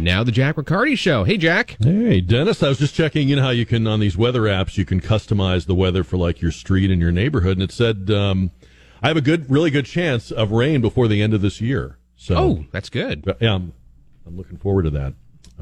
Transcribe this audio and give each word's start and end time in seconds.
And 0.00 0.06
now 0.06 0.24
the 0.24 0.32
Jack 0.32 0.56
Riccardi 0.56 0.96
Show. 0.96 1.24
Hey, 1.24 1.36
Jack. 1.36 1.76
Hey, 1.78 2.22
Dennis. 2.22 2.62
I 2.62 2.70
was 2.70 2.78
just 2.78 2.94
checking 2.94 3.28
in 3.28 3.36
how 3.36 3.50
you 3.50 3.66
can, 3.66 3.86
on 3.86 4.00
these 4.00 4.16
weather 4.16 4.44
apps, 4.44 4.78
you 4.78 4.86
can 4.86 4.98
customize 4.98 5.66
the 5.66 5.74
weather 5.74 6.02
for 6.02 6.16
like 6.16 6.40
your 6.40 6.52
street 6.52 6.90
and 6.90 7.02
your 7.02 7.12
neighborhood. 7.12 7.58
And 7.58 7.62
it 7.62 7.70
said, 7.70 8.10
um, 8.10 8.50
I 9.02 9.08
have 9.08 9.18
a 9.18 9.20
good, 9.20 9.50
really 9.50 9.70
good 9.70 9.84
chance 9.84 10.30
of 10.30 10.52
rain 10.52 10.80
before 10.80 11.06
the 11.06 11.20
end 11.20 11.34
of 11.34 11.42
this 11.42 11.60
year. 11.60 11.98
So, 12.16 12.34
oh, 12.34 12.64
that's 12.70 12.88
good. 12.88 13.26
Yeah, 13.42 13.56
I'm, 13.56 13.74
I'm 14.26 14.38
looking 14.38 14.56
forward 14.56 14.84
to 14.84 14.90
that. 14.90 15.12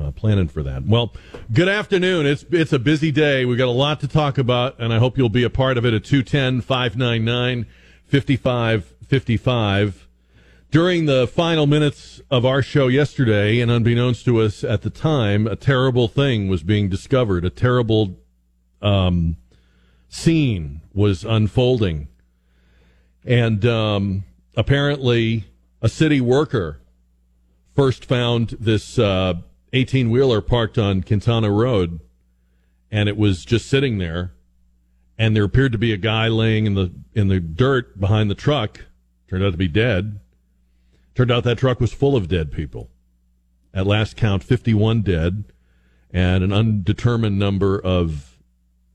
Uh, 0.01 0.12
planning 0.12 0.46
for 0.46 0.62
that. 0.62 0.86
Well, 0.86 1.12
good 1.52 1.68
afternoon. 1.68 2.25
It's 2.25 2.45
it's 2.52 2.73
a 2.73 2.79
busy 2.79 3.11
day. 3.11 3.45
We've 3.45 3.59
got 3.59 3.66
a 3.66 3.73
lot 3.73 3.98
to 4.02 4.07
talk 4.07 4.39
about, 4.39 4.79
and 4.79 4.95
I 4.95 4.98
hope 4.98 5.18
you'll 5.18 5.29
be 5.29 5.43
a 5.43 5.50
part 5.50 5.77
of 5.77 5.84
it 5.84 5.95
at 5.95 6.05
210 6.05 6.61
599 6.61 7.66
5555. 8.05 10.08
During 10.71 11.07
the 11.07 11.27
final 11.27 11.66
minutes 11.66 12.21
of 12.30 12.45
our 12.45 12.61
show 12.61 12.89
yesterday, 12.89 13.61
and 13.61 13.70
unbeknownst 13.70 14.27
to 14.27 14.43
us 14.43 14.62
at 14.62 14.83
the 14.83 14.91
time, 14.91 15.47
a 15.47 15.56
terrible 15.56 16.09
thing 16.09 16.47
was 16.47 16.62
being 16.62 16.91
discovered. 16.91 17.47
A 17.47 17.51
terrible 17.51 18.19
um, 18.83 19.38
scene 20.10 20.83
was 20.93 21.24
unfolding. 21.24 22.09
And 23.24 23.65
um, 23.65 24.24
apparently, 24.59 25.45
a 25.80 25.88
city 25.88 26.20
worker 26.20 26.82
first 27.74 28.05
found 28.05 28.51
this 28.60 28.98
18 28.98 29.02
uh, 29.02 30.10
wheeler 30.10 30.43
parked 30.43 30.77
on 30.77 31.02
Quintana 31.02 31.51
Road, 31.51 31.98
and 32.91 33.09
it 33.09 33.16
was 33.16 33.46
just 33.46 33.71
sitting 33.71 33.96
there. 33.96 34.32
And 35.16 35.35
there 35.35 35.45
appeared 35.45 35.73
to 35.73 35.79
be 35.79 35.95
a 35.95 35.96
guy 35.96 36.29
laying 36.29 36.66
in 36.66 36.74
the 36.74 36.93
in 37.15 37.29
the 37.29 37.41
dirt 37.41 37.98
behind 37.98 38.30
the 38.30 38.35
truck. 38.35 38.85
Turned 39.30 39.43
out 39.43 39.52
to 39.52 39.57
be 39.57 39.66
dead. 39.66 40.21
Turned 41.19 41.33
out 41.33 41.43
that 41.43 41.59
truck 41.59 41.81
was 41.81 41.93
full 41.93 42.15
of 42.15 42.29
dead 42.29 42.53
people. 42.53 42.93
At 43.75 43.89
last 43.89 44.17
count, 44.17 44.45
51 44.45 45.03
dead 45.03 45.52
and 46.13 46.45
an 46.45 46.52
undetermined 46.52 47.37
number 47.37 47.77
of 47.77 48.38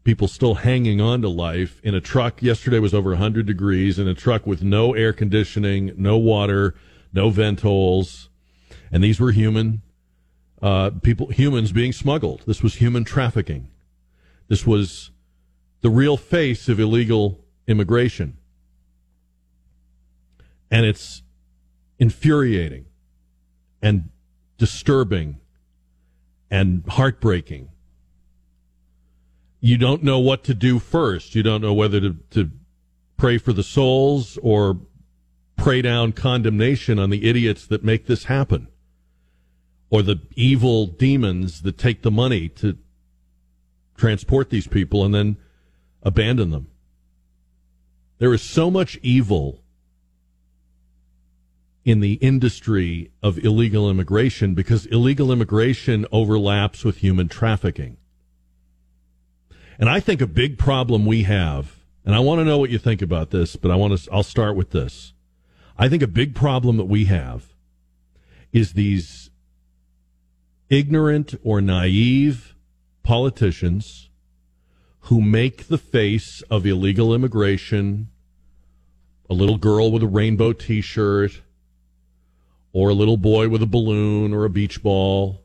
people 0.06 0.30
still 0.30 0.54
hanging 0.54 1.02
on 1.02 1.22
to 1.24 1.28
life 1.28 1.82
in 1.84 1.94
a 1.94 2.00
truck. 2.00 2.42
Yesterday 2.42 2.80
was 2.80 2.94
over 2.94 3.10
100 3.10 3.46
degrees 3.46 4.00
in 4.00 4.08
a 4.08 4.14
truck 4.14 4.48
with 4.48 4.64
no 4.64 4.94
air 4.94 5.12
conditioning, 5.12 5.92
no 5.98 6.16
water, 6.16 6.76
no 7.12 7.30
vent 7.30 7.60
holes. 7.60 8.30
And 8.90 9.04
these 9.04 9.20
were 9.20 9.34
human, 9.34 9.82
uh, 10.62 10.92
people, 11.02 11.28
humans 11.28 11.74
being 11.74 11.92
smuggled. 11.92 12.44
This 12.48 12.64
was 12.64 12.76
human 12.76 13.04
trafficking. 13.04 13.68
This 14.48 14.66
was 14.66 15.12
the 15.82 15.90
real 15.90 16.16
face 16.16 16.70
of 16.70 16.80
illegal 16.80 17.44
immigration. 17.68 18.38
And 20.72 20.86
it's 20.86 21.23
infuriating 22.00 22.86
and 23.82 24.10
disturbing 24.58 25.40
and 26.50 26.84
heartbreaking. 26.88 27.70
You 29.60 29.78
don't 29.78 30.04
know 30.04 30.20
what 30.20 30.44
to 30.46 30.54
do 30.54 30.80
first. 30.80 31.36
You 31.36 31.44
don't 31.44 31.62
know 31.62 31.74
whether 31.74 32.00
to, 32.00 32.18
to 32.32 32.52
pray 33.18 33.38
for 33.38 33.54
the 33.54 33.64
souls 33.64 34.38
or 34.42 34.80
pray 35.56 35.82
down 35.82 36.12
condemnation 36.12 37.00
on 37.00 37.10
the 37.10 37.28
idiots 37.30 37.66
that 37.68 37.84
make 37.84 38.06
this 38.06 38.26
happen 38.26 38.68
or 39.90 40.02
the 40.02 40.20
evil 40.36 40.88
demons 40.88 41.62
that 41.62 41.78
take 41.78 42.02
the 42.02 42.12
money 42.12 42.50
to 42.50 42.78
transport 43.96 44.50
these 44.50 44.68
people 44.68 45.06
and 45.06 45.14
then 45.14 45.38
abandon 46.02 46.52
them. 46.52 46.68
There 48.18 48.34
is 48.34 48.42
so 48.42 48.70
much 48.70 48.98
evil 49.02 49.63
in 51.86 52.00
the 52.00 52.14
industry 52.14 53.12
of 53.22 53.38
illegal 53.40 53.90
immigration 53.90 54.54
because 54.54 54.86
illegal 54.88 55.32
immigration 55.32 56.06
overlaps 56.12 56.86
with 56.86 56.98
human 56.98 57.28
trafficking. 57.28 57.98
And 59.78 59.90
I 59.90 60.00
think 60.00 60.22
a 60.22 60.28
big 60.28 60.58
problem 60.58 61.06
we 61.06 61.24
have, 61.24 61.76
and 62.06 62.16
I 62.16 62.20
want 62.20 62.40
to 62.40 62.46
know 62.46 62.58
what 62.58 62.70
you 62.70 62.78
think 62.78 63.02
about 63.02 63.32
this, 63.32 63.56
but 63.56 63.72
I 63.72 63.76
want 63.76 63.98
to, 63.98 64.12
I'll 64.12 64.24
start 64.24 64.56
with 64.56 64.72
this. 64.72 65.14
I 65.78 65.90
think 65.90 66.04
a 66.04 66.08
big 66.08 66.36
problem 66.36 66.78
that 66.78 66.86
we 66.86 67.06
have 67.06 67.48
is 68.52 68.74
these 68.74 69.32
ignorant 70.70 71.36
or 71.44 71.60
naive 71.60 72.56
politicians 73.02 74.10
who 75.02 75.22
make 75.22 75.68
the 75.68 75.78
face 75.78 76.42
of 76.50 76.66
illegal 76.66 77.14
immigration 77.14 78.10
a 79.30 79.34
little 79.34 79.58
girl 79.58 79.92
with 79.92 80.04
a 80.04 80.08
rainbow 80.08 80.54
t 80.54 80.80
shirt 80.80 81.42
or 82.74 82.90
a 82.90 82.94
little 82.94 83.18
boy 83.18 83.48
with 83.48 83.62
a 83.62 83.68
balloon 83.68 84.34
or 84.34 84.44
a 84.44 84.50
beach 84.50 84.82
ball. 84.84 85.42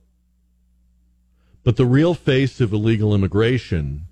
But 1.63 1.77
the 1.77 1.87
real 1.87 2.15
face 2.15 2.61
of 2.61 2.73
illegal 2.73 3.15
immigration 3.15 4.07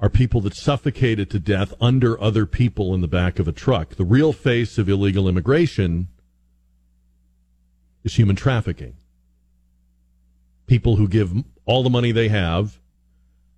are 0.00 0.08
people 0.08 0.40
that 0.42 0.54
suffocated 0.54 1.30
to 1.30 1.38
death 1.38 1.74
under 1.80 2.20
other 2.20 2.46
people 2.46 2.94
in 2.94 3.00
the 3.00 3.08
back 3.08 3.38
of 3.38 3.48
a 3.48 3.52
truck. 3.52 3.96
The 3.96 4.04
real 4.04 4.32
face 4.32 4.78
of 4.78 4.88
illegal 4.88 5.28
immigration 5.28 6.08
is 8.04 8.14
human 8.14 8.36
trafficking. 8.36 8.94
People 10.66 10.96
who 10.96 11.08
give 11.08 11.32
all 11.64 11.82
the 11.82 11.90
money 11.90 12.12
they 12.12 12.28
have 12.28 12.78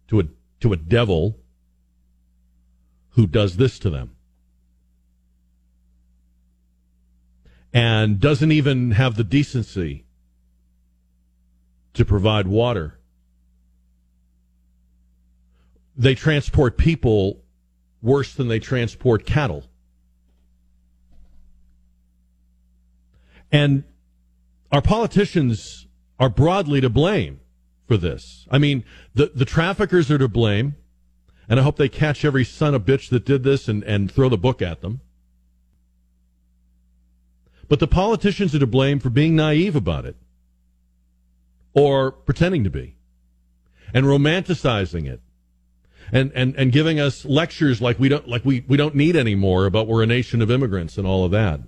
to 0.08 0.20
a 0.20 0.24
to 0.60 0.72
a 0.72 0.76
devil 0.76 1.38
who 3.10 3.26
does 3.26 3.56
this 3.56 3.78
to 3.80 3.90
them. 3.90 4.15
And 7.76 8.20
doesn't 8.20 8.52
even 8.52 8.92
have 8.92 9.16
the 9.16 9.22
decency 9.22 10.06
to 11.92 12.06
provide 12.06 12.48
water. 12.48 12.98
They 15.94 16.14
transport 16.14 16.78
people 16.78 17.42
worse 18.00 18.32
than 18.32 18.48
they 18.48 18.60
transport 18.60 19.26
cattle. 19.26 19.64
And 23.52 23.84
our 24.72 24.80
politicians 24.80 25.86
are 26.18 26.30
broadly 26.30 26.80
to 26.80 26.88
blame 26.88 27.40
for 27.86 27.98
this. 27.98 28.46
I 28.50 28.56
mean, 28.56 28.84
the, 29.12 29.32
the 29.34 29.44
traffickers 29.44 30.10
are 30.10 30.16
to 30.16 30.28
blame, 30.28 30.76
and 31.46 31.60
I 31.60 31.62
hope 31.62 31.76
they 31.76 31.90
catch 31.90 32.24
every 32.24 32.44
son 32.44 32.74
of 32.74 32.86
bitch 32.86 33.10
that 33.10 33.26
did 33.26 33.42
this 33.42 33.68
and, 33.68 33.84
and 33.84 34.10
throw 34.10 34.30
the 34.30 34.38
book 34.38 34.62
at 34.62 34.80
them. 34.80 35.02
But 37.68 37.80
the 37.80 37.86
politicians 37.86 38.54
are 38.54 38.60
to 38.60 38.66
blame 38.66 39.00
for 39.00 39.10
being 39.10 39.34
naive 39.34 39.74
about 39.74 40.04
it 40.04 40.16
or 41.74 42.12
pretending 42.12 42.64
to 42.64 42.70
be 42.70 42.96
and 43.92 44.06
romanticizing 44.06 45.06
it 45.06 45.20
and, 46.12 46.30
and, 46.34 46.54
and 46.56 46.72
giving 46.72 47.00
us 47.00 47.24
lectures 47.24 47.80
like 47.80 47.98
we 47.98 48.08
don't 48.08 48.28
like 48.28 48.44
we, 48.44 48.64
we 48.68 48.76
don't 48.76 48.94
need 48.94 49.16
anymore 49.16 49.66
about 49.66 49.86
we're 49.86 50.02
a 50.02 50.06
nation 50.06 50.40
of 50.40 50.50
immigrants 50.50 50.96
and 50.96 51.06
all 51.06 51.24
of 51.24 51.30
that. 51.32 51.60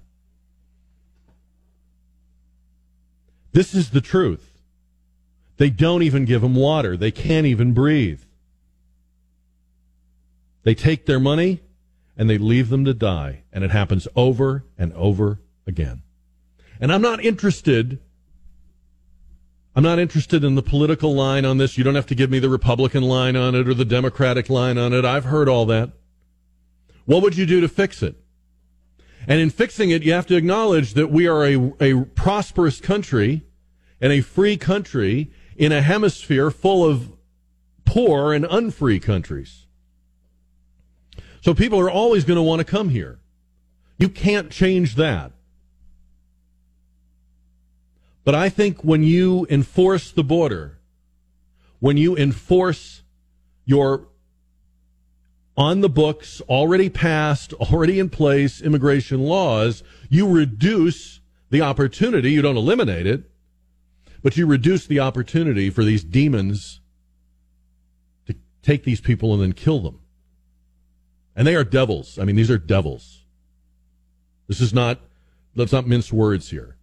This 3.53 3.75
is 3.75 3.91
the 3.91 4.01
truth. 4.01 4.61
They 5.57 5.71
don't 5.71 6.05
even 6.05 6.25
give 6.25 6.43
them 6.43 6.55
water. 6.55 6.97
They 6.97 7.11
can't 7.11 7.47
even 7.47 7.73
breathe. 7.73 8.21
They 10.63 10.75
take 10.75 11.07
their 11.07 11.19
money 11.19 11.61
and 12.17 12.31
they 12.31 12.39
leave 12.39 12.69
them 12.69 12.85
to 12.85 12.95
die. 12.95 13.43
And 13.53 13.65
it 13.65 13.71
happens 13.71 14.07
over 14.15 14.65
and 14.77 14.93
over 14.93 15.41
again. 15.69 16.03
And 16.81 16.93
I'm 16.93 17.03
not 17.03 17.25
interested. 17.25 18.01
I'm 19.77 19.85
not 19.85 20.01
interested 20.01 20.43
in 20.43 20.57
the 20.57 20.63
political 20.63 21.15
line 21.15 21.45
on 21.45 21.59
this. 21.59 21.79
You 21.79 21.85
don't 21.85 21.95
have 21.95 22.07
to 22.07 22.15
give 22.15 22.31
me 22.31 22.41
the 22.41 22.49
Republican 22.49 23.05
line 23.05 23.37
on 23.37 23.55
it 23.55 23.69
or 23.69 23.75
the 23.75 23.85
Democratic 23.85 24.49
line 24.49 24.79
on 24.79 24.93
it. 24.93 25.05
I've 25.05 25.27
heard 25.27 25.49
all 25.49 25.67
that. 25.67 25.93
What 27.05 27.23
would 27.23 27.37
you 27.37 27.47
do 27.47 27.61
to 27.61 27.69
fix 27.69 28.03
it? 28.03 28.17
And 29.27 29.41
in 29.41 29.51
fixing 29.51 29.91
it, 29.91 30.03
you 30.03 30.13
have 30.13 30.27
to 30.27 30.37
acknowledge 30.37 30.95
that 30.95 31.11
we 31.11 31.29
are 31.29 31.45
a, 31.45 31.73
a 31.81 32.05
prosperous 32.05 32.81
country 32.81 33.43
and 34.01 34.13
a 34.13 34.23
free 34.23 34.57
country 34.57 35.31
in 35.57 35.71
a 35.71 35.83
hemisphere 35.83 36.51
full 36.51 36.85
of 36.85 37.13
poor 37.85 38.33
and 38.33 38.47
unfree 38.47 39.01
countries. 39.01 39.67
So 41.41 41.53
people 41.55 41.79
are 41.79 41.91
always 41.91 42.25
going 42.25 42.37
to 42.37 42.43
want 42.43 42.61
to 42.61 42.65
come 42.65 42.89
here. 42.89 43.19
You 43.99 44.09
can't 44.09 44.51
change 44.51 44.95
that. 44.95 45.33
But 48.29 48.35
I 48.35 48.51
think 48.51 48.85
when 48.85 49.03
you 49.03 49.47
enforce 49.49 50.11
the 50.11 50.23
border, 50.23 50.77
when 51.79 51.97
you 51.97 52.15
enforce 52.15 53.03
your 53.65 54.09
on 55.57 55.81
the 55.81 55.89
books, 55.89 56.43
already 56.43 56.91
passed, 56.91 57.55
already 57.55 57.99
in 57.99 58.11
place 58.11 58.61
immigration 58.61 59.21
laws, 59.21 59.83
you 60.11 60.29
reduce 60.29 61.21
the 61.49 61.63
opportunity. 61.63 62.31
You 62.31 62.43
don't 62.43 62.59
eliminate 62.59 63.07
it, 63.07 63.31
but 64.23 64.37
you 64.37 64.47
reduce 64.47 64.87
the 64.87 65.01
opportunity 65.01 65.71
for 65.71 65.83
these 65.83 66.05
demons 66.05 66.81
to 68.27 68.35
take 68.61 68.85
these 68.85 69.01
people 69.01 69.33
and 69.33 69.43
then 69.43 69.55
kill 69.55 69.81
them. 69.81 70.01
And 71.35 71.47
they 71.47 71.57
are 71.57 71.65
devils. 71.65 72.19
I 72.19 72.25
mean, 72.25 72.37
these 72.37 72.51
are 72.51 72.59
devils. 72.59 73.25
This 74.49 74.61
is 74.61 74.75
not, 74.75 75.01
let's 75.55 75.73
not 75.73 75.87
mince 75.87 76.13
words 76.13 76.51
here. 76.51 76.78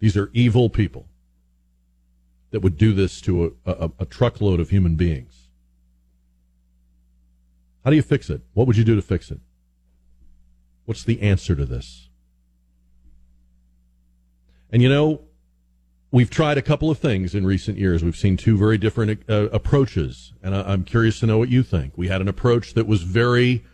These 0.00 0.16
are 0.16 0.30
evil 0.32 0.68
people. 0.70 1.06
that 2.50 2.60
would 2.60 2.78
do 2.78 2.92
this 2.94 3.20
to 3.20 3.56
a, 3.66 3.70
a, 3.70 3.90
a 4.00 4.06
truckload 4.06 4.60
of 4.60 4.70
human 4.70 4.96
beings. 4.96 5.48
How 7.84 7.90
do 7.90 7.96
you 7.96 8.02
fix 8.02 8.30
it? 8.30 8.42
What 8.54 8.66
would 8.66 8.76
you 8.76 8.84
do 8.84 8.96
to 8.96 9.02
fix 9.02 9.30
it? 9.30 9.40
What's 10.84 11.04
the 11.04 11.20
answer 11.20 11.54
to 11.54 11.66
this? 11.66 12.08
And 14.70 14.82
you 14.82 14.88
know, 14.88 15.22
we've 16.10 16.30
tried 16.30 16.58
a 16.58 16.62
couple 16.62 16.90
of 16.90 16.98
things 16.98 17.34
in 17.34 17.46
recent 17.46 17.78
years. 17.78 18.02
We've 18.02 18.16
seen 18.16 18.36
two 18.36 18.56
very 18.56 18.78
different 18.78 19.22
uh, 19.28 19.48
approaches, 19.50 20.32
and 20.42 20.54
I, 20.54 20.72
am 20.72 20.84
curious 20.84 21.20
to 21.20 21.26
know 21.26 21.38
what 21.38 21.48
you 21.48 21.62
think. 21.62 21.96
We 21.96 22.08
had 22.08 22.20
an 22.20 22.28
approach 22.28 22.74
that 22.74 22.86
was 22.86 23.02
very 23.02 23.64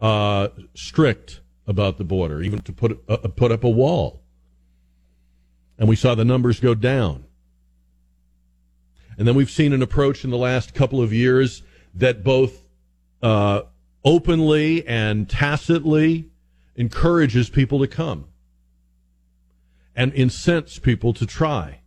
uh, 0.00 0.48
strict 0.74 1.40
about 1.66 1.98
the 1.98 2.04
border, 2.04 2.40
even 2.42 2.60
to 2.60 2.72
put 2.72 3.02
uh, 3.08 3.16
put 3.36 3.52
up 3.52 3.64
a 3.64 3.70
wall, 3.70 4.22
and 5.78 5.88
we 5.88 5.96
saw 5.96 6.14
the 6.14 6.24
numbers 6.24 6.60
go 6.60 6.74
down. 6.74 7.24
And 9.16 9.26
then 9.26 9.34
we've 9.34 9.50
seen 9.50 9.72
an 9.72 9.82
approach 9.82 10.24
in 10.24 10.30
the 10.30 10.38
last 10.38 10.74
couple 10.74 11.02
of 11.02 11.12
years 11.12 11.62
that 11.94 12.22
both 12.22 12.64
uh, 13.22 13.62
openly 14.04 14.86
and 14.86 15.28
tacitly 15.28 16.30
encourages 16.76 17.50
people 17.50 17.80
to 17.80 17.88
come 17.88 18.26
and 19.96 20.12
incents 20.14 20.78
people 20.78 21.12
to 21.14 21.26
try. 21.26 21.80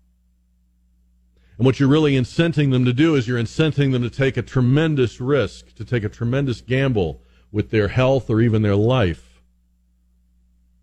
And 1.57 1.65
what 1.65 1.79
you're 1.79 1.87
really 1.87 2.13
incenting 2.13 2.71
them 2.71 2.83
to 2.85 2.93
do 2.93 3.15
is 3.15 3.27
you're 3.27 3.39
incenting 3.39 3.91
them 3.93 4.01
to 4.01 4.09
take 4.09 4.35
a 4.35 4.41
tremendous 4.41 5.21
risk, 5.21 5.73
to 5.75 5.85
take 5.85 6.03
a 6.03 6.09
tremendous 6.09 6.59
gamble 6.59 7.21
with 7.51 7.69
their 7.69 7.87
health 7.87 8.29
or 8.29 8.41
even 8.41 8.61
their 8.61 8.75
life. 8.75 9.30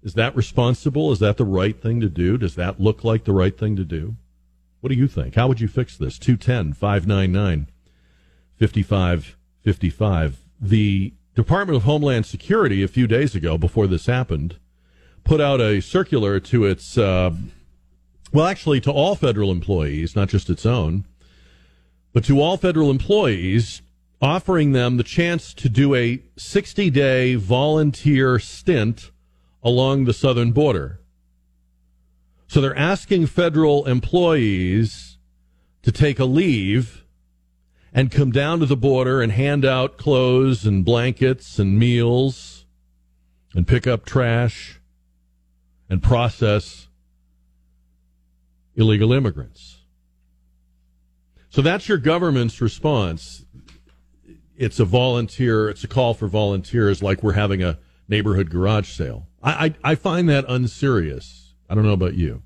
Is 0.09 0.15
that 0.15 0.35
responsible? 0.35 1.13
Is 1.13 1.19
that 1.19 1.37
the 1.37 1.45
right 1.45 1.79
thing 1.79 2.01
to 2.01 2.09
do? 2.09 2.39
Does 2.39 2.55
that 2.55 2.81
look 2.81 3.05
like 3.05 3.25
the 3.25 3.35
right 3.35 3.55
thing 3.55 3.77
to 3.77 3.85
do? 3.85 4.17
What 4.81 4.89
do 4.89 4.95
you 4.95 5.07
think? 5.07 5.35
How 5.35 5.47
would 5.49 5.61
you 5.61 5.69
fix 5.69 5.99
this? 5.99 6.19
210 6.19 6.73
599 6.73 7.69
5555. 8.59 10.39
The 10.59 11.13
Department 11.35 11.77
of 11.77 11.83
Homeland 11.83 12.25
Security, 12.25 12.83
a 12.83 12.89
few 12.89 13.07
days 13.07 13.35
ago, 13.35 13.59
before 13.59 13.87
this 13.87 14.07
happened, 14.07 14.57
put 15.25 15.43
out 15.43 15.61
a 15.61 15.83
circular 15.83 16.41
to 16.41 16.65
its, 16.65 16.97
uh, 16.97 17.31
well, 18.33 18.47
actually 18.47 18.81
to 18.81 18.91
all 18.91 19.15
federal 19.15 19.51
employees, 19.51 20.17
not 20.17 20.31
just 20.31 20.49
its 20.49 20.65
own, 20.65 21.05
but 22.15 22.25
to 22.25 22.41
all 22.41 22.57
federal 22.57 22.91
employees, 22.91 23.83
offering 24.23 24.73
them 24.73 24.97
the 24.97 25.05
chance 25.05 25.53
to 25.53 25.69
do 25.69 25.95
a 25.95 26.23
60 26.39 26.89
day 26.89 27.35
volunteer 27.35 28.39
stint 28.39 29.11
along 29.69 30.07
the 30.07 30.15
southern 30.15 30.53
border. 30.53 31.01
So 32.47 32.63
they're 32.63 32.77
asking 32.77 33.27
federal 33.27 33.87
employees 33.87 35.19
to 35.83 35.93
take 35.93 36.19
a 36.19 36.25
leave 36.25 37.05
and 37.93 38.11
come 38.11 38.31
down 38.31 38.61
to 38.61 38.67
the 38.67 38.77
border 38.77 39.21
and 39.21 39.31
hand 39.31 39.67
out 39.67 39.99
clothes 39.99 40.65
and 40.65 40.85
blankets 40.85 41.59
and 41.59 41.79
meals 41.79 42.65
and 43.55 43.69
pick 43.69 43.87
up 43.87 44.07
trash 44.07 44.81
and 45.91 46.03
process 46.03 46.89
illegal 48.75 49.13
immigrants. 49.13 49.79
So 51.51 51.61
that's 51.61 51.89
your 51.89 51.99
government's 51.99 52.61
response. 52.61 53.45
It's 54.57 54.81
a 54.81 54.85
volunteer, 54.85 55.69
it's 55.69 55.85
a 55.85 55.89
call 55.89 56.15
for 56.15 56.29
volunteers 56.29 57.03
like 57.03 57.23
we're 57.23 57.33
having 57.33 57.63
a 57.63 57.79
neighborhood 58.09 58.51
garage 58.51 58.89
sale. 58.89 59.28
I, 59.43 59.67
I, 59.67 59.93
I 59.93 59.95
find 59.95 60.29
that 60.29 60.45
unserious. 60.49 61.55
I 61.69 61.75
don't 61.75 61.85
know 61.85 61.93
about 61.93 62.15
you. 62.15 62.43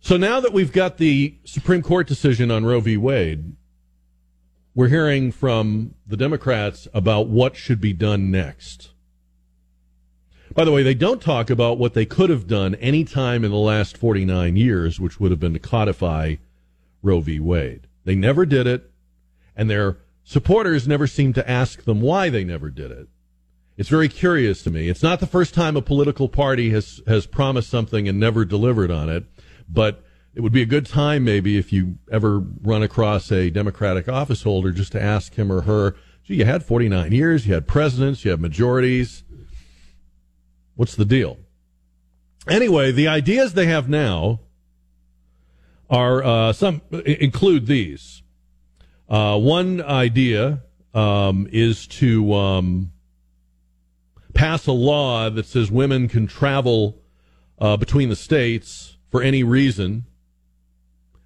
So 0.00 0.16
now 0.16 0.40
that 0.40 0.52
we've 0.52 0.72
got 0.72 0.98
the 0.98 1.36
Supreme 1.44 1.82
Court 1.82 2.06
decision 2.06 2.50
on 2.50 2.64
Roe 2.66 2.80
v. 2.80 2.96
Wade, 2.96 3.56
we're 4.74 4.88
hearing 4.88 5.32
from 5.32 5.94
the 6.06 6.16
Democrats 6.16 6.86
about 6.92 7.28
what 7.28 7.56
should 7.56 7.80
be 7.80 7.92
done 7.92 8.30
next. 8.30 8.90
By 10.52 10.64
the 10.64 10.72
way, 10.72 10.82
they 10.82 10.94
don't 10.94 11.22
talk 11.22 11.48
about 11.48 11.78
what 11.78 11.94
they 11.94 12.04
could 12.04 12.28
have 12.30 12.46
done 12.46 12.74
any 12.76 13.04
time 13.04 13.44
in 13.44 13.50
the 13.50 13.56
last 13.56 13.96
49 13.96 14.56
years, 14.56 15.00
which 15.00 15.18
would 15.18 15.30
have 15.30 15.40
been 15.40 15.54
to 15.54 15.58
codify 15.58 16.36
Roe 17.02 17.20
v. 17.20 17.40
Wade. 17.40 17.86
They 18.04 18.14
never 18.14 18.44
did 18.44 18.66
it, 18.66 18.90
and 19.56 19.70
their 19.70 19.98
supporters 20.22 20.86
never 20.86 21.06
seem 21.06 21.32
to 21.32 21.50
ask 21.50 21.84
them 21.84 22.00
why 22.00 22.28
they 22.28 22.44
never 22.44 22.70
did 22.70 22.90
it. 22.90 23.08
It's 23.76 23.88
very 23.88 24.08
curious 24.08 24.62
to 24.62 24.70
me. 24.70 24.88
It's 24.88 25.02
not 25.02 25.20
the 25.20 25.26
first 25.26 25.54
time 25.54 25.76
a 25.76 25.82
political 25.82 26.28
party 26.28 26.70
has, 26.70 27.00
has 27.06 27.26
promised 27.26 27.68
something 27.68 28.08
and 28.08 28.20
never 28.20 28.44
delivered 28.44 28.90
on 28.90 29.08
it, 29.08 29.24
but 29.68 30.04
it 30.34 30.40
would 30.40 30.52
be 30.52 30.62
a 30.62 30.66
good 30.66 30.86
time 30.86 31.24
maybe 31.24 31.58
if 31.58 31.72
you 31.72 31.98
ever 32.10 32.38
run 32.38 32.82
across 32.82 33.32
a 33.32 33.50
Democratic 33.50 34.08
office 34.08 34.42
holder 34.42 34.70
just 34.70 34.92
to 34.92 35.02
ask 35.02 35.34
him 35.34 35.50
or 35.50 35.62
her, 35.62 35.96
gee, 36.24 36.36
you 36.36 36.44
had 36.44 36.64
49 36.64 37.12
years, 37.12 37.46
you 37.46 37.54
had 37.54 37.66
presidents, 37.66 38.24
you 38.24 38.30
had 38.30 38.40
majorities 38.40 39.24
What's 40.76 40.96
the 40.96 41.04
deal? 41.04 41.38
Anyway, 42.48 42.90
the 42.90 43.06
ideas 43.06 43.54
they 43.54 43.66
have 43.66 43.88
now 43.88 44.40
are 45.88 46.22
uh, 46.24 46.52
some 46.52 46.82
include 46.90 47.66
these. 47.66 48.22
Uh, 49.08 49.38
one 49.38 49.80
idea 49.80 50.62
um, 50.92 51.46
is 51.52 51.86
to 51.86 52.34
um, 52.34 52.92
pass 54.34 54.66
a 54.66 54.72
law 54.72 55.30
that 55.30 55.46
says 55.46 55.70
women 55.70 56.08
can 56.08 56.26
travel 56.26 57.00
uh, 57.58 57.76
between 57.76 58.08
the 58.08 58.16
states 58.16 58.96
for 59.10 59.22
any 59.22 59.42
reason. 59.42 60.04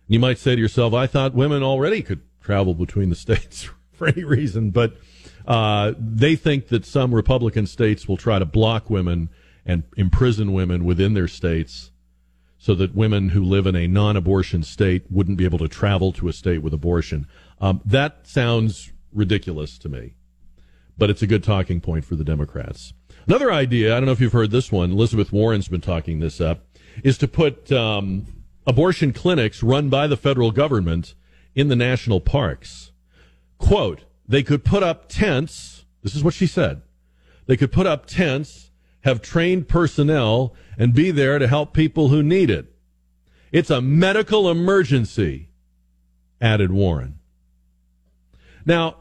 You 0.07 0.19
might 0.19 0.39
say 0.39 0.55
to 0.55 0.61
yourself, 0.61 0.95
"I 0.95 1.07
thought 1.07 1.35
women 1.35 1.63
already 1.63 2.03
could 2.03 2.21
travel 2.41 2.75
between 2.75 3.11
the 3.11 3.17
states 3.27 3.69
for 3.93 4.09
any 4.09 4.25
reason," 4.25 4.71
but 4.71 4.97
uh, 5.47 5.95
they 5.99 6.37
think 6.37 6.69
that 6.69 6.85
some 6.85 7.15
Republican 7.15 7.67
states 7.67 8.07
will 8.07 8.19
try 8.19 8.39
to 8.39 8.45
block 8.45 8.91
women 8.91 9.31
and 9.65 9.83
imprison 9.97 10.53
women 10.53 10.85
within 10.85 11.15
their 11.15 11.29
states 11.29 11.91
so 12.59 12.75
that 12.75 12.95
women 12.95 13.31
who 13.31 13.43
live 13.43 13.67
in 13.67 13.77
a 13.77 13.87
non 13.87 14.17
abortion 14.17 14.63
state 14.63 15.05
wouldn't 15.11 15.39
be 15.39 15.45
able 15.45 15.59
to 15.59 15.69
travel 15.69 16.13
to 16.13 16.29
a 16.29 16.33
state 16.33 16.63
with 16.63 16.75
abortion. 16.75 17.27
Um, 17.61 17.81
that 17.85 18.27
sounds 18.27 18.93
ridiculous 19.13 19.79
to 19.79 19.89
me, 19.89 20.15
but 20.99 21.09
it's 21.09 21.23
a 21.23 21.27
good 21.27 21.45
talking 21.45 21.81
point 21.81 22.05
for 22.05 22.17
the 22.17 22.25
Democrats. 22.25 22.93
Another 23.29 23.53
idea, 23.53 23.95
I 23.95 24.01
don't 24.01 24.07
know 24.07 24.13
if 24.13 24.23
you've 24.23 24.33
heard 24.33 24.51
this 24.51 24.73
one, 24.73 24.91
Elizabeth 24.91 25.33
Warren's 25.33 25.69
been 25.69 25.83
talking 25.83 26.19
this 26.19 26.41
up, 26.41 26.65
is 27.05 27.19
to 27.19 27.29
put 27.29 27.71
um, 27.71 28.27
abortion 28.67 29.13
clinics 29.13 29.63
run 29.63 29.91
by 29.91 30.07
the 30.07 30.17
federal 30.17 30.51
government 30.51 31.15
in 31.55 31.69
the 31.69 31.77
national 31.77 32.23
parks. 32.23 32.91
Quote, 33.59 34.05
they 34.27 34.43
could 34.43 34.65
put 34.65 34.83
up 34.83 35.11
tents. 35.11 35.85
This 36.03 36.15
is 36.15 36.25
what 36.25 36.33
she 36.33 36.47
said. 36.47 36.81
They 37.45 37.59
could 37.59 37.71
put 37.71 37.87
up 37.87 38.07
tents 38.07 38.71
have 39.03 39.21
trained 39.21 39.69
personnel 39.69 40.55
and 40.79 40.95
be 40.95 41.11
there 41.11 41.39
to 41.39 41.49
help 41.49 41.75
people 41.75 42.09
who 42.09 42.23
need 42.23 42.49
it. 42.49 42.73
It's 43.53 43.71
a 43.71 43.83
medical 43.83 44.51
emergency, 44.51 45.51
added 46.41 46.73
Warren. 46.73 47.19
Now, 48.65 48.97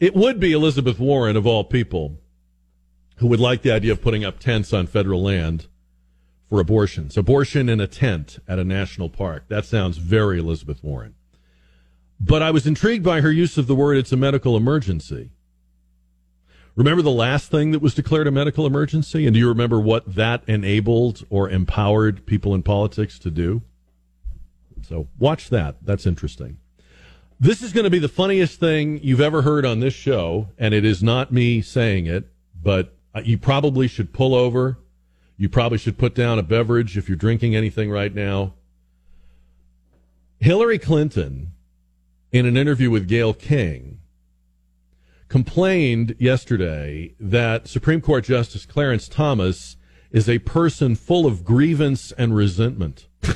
it 0.00 0.14
would 0.14 0.40
be 0.40 0.52
Elizabeth 0.52 0.98
Warren, 0.98 1.36
of 1.36 1.46
all 1.46 1.64
people, 1.64 2.18
who 3.18 3.26
would 3.26 3.40
like 3.40 3.62
the 3.62 3.72
idea 3.72 3.92
of 3.92 4.02
putting 4.02 4.24
up 4.24 4.38
tents 4.38 4.72
on 4.72 4.86
federal 4.86 5.22
land 5.22 5.66
for 6.48 6.60
abortions. 6.60 7.16
Abortion 7.16 7.68
in 7.68 7.80
a 7.80 7.86
tent 7.86 8.38
at 8.48 8.58
a 8.58 8.64
national 8.64 9.08
park. 9.08 9.44
That 9.48 9.64
sounds 9.64 9.98
very 9.98 10.38
Elizabeth 10.38 10.82
Warren. 10.82 11.14
But 12.20 12.42
I 12.42 12.50
was 12.50 12.66
intrigued 12.66 13.04
by 13.04 13.20
her 13.20 13.30
use 13.30 13.58
of 13.58 13.66
the 13.66 13.74
word 13.74 13.96
it's 13.96 14.12
a 14.12 14.16
medical 14.16 14.56
emergency. 14.56 15.30
Remember 16.74 17.02
the 17.02 17.10
last 17.10 17.50
thing 17.50 17.72
that 17.72 17.82
was 17.82 17.94
declared 17.94 18.28
a 18.28 18.30
medical 18.30 18.64
emergency? 18.64 19.26
And 19.26 19.34
do 19.34 19.40
you 19.40 19.48
remember 19.48 19.80
what 19.80 20.14
that 20.14 20.42
enabled 20.46 21.26
or 21.28 21.50
empowered 21.50 22.24
people 22.24 22.54
in 22.54 22.62
politics 22.62 23.18
to 23.20 23.30
do? 23.30 23.62
So 24.82 25.08
watch 25.18 25.50
that. 25.50 25.76
That's 25.82 26.06
interesting. 26.06 26.58
This 27.40 27.62
is 27.62 27.72
going 27.72 27.84
to 27.84 27.90
be 27.90 27.98
the 27.98 28.08
funniest 28.08 28.58
thing 28.58 29.00
you've 29.02 29.20
ever 29.20 29.42
heard 29.42 29.64
on 29.64 29.80
this 29.80 29.94
show, 29.94 30.48
and 30.56 30.72
it 30.72 30.84
is 30.84 31.02
not 31.02 31.32
me 31.32 31.62
saying 31.62 32.06
it, 32.06 32.28
but 32.60 32.97
Uh, 33.14 33.22
you 33.24 33.38
probably 33.38 33.88
should 33.88 34.12
pull 34.12 34.34
over. 34.34 34.78
You 35.36 35.48
probably 35.48 35.78
should 35.78 35.98
put 35.98 36.14
down 36.14 36.38
a 36.38 36.42
beverage 36.42 36.98
if 36.98 37.08
you're 37.08 37.16
drinking 37.16 37.54
anything 37.54 37.90
right 37.90 38.14
now. 38.14 38.54
Hillary 40.40 40.78
Clinton, 40.78 41.52
in 42.32 42.46
an 42.46 42.56
interview 42.56 42.90
with 42.90 43.08
Gayle 43.08 43.34
King, 43.34 44.00
complained 45.28 46.16
yesterday 46.18 47.14
that 47.18 47.68
Supreme 47.68 48.00
Court 48.00 48.24
Justice 48.24 48.66
Clarence 48.66 49.08
Thomas 49.08 49.76
is 50.10 50.28
a 50.28 50.38
person 50.40 50.94
full 50.94 51.26
of 51.26 51.44
grievance 51.44 52.12
and 52.12 52.34
resentment. 52.34 53.06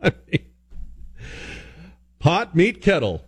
I 0.00 0.12
mean, 0.30 0.46
pot 2.18 2.54
meet 2.54 2.80
kettle. 2.80 3.27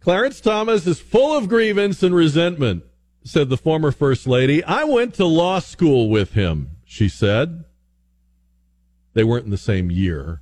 Clarence 0.00 0.40
Thomas 0.40 0.86
is 0.86 0.98
full 0.98 1.36
of 1.36 1.48
grievance 1.48 2.02
and 2.02 2.14
resentment. 2.14 2.84
said 3.22 3.50
the 3.50 3.56
former 3.56 3.92
First 3.92 4.26
Lady. 4.26 4.64
I 4.64 4.84
went 4.84 5.14
to 5.14 5.26
law 5.26 5.58
school 5.58 6.08
with 6.08 6.32
him, 6.32 6.70
she 6.84 7.06
said. 7.06 7.64
They 9.12 9.24
weren't 9.24 9.44
in 9.44 9.50
the 9.50 9.58
same 9.58 9.90
year, 9.90 10.40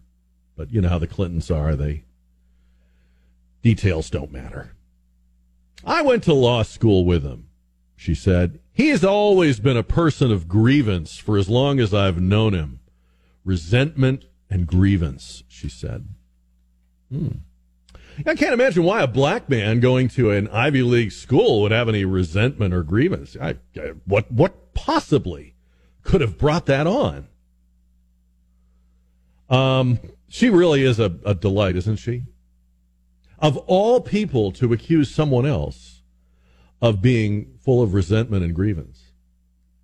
but 0.57 0.73
you 0.73 0.81
know 0.81 0.89
how 0.89 0.99
the 0.99 1.09
Clintons 1.09 1.51
are. 1.51 1.75
They 1.75 2.05
details 3.63 4.11
don't 4.11 4.31
matter. 4.31 4.75
I 5.85 6.03
went 6.03 6.23
to 6.25 6.35
law 6.35 6.63
school 6.63 7.05
with 7.05 7.25
him, 7.25 7.49
she 7.97 8.15
said. 8.15 8.61
He 8.73 8.91
has 8.91 9.05
always 9.05 9.59
been 9.59 9.77
a 9.77 9.83
person 9.83 10.31
of 10.31 10.47
grievance 10.47 11.19
for 11.19 11.37
as 11.37 11.49
long 11.49 11.81
as 11.81 11.93
I've 11.93 12.21
known 12.21 12.55
him. 12.55 12.79
Resentment 13.45 14.27
and 14.49 14.69
grievance, 14.69 15.43
she 15.49 15.69
said. 15.69 16.07
Hmm. 17.11 17.39
I 18.27 18.35
can't 18.35 18.53
imagine 18.53 18.85
why 18.85 19.03
a 19.03 19.07
black 19.07 19.49
man 19.49 19.81
going 19.81 20.09
to 20.11 20.31
an 20.31 20.49
Ivy 20.49 20.83
League 20.83 21.13
school 21.13 21.63
would 21.63 21.73
have 21.73 21.89
any 21.89 22.05
resentment 22.05 22.75
or 22.75 22.83
grievance. 22.83 23.37
I, 23.41 23.57
I, 23.77 23.93
what 24.05 24.31
what 24.31 24.75
possibly 24.75 25.55
could 26.03 26.21
have 26.21 26.39
brought 26.39 26.67
that 26.67 26.87
on? 26.87 27.29
Um, 29.49 29.99
she 30.29 30.51
really 30.51 30.83
is 30.83 30.99
a, 30.99 31.17
a 31.25 31.35
delight, 31.35 31.77
isn't 31.77 31.97
she? 31.97 32.25
Of 33.39 33.57
all 33.67 34.01
people 34.01 34.53
to 34.53 34.73
accuse 34.73 35.15
someone 35.15 35.47
else 35.47 36.03
of 36.81 37.01
being 37.01 37.59
full 37.65 37.83
of 37.83 37.95
resentment 37.95 38.45
and 38.45 38.55
grievance. 38.55 39.08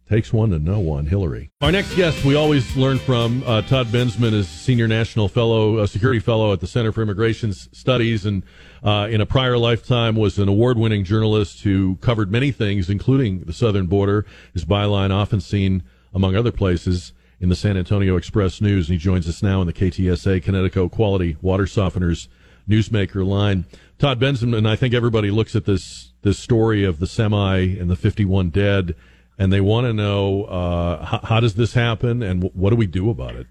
Takes 0.08 0.34
one 0.34 0.50
to 0.50 0.58
know 0.58 0.80
one, 0.80 1.06
Hillary. 1.06 1.50
Our 1.62 1.72
next 1.72 1.94
guest, 1.94 2.26
we 2.26 2.34
always 2.34 2.76
learn 2.76 2.98
from 2.98 3.42
uh, 3.46 3.62
Todd 3.62 3.86
Bensman, 3.86 4.34
is 4.34 4.46
senior 4.46 4.86
national 4.86 5.28
fellow, 5.28 5.84
security 5.86 6.20
fellow 6.20 6.52
at 6.52 6.60
the 6.60 6.66
Center 6.66 6.92
for 6.92 7.00
Immigration 7.00 7.54
Studies, 7.54 8.26
and 8.26 8.42
uh, 8.82 9.08
in 9.10 9.22
a 9.22 9.26
prior 9.26 9.56
lifetime 9.56 10.14
was 10.14 10.38
an 10.38 10.46
award-winning 10.46 11.04
journalist 11.04 11.62
who 11.62 11.96
covered 12.02 12.30
many 12.30 12.52
things, 12.52 12.90
including 12.90 13.44
the 13.44 13.54
southern 13.54 13.86
border. 13.86 14.26
His 14.52 14.66
byline 14.66 15.10
often 15.10 15.40
seen, 15.40 15.82
among 16.12 16.36
other 16.36 16.52
places, 16.52 17.14
in 17.40 17.48
the 17.48 17.56
San 17.56 17.78
Antonio 17.78 18.16
Express 18.16 18.60
News. 18.60 18.88
And 18.88 18.94
he 18.94 18.98
joins 18.98 19.26
us 19.26 19.42
now 19.42 19.62
in 19.62 19.66
the 19.66 19.72
KTSA 19.72 20.42
Connecticut 20.42 20.90
Quality 20.90 21.38
Water 21.40 21.64
Softeners 21.64 22.28
Newsmaker 22.68 23.26
line. 23.26 23.64
Todd 23.98 24.20
Bensman, 24.20 24.54
and 24.54 24.68
I 24.68 24.76
think 24.76 24.92
everybody 24.92 25.30
looks 25.30 25.56
at 25.56 25.64
this 25.64 26.12
this 26.22 26.38
story 26.38 26.84
of 26.84 27.00
the 27.00 27.06
semi 27.06 27.58
and 27.78 27.90
the 27.90 27.96
51 27.96 28.50
dead 28.50 28.94
and 29.38 29.52
they 29.52 29.60
want 29.60 29.86
to 29.86 29.92
know 29.92 30.44
uh, 30.44 31.04
how, 31.04 31.20
how, 31.22 31.40
does 31.40 31.54
this 31.54 31.74
happen 31.74 32.22
and 32.22 32.42
w- 32.42 32.60
what 32.60 32.70
do 32.70 32.76
we 32.76 32.86
do 32.86 33.10
about 33.10 33.34
it? 33.34 33.46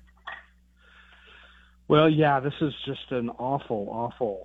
Well, 1.88 2.10
yeah, 2.10 2.40
this 2.40 2.54
is 2.62 2.74
just 2.86 3.12
an 3.12 3.30
awful, 3.30 3.88
awful 3.92 4.44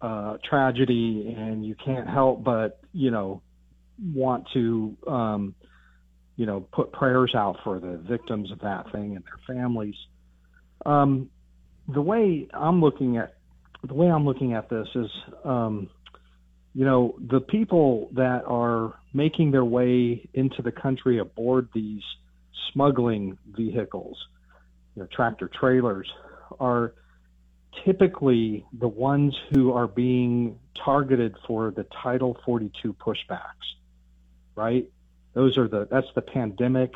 uh, 0.00 0.38
tragedy, 0.48 1.34
and 1.36 1.64
you 1.64 1.74
can't 1.74 2.08
help 2.08 2.42
but 2.42 2.80
you 2.92 3.10
know 3.10 3.42
want 4.14 4.46
to 4.54 4.96
um, 5.06 5.54
you 6.36 6.46
know 6.46 6.66
put 6.72 6.92
prayers 6.92 7.34
out 7.34 7.58
for 7.62 7.78
the 7.78 7.98
victims 7.98 8.50
of 8.50 8.60
that 8.60 8.90
thing 8.92 9.16
and 9.16 9.24
their 9.24 9.56
families. 9.56 9.94
Um, 10.84 11.30
the 11.86 12.00
way 12.02 12.48
I'm 12.52 12.80
looking 12.80 13.16
at 13.18 13.34
the 13.86 13.94
way 13.94 14.08
I'm 14.08 14.24
looking 14.24 14.52
at 14.54 14.68
this 14.68 14.88
is, 14.94 15.10
um, 15.44 15.88
you 16.74 16.84
know, 16.84 17.16
the 17.18 17.40
people 17.40 18.10
that 18.14 18.44
are 18.46 18.94
making 19.12 19.50
their 19.50 19.64
way 19.64 20.28
into 20.34 20.62
the 20.62 20.70
country 20.70 21.18
aboard 21.18 21.68
these 21.74 22.02
smuggling 22.72 23.36
vehicles, 23.46 24.16
you 24.94 25.02
know, 25.02 25.08
tractor 25.12 25.50
trailers, 25.52 26.08
are 26.60 26.94
typically 27.84 28.64
the 28.72 28.88
ones 28.88 29.36
who 29.52 29.72
are 29.72 29.88
being 29.88 30.58
targeted 30.84 31.34
for 31.46 31.72
the 31.72 31.86
Title 32.02 32.36
42 32.44 32.94
pushbacks, 32.94 33.66
right? 34.54 34.88
Those 35.34 35.58
are 35.58 35.68
the 35.68 35.88
that's 35.90 36.06
the 36.14 36.22
pandemic 36.22 36.92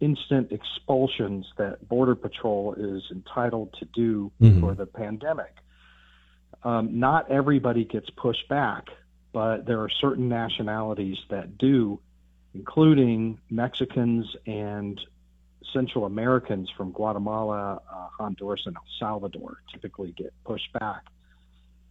instant 0.00 0.52
expulsions 0.52 1.46
that 1.56 1.88
Border 1.88 2.14
Patrol 2.14 2.74
is 2.74 3.02
entitled 3.12 3.74
to 3.78 3.86
do 3.94 4.32
mm-hmm. 4.40 4.60
for 4.60 4.74
the 4.74 4.86
pandemic. 4.86 5.54
Um, 6.62 6.98
not 6.98 7.30
everybody 7.30 7.84
gets 7.84 8.08
pushed 8.10 8.48
back 8.48 8.86
but 9.34 9.66
there 9.66 9.80
are 9.80 9.90
certain 9.90 10.28
nationalities 10.28 11.18
that 11.28 11.58
do, 11.58 11.98
including 12.54 13.36
Mexicans 13.50 14.24
and 14.46 14.98
Central 15.72 16.04
Americans 16.06 16.70
from 16.70 16.92
Guatemala, 16.92 17.82
uh, 17.92 18.08
Honduras, 18.16 18.62
and 18.64 18.76
El 18.76 18.84
Salvador 19.00 19.58
typically 19.72 20.12
get 20.12 20.32
pushed 20.44 20.72
back. 20.72 21.02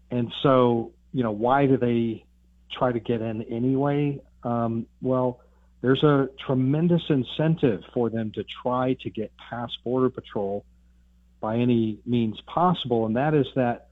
And 0.09 0.31
so, 0.41 0.93
you 1.11 1.21
know, 1.21 1.31
why 1.31 1.65
do 1.65 1.75
they 1.75 2.23
try 2.71 2.93
to 2.93 2.99
get 3.01 3.21
in 3.21 3.43
anyway? 3.43 4.21
Um, 4.43 4.85
well, 5.01 5.41
there's 5.81 6.01
a 6.01 6.29
tremendous 6.47 7.03
incentive 7.09 7.83
for 7.93 8.09
them 8.09 8.31
to 8.35 8.45
try 8.45 8.93
to 9.01 9.09
get 9.09 9.33
past 9.35 9.77
Border 9.83 10.09
Patrol 10.09 10.63
by 11.41 11.57
any 11.57 11.99
means 12.05 12.39
possible, 12.47 13.05
and 13.05 13.17
that 13.17 13.33
is 13.33 13.47
that 13.55 13.89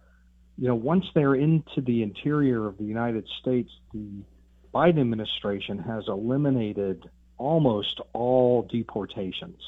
you 0.61 0.67
know, 0.67 0.75
once 0.75 1.05
they're 1.15 1.33
into 1.33 1.81
the 1.81 2.03
interior 2.03 2.67
of 2.67 2.77
the 2.77 2.83
United 2.83 3.27
States, 3.41 3.71
the 3.95 4.23
Biden 4.71 5.01
administration 5.01 5.79
has 5.79 6.03
eliminated 6.07 7.09
almost 7.39 7.99
all 8.13 8.61
deportations. 8.71 9.59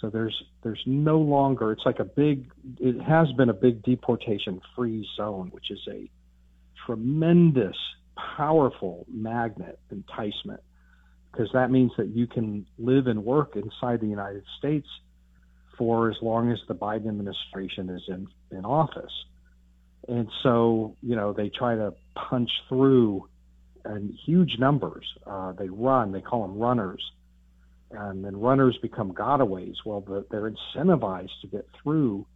So 0.00 0.08
there's 0.08 0.40
there's 0.62 0.80
no 0.86 1.18
longer 1.18 1.72
it's 1.72 1.84
like 1.84 1.98
a 1.98 2.04
big 2.04 2.48
it 2.78 3.00
has 3.02 3.32
been 3.32 3.48
a 3.48 3.52
big 3.52 3.82
deportation 3.82 4.60
free 4.76 5.04
zone, 5.16 5.48
which 5.50 5.72
is 5.72 5.80
a 5.90 6.08
tremendous 6.86 7.76
powerful 8.36 9.04
magnet 9.12 9.80
enticement 9.90 10.60
because 11.32 11.50
that 11.54 11.72
means 11.72 11.90
that 11.98 12.06
you 12.06 12.28
can 12.28 12.66
live 12.78 13.08
and 13.08 13.24
work 13.24 13.56
inside 13.56 14.00
the 14.00 14.06
United 14.06 14.44
States 14.58 14.86
for 15.76 16.08
as 16.08 16.16
long 16.22 16.52
as 16.52 16.60
the 16.68 16.74
Biden 16.74 17.08
administration 17.08 17.90
is 17.90 18.02
in, 18.06 18.28
in 18.52 18.64
office. 18.64 19.12
And 20.08 20.28
so, 20.42 20.96
you 21.02 21.14
know, 21.14 21.32
they 21.32 21.50
try 21.50 21.76
to 21.76 21.92
punch 22.14 22.50
through 22.68 23.28
in 23.84 24.16
huge 24.24 24.58
numbers. 24.58 25.04
Uh, 25.26 25.52
they 25.52 25.68
run, 25.68 26.12
they 26.12 26.22
call 26.22 26.42
them 26.42 26.58
runners. 26.58 27.02
And 27.90 28.24
then 28.24 28.36
runners 28.36 28.76
become 28.80 29.12
gotaways. 29.12 29.76
Well, 29.84 30.00
the, 30.00 30.24
they're 30.30 30.50
incentivized 30.50 31.40
to 31.42 31.46
get 31.46 31.66
through 31.82 32.26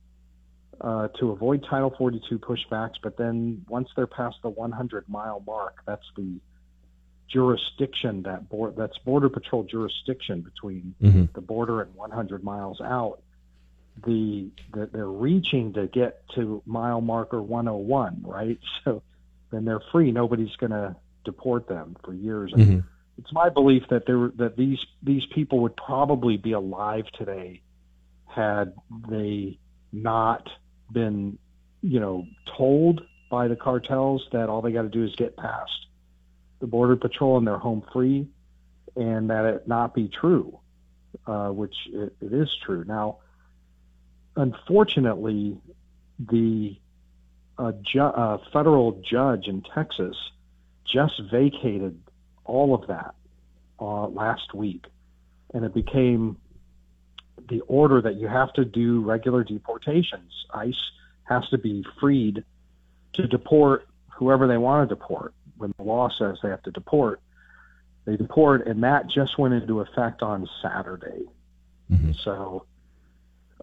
uh, 0.80 1.08
to 1.20 1.30
avoid 1.30 1.64
Title 1.68 1.94
42 1.96 2.38
pushbacks. 2.38 2.94
But 3.02 3.16
then 3.16 3.64
once 3.68 3.88
they're 3.96 4.06
past 4.06 4.36
the 4.42 4.50
100 4.50 5.08
mile 5.08 5.42
mark, 5.46 5.76
that's 5.86 6.06
the 6.16 6.40
jurisdiction 7.30 8.22
that 8.24 8.48
board, 8.50 8.74
that's 8.76 8.98
Border 8.98 9.30
Patrol 9.30 9.64
jurisdiction 9.64 10.42
between 10.42 10.94
mm-hmm. 11.02 11.24
the 11.34 11.40
border 11.40 11.80
and 11.80 11.94
100 11.94 12.44
miles 12.44 12.80
out 12.82 13.20
the 14.04 14.50
that 14.74 14.92
they're 14.92 15.06
reaching 15.06 15.74
to 15.74 15.86
get 15.86 16.22
to 16.34 16.62
mile 16.66 17.00
marker 17.00 17.40
101, 17.42 18.22
right? 18.24 18.58
So 18.84 19.02
then 19.50 19.64
they're 19.66 19.82
free. 19.92 20.10
Nobody's 20.12 20.56
going 20.56 20.72
to 20.72 20.96
deport 21.24 21.68
them 21.68 21.94
for 22.02 22.14
years. 22.14 22.52
Mm-hmm. 22.52 22.80
It's 23.18 23.32
my 23.32 23.50
belief 23.50 23.84
that 23.90 24.06
there 24.06 24.32
that 24.36 24.56
these 24.56 24.84
these 25.02 25.26
people 25.26 25.60
would 25.60 25.76
probably 25.76 26.36
be 26.36 26.52
alive 26.52 27.04
today 27.12 27.60
had 28.26 28.72
they 29.08 29.58
not 29.92 30.48
been, 30.90 31.38
you 31.82 32.00
know, 32.00 32.26
told 32.56 33.02
by 33.30 33.48
the 33.48 33.56
cartels 33.56 34.26
that 34.32 34.48
all 34.48 34.62
they 34.62 34.72
got 34.72 34.82
to 34.82 34.88
do 34.88 35.04
is 35.04 35.14
get 35.16 35.36
past 35.36 35.86
the 36.60 36.66
border 36.66 36.96
patrol 36.96 37.36
and 37.36 37.46
they're 37.46 37.58
home 37.58 37.82
free, 37.92 38.26
and 38.96 39.28
that 39.30 39.44
it 39.44 39.68
not 39.68 39.94
be 39.94 40.08
true, 40.08 40.58
uh, 41.26 41.48
which 41.48 41.74
it, 41.92 42.14
it 42.20 42.32
is 42.32 42.48
true 42.64 42.84
now 42.86 43.18
unfortunately, 44.36 45.58
the 46.18 46.76
uh, 47.58 47.72
ju- 47.82 48.00
uh, 48.00 48.38
federal 48.52 49.02
judge 49.02 49.46
in 49.46 49.62
Texas 49.74 50.16
just 50.84 51.20
vacated 51.30 52.00
all 52.44 52.74
of 52.74 52.86
that 52.88 53.14
uh, 53.80 54.06
last 54.08 54.54
week, 54.54 54.86
and 55.54 55.64
it 55.64 55.74
became 55.74 56.36
the 57.48 57.60
order 57.62 58.00
that 58.00 58.14
you 58.16 58.28
have 58.28 58.52
to 58.54 58.64
do 58.64 59.00
regular 59.02 59.44
deportations. 59.44 60.46
ICE 60.52 60.80
has 61.24 61.48
to 61.48 61.58
be 61.58 61.84
freed 62.00 62.44
to 63.14 63.26
deport 63.26 63.86
whoever 64.16 64.46
they 64.46 64.58
want 64.58 64.88
to 64.88 64.94
deport. 64.94 65.34
When 65.56 65.72
the 65.76 65.84
law 65.84 66.08
says 66.18 66.38
they 66.42 66.48
have 66.48 66.62
to 66.64 66.70
deport, 66.70 67.20
they 68.04 68.16
deport, 68.16 68.66
and 68.66 68.82
that 68.82 69.08
just 69.08 69.38
went 69.38 69.54
into 69.54 69.80
effect 69.80 70.22
on 70.22 70.48
Saturday. 70.60 71.24
Mm-hmm. 71.90 72.12
So 72.24 72.66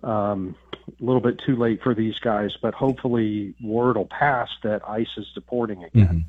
um, 0.04 0.56
a 0.88 1.04
little 1.04 1.22
bit 1.22 1.40
too 1.46 1.56
late 1.56 1.82
for 1.82 1.94
these 1.94 2.18
guys, 2.20 2.56
but 2.62 2.74
hopefully 2.74 3.54
word 3.62 3.98
will 3.98 4.08
pass 4.08 4.50
that 4.64 4.88
ICE 4.88 5.08
is 5.18 5.28
deporting 5.34 5.84
again. 5.84 6.08
Mm-hmm. 6.08 6.20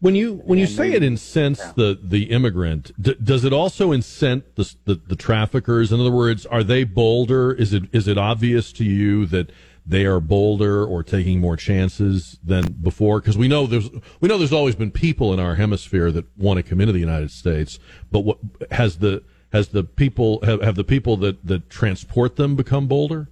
When 0.00 0.16
you 0.16 0.42
when 0.44 0.58
you 0.58 0.66
say 0.66 0.94
it 0.94 1.04
incents 1.04 1.60
yeah. 1.60 1.72
the 1.76 2.00
the 2.02 2.24
immigrant, 2.24 2.90
d- 3.00 3.14
does 3.22 3.44
it 3.44 3.52
also 3.52 3.92
incent 3.92 4.42
the, 4.56 4.74
the, 4.84 4.94
the 4.96 5.14
traffickers? 5.14 5.92
In 5.92 6.00
other 6.00 6.10
words, 6.10 6.44
are 6.44 6.64
they 6.64 6.82
bolder? 6.82 7.52
Is 7.52 7.72
it 7.72 7.84
is 7.92 8.08
it 8.08 8.18
obvious 8.18 8.72
to 8.72 8.84
you 8.84 9.26
that 9.26 9.52
they 9.86 10.04
are 10.04 10.18
bolder 10.18 10.84
or 10.84 11.04
taking 11.04 11.38
more 11.38 11.56
chances 11.56 12.36
than 12.42 12.72
before? 12.72 13.20
Because 13.20 13.38
we 13.38 13.46
know 13.46 13.68
there's 13.68 13.90
we 14.20 14.28
know 14.28 14.38
there's 14.38 14.52
always 14.52 14.74
been 14.74 14.90
people 14.90 15.32
in 15.32 15.38
our 15.38 15.54
hemisphere 15.54 16.10
that 16.10 16.26
want 16.36 16.56
to 16.56 16.64
come 16.64 16.80
into 16.80 16.92
the 16.92 16.98
United 16.98 17.30
States, 17.30 17.78
but 18.10 18.20
what 18.20 18.38
has 18.72 18.98
the 18.98 19.22
has 19.52 19.68
the 19.68 19.84
people 19.84 20.40
have, 20.44 20.62
have 20.62 20.74
the 20.74 20.84
people 20.84 21.16
that 21.18 21.46
that 21.46 21.68
transport 21.70 22.36
them 22.36 22.56
become 22.56 22.88
bolder? 22.88 23.28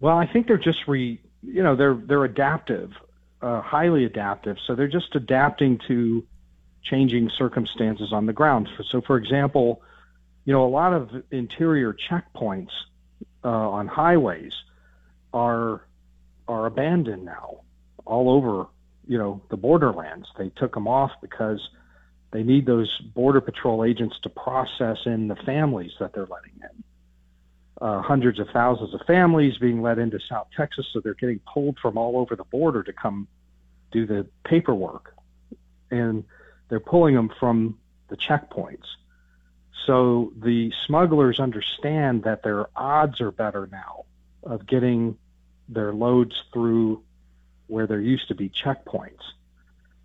Well, 0.00 0.18
I 0.18 0.26
think 0.26 0.46
they're 0.46 0.58
just 0.58 0.86
re 0.86 1.20
you 1.42 1.62
know 1.62 1.76
they're 1.76 1.94
they're 1.94 2.24
adaptive, 2.24 2.92
uh, 3.40 3.60
highly 3.60 4.04
adaptive. 4.04 4.56
So 4.66 4.74
they're 4.74 4.88
just 4.88 5.14
adapting 5.14 5.80
to 5.88 6.24
changing 6.82 7.30
circumstances 7.36 8.12
on 8.12 8.26
the 8.26 8.32
ground. 8.32 8.68
So, 8.90 9.00
for 9.00 9.16
example, 9.16 9.82
you 10.44 10.52
know 10.52 10.66
a 10.66 10.68
lot 10.68 10.92
of 10.92 11.10
interior 11.30 11.94
checkpoints 11.94 12.72
uh, 13.44 13.48
on 13.48 13.86
highways 13.86 14.52
are 15.32 15.82
are 16.48 16.66
abandoned 16.66 17.24
now 17.24 17.60
all 18.04 18.30
over 18.30 18.66
you 19.06 19.18
know 19.18 19.40
the 19.50 19.56
borderlands. 19.56 20.26
They 20.36 20.50
took 20.50 20.74
them 20.74 20.88
off 20.88 21.12
because 21.22 21.60
they 22.32 22.42
need 22.42 22.66
those 22.66 22.98
border 23.14 23.40
patrol 23.40 23.84
agents 23.84 24.18
to 24.22 24.28
process 24.28 24.98
in 25.06 25.28
the 25.28 25.36
families 25.36 25.92
that 26.00 26.12
they're 26.12 26.26
letting 26.26 26.60
in. 26.60 26.84
Uh, 27.80 28.00
hundreds 28.00 28.38
of 28.38 28.48
thousands 28.52 28.94
of 28.94 29.00
families 29.06 29.58
being 29.58 29.82
let 29.82 29.98
into 29.98 30.18
South 30.28 30.48
Texas, 30.56 30.86
so 30.92 31.00
they're 31.00 31.14
getting 31.14 31.40
pulled 31.40 31.78
from 31.78 31.98
all 31.98 32.18
over 32.18 32.34
the 32.34 32.44
border 32.44 32.82
to 32.82 32.92
come 32.92 33.28
do 33.92 34.06
the 34.06 34.26
paperwork, 34.44 35.14
and 35.90 36.24
they're 36.68 36.80
pulling 36.80 37.14
them 37.14 37.30
from 37.38 37.78
the 38.08 38.16
checkpoints. 38.16 38.86
So 39.86 40.32
the 40.36 40.72
smugglers 40.86 41.38
understand 41.38 42.24
that 42.24 42.42
their 42.42 42.66
odds 42.74 43.20
are 43.20 43.30
better 43.30 43.68
now 43.70 44.04
of 44.42 44.66
getting 44.66 45.16
their 45.68 45.92
loads 45.92 46.34
through 46.52 47.02
where 47.68 47.86
there 47.86 48.00
used 48.00 48.28
to 48.28 48.34
be 48.34 48.48
checkpoints. 48.48 49.22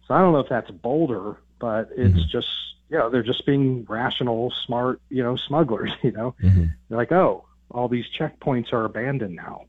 So 0.08 0.14
I 0.14 0.20
don't 0.20 0.34
know 0.34 0.40
if 0.40 0.50
that's 0.50 0.70
bolder, 0.72 1.38
but 1.62 1.90
it's 1.96 2.16
mm-hmm. 2.16 2.30
just 2.30 2.48
you 2.90 2.98
know 2.98 3.10
they're 3.10 3.24
just 3.24 3.46
being 3.46 3.86
rational, 3.88 4.52
smart 4.66 5.00
you 5.10 5.24
know 5.24 5.38
smugglers. 5.38 5.92
You 6.04 6.12
know, 6.12 6.36
mm-hmm. 6.44 6.66
they're 6.90 6.98
like, 6.98 7.12
oh, 7.12 7.46
all 7.70 7.88
these 7.88 8.06
checkpoints 8.20 8.74
are 8.74 8.84
abandoned 8.84 9.36
now, 9.36 9.66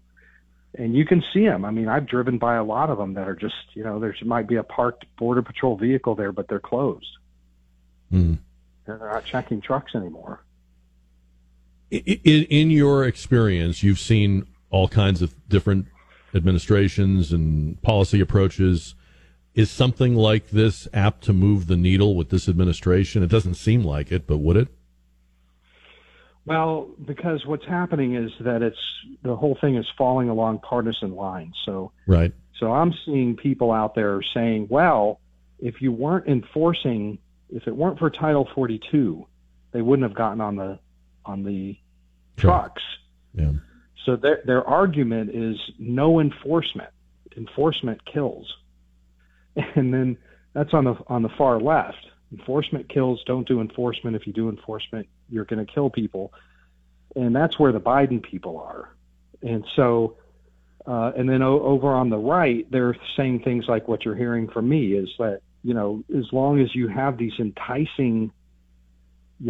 and 0.77 0.97
you 0.97 1.05
can 1.05 1.23
see 1.33 1.45
them. 1.45 1.65
I 1.65 1.71
mean, 1.71 1.89
I've 1.89 2.07
driven 2.07 2.39
by 2.39 2.57
a 2.57 2.65
lot 2.65 2.91
of 2.91 2.99
them 2.99 3.15
that 3.15 3.29
are 3.29 3.37
just 3.37 3.55
you 3.75 3.85
know 3.85 4.01
there 4.01 4.17
might 4.25 4.49
be 4.49 4.57
a 4.57 4.63
parked 4.65 5.05
border 5.17 5.43
patrol 5.43 5.77
vehicle 5.77 6.15
there, 6.15 6.33
but 6.33 6.49
they're 6.49 6.59
closed. 6.59 7.19
Mm-hmm. 8.11 8.35
They're 8.87 8.99
not 8.99 9.25
checking 9.25 9.61
trucks 9.61 9.95
anymore. 9.95 10.43
In, 11.91 12.45
in 12.45 12.71
your 12.71 13.05
experience, 13.05 13.83
you've 13.83 14.01
seen 14.01 14.47
all 14.71 14.89
kinds 14.89 15.21
of 15.21 15.35
different 15.49 15.87
administrations 16.35 17.33
and 17.33 17.81
policy 17.83 18.21
approaches. 18.21 18.95
Is 19.55 19.71
something 19.71 20.15
like 20.15 20.51
this 20.51 20.89
apt 20.95 21.25
to 21.25 21.33
move 21.33 21.67
the 21.67 21.77
needle 21.77 22.17
with 22.17 22.31
this 22.31 22.49
administration? 22.49 23.23
It 23.23 23.29
doesn't 23.29 23.55
seem 23.55 23.85
like 23.85 24.11
it, 24.11 24.27
but 24.27 24.39
would 24.39 24.57
it? 24.57 24.69
Well, 26.47 26.89
because 27.05 27.45
what's 27.47 27.67
happening 27.67 28.17
is 28.17 28.33
that 28.41 28.63
it's 28.63 28.79
the 29.23 29.37
whole 29.37 29.57
thing 29.61 29.77
is 29.77 29.87
falling 29.97 30.29
along 30.29 30.61
partisan 30.61 31.15
lines. 31.15 31.55
So 31.65 31.93
right. 32.07 32.33
So 32.59 32.73
I'm 32.73 32.95
seeing 33.05 33.37
people 33.37 33.73
out 33.73 33.95
there 33.95 34.23
saying, 34.35 34.69
"Well, 34.71 35.21
if 35.61 35.81
you 35.83 35.93
weren't 35.93 36.27
enforcing 36.27 37.19
if 37.53 37.67
it 37.67 37.77
weren't 37.77 37.99
for 37.99 38.11
Title 38.11 38.49
42, 38.55 39.27
they 39.73 39.83
wouldn't 39.83 40.09
have 40.09 40.17
gotten 40.17 40.41
on 40.41 40.57
the 40.57 40.79
on 41.25 41.45
the 41.45 41.77
trucks. 42.37 42.83
Yeah. 43.35 43.53
So 44.05 44.17
their 44.17 44.43
their 44.45 44.67
argument 44.67 45.31
is 45.35 45.57
no 45.79 46.21
enforcement. 46.21 46.91
Enforcement 47.37 48.05
kills. 48.05 48.53
And 49.77 49.93
then 49.93 50.17
that's 50.55 50.73
on 50.73 50.85
the 50.85 50.97
on 51.09 51.23
the 51.23 51.29
far 51.29 51.61
left. 51.61 52.07
Enforcement 52.33 52.89
kills. 52.89 53.23
Don't 53.27 53.47
do 53.47 53.61
enforcement. 53.61 54.17
If 54.17 54.27
you 54.27 54.33
do 54.33 54.49
enforcement, 54.49 55.07
you're 55.29 55.45
going 55.45 55.65
to 55.65 55.71
kill 55.71 55.91
people. 55.91 56.33
And 57.15 57.37
that's 57.37 57.59
where 57.59 57.73
the 57.73 57.81
Biden 57.81 58.23
people 58.23 58.59
are. 58.59 58.95
And 59.43 59.67
so, 59.77 60.17
uh, 60.87 61.13
and 61.15 61.29
then 61.29 61.43
o- 61.43 61.61
over 61.61 61.89
on 61.89 62.09
the 62.09 62.17
right, 62.17 62.67
they're 62.71 62.97
saying 63.17 63.41
things 63.41 63.67
like 63.69 63.87
what 63.89 64.07
you're 64.07 64.17
hearing 64.17 64.49
from 64.49 64.69
me 64.69 64.95
is 64.95 65.11
that 65.19 65.43
you 65.63 65.75
know, 65.75 66.03
as 66.17 66.33
long 66.33 66.61
as 66.61 66.75
you 66.75 66.89
have 66.89 67.19
these 67.19 67.33
enticing 67.39 68.33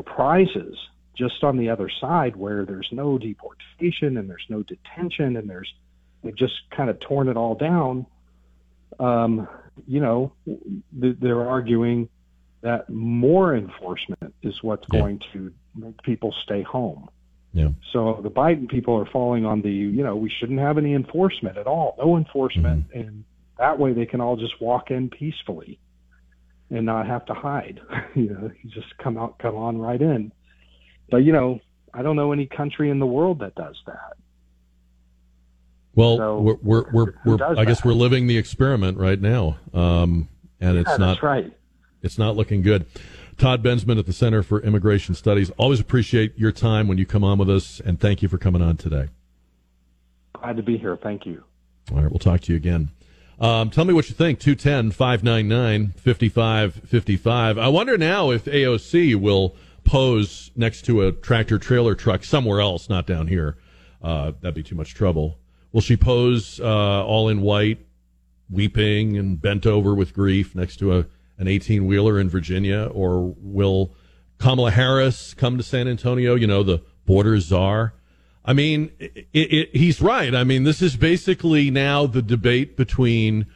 prizes 0.04 0.76
just 1.16 1.42
on 1.44 1.56
the 1.58 1.68
other 1.68 1.90
side 2.00 2.36
where 2.36 2.64
there's 2.64 2.88
no 2.92 3.18
deportation 3.18 4.16
and 4.16 4.28
there's 4.28 4.46
no 4.48 4.62
detention 4.62 5.36
and 5.36 5.48
there's 5.48 5.72
they've 6.22 6.36
just 6.36 6.54
kind 6.70 6.88
of 6.88 6.98
torn 7.00 7.28
it 7.28 7.36
all 7.36 7.54
down. 7.54 8.06
Um, 8.98 9.48
you 9.86 10.00
know, 10.00 10.32
they're 10.92 11.48
arguing 11.48 12.08
that 12.62 12.88
more 12.88 13.56
enforcement 13.56 14.34
is 14.42 14.54
what's 14.62 14.86
yeah. 14.92 15.00
going 15.00 15.20
to 15.32 15.52
make 15.74 16.00
people 16.02 16.34
stay 16.44 16.62
home. 16.62 17.08
Yeah. 17.52 17.68
So 17.92 18.20
the 18.22 18.30
Biden 18.30 18.68
people 18.68 18.98
are 18.98 19.06
falling 19.12 19.44
on 19.44 19.60
the, 19.62 19.70
you 19.70 20.02
know, 20.02 20.16
we 20.16 20.30
shouldn't 20.30 20.60
have 20.60 20.78
any 20.78 20.94
enforcement 20.94 21.58
at 21.58 21.66
all, 21.66 21.96
no 21.98 22.16
enforcement, 22.16 22.88
mm-hmm. 22.88 22.98
and 22.98 23.24
that 23.58 23.78
way 23.78 23.92
they 23.92 24.06
can 24.06 24.20
all 24.20 24.36
just 24.36 24.60
walk 24.60 24.90
in 24.90 25.10
peacefully 25.10 25.78
and 26.70 26.86
not 26.86 27.06
have 27.06 27.26
to 27.26 27.34
hide. 27.34 27.80
you 28.14 28.30
know, 28.30 28.50
you 28.62 28.70
just 28.70 28.96
come 28.98 29.18
out, 29.18 29.38
come 29.38 29.54
on 29.54 29.78
right 29.78 30.00
in. 30.00 30.32
But 31.10 31.18
you 31.18 31.32
know, 31.32 31.60
I 31.92 32.02
don't 32.02 32.16
know 32.16 32.32
any 32.32 32.46
country 32.46 32.88
in 32.88 32.98
the 32.98 33.06
world 33.06 33.40
that 33.40 33.54
does 33.54 33.76
that. 33.86 34.16
Well, 35.94 36.16
so, 36.16 36.40
we're 36.40 36.56
we're, 36.62 36.90
we're, 36.92 37.14
we're 37.24 37.58
I 37.58 37.64
guess 37.64 37.84
we're 37.84 37.92
living 37.92 38.26
the 38.26 38.38
experiment 38.38 38.98
right 38.98 39.20
now, 39.20 39.58
um, 39.74 40.28
and 40.60 40.74
yeah, 40.74 40.80
it's 40.80 40.98
not 40.98 41.22
right. 41.22 41.52
It's 42.02 42.18
not 42.18 42.36
looking 42.36 42.62
good. 42.62 42.86
Todd 43.38 43.62
Bensman 43.62 43.98
at 43.98 44.06
the 44.06 44.12
Center 44.12 44.42
for 44.42 44.60
Immigration 44.60 45.14
Studies. 45.14 45.50
Always 45.56 45.80
appreciate 45.80 46.38
your 46.38 46.52
time 46.52 46.88
when 46.88 46.98
you 46.98 47.06
come 47.06 47.24
on 47.24 47.38
with 47.38 47.50
us, 47.50 47.80
and 47.80 48.00
thank 48.00 48.22
you 48.22 48.28
for 48.28 48.38
coming 48.38 48.62
on 48.62 48.76
today. 48.76 49.08
Glad 50.34 50.56
to 50.56 50.62
be 50.62 50.78
here. 50.78 50.96
Thank 50.96 51.26
you. 51.26 51.44
All 51.90 52.00
right, 52.00 52.10
we'll 52.10 52.18
talk 52.18 52.40
to 52.42 52.52
you 52.52 52.56
again. 52.56 52.90
Um, 53.38 53.70
tell 53.70 53.84
me 53.84 53.92
what 53.92 54.08
you 54.08 54.14
think. 54.14 54.38
210 54.38 54.92
599 54.92 55.94
5555. 55.96 57.58
I 57.58 57.68
wonder 57.68 57.98
now 57.98 58.30
if 58.30 58.44
AOC 58.44 59.16
will 59.16 59.56
pose 59.84 60.50
next 60.54 60.82
to 60.82 61.02
a 61.02 61.12
tractor 61.12 61.58
trailer 61.58 61.94
truck 61.94 62.24
somewhere 62.24 62.60
else, 62.60 62.88
not 62.88 63.06
down 63.06 63.26
here. 63.26 63.56
Uh, 64.00 64.32
that'd 64.40 64.54
be 64.54 64.62
too 64.62 64.76
much 64.76 64.94
trouble. 64.94 65.38
Will 65.72 65.80
she 65.80 65.96
pose 65.96 66.60
uh, 66.60 67.04
all 67.04 67.28
in 67.28 67.40
white, 67.40 67.78
weeping 68.50 69.16
and 69.16 69.40
bent 69.40 69.66
over 69.66 69.94
with 69.94 70.12
grief 70.12 70.54
next 70.54 70.76
to 70.78 70.98
a 70.98 71.06
an 71.38 71.48
18 71.48 71.86
wheeler 71.86 72.20
in 72.20 72.28
Virginia? 72.28 72.90
Or 72.92 73.34
will 73.38 73.94
Kamala 74.38 74.70
Harris 74.70 75.34
come 75.34 75.56
to 75.56 75.62
San 75.62 75.88
Antonio? 75.88 76.34
You 76.34 76.46
know, 76.46 76.62
the 76.62 76.82
border 77.06 77.40
czar 77.40 77.94
I 78.44 78.52
mean, 78.52 78.90
it, 78.98 79.28
it, 79.32 79.76
he's 79.76 80.02
right. 80.02 80.34
I 80.34 80.44
mean, 80.44 80.64
this 80.64 80.82
is 80.82 80.96
basically 80.96 81.70
now 81.70 82.06
the 82.06 82.22
debate 82.22 82.76
between 82.76 83.46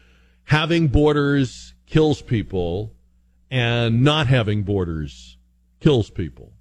having 0.44 0.88
borders 0.88 1.74
kills 1.86 2.22
people 2.22 2.94
and 3.50 4.04
not 4.04 4.28
having 4.28 4.62
borders 4.62 5.38
kills 5.80 6.10
people. 6.10 6.52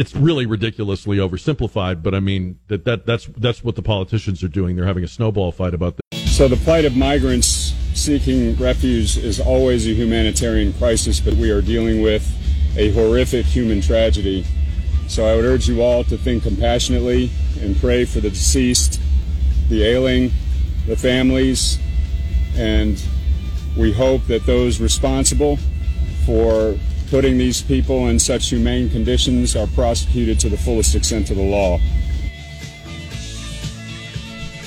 It's 0.00 0.16
really 0.16 0.46
ridiculously 0.46 1.18
oversimplified, 1.18 2.02
but 2.02 2.14
I 2.14 2.20
mean 2.20 2.58
that, 2.68 2.84
that 2.86 3.04
that's 3.04 3.26
that's 3.36 3.62
what 3.62 3.76
the 3.76 3.82
politicians 3.82 4.42
are 4.42 4.48
doing. 4.48 4.74
They're 4.74 4.86
having 4.86 5.04
a 5.04 5.08
snowball 5.08 5.52
fight 5.52 5.74
about 5.74 5.96
this. 5.96 6.36
So 6.36 6.48
the 6.48 6.56
plight 6.56 6.86
of 6.86 6.96
migrants 6.96 7.74
seeking 7.94 8.56
refuge 8.56 9.18
is 9.18 9.38
always 9.38 9.86
a 9.86 9.90
humanitarian 9.92 10.72
crisis, 10.72 11.20
but 11.20 11.34
we 11.34 11.50
are 11.50 11.60
dealing 11.60 12.00
with 12.00 12.26
a 12.76 12.90
horrific 12.92 13.44
human 13.44 13.80
tragedy 13.80 14.46
so 15.10 15.26
I 15.26 15.34
would 15.34 15.44
urge 15.44 15.68
you 15.68 15.82
all 15.82 16.04
to 16.04 16.16
think 16.16 16.44
compassionately 16.44 17.32
and 17.60 17.76
pray 17.76 18.04
for 18.04 18.20
the 18.20 18.30
deceased, 18.30 19.00
the 19.68 19.82
ailing, 19.82 20.30
the 20.86 20.94
families, 20.94 21.80
and 22.54 23.02
we 23.76 23.92
hope 23.92 24.24
that 24.28 24.46
those 24.46 24.80
responsible 24.80 25.58
for 26.24 26.78
putting 27.10 27.36
these 27.36 27.60
people 27.60 28.08
in 28.08 28.18
such 28.18 28.48
humane 28.48 28.88
conditions 28.88 29.56
are 29.56 29.66
prosecuted 29.68 30.40
to 30.40 30.48
the 30.48 30.56
fullest 30.56 30.94
extent 30.94 31.30
of 31.30 31.36
the 31.36 31.42
law. 31.42 31.78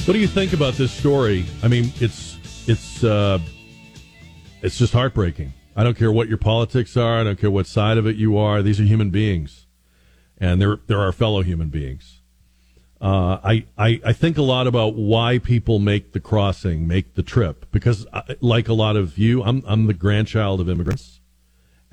What 0.06 0.14
do 0.14 0.20
you 0.20 0.28
think 0.28 0.54
about 0.54 0.74
this 0.74 0.92
story? 0.92 1.46
I 1.64 1.68
mean, 1.70 1.92
it's 2.02 2.38
it's 2.68 3.04
uh, 3.04 3.40
it's 4.62 4.78
just 4.78 4.94
heartbreaking. 4.94 5.54
I 5.76 5.84
don't 5.84 5.98
care 5.98 6.12
what 6.12 6.28
your 6.28 6.38
politics 6.38 6.96
are. 6.98 7.20
I 7.20 7.24
don't 7.24 7.40
care 7.40 7.50
what 7.50 7.66
side 7.66 7.98
of 7.98 8.06
it 8.06 8.18
you 8.18 8.38
are. 8.38 8.62
These 8.62 8.80
are 8.80 8.84
human 8.84 9.10
beings 9.10 9.64
and 10.44 10.62
they're 10.62 10.80
they're 10.88 11.00
our 11.00 11.14
fellow 11.14 11.42
human 11.42 11.70
beings. 11.70 12.20
Uh, 13.00 13.40
I, 13.44 13.66
I 13.78 14.02
I 14.06 14.14
think 14.14 14.38
a 14.38 14.42
lot 14.42 14.68
about 14.68 14.96
why 14.96 15.38
people 15.38 15.80
make 15.80 16.14
the 16.14 16.20
crossing, 16.20 16.88
make 16.88 17.16
the 17.16 17.24
trip, 17.24 17.66
because 17.72 18.06
I, 18.14 18.20
uh, 18.20 18.36
like 18.42 18.68
a 18.68 18.74
lot 18.74 18.96
of 18.98 19.18
you, 19.18 19.42
I'm 19.44 19.64
I'm 19.66 19.88
the 19.88 19.94
grandchild 19.94 20.60
of 20.60 20.70
immigrants, 20.70 21.22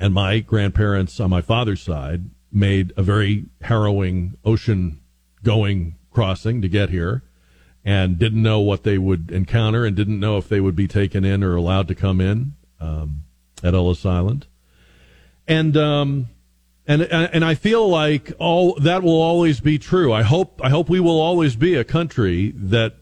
and 0.00 0.14
my 0.14 0.40
grandparents 0.40 1.20
on 1.20 1.30
my 1.30 1.42
father's 1.42 1.82
side 1.82 2.30
made 2.50 2.92
a 2.96 3.02
very 3.02 3.44
harrowing 3.60 4.36
ocean 4.44 5.00
going 5.44 5.94
crossing 6.10 6.62
to 6.62 6.68
get 6.68 6.88
here 6.88 7.22
and 7.84 8.18
didn't 8.18 8.42
know 8.42 8.60
what 8.60 8.82
they 8.82 8.98
would 8.98 9.30
encounter 9.30 9.84
and 9.84 9.94
didn't 9.94 10.18
know 10.18 10.38
if 10.38 10.48
they 10.48 10.60
would 10.60 10.74
be 10.74 10.88
taken 10.88 11.24
in 11.24 11.44
or 11.44 11.54
allowed 11.54 11.86
to 11.86 11.94
come 11.94 12.20
in 12.20 12.54
um, 12.80 13.22
at 13.62 13.74
Ellis 13.74 14.04
Island. 14.04 14.46
And 15.46 15.76
um, 15.76 16.28
and 16.86 17.02
and 17.02 17.44
I 17.44 17.54
feel 17.54 17.88
like 17.88 18.32
all 18.38 18.74
that 18.80 19.02
will 19.02 19.20
always 19.20 19.60
be 19.60 19.78
true. 19.78 20.12
I 20.12 20.22
hope 20.22 20.60
I 20.62 20.70
hope 20.70 20.88
we 20.88 21.00
will 21.00 21.20
always 21.20 21.56
be 21.56 21.74
a 21.74 21.84
country 21.84 22.52
that 22.56 22.96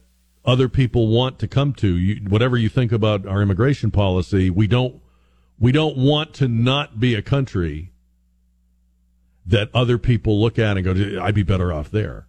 other 0.45 0.69
people 0.69 1.09
want 1.09 1.39
to 1.41 1.49
come 1.49 1.75
to. 1.75 1.97
You, 1.97 2.23
whatever 2.29 2.57
you 2.57 2.69
think 2.69 2.91
about 2.91 3.27
our 3.27 3.43
immigration 3.43 3.91
policy, 3.91 4.51
we 4.51 4.67
don't 4.67 5.01
we 5.59 5.73
don't 5.73 5.97
want 5.97 6.35
to 6.35 6.49
not 6.49 7.01
be 7.01 7.15
a 7.15 7.23
country 7.23 7.93
that 9.47 9.71
other 9.75 9.99
people 9.99 10.41
look 10.41 10.59
at 10.59 10.77
and 10.77 10.85
go, 10.85 11.23
I'd 11.23 11.35
be 11.35 11.43
better 11.43 11.73
off 11.73 11.91
there. 11.91 12.27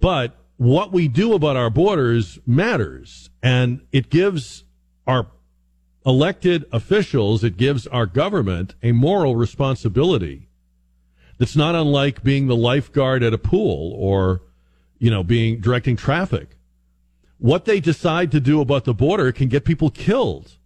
But 0.00 0.36
what 0.56 0.92
we 0.92 1.08
do 1.08 1.34
about 1.34 1.56
our 1.56 1.70
borders 1.70 2.38
matters, 2.46 3.30
and 3.42 3.80
it 3.92 4.10
gives 4.10 4.64
our 5.06 5.28
elected 6.04 6.64
officials, 6.72 7.44
it 7.44 7.56
gives 7.56 7.86
our 7.86 8.06
government 8.06 8.74
a 8.82 8.92
moral 8.92 9.36
responsibility 9.36 10.48
that's 11.38 11.56
not 11.56 11.74
unlike 11.74 12.22
being 12.22 12.46
the 12.46 12.56
lifeguard 12.56 13.22
at 13.22 13.32
a 13.32 13.38
pool 13.38 13.94
or, 13.96 14.42
you 14.98 15.10
know, 15.10 15.22
being 15.22 15.60
directing 15.60 15.96
traffic. 15.96 16.56
What 17.38 17.64
they 17.64 17.80
decide 17.80 18.30
to 18.32 18.40
do 18.40 18.60
about 18.60 18.84
the 18.84 18.92
border 18.92 19.32
can 19.32 19.48
get 19.48 19.64
people 19.64 19.88
killed. 19.90 20.58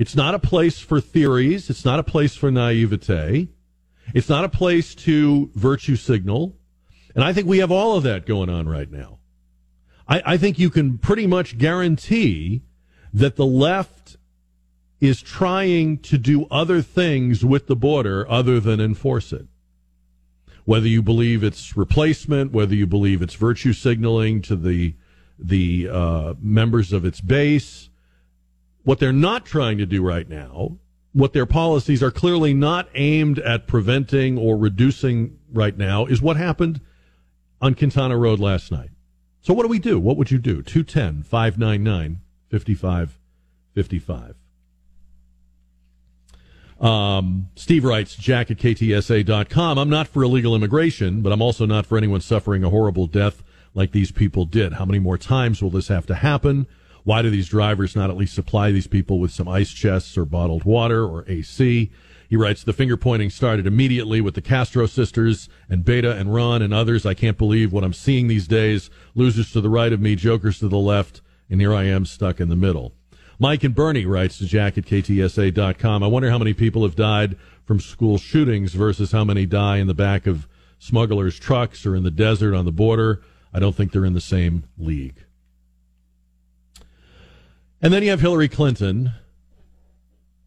It's 0.00 0.16
not 0.16 0.34
a 0.34 0.38
place 0.38 0.78
for 0.78 0.98
theories. 0.98 1.68
It's 1.68 1.84
not 1.84 1.98
a 1.98 2.02
place 2.02 2.34
for 2.34 2.50
naivete. 2.50 3.48
It's 4.14 4.30
not 4.30 4.46
a 4.46 4.48
place 4.48 4.94
to 4.94 5.50
virtue 5.54 5.94
signal. 5.94 6.56
And 7.14 7.22
I 7.22 7.34
think 7.34 7.46
we 7.46 7.58
have 7.58 7.70
all 7.70 7.98
of 7.98 8.02
that 8.04 8.24
going 8.24 8.48
on 8.48 8.66
right 8.66 8.90
now. 8.90 9.18
I, 10.08 10.22
I 10.24 10.36
think 10.38 10.58
you 10.58 10.70
can 10.70 10.96
pretty 10.96 11.26
much 11.26 11.58
guarantee 11.58 12.62
that 13.12 13.36
the 13.36 13.44
left 13.44 14.16
is 15.00 15.20
trying 15.20 15.98
to 15.98 16.16
do 16.16 16.46
other 16.50 16.80
things 16.80 17.44
with 17.44 17.66
the 17.66 17.76
border 17.76 18.26
other 18.26 18.58
than 18.58 18.80
enforce 18.80 19.34
it. 19.34 19.48
Whether 20.64 20.88
you 20.88 21.02
believe 21.02 21.44
it's 21.44 21.76
replacement, 21.76 22.52
whether 22.52 22.74
you 22.74 22.86
believe 22.86 23.20
it's 23.20 23.34
virtue 23.34 23.74
signaling 23.74 24.40
to 24.42 24.56
the 24.56 24.94
the 25.38 25.90
uh, 25.90 26.34
members 26.40 26.90
of 26.94 27.04
its 27.04 27.20
base, 27.20 27.89
what 28.82 28.98
they're 28.98 29.12
not 29.12 29.44
trying 29.44 29.78
to 29.78 29.86
do 29.86 30.02
right 30.02 30.28
now, 30.28 30.78
what 31.12 31.32
their 31.32 31.46
policies 31.46 32.02
are 32.02 32.10
clearly 32.10 32.54
not 32.54 32.88
aimed 32.94 33.38
at 33.40 33.66
preventing 33.66 34.38
or 34.38 34.56
reducing 34.56 35.38
right 35.52 35.76
now, 35.76 36.06
is 36.06 36.22
what 36.22 36.36
happened 36.36 36.80
on 37.60 37.74
Quintana 37.74 38.16
Road 38.16 38.40
last 38.40 38.70
night. 38.70 38.90
So 39.42 39.54
what 39.54 39.62
do 39.62 39.68
we 39.68 39.78
do? 39.78 39.98
What 39.98 40.16
would 40.16 40.30
you 40.30 40.38
do? 40.38 40.62
210 40.62 41.22
599 41.24 42.20
5555. 42.50 44.34
Um, 46.80 47.48
Steve 47.56 47.84
writes, 47.84 48.16
jack 48.16 48.50
at 48.50 48.56
ktsa.com. 48.56 49.78
I'm 49.78 49.90
not 49.90 50.08
for 50.08 50.22
illegal 50.22 50.54
immigration, 50.54 51.20
but 51.20 51.32
I'm 51.32 51.42
also 51.42 51.66
not 51.66 51.84
for 51.84 51.98
anyone 51.98 52.22
suffering 52.22 52.64
a 52.64 52.70
horrible 52.70 53.06
death 53.06 53.42
like 53.74 53.92
these 53.92 54.10
people 54.10 54.46
did. 54.46 54.74
How 54.74 54.86
many 54.86 54.98
more 54.98 55.18
times 55.18 55.62
will 55.62 55.70
this 55.70 55.88
have 55.88 56.06
to 56.06 56.14
happen? 56.14 56.66
Why 57.04 57.22
do 57.22 57.30
these 57.30 57.48
drivers 57.48 57.96
not 57.96 58.10
at 58.10 58.16
least 58.16 58.34
supply 58.34 58.70
these 58.70 58.86
people 58.86 59.18
with 59.18 59.30
some 59.30 59.48
ice 59.48 59.70
chests 59.70 60.16
or 60.18 60.24
bottled 60.24 60.64
water 60.64 61.04
or 61.04 61.24
AC? 61.28 61.90
He 62.28 62.36
writes, 62.36 62.62
the 62.62 62.72
finger 62.72 62.96
pointing 62.96 63.30
started 63.30 63.66
immediately 63.66 64.20
with 64.20 64.34
the 64.34 64.40
Castro 64.40 64.86
sisters 64.86 65.48
and 65.68 65.84
Beto 65.84 66.16
and 66.16 66.32
Ron 66.32 66.62
and 66.62 66.72
others. 66.72 67.04
I 67.04 67.14
can't 67.14 67.36
believe 67.36 67.72
what 67.72 67.82
I'm 67.82 67.92
seeing 67.92 68.28
these 68.28 68.46
days. 68.46 68.88
Losers 69.16 69.50
to 69.52 69.60
the 69.60 69.68
right 69.68 69.92
of 69.92 70.00
me, 70.00 70.14
jokers 70.14 70.60
to 70.60 70.68
the 70.68 70.78
left, 70.78 71.22
and 71.48 71.60
here 71.60 71.74
I 71.74 71.84
am 71.84 72.04
stuck 72.04 72.38
in 72.38 72.48
the 72.48 72.54
middle. 72.54 72.94
Mike 73.40 73.64
and 73.64 73.74
Bernie 73.74 74.06
writes 74.06 74.38
to 74.38 74.46
Jack 74.46 74.78
at 74.78 74.84
KTSA.com. 74.84 76.02
I 76.04 76.06
wonder 76.06 76.30
how 76.30 76.38
many 76.38 76.54
people 76.54 76.82
have 76.82 76.94
died 76.94 77.36
from 77.64 77.80
school 77.80 78.18
shootings 78.18 78.74
versus 78.74 79.12
how 79.12 79.24
many 79.24 79.46
die 79.46 79.78
in 79.78 79.86
the 79.86 79.94
back 79.94 80.26
of 80.28 80.46
smugglers' 80.78 81.38
trucks 81.38 81.84
or 81.84 81.96
in 81.96 82.04
the 82.04 82.10
desert 82.10 82.54
on 82.54 82.64
the 82.64 82.70
border. 82.70 83.22
I 83.52 83.58
don't 83.58 83.74
think 83.74 83.90
they're 83.90 84.04
in 84.04 84.12
the 84.12 84.20
same 84.20 84.64
league. 84.78 85.24
And 87.82 87.92
then 87.92 88.02
you 88.02 88.10
have 88.10 88.20
Hillary 88.20 88.48
Clinton 88.48 89.12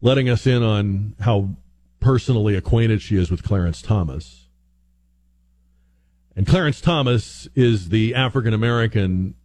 letting 0.02 0.30
us 0.30 0.46
in 0.46 0.62
on 0.62 1.16
how 1.22 1.56
personally 2.00 2.56
acquainted 2.56 3.02
she 3.02 3.16
is 3.16 3.32
with 3.32 3.44
Clarence 3.44 3.82
Thomas. 3.82 4.50
And 6.36 6.46
Clarence 6.46 6.82
Thomas 6.82 7.48
is 7.56 7.90
the 7.90 8.14
African 8.14 8.54
American 8.54 9.36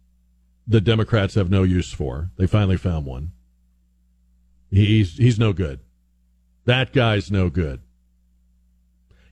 the 0.67 0.81
Democrats 0.81 1.33
have 1.33 1.49
no 1.49 1.63
use 1.63 1.91
for. 1.91 2.29
They 2.37 2.45
finally 2.45 2.77
found 2.77 3.05
one. 3.05 3.31
He's 4.69 5.17
he's 5.17 5.39
no 5.39 5.51
good. 5.51 5.79
That 6.65 6.93
guy's 6.93 7.31
no 7.31 7.49
good. 7.49 7.81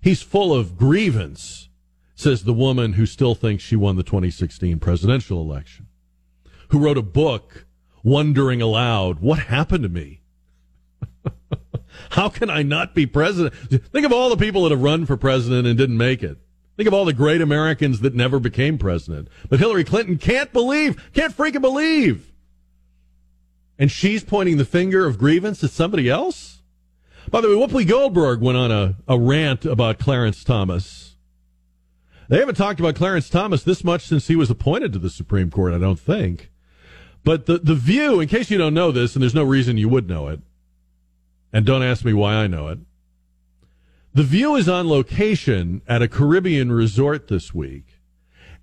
He's 0.01 0.23
full 0.23 0.51
of 0.51 0.77
grievance, 0.77 1.69
says 2.15 2.43
the 2.43 2.53
woman 2.53 2.93
who 2.93 3.05
still 3.05 3.35
thinks 3.35 3.63
she 3.63 3.75
won 3.75 3.97
the 3.97 4.03
2016 4.03 4.79
presidential 4.79 5.41
election, 5.41 5.87
who 6.69 6.79
wrote 6.79 6.97
a 6.97 7.03
book 7.03 7.66
wondering 8.03 8.61
aloud, 8.61 9.19
what 9.19 9.39
happened 9.39 9.83
to 9.83 9.89
me? 9.89 10.21
How 12.11 12.29
can 12.29 12.49
I 12.49 12.63
not 12.63 12.95
be 12.95 13.05
president? 13.05 13.53
Think 13.91 14.05
of 14.05 14.13
all 14.13 14.29
the 14.29 14.37
people 14.37 14.63
that 14.63 14.71
have 14.71 14.81
run 14.81 15.05
for 15.05 15.17
president 15.17 15.67
and 15.67 15.77
didn't 15.77 15.97
make 15.97 16.23
it. 16.23 16.37
Think 16.77 16.87
of 16.87 16.93
all 16.93 17.05
the 17.05 17.13
great 17.13 17.41
Americans 17.41 18.01
that 18.01 18.13
never 18.13 18.39
became 18.39 18.77
president. 18.77 19.29
But 19.49 19.59
Hillary 19.59 19.83
Clinton 19.83 20.17
can't 20.17 20.53
believe, 20.53 21.11
can't 21.13 21.35
freaking 21.35 21.61
believe. 21.61 22.31
And 23.79 23.91
she's 23.91 24.23
pointing 24.23 24.57
the 24.57 24.65
finger 24.65 25.05
of 25.05 25.17
grievance 25.17 25.63
at 25.63 25.71
somebody 25.71 26.09
else? 26.09 26.61
By 27.29 27.41
the 27.41 27.49
way, 27.49 27.55
Whoopi 27.55 27.87
Goldberg 27.87 28.41
went 28.41 28.57
on 28.57 28.71
a, 28.71 28.95
a 29.07 29.19
rant 29.19 29.65
about 29.65 29.99
Clarence 29.99 30.43
Thomas. 30.43 31.15
They 32.29 32.39
haven't 32.39 32.55
talked 32.55 32.79
about 32.79 32.95
Clarence 32.95 33.29
Thomas 33.29 33.63
this 33.63 33.83
much 33.83 34.03
since 34.03 34.27
he 34.27 34.35
was 34.35 34.49
appointed 34.49 34.93
to 34.93 34.99
the 34.99 35.09
Supreme 35.09 35.49
Court, 35.49 35.73
I 35.73 35.77
don't 35.77 35.99
think. 35.99 36.51
But 37.27 37.45
the, 37.45 37.57
the 37.57 37.75
view, 37.75 38.21
in 38.21 38.29
case 38.29 38.49
you 38.49 38.57
don't 38.57 38.73
know 38.73 38.89
this, 38.89 39.13
and 39.13 39.21
there's 39.21 39.35
no 39.35 39.43
reason 39.43 39.75
you 39.75 39.89
would 39.89 40.07
know 40.07 40.29
it, 40.29 40.39
and 41.51 41.65
don't 41.65 41.83
ask 41.83 42.05
me 42.05 42.13
why 42.13 42.35
I 42.35 42.47
know 42.47 42.69
it, 42.69 42.79
the 44.13 44.23
View 44.23 44.55
is 44.55 44.69
on 44.69 44.87
location 44.87 45.81
at 45.89 46.01
a 46.01 46.07
Caribbean 46.07 46.71
resort 46.71 47.27
this 47.27 47.53
week. 47.53 47.99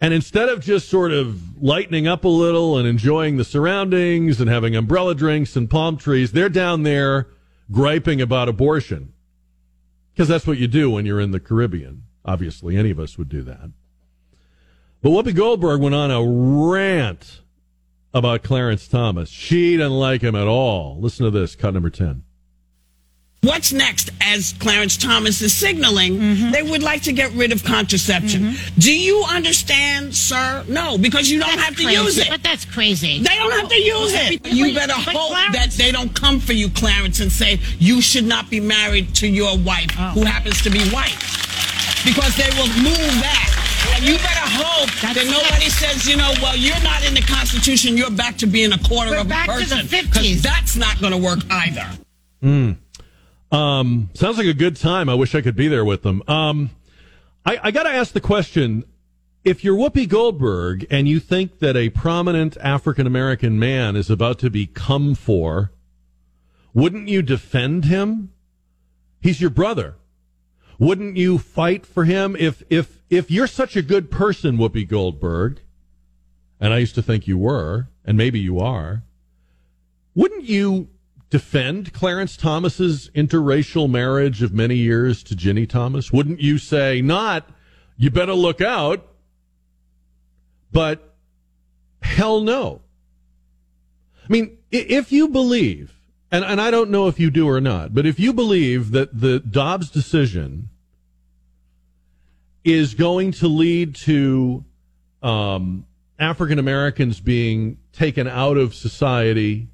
And 0.00 0.14
instead 0.14 0.48
of 0.48 0.60
just 0.60 0.88
sort 0.88 1.12
of 1.12 1.62
lightening 1.62 2.08
up 2.08 2.24
a 2.24 2.28
little 2.28 2.78
and 2.78 2.88
enjoying 2.88 3.36
the 3.36 3.44
surroundings 3.44 4.40
and 4.40 4.48
having 4.48 4.74
umbrella 4.74 5.14
drinks 5.14 5.56
and 5.56 5.68
palm 5.68 5.98
trees, 5.98 6.32
they're 6.32 6.48
down 6.48 6.84
there 6.84 7.28
griping 7.70 8.22
about 8.22 8.48
abortion. 8.48 9.12
Because 10.14 10.28
that's 10.28 10.46
what 10.46 10.56
you 10.56 10.68
do 10.68 10.88
when 10.88 11.04
you're 11.04 11.20
in 11.20 11.32
the 11.32 11.38
Caribbean. 11.38 12.04
Obviously, 12.24 12.78
any 12.78 12.88
of 12.88 12.98
us 12.98 13.18
would 13.18 13.28
do 13.28 13.42
that. 13.42 13.72
But 15.02 15.10
Whoopi 15.10 15.34
Goldberg 15.34 15.82
went 15.82 15.94
on 15.94 16.10
a 16.10 16.24
rant 16.24 17.42
about 18.14 18.42
Clarence 18.42 18.88
Thomas. 18.88 19.28
She 19.28 19.72
didn't 19.72 19.98
like 19.98 20.22
him 20.22 20.34
at 20.34 20.46
all. 20.46 20.98
Listen 21.00 21.24
to 21.24 21.30
this, 21.30 21.56
cut 21.56 21.74
number 21.74 21.90
10. 21.90 22.22
What's 23.42 23.74
next, 23.74 24.08
as 24.22 24.54
Clarence 24.54 24.96
Thomas 24.96 25.42
is 25.42 25.54
signaling, 25.54 26.16
mm-hmm. 26.16 26.50
they 26.50 26.62
would 26.62 26.82
like 26.82 27.02
to 27.02 27.12
get 27.12 27.30
rid 27.32 27.52
of 27.52 27.62
contraception. 27.62 28.40
Mm-hmm. 28.42 28.80
Do 28.80 28.98
you 28.98 29.22
understand, 29.28 30.14
sir? 30.14 30.64
No, 30.66 30.96
because 30.96 31.28
you 31.28 31.40
don't 31.40 31.50
that's 31.50 31.62
have 31.62 31.76
to 31.76 31.84
crazy. 31.84 32.02
use 32.02 32.18
it. 32.18 32.28
But 32.30 32.42
that's 32.42 32.64
crazy. 32.64 33.18
They 33.18 33.36
don't 33.36 33.52
have 33.52 33.68
to 33.68 33.76
use 33.76 34.12
it. 34.14 34.46
You 34.46 34.74
better 34.74 34.94
hope 34.94 35.32
Clarence, 35.32 35.56
that 35.56 35.70
they 35.72 35.92
don't 35.92 36.14
come 36.14 36.40
for 36.40 36.54
you, 36.54 36.70
Clarence, 36.70 37.20
and 37.20 37.30
say 37.30 37.60
you 37.78 38.00
should 38.00 38.24
not 38.24 38.48
be 38.48 38.60
married 38.60 39.14
to 39.16 39.28
your 39.28 39.58
wife 39.58 39.90
oh. 39.98 40.12
who 40.12 40.24
happens 40.24 40.62
to 40.62 40.70
be 40.70 40.80
white. 40.88 41.18
Because 42.06 42.34
they 42.36 42.48
will 42.56 42.68
move 42.82 43.20
that. 43.20 43.53
And 44.04 44.12
you 44.12 44.18
better 44.18 44.38
hope 44.38 44.90
That's 45.00 45.14
that 45.14 45.30
nobody 45.30 45.70
says, 45.70 46.06
you 46.06 46.18
know, 46.18 46.30
well, 46.42 46.54
you're 46.54 46.78
not 46.82 47.02
in 47.06 47.14
the 47.14 47.22
Constitution. 47.22 47.96
You're 47.96 48.10
back 48.10 48.36
to 48.36 48.46
being 48.46 48.70
a 48.74 48.78
quarter 48.78 49.12
We're 49.12 49.20
of 49.20 49.30
a 49.30 49.34
person. 49.46 49.86
Because 49.86 50.42
that's 50.42 50.76
not 50.76 51.00
going 51.00 51.12
to 51.12 51.18
work 51.18 51.38
either. 51.48 51.86
Mm. 52.42 52.76
Um, 53.50 54.10
sounds 54.12 54.36
like 54.36 54.46
a 54.46 54.52
good 54.52 54.76
time. 54.76 55.08
I 55.08 55.14
wish 55.14 55.34
I 55.34 55.40
could 55.40 55.56
be 55.56 55.68
there 55.68 55.86
with 55.86 56.02
them. 56.02 56.22
Um, 56.28 56.68
I, 57.46 57.58
I 57.62 57.70
got 57.70 57.84
to 57.84 57.88
ask 57.88 58.12
the 58.12 58.20
question: 58.20 58.84
If 59.42 59.64
you're 59.64 59.74
Whoopi 59.74 60.06
Goldberg 60.06 60.86
and 60.90 61.08
you 61.08 61.18
think 61.18 61.60
that 61.60 61.74
a 61.74 61.88
prominent 61.88 62.58
African 62.58 63.06
American 63.06 63.58
man 63.58 63.96
is 63.96 64.10
about 64.10 64.38
to 64.40 64.50
be 64.50 64.66
come 64.66 65.14
for, 65.14 65.72
wouldn't 66.74 67.08
you 67.08 67.22
defend 67.22 67.86
him? 67.86 68.32
He's 69.22 69.40
your 69.40 69.48
brother. 69.48 69.94
Wouldn't 70.78 71.16
you 71.16 71.38
fight 71.38 71.86
for 71.86 72.04
him 72.04 72.36
if 72.38 72.62
if 72.70 73.00
if 73.10 73.30
you're 73.30 73.46
such 73.46 73.76
a 73.76 73.82
good 73.82 74.10
person, 74.10 74.56
Whoopi 74.56 74.88
Goldberg? 74.88 75.60
And 76.60 76.72
I 76.72 76.78
used 76.78 76.94
to 76.94 77.02
think 77.02 77.26
you 77.26 77.38
were, 77.38 77.88
and 78.04 78.16
maybe 78.16 78.40
you 78.40 78.58
are. 78.58 79.02
Wouldn't 80.14 80.44
you 80.44 80.88
defend 81.30 81.92
Clarence 81.92 82.36
Thomas's 82.36 83.10
interracial 83.14 83.90
marriage 83.90 84.42
of 84.42 84.52
many 84.52 84.76
years 84.76 85.22
to 85.24 85.34
Ginni 85.34 85.68
Thomas? 85.68 86.12
Wouldn't 86.12 86.40
you 86.40 86.58
say 86.58 87.02
not, 87.02 87.50
you 87.96 88.10
better 88.10 88.34
look 88.34 88.60
out, 88.60 89.06
But 90.72 91.14
hell 92.02 92.40
no. 92.40 92.82
I 94.24 94.32
mean, 94.32 94.58
if 94.72 95.12
you 95.12 95.28
believe, 95.28 95.93
and, 96.34 96.44
and 96.44 96.60
I 96.60 96.72
don't 96.72 96.90
know 96.90 97.06
if 97.06 97.20
you 97.20 97.30
do 97.30 97.48
or 97.48 97.60
not, 97.60 97.94
but 97.94 98.06
if 98.06 98.18
you 98.18 98.32
believe 98.32 98.90
that 98.90 99.20
the 99.20 99.38
Dobbs 99.38 99.88
decision 99.88 100.68
is 102.64 102.94
going 102.94 103.30
to 103.32 103.46
lead 103.46 103.94
to 103.94 104.64
um, 105.22 105.86
African 106.18 106.58
Americans 106.58 107.20
being 107.20 107.78
taken 107.92 108.26
out 108.26 108.56
of 108.56 108.74
society, 108.74 109.68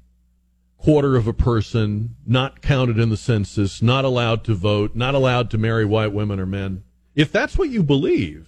quarter 0.77 1.15
of 1.15 1.25
a 1.25 1.33
person, 1.33 2.15
not 2.27 2.61
counted 2.61 2.99
in 2.99 3.09
the 3.09 3.17
census, 3.17 3.81
not 3.81 4.05
allowed 4.05 4.43
to 4.43 4.53
vote, 4.53 4.95
not 4.95 5.15
allowed 5.15 5.49
to 5.49 5.57
marry 5.57 5.83
white 5.83 6.13
women 6.13 6.39
or 6.39 6.45
men. 6.45 6.83
If 7.15 7.31
that's 7.31 7.57
what 7.57 7.69
you 7.69 7.81
believe, 7.81 8.47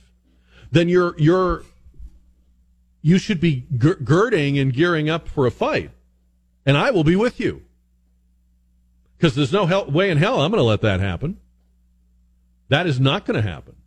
then 0.71 0.88
you're 0.88 1.15
you're 1.17 1.63
you 3.02 3.17
should 3.17 3.41
be 3.41 3.65
girding 3.76 4.60
and 4.60 4.71
gearing 4.71 5.10
up 5.10 5.28
for 5.28 5.47
a 5.47 5.52
fight, 5.52 5.89
and 6.63 6.78
I 6.78 6.91
will 6.91 7.04
be 7.04 7.15
with 7.15 7.39
you 7.39 7.63
because 9.23 9.36
there's 9.36 9.53
no 9.53 9.65
hell, 9.65 9.89
way 9.89 10.09
in 10.09 10.17
hell 10.17 10.41
I'm 10.41 10.51
going 10.51 10.59
to 10.59 10.65
let 10.65 10.81
that 10.81 10.99
happen. 10.99 11.38
That 12.67 12.88
is 12.88 12.99
not 12.99 13.25
going 13.25 13.41
to 13.41 13.49
happen. 13.49 13.77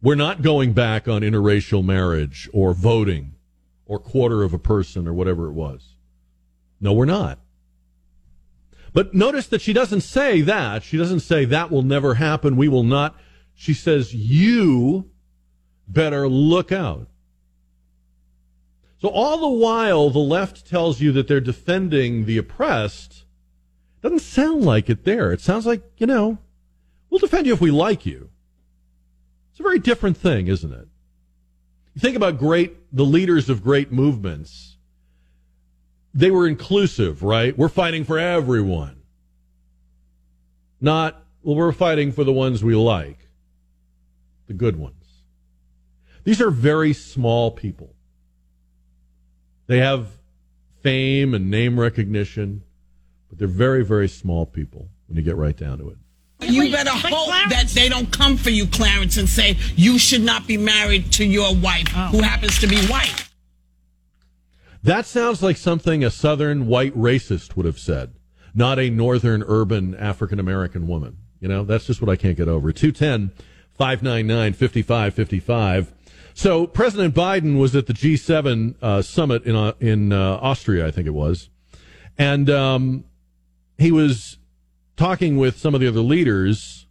We're 0.00 0.14
not 0.14 0.40
going 0.40 0.72
back 0.72 1.08
on 1.08 1.22
interracial 1.22 1.84
marriage 1.84 2.48
or 2.52 2.74
voting 2.74 3.34
or 3.84 3.98
quarter 3.98 4.44
of 4.44 4.54
a 4.54 4.58
person 4.60 5.08
or 5.08 5.12
whatever 5.12 5.48
it 5.48 5.52
was. 5.52 5.96
No, 6.80 6.92
we're 6.92 7.06
not. 7.06 7.40
But 8.92 9.14
notice 9.14 9.48
that 9.48 9.62
she 9.62 9.72
doesn't 9.72 10.02
say 10.02 10.42
that. 10.42 10.84
She 10.84 10.96
doesn't 10.96 11.20
say 11.20 11.44
that 11.46 11.72
will 11.72 11.82
never 11.82 12.14
happen. 12.14 12.56
We 12.56 12.68
will 12.68 12.84
not. 12.84 13.16
She 13.52 13.74
says, 13.74 14.14
you 14.14 15.10
better 15.88 16.28
look 16.28 16.70
out. 16.70 17.08
So 18.98 19.08
all 19.08 19.40
the 19.40 19.58
while, 19.58 20.10
the 20.10 20.20
left 20.20 20.68
tells 20.68 21.00
you 21.00 21.10
that 21.10 21.26
they're 21.26 21.40
defending 21.40 22.26
the 22.26 22.38
oppressed. 22.38 23.24
Doesn't 24.02 24.20
sound 24.20 24.64
like 24.64 24.88
it 24.88 25.04
there. 25.04 25.32
It 25.32 25.40
sounds 25.40 25.66
like, 25.66 25.82
you 25.98 26.06
know, 26.06 26.38
we'll 27.10 27.18
defend 27.18 27.46
you 27.46 27.54
if 27.54 27.60
we 27.60 27.70
like 27.70 28.06
you. 28.06 28.30
It's 29.50 29.60
a 29.60 29.62
very 29.62 29.78
different 29.78 30.16
thing, 30.16 30.48
isn't 30.48 30.72
it? 30.72 30.86
You 31.94 32.00
think 32.00 32.16
about 32.16 32.38
great, 32.38 32.76
the 32.94 33.04
leaders 33.06 33.48
of 33.48 33.64
great 33.64 33.90
movements. 33.90 34.76
They 36.12 36.30
were 36.30 36.46
inclusive, 36.46 37.22
right? 37.22 37.56
We're 37.56 37.68
fighting 37.68 38.04
for 38.04 38.18
everyone. 38.18 39.00
Not, 40.80 41.24
well, 41.42 41.56
we're 41.56 41.72
fighting 41.72 42.12
for 42.12 42.22
the 42.22 42.32
ones 42.32 42.62
we 42.62 42.74
like, 42.74 43.28
the 44.46 44.52
good 44.52 44.76
ones. 44.76 44.92
These 46.24 46.40
are 46.40 46.50
very 46.50 46.92
small 46.92 47.50
people. 47.50 47.94
They 49.66 49.78
have 49.78 50.08
fame 50.82 51.32
and 51.34 51.50
name 51.50 51.80
recognition, 51.80 52.62
but 53.36 53.40
they're 53.40 53.48
very, 53.48 53.84
very 53.84 54.08
small 54.08 54.46
people 54.46 54.88
when 55.06 55.16
you 55.16 55.22
get 55.22 55.36
right 55.36 55.56
down 55.56 55.78
to 55.78 55.90
it. 55.90 55.98
You 56.40 56.70
better 56.70 56.90
hope 56.90 57.50
that 57.50 57.68
they 57.74 57.88
don't 57.88 58.10
come 58.12 58.36
for 58.36 58.50
you, 58.50 58.66
Clarence, 58.66 59.16
and 59.16 59.28
say 59.28 59.56
you 59.74 59.98
should 59.98 60.22
not 60.22 60.46
be 60.46 60.56
married 60.56 61.12
to 61.12 61.24
your 61.24 61.54
wife 61.54 61.88
oh. 61.94 62.08
who 62.08 62.22
happens 62.22 62.58
to 62.60 62.66
be 62.66 62.78
white. 62.86 63.28
That 64.82 65.06
sounds 65.06 65.42
like 65.42 65.56
something 65.56 66.04
a 66.04 66.10
southern 66.10 66.66
white 66.66 66.96
racist 66.96 67.56
would 67.56 67.66
have 67.66 67.78
said, 67.78 68.14
not 68.54 68.78
a 68.78 68.90
northern 68.90 69.42
urban 69.46 69.94
African 69.94 70.38
American 70.38 70.86
woman. 70.86 71.18
You 71.40 71.48
know, 71.48 71.64
that's 71.64 71.86
just 71.86 72.00
what 72.00 72.10
I 72.10 72.16
can't 72.16 72.36
get 72.36 72.48
over. 72.48 72.72
210 72.72 73.32
599 73.76 74.52
5555. 74.52 75.92
So 76.34 76.66
President 76.66 77.14
Biden 77.14 77.58
was 77.58 77.74
at 77.74 77.86
the 77.86 77.94
G7 77.94 78.76
uh, 78.82 79.02
summit 79.02 79.44
in, 79.44 79.56
uh, 79.56 79.72
in 79.80 80.12
uh, 80.12 80.38
Austria, 80.40 80.86
I 80.86 80.90
think 80.90 81.06
it 81.06 81.14
was. 81.14 81.48
And 82.18 82.48
um, 82.50 83.04
he 83.78 83.92
was 83.92 84.38
talking 84.96 85.36
with 85.36 85.58
some 85.58 85.74
of 85.74 85.80
the 85.80 85.88
other 85.88 86.00
leaders, 86.00 86.86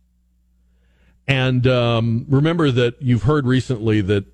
and 1.27 1.65
um, 1.65 2.25
remember 2.29 2.71
that 2.71 3.01
you've 3.01 3.23
heard 3.23 3.47
recently 3.47 4.01
that 4.01 4.25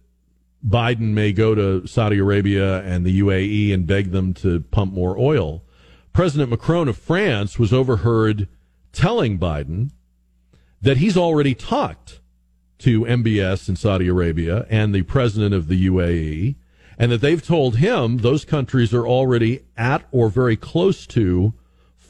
Biden 0.66 1.14
may 1.14 1.32
go 1.32 1.56
to 1.56 1.88
Saudi 1.88 2.20
Arabia 2.20 2.82
and 2.84 3.06
the 3.06 3.20
UAE 3.22 3.74
and 3.74 3.88
beg 3.88 4.12
them 4.12 4.34
to 4.36 4.60
pump 4.60 4.94
more 4.94 5.18
oil. 5.18 5.64
President 6.14 6.50
Macron 6.50 6.88
of 6.88 6.98
France 6.98 7.58
was 7.58 7.72
overheard 7.72 8.48
telling 8.92 9.40
Biden 9.40 9.92
that 10.82 10.98
he's 10.98 11.18
already 11.18 11.56
talked 11.56 12.20
to 12.80 13.06
MBS 13.06 13.70
in 13.70 13.76
Saudi 13.76 14.08
Arabia 14.08 14.66
and 14.70 14.94
the 14.94 15.04
president 15.04 15.54
of 15.54 15.68
the 15.68 15.88
UAE, 15.88 16.56
and 16.98 17.12
that 17.12 17.22
they've 17.22 17.46
told 17.46 17.78
him 17.78 18.18
those 18.18 18.44
countries 18.44 18.94
are 18.94 19.08
already 19.08 19.62
at 19.78 20.04
or 20.12 20.30
very 20.30 20.58
close 20.58 21.08
to 21.08 21.54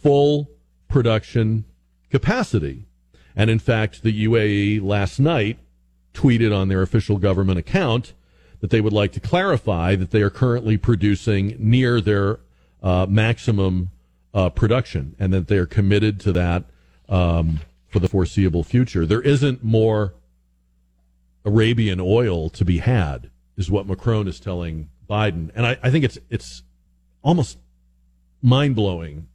full 0.02 0.50
production 0.88 1.66
capacity. 2.10 2.86
And 3.36 3.50
in 3.50 3.60
fact, 3.60 4.04
the 4.04 4.26
UAE 4.26 4.82
last 4.82 5.20
night 5.20 5.60
tweeted 6.14 6.56
on 6.56 6.68
their 6.68 6.82
official 6.82 7.18
government 7.18 7.58
account 7.58 8.14
that 8.60 8.70
they 8.70 8.82
would 8.82 8.94
like 8.94 9.12
to 9.14 9.20
clarify 9.20 9.96
that 9.96 10.12
they 10.12 10.22
are 10.22 10.30
currently 10.30 10.78
producing 10.78 11.56
near 11.58 12.02
their 12.02 12.40
uh, 12.84 13.06
maximum 13.10 13.90
uh, 14.34 14.50
production 14.50 15.16
and 15.20 15.34
that 15.34 15.48
they 15.48 15.58
are 15.58 15.66
committed 15.66 16.20
to 16.20 16.32
that 16.32 16.66
um, 17.10 17.60
for 17.88 18.00
the 18.00 18.08
foreseeable 18.08 18.64
future. 18.64 19.06
There 19.06 19.22
isn't 19.22 19.64
more 19.64 20.14
Arabian 21.44 22.00
oil 22.00 22.50
to 22.50 22.64
be 22.64 22.80
had, 22.80 23.30
is 23.58 23.72
what 23.72 23.88
Macron 23.88 24.28
is 24.28 24.40
telling 24.40 24.90
Biden. 25.10 25.50
And 25.56 25.66
I, 25.66 25.78
I 25.82 25.90
think 25.90 26.06
it's 26.06 26.18
it's 26.30 26.64
almost 27.24 27.58
mind 28.42 28.76
blowing 28.76 29.28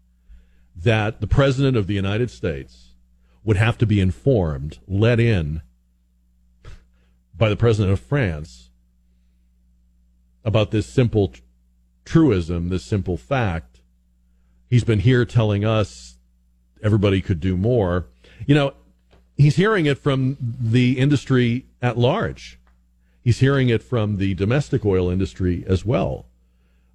that 0.77 1.21
the 1.21 1.27
president 1.27 1.77
of 1.77 1.87
the 1.87 1.95
United 1.95 2.31
States 2.31 2.95
would 3.45 3.57
have 3.57 3.79
to 3.79 3.87
be 3.87 4.01
informed, 4.01 4.79
let 4.87 5.19
in 5.19 5.63
by 7.37 7.49
the 7.49 7.57
president 7.57 7.93
of 7.93 8.01
France 8.01 8.71
about 10.45 10.71
this 10.71 10.87
simple 10.87 11.33
truism, 12.05 12.69
this 12.69 12.85
simple 12.85 13.17
fact. 13.17 13.81
He's 14.69 14.85
been 14.85 15.01
here 15.01 15.25
telling 15.25 15.65
us 15.65 16.19
everybody 16.83 17.21
could 17.21 17.41
do 17.41 17.57
more. 17.57 18.07
You 18.47 18.55
know, 18.55 18.75
he's 19.37 19.57
hearing 19.57 19.87
it 19.87 19.99
from 19.99 20.37
the 20.41 20.99
industry 20.99 21.67
at 21.83 21.99
large. 21.99 22.59
He's 23.23 23.41
hearing 23.41 23.69
it 23.69 23.83
from 23.83 24.19
the 24.19 24.35
domestic 24.35 24.85
oil 24.85 25.11
industry 25.11 25.65
as 25.67 25.85
well. 25.85 26.27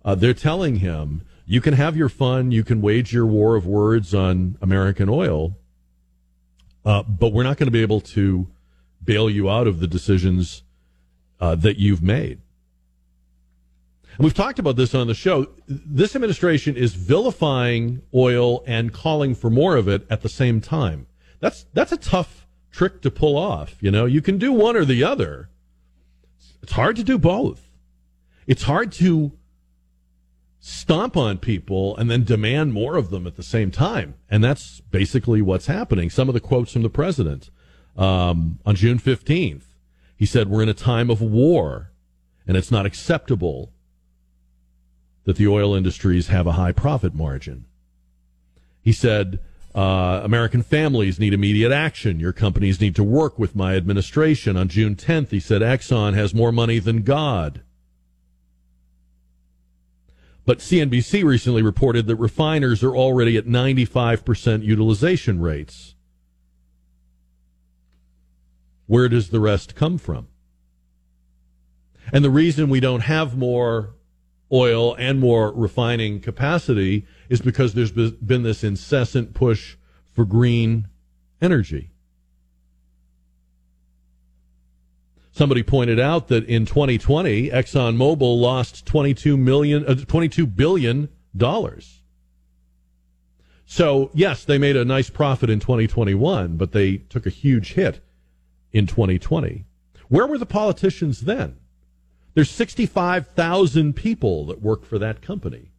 Uh, 0.04 0.16
they're 0.16 0.34
telling 0.34 0.78
him 0.78 1.24
you 1.46 1.62
can 1.62 1.74
have 1.74 1.98
your 1.98 2.10
fun, 2.10 2.52
you 2.52 2.64
can 2.64 2.82
wage 2.82 3.14
your 3.14 3.26
war 3.26 3.56
of 3.56 3.66
words 3.66 4.14
on 4.14 4.58
American 4.62 5.10
oil, 5.10 5.58
uh, 6.86 7.04
but 7.04 7.34
we're 7.34 7.44
not 7.44 7.58
going 7.58 7.68
to 7.68 7.72
be 7.72 7.82
able 7.82 8.02
to 8.02 8.48
bail 9.04 9.30
you 9.30 9.50
out 9.50 9.68
of 9.68 9.80
the 9.80 9.88
decisions 9.88 10.64
uh, 11.40 11.56
that 11.56 11.78
you've 11.78 12.02
made. 12.02 12.40
And 14.18 14.26
we've 14.26 14.34
talked 14.34 14.60
about 14.60 14.76
this 14.76 14.94
on 14.94 15.08
the 15.08 15.14
show. 15.14 15.48
This 15.68 16.16
administration 16.16 16.76
is 16.76 16.94
vilifying 16.94 18.02
oil 18.14 18.64
and 18.68 18.94
calling 18.94 19.34
for 19.34 19.50
more 19.50 19.76
of 19.76 19.88
it 19.88 20.06
at 20.10 20.22
the 20.22 20.30
same 20.30 20.62
time. 20.62 21.08
That's 21.40 21.66
that's 21.74 21.92
a 21.92 21.98
tough 21.98 22.46
trick 22.72 23.02
to 23.02 23.12
pull 23.12 23.38
off. 23.38 23.76
You 23.82 23.90
know, 23.90 24.06
you 24.06 24.22
can 24.22 24.38
do 24.38 24.52
one 24.52 24.76
or 24.76 24.86
the 24.86 25.04
other. 25.04 25.50
It's 26.62 26.74
hard 26.74 26.98
to 26.98 27.04
do 27.04 27.18
both. 27.18 27.72
It's 28.46 28.64
hard 28.64 28.92
to 28.94 29.32
stomp 30.64 31.18
on 31.18 31.40
people 31.40 31.98
and 31.98 32.10
then 32.10 32.24
demand 32.24 32.72
more 32.72 32.96
of 32.96 33.10
them 33.10 33.26
at 33.26 33.36
the 33.36 33.44
same 33.44 33.72
time. 33.72 34.14
And 34.30 34.44
that's 34.44 34.80
basically 34.92 35.42
what's 35.42 35.66
happening. 35.66 36.10
Some 36.10 36.30
of 36.30 36.34
the 36.34 36.40
quotes 36.40 36.72
from 36.72 36.84
the 36.84 36.90
president 36.90 37.50
um, 37.98 38.60
on 38.66 38.76
June 38.76 39.00
15th, 39.00 39.64
he 40.16 40.26
said, 40.26 40.48
We're 40.48 40.62
in 40.62 40.70
a 40.70 40.76
time 40.76 41.10
of 41.10 41.20
war, 41.20 41.92
and 42.48 42.56
it's 42.56 42.72
not 42.72 42.86
acceptable 42.86 43.74
that 45.24 45.36
the 45.36 45.48
oil 45.48 45.74
industries 45.74 46.28
have 46.28 46.46
a 46.46 46.54
high 46.54 46.72
profit 46.72 47.16
margin. 47.16 47.66
He 48.82 48.94
said, 48.94 49.40
uh, 49.74 50.22
American 50.24 50.64
families 50.64 51.20
need 51.20 51.34
immediate 51.34 51.72
action. 51.72 52.20
Your 52.20 52.34
companies 52.34 52.82
need 52.82 52.96
to 52.96 53.04
work 53.04 53.40
with 53.40 53.56
my 53.56 53.76
administration. 53.76 54.58
On 54.58 54.68
June 54.68 54.96
10th, 54.96 55.30
he 55.30 55.40
said, 55.40 55.62
Exxon 55.62 56.14
has 56.14 56.34
more 56.34 56.52
money 56.52 56.80
than 56.80 57.04
God. 57.04 57.62
But 60.52 60.60
CNBC 60.60 61.24
recently 61.24 61.62
reported 61.62 62.08
that 62.08 62.18
refiners 62.18 62.84
are 62.84 62.94
already 62.94 63.38
at 63.38 63.46
95% 63.46 64.66
utilization 64.66 65.40
rates. 65.40 65.96
Where 68.86 69.08
does 69.08 69.30
the 69.30 69.40
rest 69.40 69.76
come 69.76 69.98
from? 69.98 70.28
And 72.12 72.26
the 72.26 72.30
reason 72.30 72.68
we 72.68 72.82
don't 72.82 73.04
have 73.04 73.38
more 73.38 73.96
oil 74.52 74.94
and 74.96 75.22
more 75.22 75.54
refining 75.54 76.20
capacity 76.20 77.06
is 77.30 77.40
because 77.40 77.74
there's 77.74 77.94
been 77.94 78.44
this 78.44 78.62
incessant 78.62 79.34
push 79.34 79.78
for 80.12 80.26
green 80.26 80.90
energy. 81.42 81.91
Somebody 85.42 85.64
pointed 85.64 86.00
out 86.00 86.28
that 86.28 86.46
in 86.46 86.68
2020, 86.68 87.50
ExxonMobil 87.50 88.40
lost 88.40 88.86
22 88.86 89.36
million, 89.38 89.84
uh, 89.88 89.96
22 89.96 90.46
billion 90.46 91.10
dollars. 91.36 92.04
So 93.66 94.12
yes, 94.14 94.46
they 94.46 94.60
made 94.60 94.76
a 94.76 94.86
nice 94.86 95.10
profit 95.10 95.50
in 95.50 95.60
2021, 95.60 96.58
but 96.58 96.74
they 96.74 96.98
took 96.98 97.26
a 97.26 97.32
huge 97.32 97.74
hit 97.74 98.06
in 98.72 98.86
2020. 98.86 99.66
Where 100.10 100.28
were 100.28 100.38
the 100.38 100.46
politicians 100.46 101.22
then? 101.22 101.58
There's 102.36 102.52
65,000 102.52 103.96
people 103.96 104.46
that 104.46 104.62
work 104.62 104.86
for 104.86 105.00
that 105.00 105.24
company. 105.24 105.72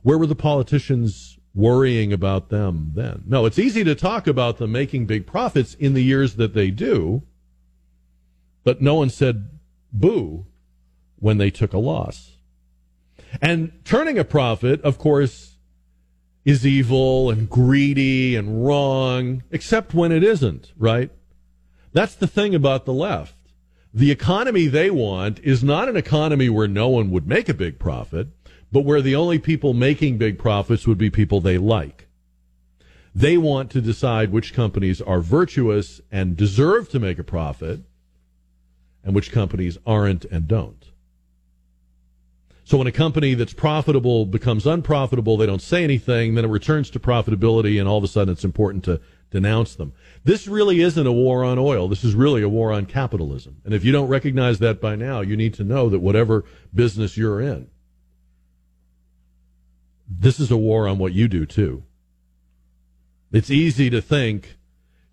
Where 0.00 0.16
were 0.16 0.26
the 0.26 0.34
politicians 0.34 1.38
worrying 1.54 2.10
about 2.10 2.48
them 2.48 2.92
then? 2.94 3.24
No, 3.26 3.44
it's 3.44 3.58
easy 3.58 3.84
to 3.84 3.94
talk 3.94 4.26
about 4.26 4.56
them 4.56 4.72
making 4.72 5.04
big 5.04 5.26
profits 5.26 5.74
in 5.74 5.92
the 5.92 6.02
years 6.02 6.36
that 6.36 6.54
they 6.54 6.70
do, 6.70 7.24
but 8.64 8.80
no 8.80 8.94
one 8.96 9.10
said 9.10 9.48
boo 9.92 10.46
when 11.16 11.38
they 11.38 11.50
took 11.50 11.72
a 11.72 11.78
loss. 11.78 12.36
And 13.40 13.72
turning 13.84 14.18
a 14.18 14.24
profit, 14.24 14.82
of 14.82 14.98
course, 14.98 15.56
is 16.44 16.66
evil 16.66 17.30
and 17.30 17.48
greedy 17.48 18.36
and 18.36 18.66
wrong, 18.66 19.42
except 19.50 19.94
when 19.94 20.12
it 20.12 20.24
isn't, 20.24 20.72
right? 20.76 21.10
That's 21.92 22.14
the 22.14 22.26
thing 22.26 22.54
about 22.54 22.84
the 22.84 22.92
left. 22.92 23.34
The 23.94 24.10
economy 24.10 24.66
they 24.66 24.90
want 24.90 25.38
is 25.40 25.62
not 25.62 25.88
an 25.88 25.96
economy 25.96 26.48
where 26.48 26.68
no 26.68 26.88
one 26.88 27.10
would 27.10 27.26
make 27.26 27.48
a 27.48 27.54
big 27.54 27.78
profit, 27.78 28.28
but 28.72 28.84
where 28.84 29.02
the 29.02 29.14
only 29.14 29.38
people 29.38 29.74
making 29.74 30.18
big 30.18 30.38
profits 30.38 30.86
would 30.86 30.98
be 30.98 31.10
people 31.10 31.40
they 31.40 31.58
like. 31.58 32.08
They 33.14 33.36
want 33.36 33.70
to 33.72 33.82
decide 33.82 34.32
which 34.32 34.54
companies 34.54 35.02
are 35.02 35.20
virtuous 35.20 36.00
and 36.10 36.36
deserve 36.36 36.88
to 36.88 36.98
make 36.98 37.18
a 37.18 37.24
profit 37.24 37.82
and 39.04 39.14
which 39.14 39.32
companies 39.32 39.78
aren't 39.86 40.24
and 40.26 40.46
don't. 40.46 40.92
So 42.64 42.78
when 42.78 42.86
a 42.86 42.92
company 42.92 43.34
that's 43.34 43.52
profitable 43.52 44.24
becomes 44.24 44.66
unprofitable, 44.66 45.36
they 45.36 45.46
don't 45.46 45.60
say 45.60 45.82
anything, 45.84 46.34
then 46.34 46.44
it 46.44 46.48
returns 46.48 46.90
to 46.90 47.00
profitability, 47.00 47.78
and 47.78 47.88
all 47.88 47.98
of 47.98 48.04
a 48.04 48.08
sudden 48.08 48.32
it's 48.32 48.44
important 48.44 48.84
to 48.84 49.00
denounce 49.30 49.74
them. 49.74 49.92
This 50.24 50.46
really 50.46 50.80
isn't 50.80 51.06
a 51.06 51.12
war 51.12 51.42
on 51.42 51.58
oil. 51.58 51.88
This 51.88 52.04
is 52.04 52.14
really 52.14 52.42
a 52.42 52.48
war 52.48 52.72
on 52.72 52.86
capitalism. 52.86 53.60
And 53.64 53.74
if 53.74 53.84
you 53.84 53.90
don't 53.90 54.08
recognize 54.08 54.58
that 54.60 54.80
by 54.80 54.94
now, 54.94 55.20
you 55.20 55.36
need 55.36 55.54
to 55.54 55.64
know 55.64 55.88
that 55.88 55.98
whatever 55.98 56.44
business 56.72 57.16
you're 57.16 57.40
in, 57.40 57.68
this 60.08 60.38
is 60.38 60.50
a 60.50 60.56
war 60.56 60.86
on 60.86 60.98
what 60.98 61.12
you 61.12 61.26
do 61.28 61.46
too. 61.46 61.82
It's 63.32 63.50
easy 63.50 63.90
to 63.90 64.00
think 64.00 64.56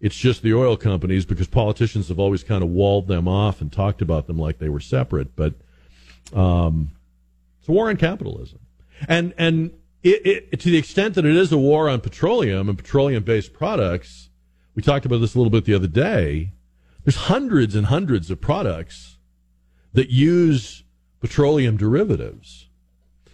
it's 0.01 0.15
just 0.15 0.41
the 0.41 0.53
oil 0.53 0.77
companies 0.77 1.25
because 1.25 1.47
politicians 1.47 2.07
have 2.07 2.19
always 2.19 2.43
kind 2.43 2.63
of 2.63 2.69
walled 2.69 3.07
them 3.07 3.27
off 3.27 3.61
and 3.61 3.71
talked 3.71 4.01
about 4.01 4.27
them 4.27 4.37
like 4.37 4.59
they 4.59 4.69
were 4.69 4.79
separate. 4.79 5.35
But 5.35 5.53
um, 6.33 6.91
it's 7.59 7.67
a 7.67 7.71
war 7.71 7.89
on 7.89 7.97
capitalism, 7.97 8.59
and 9.07 9.33
and 9.37 9.71
it, 10.03 10.51
it, 10.51 10.59
to 10.61 10.69
the 10.71 10.77
extent 10.77 11.15
that 11.15 11.25
it 11.25 11.35
is 11.35 11.51
a 11.51 11.57
war 11.57 11.89
on 11.89 11.99
petroleum 11.99 12.69
and 12.69 12.77
petroleum 12.77 13.23
based 13.23 13.53
products, 13.53 14.29
we 14.75 14.81
talked 14.81 15.05
about 15.05 15.19
this 15.19 15.35
a 15.35 15.37
little 15.37 15.51
bit 15.51 15.65
the 15.65 15.73
other 15.73 15.87
day. 15.87 16.51
There's 17.03 17.15
hundreds 17.15 17.75
and 17.75 17.87
hundreds 17.87 18.31
of 18.31 18.39
products 18.39 19.17
that 19.93 20.09
use 20.09 20.83
petroleum 21.19 21.75
derivatives. 21.75 22.67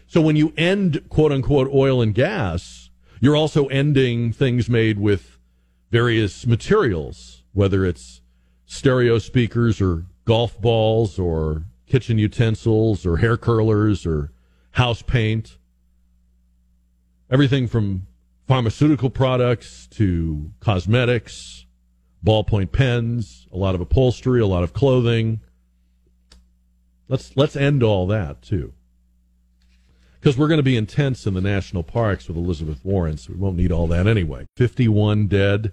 So 0.07 0.21
when 0.21 0.35
you 0.35 0.53
end 0.57 1.07
quote 1.09 1.31
unquote 1.31 1.69
oil 1.73 2.01
and 2.01 2.13
gas, 2.13 2.89
you're 3.19 3.35
also 3.35 3.67
ending 3.67 4.31
things 4.31 4.69
made 4.69 4.97
with 4.97 5.34
various 5.95 6.45
materials, 6.45 7.43
whether 7.53 7.85
it's 7.85 8.19
stereo 8.65 9.17
speakers 9.17 9.79
or 9.79 10.05
golf 10.25 10.59
balls 10.59 11.17
or 11.17 11.63
kitchen 11.87 12.17
utensils 12.17 13.05
or 13.05 13.15
hair 13.17 13.37
curlers 13.37 14.05
or 14.05 14.29
house 14.71 15.01
paint 15.01 15.57
everything 17.29 17.65
from 17.65 18.05
pharmaceutical 18.45 19.09
products 19.09 19.87
to 19.87 20.51
cosmetics, 20.59 21.65
ballpoint 22.25 22.73
pens, 22.73 23.47
a 23.53 23.57
lot 23.57 23.73
of 23.73 23.79
upholstery, 23.79 24.41
a 24.41 24.45
lot 24.45 24.63
of 24.63 24.73
clothing. 24.73 25.39
Let's 27.07 27.37
let's 27.37 27.55
end 27.55 27.83
all 27.83 28.05
that 28.07 28.41
too. 28.41 28.73
Because 30.19 30.37
we're 30.37 30.47
going 30.47 30.57
to 30.57 30.63
be 30.63 30.75
intense 30.75 31.25
in 31.25 31.35
the 31.35 31.41
national 31.41 31.83
parks 31.83 32.27
with 32.27 32.35
Elizabeth 32.35 32.83
Warren, 32.83 33.15
so 33.15 33.31
we 33.31 33.39
won't 33.39 33.57
need 33.57 33.71
all 33.71 33.87
that 33.87 34.07
anyway. 34.07 34.45
51 34.57 35.27
dead 35.27 35.71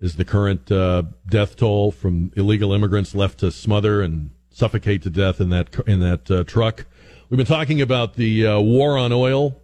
is 0.00 0.16
the 0.16 0.24
current 0.24 0.70
uh, 0.72 1.02
death 1.28 1.56
toll 1.56 1.90
from 1.92 2.32
illegal 2.36 2.72
immigrants 2.72 3.14
left 3.14 3.38
to 3.40 3.50
smother 3.50 4.00
and 4.00 4.30
suffocate 4.50 5.02
to 5.02 5.10
death 5.10 5.40
in 5.40 5.50
that 5.50 5.74
in 5.86 6.00
that 6.00 6.30
uh, 6.30 6.44
truck. 6.44 6.86
We've 7.28 7.36
been 7.36 7.46
talking 7.46 7.80
about 7.80 8.14
the 8.14 8.46
uh, 8.46 8.60
war 8.60 8.98
on 8.98 9.12
oil 9.12 9.60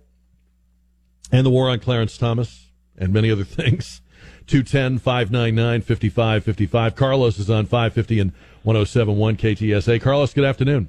and 1.32 1.44
the 1.44 1.50
war 1.50 1.68
on 1.68 1.80
Clarence 1.80 2.16
Thomas 2.16 2.70
and 2.96 3.12
many 3.12 3.30
other 3.30 3.44
things. 3.44 4.02
210 4.46 4.98
599 4.98 5.80
5555. 5.80 6.94
Carlos 6.94 7.38
is 7.38 7.50
on 7.50 7.66
550 7.66 8.20
and 8.20 8.32
1071 8.62 9.36
KTSA. 9.36 10.00
Carlos, 10.00 10.32
good 10.32 10.44
afternoon. 10.44 10.88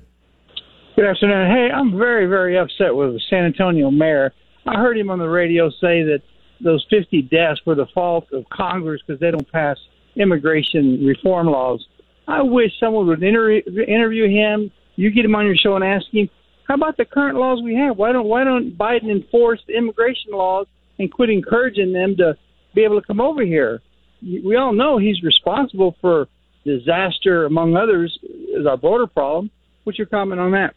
Good 0.95 1.05
afternoon. 1.05 1.49
Hey, 1.51 1.69
I'm 1.71 1.97
very, 1.97 2.27
very 2.27 2.57
upset 2.57 2.95
with 2.95 3.13
the 3.13 3.21
San 3.29 3.45
Antonio 3.45 3.89
mayor. 3.89 4.33
I 4.65 4.75
heard 4.75 4.97
him 4.97 5.09
on 5.09 5.19
the 5.19 5.29
radio 5.29 5.69
say 5.69 6.03
that 6.03 6.21
those 6.61 6.85
50 6.89 7.23
deaths 7.23 7.61
were 7.65 7.75
the 7.75 7.87
fault 7.93 8.31
of 8.31 8.47
Congress 8.49 9.01
because 9.05 9.19
they 9.19 9.31
don't 9.31 9.49
pass 9.51 9.77
immigration 10.15 11.05
reform 11.05 11.47
laws. 11.47 11.85
I 12.27 12.41
wish 12.41 12.71
someone 12.79 13.07
would 13.07 13.23
inter- 13.23 13.61
interview 13.87 14.27
him. 14.27 14.71
You 14.95 15.11
get 15.11 15.25
him 15.25 15.35
on 15.35 15.45
your 15.45 15.55
show 15.55 15.75
and 15.75 15.83
ask 15.83 16.05
him, 16.11 16.29
how 16.67 16.75
about 16.75 16.97
the 16.97 17.05
current 17.05 17.37
laws 17.37 17.61
we 17.63 17.75
have? 17.75 17.97
Why 17.97 18.11
don't 18.11 18.27
why 18.27 18.43
don't 18.43 18.77
Biden 18.77 19.09
enforce 19.09 19.61
the 19.67 19.77
immigration 19.77 20.31
laws 20.31 20.67
and 20.99 21.11
quit 21.11 21.29
encouraging 21.29 21.93
them 21.93 22.17
to 22.17 22.37
be 22.75 22.83
able 22.83 22.99
to 22.99 23.07
come 23.07 23.21
over 23.21 23.45
here? 23.45 23.81
We 24.21 24.55
all 24.57 24.73
know 24.73 24.97
he's 24.97 25.23
responsible 25.23 25.95
for 26.01 26.27
disaster, 26.65 27.45
among 27.45 27.77
others, 27.77 28.17
is 28.23 28.65
our 28.65 28.75
border 28.75 29.07
problem. 29.07 29.49
What's 29.85 29.97
your 29.97 30.07
comment 30.07 30.41
on 30.41 30.51
that? 30.51 30.75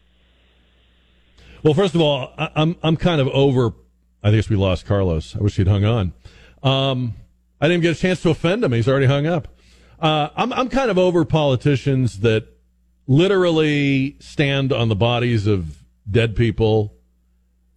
Well, 1.65 1.75
first 1.75 1.95
of 1.95 2.01
all, 2.01 2.33
I'm 2.39 2.77
I'm 2.83 2.97
kind 2.97 3.21
of 3.21 3.27
over. 3.29 3.73
I 4.23 4.31
guess 4.31 4.49
we 4.49 4.57
lost 4.57 4.87
Carlos. 4.87 5.37
I 5.37 5.41
wish 5.41 5.57
he'd 5.57 5.69
hung 5.69 5.85
on. 5.85 6.13
Um, 6.63 7.15
I 7.61 7.69
didn't 7.69 7.83
get 7.83 7.97
a 7.97 7.99
chance 8.01 8.23
to 8.23 8.31
offend 8.31 8.65
him. 8.65 8.73
He's 8.73 8.89
already 8.89 9.07
hung 9.07 9.27
up. 9.27 9.49
Uh, 9.99 10.29
I'm 10.35 10.53
I'm 10.53 10.69
kind 10.69 10.91
of 10.91 10.99
over 10.99 11.25
politicians 11.25 12.21
that 12.21 12.47
literally 13.07 14.17
stand 14.19 14.73
on 14.73 14.89
the 14.89 14.97
bodies 14.97 15.47
of 15.47 15.83
dead 16.11 16.37
people 16.37 16.95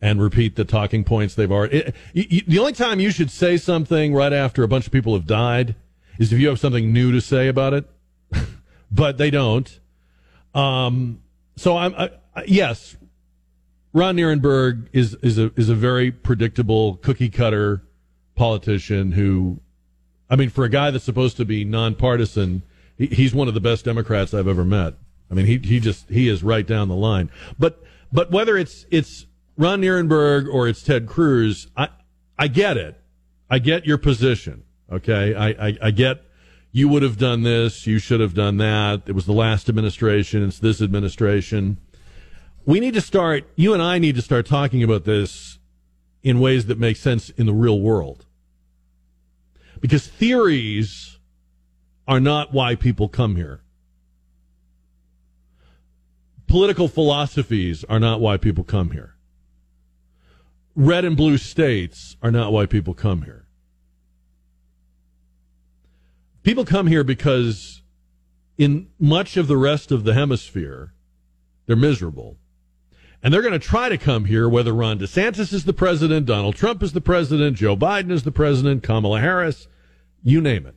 and 0.02 0.22
repeat 0.22 0.56
the 0.56 0.66
talking 0.66 1.04
points 1.04 1.36
they've 1.36 1.52
already. 1.52 1.78
It, 1.78 1.96
you, 2.14 2.42
the 2.48 2.60
only 2.60 2.74
time 2.74 3.00
you 3.00 3.10
should 3.10 3.32
say 3.32 3.58
something 3.58 4.14
right 4.14 4.34
after 4.34 4.64
a 4.64 4.68
bunch 4.68 4.86
of 4.86 4.92
people 4.92 5.14
have 5.14 5.26
died 5.26 5.76
is 6.20 6.32
if 6.32 6.40
you 6.40 6.48
have 6.50 6.60
something 6.60 6.94
new 6.94 7.12
to 7.12 7.22
say 7.22 7.48
about 7.48 7.74
it, 7.74 7.90
but 8.92 9.18
they 9.18 9.32
don't. 9.32 9.80
Um, 10.54 11.22
so 11.56 11.78
I'm 11.78 11.96
I, 11.96 12.10
yes, 12.46 12.96
Ron 13.94 14.18
Nirenberg 14.18 14.88
is 14.92 15.16
is 15.22 15.38
a 15.38 15.52
is 15.56 15.70
a 15.70 15.76
very 15.76 16.12
predictable 16.12 16.96
cookie 16.98 17.30
cutter 17.30 17.84
politician 18.36 19.12
who, 19.12 19.60
I 20.30 20.36
mean, 20.36 20.50
for 20.50 20.64
a 20.64 20.70
guy 20.70 20.90
that's 20.90 21.04
supposed 21.04 21.38
to 21.38 21.46
be 21.46 21.64
nonpartisan, 21.64 22.64
he, 22.98 23.06
he's 23.08 23.36
one 23.36 23.48
of 23.48 23.54
the 23.54 23.62
best 23.62 23.86
Democrats 23.86 24.34
I've 24.34 24.48
ever 24.48 24.66
met. 24.66 24.96
I 25.30 25.36
mean, 25.36 25.46
he 25.46 25.60
he 25.60 25.80
just 25.80 26.10
he 26.10 26.28
is 26.28 26.44
right 26.44 26.66
down 26.66 26.88
the 26.88 26.96
line. 26.96 27.30
But 27.60 27.84
but 28.12 28.32
whether 28.32 28.58
it's 28.58 28.86
it's 28.90 29.28
Ron 29.58 29.82
Nirenberg 29.82 30.52
or 30.52 30.68
it's 30.68 30.82
Ted 30.82 31.08
Cruz, 31.08 31.68
I 31.78 31.90
I 32.38 32.48
get 32.48 32.78
it. 32.78 33.00
I 33.50 33.60
get 33.60 33.86
your 33.86 34.00
position. 34.00 34.64
Okay, 34.92 35.36
I, 35.36 35.50
I, 35.50 35.78
I 35.84 35.92
get 35.92 36.24
you 36.72 36.90
would 36.90 37.04
have 37.04 37.18
done 37.18 37.44
this, 37.44 37.86
you 37.86 38.00
should 38.00 38.20
have 38.20 38.34
done 38.34 38.58
that. 38.58 39.04
It 39.06 39.14
was 39.14 39.28
the 39.28 39.34
last 39.34 39.70
administration. 39.70 40.44
It's 40.44 40.58
this 40.58 40.82
administration. 40.82 41.78
We 42.66 42.80
need 42.80 42.94
to 42.94 43.02
start. 43.02 43.46
You 43.56 43.74
and 43.74 43.82
I 43.82 44.00
need 44.00 44.16
to 44.16 44.22
start 44.22 44.46
talking 44.46 44.84
about 44.84 45.04
this 45.04 45.60
in 46.22 46.40
ways 46.40 46.68
that 46.68 46.80
make 46.80 46.98
sense 46.98 47.30
in 47.30 47.46
the 47.46 47.54
real 47.54 47.80
world. 47.80 48.26
Because 49.82 50.08
theories 50.08 51.20
are 52.08 52.20
not 52.20 52.54
why 52.54 52.76
people 52.76 53.10
come 53.10 53.36
here 53.36 53.64
political 56.54 56.88
philosophies 56.88 57.84
are 57.86 58.00
not 58.00 58.22
why 58.22 58.38
people 58.38 58.64
come 58.64 58.92
here. 58.92 59.16
Red 60.76 61.04
and 61.04 61.18
blue 61.18 61.40
states 61.40 62.16
are 62.22 62.30
not 62.30 62.54
why 62.54 62.68
people 62.68 62.94
come 62.94 63.24
here. 63.24 63.48
People 66.44 66.64
come 66.64 66.86
here 66.86 67.04
because 67.04 67.82
in 68.56 68.88
much 69.00 69.36
of 69.36 69.48
the 69.48 69.58
rest 69.58 69.92
of 69.92 70.04
the 70.04 70.14
hemisphere, 70.14 70.94
they're 71.66 71.76
miserable. 71.76 72.38
And 73.24 73.34
they're 73.34 73.42
going 73.42 73.54
to 73.54 73.60
try 73.60 73.88
to 73.88 73.98
come 73.98 74.26
here 74.26 74.50
whether 74.50 74.74
Ron 74.74 75.00
DeSantis 75.00 75.54
is 75.54 75.64
the 75.64 75.72
president, 75.72 76.26
Donald 76.26 76.56
Trump 76.56 76.84
is 76.84 76.92
the 76.92 77.00
president, 77.00 77.56
Joe 77.56 77.78
Biden 77.78 78.12
is 78.12 78.24
the 78.24 78.32
president, 78.32 78.84
Kamala 78.84 79.22
Harris, 79.22 79.70
you 80.22 80.42
name 80.42 80.66
it. 80.66 80.76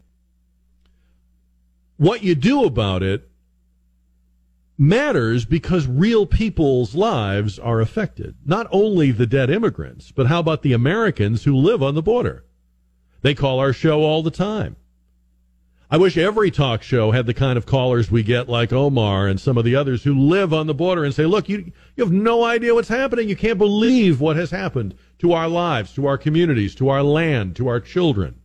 What 1.96 2.22
you 2.22 2.36
do 2.36 2.64
about 2.64 3.02
it 3.02 3.28
matters 4.78 5.44
because 5.44 5.88
real 5.88 6.24
people's 6.24 6.94
lives 6.94 7.58
are 7.58 7.80
affected. 7.80 8.36
Not 8.44 8.68
only 8.70 9.10
the 9.10 9.26
dead 9.26 9.50
immigrants, 9.50 10.12
but 10.12 10.26
how 10.26 10.38
about 10.38 10.62
the 10.62 10.72
Americans 10.72 11.44
who 11.44 11.56
live 11.56 11.82
on 11.82 11.96
the 11.96 12.02
border? 12.02 12.44
They 13.22 13.34
call 13.34 13.58
our 13.58 13.72
show 13.72 14.02
all 14.02 14.22
the 14.22 14.30
time. 14.30 14.76
I 15.88 15.98
wish 15.98 16.16
every 16.16 16.50
talk 16.50 16.82
show 16.82 17.12
had 17.12 17.26
the 17.26 17.34
kind 17.34 17.56
of 17.56 17.64
callers 17.64 18.10
we 18.10 18.22
get 18.22 18.48
like 18.48 18.72
Omar 18.72 19.28
and 19.28 19.40
some 19.40 19.56
of 19.56 19.64
the 19.64 19.76
others 19.76 20.02
who 20.02 20.18
live 20.18 20.52
on 20.52 20.66
the 20.66 20.74
border 20.74 21.04
and 21.04 21.14
say, 21.14 21.26
look, 21.26 21.48
you, 21.48 21.72
you 21.94 22.04
have 22.04 22.12
no 22.12 22.42
idea 22.42 22.74
what's 22.74 22.88
happening. 22.88 23.28
You 23.28 23.36
can't 23.36 23.58
believe 23.58 24.20
what 24.20 24.36
has 24.36 24.50
happened 24.50 24.96
to 25.20 25.32
our 25.32 25.48
lives, 25.48 25.94
to 25.94 26.06
our 26.06 26.18
communities, 26.18 26.74
to 26.76 26.88
our 26.88 27.02
land, 27.02 27.54
to 27.56 27.68
our 27.68 27.78
children. 27.78 28.40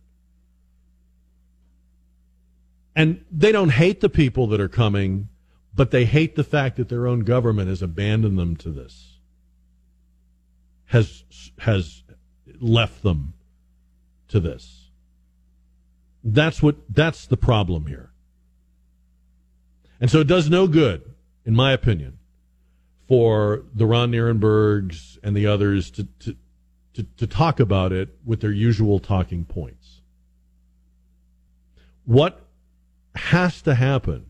And 2.94 3.24
they 3.30 3.50
don't 3.50 3.70
hate 3.70 4.00
the 4.00 4.08
people 4.08 4.46
that 4.48 4.60
are 4.60 4.68
coming 4.68 5.28
but 5.74 5.90
they 5.90 6.04
hate 6.04 6.36
the 6.36 6.44
fact 6.44 6.76
that 6.76 6.88
their 6.88 7.06
own 7.06 7.20
government 7.20 7.68
has 7.68 7.82
abandoned 7.82 8.38
them 8.38 8.56
to 8.56 8.70
this, 8.70 9.18
has 10.86 11.24
has 11.60 12.02
left 12.60 13.02
them 13.02 13.34
to 14.28 14.38
this. 14.38 14.81
That's 16.24 16.62
what 16.62 16.76
that's 16.88 17.26
the 17.26 17.36
problem 17.36 17.86
here. 17.86 18.12
And 20.00 20.10
so 20.10 20.20
it 20.20 20.26
does 20.26 20.50
no 20.50 20.66
good, 20.66 21.14
in 21.44 21.54
my 21.54 21.72
opinion, 21.72 22.18
for 23.06 23.64
the 23.74 23.86
Ron 23.86 24.10
Nirenbergs 24.10 25.18
and 25.22 25.36
the 25.36 25.46
others 25.46 25.90
to, 25.92 26.08
to, 26.20 26.36
to, 26.94 27.02
to 27.18 27.26
talk 27.26 27.60
about 27.60 27.92
it 27.92 28.16
with 28.24 28.40
their 28.40 28.50
usual 28.50 28.98
talking 28.98 29.44
points. 29.44 30.00
What 32.04 32.44
has 33.14 33.62
to 33.62 33.74
happen 33.74 34.26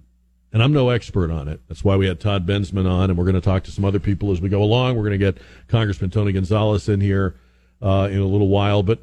and 0.53 0.62
I'm 0.62 0.72
no 0.72 0.90
expert 0.90 1.30
on 1.30 1.49
it. 1.49 1.61
That's 1.68 1.82
why 1.82 1.97
we 1.97 2.07
had 2.07 2.20
Todd 2.20 2.47
Bensman 2.47 2.88
on, 2.88 3.09
and 3.09 3.18
we're 3.18 3.24
going 3.24 3.34
to 3.34 3.40
talk 3.40 3.64
to 3.64 3.70
some 3.70 3.84
other 3.84 3.99
people 3.99 4.32
as 4.32 4.40
we 4.40 4.51
go 4.51 4.62
along. 4.62 4.97
We're 4.97 5.05
going 5.09 5.18
to 5.18 5.32
get 5.32 5.38
Congressman 5.68 6.11
Tony 6.11 6.32
Gonzalez 6.32 6.88
in 6.88 7.01
here 7.01 7.36
uh, 7.80 8.09
in 8.11 8.18
a 8.18 8.26
little 8.26 8.49
while. 8.49 8.82
But 8.82 9.01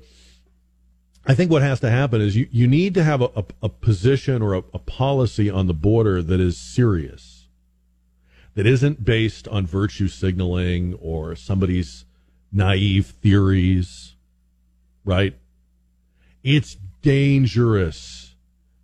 I 1.26 1.36
think 1.36 1.52
what 1.52 1.62
has 1.62 1.80
to 1.82 1.90
happen 1.90 2.22
is 2.22 2.36
you, 2.36 2.48
you 2.52 2.68
need 2.68 2.94
to 2.96 3.04
have 3.04 3.22
a, 3.22 3.30
a, 3.36 3.44
a 3.64 3.70
position 3.70 4.42
or 4.42 4.54
a, 4.54 4.64
a 4.74 4.80
policy 4.80 5.50
on 5.50 5.68
the 5.68 5.74
border 5.74 6.22
that 6.22 6.40
is 6.40 6.58
serious, 6.58 7.48
that 8.56 8.66
isn't 8.66 9.06
based 9.06 9.48
on 9.48 9.66
virtue 9.68 10.08
signaling 10.08 10.96
or 10.96 11.36
somebody's 11.36 12.06
naive 12.52 13.08
theories, 13.22 14.16
right? 15.06 15.36
It's 16.44 16.78
dangerous 17.02 18.36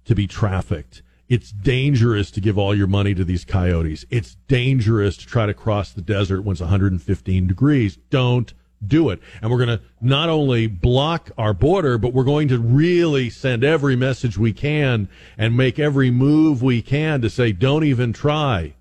to 0.06 0.14
be 0.14 0.28
trafficked 0.28 1.02
it's 1.28 1.52
dangerous 1.52 2.30
to 2.32 2.42
give 2.42 2.58
all 2.58 2.76
your 2.76 2.88
money 2.88 3.16
to 3.16 3.24
these 3.24 3.46
coyotes. 3.46 4.06
It's 4.10 4.36
dangerous 4.48 5.18
to 5.18 5.26
try 5.26 5.48
to 5.48 5.54
cross 5.54 5.92
the 5.92 6.02
desert 6.02 6.44
when 6.44 6.54
it's 6.54 6.62
115 6.62 7.48
degrees. 7.48 7.98
Don't 8.10 8.54
do 8.86 9.10
it. 9.10 9.20
And 9.42 9.52
we're 9.52 9.66
going 9.66 9.80
to 9.80 9.84
not 10.02 10.30
only 10.30 10.68
block 10.68 11.32
our 11.38 11.54
border, 11.54 11.98
but 11.98 12.14
we're 12.14 12.24
going 12.24 12.48
to 12.50 12.60
really 12.60 13.30
send 13.30 13.64
every 13.64 13.96
message 13.96 14.38
we 14.38 14.54
can 14.54 15.10
and 15.38 15.56
make 15.56 15.80
every 15.80 16.12
move 16.12 16.62
we 16.62 16.82
can 16.82 17.22
to 17.22 17.30
say, 17.30 17.52
don't 17.52 17.84
even 17.84 18.14
try. 18.14 18.76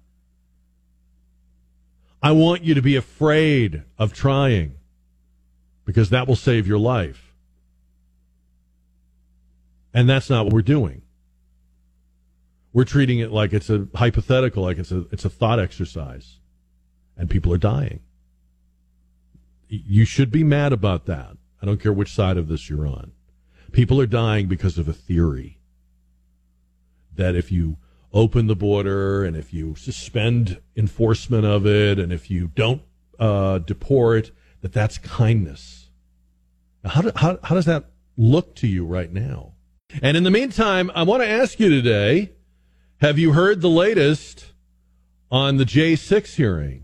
I 2.22 2.32
want 2.32 2.64
you 2.64 2.74
to 2.74 2.82
be 2.82 2.96
afraid 2.96 3.82
of 3.98 4.12
trying 4.14 4.76
because 5.84 6.10
that 6.10 6.26
will 6.26 6.36
save 6.36 6.66
your 6.66 6.78
life. 6.78 7.34
And 9.92 10.08
that's 10.08 10.28
not 10.30 10.46
what 10.46 10.54
we're 10.54 10.62
doing. 10.62 11.02
We're 12.72 12.84
treating 12.84 13.20
it 13.20 13.30
like 13.30 13.52
it's 13.52 13.70
a 13.70 13.86
hypothetical, 13.94 14.64
like 14.64 14.78
it's 14.78 14.90
a 14.90 15.04
it's 15.12 15.24
a 15.24 15.30
thought 15.30 15.60
exercise, 15.60 16.40
and 17.16 17.30
people 17.30 17.52
are 17.52 17.58
dying. 17.58 18.00
You 19.68 20.04
should 20.04 20.30
be 20.30 20.44
mad 20.44 20.72
about 20.72 21.06
that. 21.06 21.36
I 21.60 21.66
don't 21.66 21.80
care 21.80 21.92
which 21.92 22.12
side 22.12 22.36
of 22.36 22.48
this 22.48 22.68
you're 22.68 22.86
on. 22.86 23.12
People 23.72 24.00
are 24.00 24.06
dying 24.06 24.46
because 24.46 24.78
of 24.78 24.88
a 24.88 24.92
theory 24.92 25.58
that 27.14 27.34
if 27.34 27.50
you 27.50 27.78
open 28.12 28.46
the 28.46 28.56
border 28.56 29.24
and 29.24 29.36
if 29.36 29.52
you 29.52 29.74
suspend 29.74 30.60
enforcement 30.76 31.44
of 31.44 31.66
it 31.66 31.98
and 31.98 32.12
if 32.12 32.30
you 32.30 32.48
don't 32.48 32.82
uh, 33.18 33.58
deport, 33.58 34.30
that 34.60 34.72
that's 34.72 34.98
kindness. 34.98 35.90
How, 36.84 37.00
do, 37.02 37.12
how, 37.16 37.38
how 37.42 37.54
does 37.54 37.64
that 37.64 37.86
look 38.16 38.54
to 38.56 38.66
you 38.66 38.84
right 38.84 39.12
now? 39.12 39.52
And 40.02 40.16
in 40.16 40.22
the 40.22 40.30
meantime, 40.30 40.90
I 40.94 41.02
want 41.02 41.22
to 41.22 41.28
ask 41.28 41.58
you 41.58 41.68
today 41.68 42.32
have 43.00 43.18
you 43.18 43.32
heard 43.32 43.60
the 43.60 43.68
latest 43.68 44.52
on 45.30 45.56
the 45.56 45.64
J6 45.64 46.36
hearings? 46.36 46.83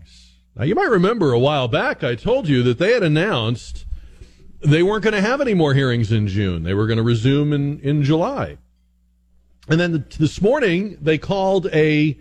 Now, 0.55 0.65
you 0.65 0.75
might 0.75 0.89
remember 0.89 1.31
a 1.31 1.39
while 1.39 1.67
back 1.67 2.03
I 2.03 2.15
told 2.15 2.47
you 2.47 2.61
that 2.63 2.77
they 2.77 2.91
had 2.93 3.03
announced 3.03 3.85
they 4.61 4.83
weren't 4.83 5.03
going 5.03 5.13
to 5.13 5.21
have 5.21 5.41
any 5.41 5.53
more 5.53 5.73
hearings 5.73 6.11
in 6.11 6.27
June. 6.27 6.63
They 6.63 6.73
were 6.73 6.87
going 6.87 6.97
to 6.97 7.03
resume 7.03 7.53
in, 7.53 7.79
in 7.79 8.03
July. 8.03 8.57
And 9.67 9.79
then 9.79 10.05
this 10.19 10.41
morning 10.41 10.97
they 11.01 11.17
called 11.17 11.67
a 11.67 12.17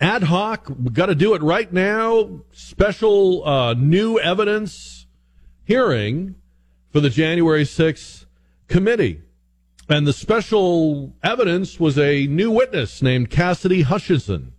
ad 0.00 0.24
hoc, 0.24 0.70
got 0.92 1.06
to 1.06 1.14
do 1.14 1.34
it 1.34 1.42
right 1.42 1.72
now, 1.72 2.42
special 2.52 3.46
uh, 3.46 3.74
new 3.74 4.18
evidence 4.18 5.06
hearing 5.64 6.34
for 6.90 7.00
the 7.00 7.10
January 7.10 7.64
6th 7.64 8.26
committee. 8.68 9.22
And 9.88 10.06
the 10.06 10.12
special 10.12 11.14
evidence 11.22 11.80
was 11.80 11.98
a 11.98 12.26
new 12.26 12.50
witness 12.50 13.02
named 13.02 13.30
Cassidy 13.30 13.82
Hutchinson. 13.82 14.52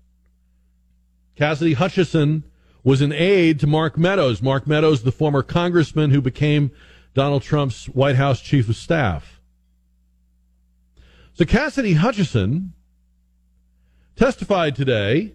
Cassidy 1.36 1.73
Hutchinson 1.73 2.43
was 2.84 3.01
an 3.01 3.11
aide 3.11 3.59
to 3.59 3.67
Mark 3.67 3.97
Meadows. 3.97 4.41
Mark 4.41 4.65
Meadows, 4.67 5.03
the 5.03 5.11
former 5.11 5.43
congressman 5.43 6.11
who 6.11 6.21
became 6.21 6.71
Donald 7.13 7.43
Trump's 7.43 7.88
White 7.88 8.15
House 8.15 8.41
chief 8.41 8.69
of 8.69 8.75
staff. 8.75 9.41
So 11.34 11.45
Cassidy 11.45 11.93
Hutchinson 11.93 12.73
testified 14.15 14.75
today 14.75 15.34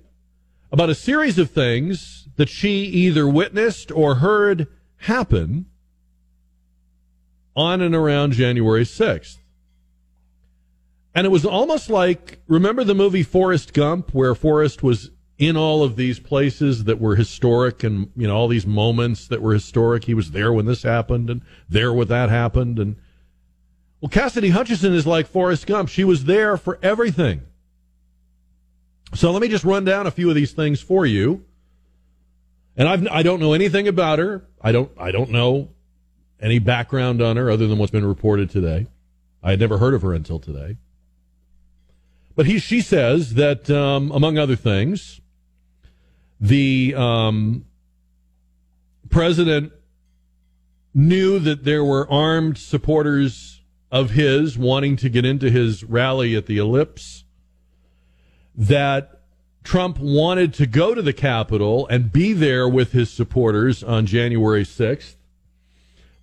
about 0.73 0.91
a 0.91 0.95
series 0.95 1.39
of 1.39 1.51
things 1.51 2.29
that 2.37 2.49
she 2.49 2.85
either 2.85 3.27
witnessed 3.27 3.91
or 3.91 4.17
heard 4.17 4.67
happen 4.99 5.67
on 7.55 7.81
and 7.81 7.95
around 7.95 8.33
January 8.33 8.85
6th. 8.85 9.39
And 11.15 11.27
it 11.27 11.31
was 11.31 11.47
almost 11.47 11.89
like 11.89 12.41
remember 12.47 12.85
the 12.85 12.95
movie 12.95 13.23
Forrest 13.23 13.73
Gump, 13.73 14.13
where 14.13 14.35
Forrest 14.35 14.83
was 14.83 15.11
in 15.39 15.57
all 15.57 15.83
of 15.83 15.97
these 15.97 16.19
places 16.19 16.85
that 16.85 17.01
were 17.01 17.17
historic 17.17 17.85
and 17.85 18.11
you 18.17 18.27
know 18.27 18.35
all 18.35 18.49
these 18.49 18.67
moments 18.67 19.29
that 19.29 19.43
were 19.43 19.53
historic. 19.53 20.05
He 20.05 20.15
was 20.15 20.31
there 20.31 20.53
when 20.53 20.67
this 20.67 20.83
happened 20.83 21.29
and 21.29 21.43
there 21.69 21.93
when 21.93 22.09
that 22.09 22.31
happened 22.31 22.79
and 22.79 22.97
well 24.01 24.09
Cassidy 24.09 24.51
Hutchinson 24.51 24.95
is 24.95 25.07
like 25.07 25.27
Forrest 25.27 25.67
Gump. 25.67 25.89
She 25.89 26.05
was 26.05 26.25
there 26.25 26.57
for 26.57 26.79
everything. 26.83 27.43
So 29.15 29.31
let 29.31 29.43
me 29.43 29.49
just 29.49 29.65
run 29.65 29.85
down 29.85 30.07
a 30.07 30.11
few 30.11 30.29
of 30.29 30.35
these 30.35 30.53
things 30.53 30.81
for 30.81 31.05
you. 31.05 31.45
And 32.77 32.89
I've 32.89 33.07
I 33.09 33.23
don't 33.23 33.41
know 33.41 33.53
anything 33.53 33.89
about 33.89 34.19
her. 34.19 34.45
I 34.61 34.73
don't 34.73 34.91
I 34.99 35.11
don't 35.11 35.31
know 35.31 35.69
any 36.41 36.59
background 36.59 37.21
on 37.21 37.37
her 37.37 37.51
other 37.51 37.67
than 37.67 37.79
what's 37.79 37.93
been 37.93 38.07
reported 38.07 38.51
today. 38.51 38.87
I 39.43 39.51
had 39.51 39.61
never 39.61 39.79
heard 39.79 39.95
of 39.95 40.03
her 40.03 40.13
until 40.13 40.39
today. 40.39 40.77
But 42.35 42.45
he, 42.45 42.59
she 42.59 42.83
says 42.83 43.35
that, 43.35 43.71
um, 43.71 44.13
among 44.13 44.37
other 44.37 44.57
things, 44.57 45.23
the 46.41 46.95
um, 46.97 47.65
president 49.09 49.73
knew 50.95 51.39
that 51.39 51.65
there 51.65 51.85
were 51.85 52.11
armed 52.11 52.59
supporters 52.59 53.61
of 53.91 54.11
his 54.11 54.59
wanting 54.59 54.97
to 54.97 55.09
get 55.09 55.25
into 55.25 55.51
his 55.51 55.85
rally 55.85 56.35
at 56.35 56.47
the 56.47 56.59
Ellipse, 56.59 57.25
that 58.55 59.23
Trump 59.63 59.99
wanted 59.99 60.55
to 60.55 60.67
go 60.67 60.95
to 60.95 61.03
the 61.03 61.13
Capitol 61.13 61.87
and 61.89 62.13
be 62.13 62.33
there 62.33 62.69
with 62.69 62.93
his 62.93 63.11
supporters 63.11 63.83
on 63.83 64.07
January 64.07 64.65
6th, 64.65 65.17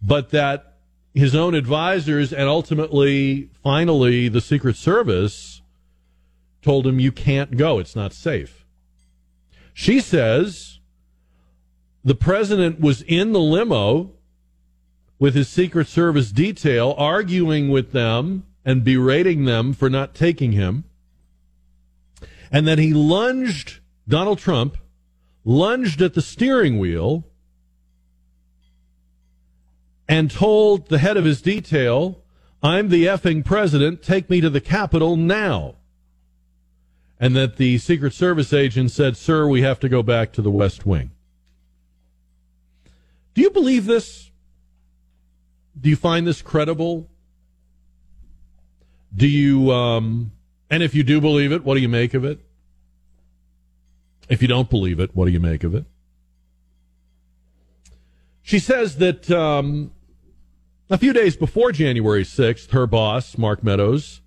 but 0.01 0.29
that 0.31 0.77
his 1.13 1.35
own 1.35 1.53
advisors 1.53 2.33
and 2.33 2.43
ultimately, 2.43 3.49
finally, 3.61 4.27
the 4.29 4.41
Secret 4.41 4.75
Service 4.75 5.61
told 6.61 6.87
him, 6.87 6.99
You 6.99 7.11
can't 7.11 7.57
go. 7.57 7.79
It's 7.79 7.95
not 7.95 8.13
safe. 8.13 8.62
She 9.73 9.99
says 9.99 10.79
the 12.03 12.15
president 12.15 12.79
was 12.79 13.01
in 13.01 13.33
the 13.33 13.39
limo 13.39 14.11
with 15.19 15.35
his 15.35 15.47
Secret 15.47 15.87
Service 15.87 16.31
detail, 16.31 16.93
arguing 16.97 17.69
with 17.69 17.91
them 17.91 18.45
and 18.65 18.83
berating 18.83 19.45
them 19.45 19.73
for 19.73 19.89
not 19.89 20.13
taking 20.13 20.51
him. 20.51 20.83
And 22.51 22.67
then 22.67 22.77
he 22.77 22.93
lunged, 22.93 23.79
Donald 24.07 24.39
Trump 24.39 24.77
lunged 25.43 26.01
at 26.01 26.13
the 26.13 26.21
steering 26.21 26.77
wheel 26.77 27.25
and 30.07 30.29
told 30.29 30.89
the 30.89 30.99
head 30.99 31.17
of 31.17 31.25
his 31.25 31.41
detail, 31.41 32.23
I'm 32.61 32.89
the 32.89 33.05
effing 33.05 33.43
president. 33.43 34.03
Take 34.03 34.29
me 34.29 34.39
to 34.41 34.49
the 34.49 34.61
Capitol 34.61 35.15
now. 35.15 35.75
And 37.19 37.35
that 37.35 37.57
the 37.57 37.77
Secret 37.77 38.13
Service 38.13 38.53
agent 38.53 38.91
said, 38.91 39.15
Sir, 39.15 39.47
we 39.47 39.61
have 39.61 39.79
to 39.79 39.89
go 39.89 40.03
back 40.03 40.31
to 40.33 40.41
the 40.41 40.51
West 40.51 40.85
Wing. 40.85 41.11
Do 43.33 43.41
you 43.41 43.49
believe 43.49 43.85
this? 43.85 44.31
Do 45.79 45.89
you 45.89 45.95
find 45.95 46.27
this 46.27 46.41
credible? 46.41 47.09
Do 49.15 49.27
you, 49.27 49.71
um, 49.71 50.31
and 50.69 50.83
if 50.83 50.95
you 50.95 51.03
do 51.03 51.21
believe 51.21 51.51
it, 51.51 51.63
what 51.63 51.75
do 51.75 51.81
you 51.81 51.89
make 51.89 52.13
of 52.13 52.25
it? 52.25 52.39
If 54.29 54.41
you 54.41 54.47
don't 54.47 54.69
believe 54.69 54.99
it, 54.99 55.15
what 55.15 55.25
do 55.25 55.31
you 55.31 55.39
make 55.39 55.63
of 55.63 55.75
it? 55.75 55.85
She 58.41 58.59
says 58.59 58.97
that 58.97 59.31
um, 59.31 59.91
a 60.89 60.97
few 60.97 61.13
days 61.13 61.35
before 61.35 61.71
January 61.71 62.23
6th, 62.23 62.71
her 62.71 62.85
boss, 62.85 63.37
Mark 63.37 63.63
Meadows, 63.63 64.21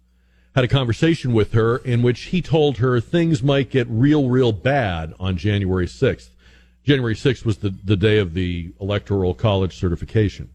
had 0.57 0.65
a 0.65 0.69
conversation 0.69 1.35
with 1.35 1.53
her 1.53 1.77
in 1.77 2.03
which 2.03 2.23
he 2.23 2.41
told 2.41 2.79
her 2.79 2.99
things 2.99 3.43
might 3.43 3.71
get 3.71 3.87
real, 3.91 4.31
real 4.31 4.53
bad 4.53 5.13
on 5.21 5.37
January 5.37 5.87
6th. 5.87 6.31
January 6.83 7.15
6th 7.15 7.45
was 7.45 7.59
the, 7.59 7.75
the 7.85 7.95
day 7.95 8.17
of 8.17 8.33
the 8.33 8.73
Electoral 8.81 9.35
College 9.35 9.79
certification, 9.79 10.49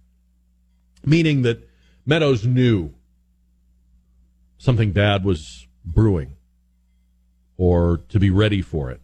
meaning 1.06 1.44
that 1.44 1.70
Meadows 2.04 2.48
knew 2.48 2.92
something 4.58 4.92
bad 4.92 5.24
was 5.24 5.68
brewing 5.86 6.36
or 7.58 8.02
to 8.10 8.20
be 8.20 8.32
ready 8.32 8.64
for 8.64 8.90
it. 8.90 9.02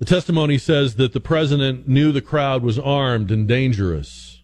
The 0.00 0.04
testimony 0.04 0.58
says 0.58 0.96
that 0.96 1.12
the 1.12 1.20
president 1.20 1.86
knew 1.86 2.10
the 2.10 2.20
crowd 2.20 2.64
was 2.64 2.76
armed 2.76 3.30
and 3.30 3.46
dangerous. 3.46 4.35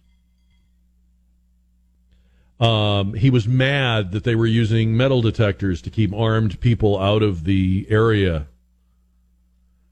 Um, 2.63 3.13
he 3.15 3.29
was 3.29 3.45
mad 3.45 4.13
that 4.13 4.23
they 4.23 4.35
were 4.35 4.45
using 4.45 4.95
metal 4.95 5.21
detectors 5.21 5.81
to 5.81 5.89
keep 5.89 6.13
armed 6.13 6.61
people 6.61 6.97
out 6.97 7.21
of 7.21 7.43
the 7.43 7.85
area, 7.89 8.47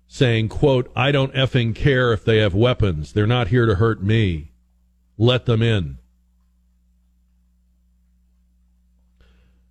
saying, 0.07 0.47
quote, 0.47 0.89
I 0.95 1.11
don't 1.11 1.33
effing 1.33 1.75
care 1.75 2.13
if 2.13 2.23
they 2.23 2.37
have 2.37 2.55
weapons. 2.55 3.11
They're 3.11 3.27
not 3.27 3.49
here 3.49 3.65
to 3.65 3.75
hurt 3.75 4.01
me. 4.01 4.53
Let 5.17 5.47
them 5.47 5.61
in. 5.61 5.97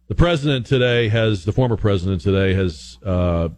The 0.08 0.14
president 0.14 0.66
today 0.66 1.08
has, 1.08 1.46
the 1.46 1.52
former 1.52 1.78
president 1.78 2.20
today 2.20 2.52
has 2.52 2.98
uh, 3.02 3.48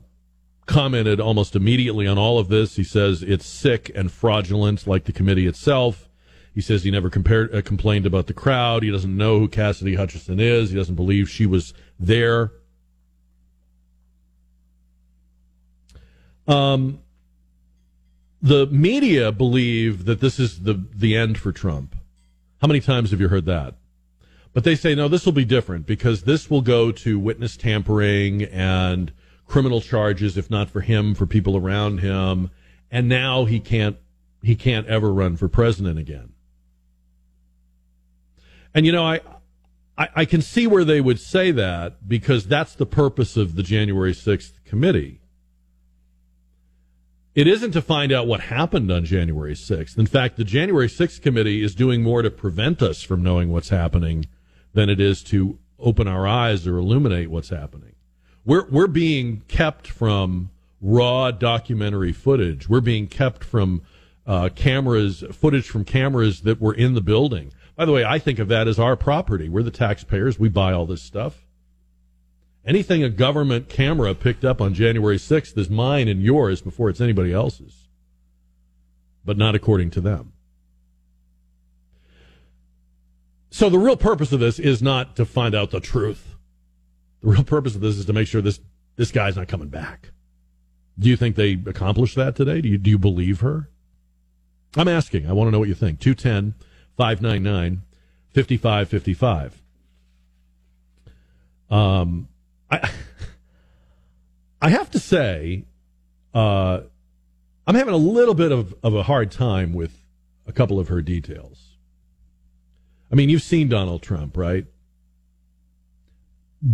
commented 0.66 1.18
almost 1.18 1.56
immediately 1.56 2.06
on 2.06 2.16
all 2.16 2.38
of 2.38 2.46
this. 2.46 2.76
He 2.76 2.84
says 2.84 3.24
it's 3.24 3.46
sick 3.46 3.90
and 3.92 4.12
fraudulent, 4.12 4.86
like 4.86 5.06
the 5.06 5.12
committee 5.12 5.48
itself. 5.48 6.08
He 6.54 6.60
says 6.60 6.84
he 6.84 6.90
never 6.90 7.08
compared, 7.08 7.54
uh, 7.54 7.62
complained 7.62 8.04
about 8.04 8.26
the 8.26 8.34
crowd. 8.34 8.82
He 8.82 8.90
doesn't 8.90 9.16
know 9.16 9.38
who 9.38 9.48
Cassidy 9.48 9.94
Hutchinson 9.94 10.38
is. 10.38 10.70
He 10.70 10.76
doesn't 10.76 10.96
believe 10.96 11.30
she 11.30 11.46
was 11.46 11.72
there. 11.98 12.52
Um, 16.46 17.00
the 18.42 18.66
media 18.66 19.30
believe 19.30 20.04
that 20.04 20.20
this 20.20 20.38
is 20.40 20.62
the 20.62 20.84
the 20.92 21.16
end 21.16 21.38
for 21.38 21.52
Trump. 21.52 21.94
How 22.60 22.66
many 22.66 22.80
times 22.80 23.12
have 23.12 23.20
you 23.20 23.28
heard 23.28 23.46
that? 23.46 23.76
But 24.52 24.64
they 24.64 24.74
say 24.74 24.94
no, 24.94 25.08
this 25.08 25.24
will 25.24 25.32
be 25.32 25.44
different 25.44 25.86
because 25.86 26.22
this 26.22 26.50
will 26.50 26.60
go 26.60 26.92
to 26.92 27.18
witness 27.18 27.56
tampering 27.56 28.42
and 28.42 29.12
criminal 29.46 29.80
charges, 29.80 30.36
if 30.36 30.50
not 30.50 30.68
for 30.68 30.80
him, 30.80 31.14
for 31.14 31.26
people 31.26 31.56
around 31.56 31.98
him. 31.98 32.50
And 32.90 33.08
now 33.08 33.44
he 33.44 33.60
can't 33.60 33.96
he 34.42 34.56
can't 34.56 34.86
ever 34.88 35.12
run 35.12 35.36
for 35.36 35.48
president 35.48 35.98
again. 35.98 36.31
And 38.74 38.86
you 38.86 38.92
know, 38.92 39.04
I, 39.04 39.20
I, 39.96 40.08
I 40.16 40.24
can 40.24 40.42
see 40.42 40.66
where 40.66 40.84
they 40.84 41.00
would 41.00 41.20
say 41.20 41.50
that 41.52 42.08
because 42.08 42.46
that's 42.46 42.74
the 42.74 42.86
purpose 42.86 43.36
of 43.36 43.54
the 43.54 43.62
January 43.62 44.14
sixth 44.14 44.64
committee. 44.64 45.20
It 47.34 47.46
isn't 47.46 47.72
to 47.72 47.80
find 47.80 48.12
out 48.12 48.26
what 48.26 48.40
happened 48.40 48.92
on 48.92 49.06
January 49.06 49.54
6th. 49.54 49.96
In 49.96 50.04
fact, 50.04 50.36
the 50.36 50.44
January 50.44 50.86
6th 50.86 51.22
committee 51.22 51.62
is 51.62 51.74
doing 51.74 52.02
more 52.02 52.20
to 52.20 52.30
prevent 52.30 52.82
us 52.82 53.02
from 53.02 53.22
knowing 53.22 53.50
what's 53.50 53.70
happening 53.70 54.26
than 54.74 54.90
it 54.90 55.00
is 55.00 55.22
to 55.24 55.58
open 55.78 56.06
our 56.06 56.26
eyes 56.26 56.66
or 56.66 56.76
illuminate 56.76 57.30
what's 57.30 57.48
happening. 57.48 57.94
We're 58.44 58.66
we're 58.68 58.86
being 58.86 59.42
kept 59.48 59.86
from 59.86 60.50
raw 60.80 61.30
documentary 61.30 62.12
footage. 62.12 62.68
We're 62.68 62.80
being 62.80 63.06
kept 63.06 63.44
from 63.44 63.82
uh, 64.26 64.50
cameras, 64.54 65.24
footage 65.32 65.68
from 65.68 65.84
cameras 65.84 66.42
that 66.42 66.60
were 66.60 66.74
in 66.74 66.94
the 66.94 67.00
building. 67.00 67.52
By 67.76 67.84
the 67.84 67.92
way, 67.92 68.04
I 68.04 68.18
think 68.18 68.38
of 68.38 68.48
that 68.48 68.68
as 68.68 68.78
our 68.78 68.96
property. 68.96 69.48
We're 69.48 69.62
the 69.62 69.70
taxpayers. 69.70 70.38
We 70.38 70.48
buy 70.48 70.72
all 70.72 70.86
this 70.86 71.02
stuff. 71.02 71.46
Anything 72.64 73.02
a 73.02 73.08
government 73.08 73.68
camera 73.68 74.14
picked 74.14 74.44
up 74.44 74.60
on 74.60 74.74
January 74.74 75.16
6th 75.16 75.56
is 75.58 75.68
mine 75.68 76.06
and 76.06 76.22
yours 76.22 76.60
before 76.60 76.88
it's 76.90 77.00
anybody 77.00 77.32
else's. 77.32 77.88
But 79.24 79.36
not 79.36 79.54
according 79.54 79.90
to 79.90 80.00
them. 80.00 80.32
So 83.50 83.68
the 83.68 83.78
real 83.78 83.96
purpose 83.96 84.32
of 84.32 84.40
this 84.40 84.58
is 84.58 84.82
not 84.82 85.16
to 85.16 85.24
find 85.24 85.54
out 85.54 85.70
the 85.70 85.80
truth. 85.80 86.36
The 87.20 87.28
real 87.28 87.44
purpose 87.44 87.74
of 87.74 87.80
this 87.80 87.96
is 87.96 88.06
to 88.06 88.12
make 88.12 88.26
sure 88.26 88.40
this 88.40 88.60
this 88.96 89.10
guy's 89.10 89.36
not 89.36 89.48
coming 89.48 89.68
back. 89.68 90.10
Do 90.98 91.08
you 91.08 91.16
think 91.16 91.36
they 91.36 91.58
accomplished 91.66 92.16
that 92.16 92.36
today? 92.36 92.60
Do 92.60 92.68
you 92.68 92.78
do 92.78 92.90
you 92.90 92.98
believe 92.98 93.40
her? 93.40 93.70
I'm 94.76 94.88
asking. 94.88 95.28
I 95.28 95.32
want 95.32 95.48
to 95.48 95.52
know 95.52 95.58
what 95.58 95.68
you 95.68 95.74
think. 95.74 96.00
210 96.00 96.54
599 96.96 97.82
5555. 98.34 99.62
Um 101.70 102.28
I 102.70 102.90
I 104.62 104.68
have 104.70 104.90
to 104.92 104.98
say 104.98 105.64
uh 106.34 106.80
I'm 107.66 107.74
having 107.74 107.94
a 107.94 107.98
little 107.98 108.34
bit 108.34 108.50
of, 108.50 108.74
of 108.82 108.94
a 108.94 109.04
hard 109.04 109.30
time 109.30 109.72
with 109.72 110.02
a 110.46 110.52
couple 110.52 110.80
of 110.80 110.88
her 110.88 111.00
details. 111.00 111.76
I 113.10 113.14
mean, 113.14 113.28
you've 113.28 113.42
seen 113.42 113.68
Donald 113.68 114.02
Trump, 114.02 114.36
right? 114.36 114.66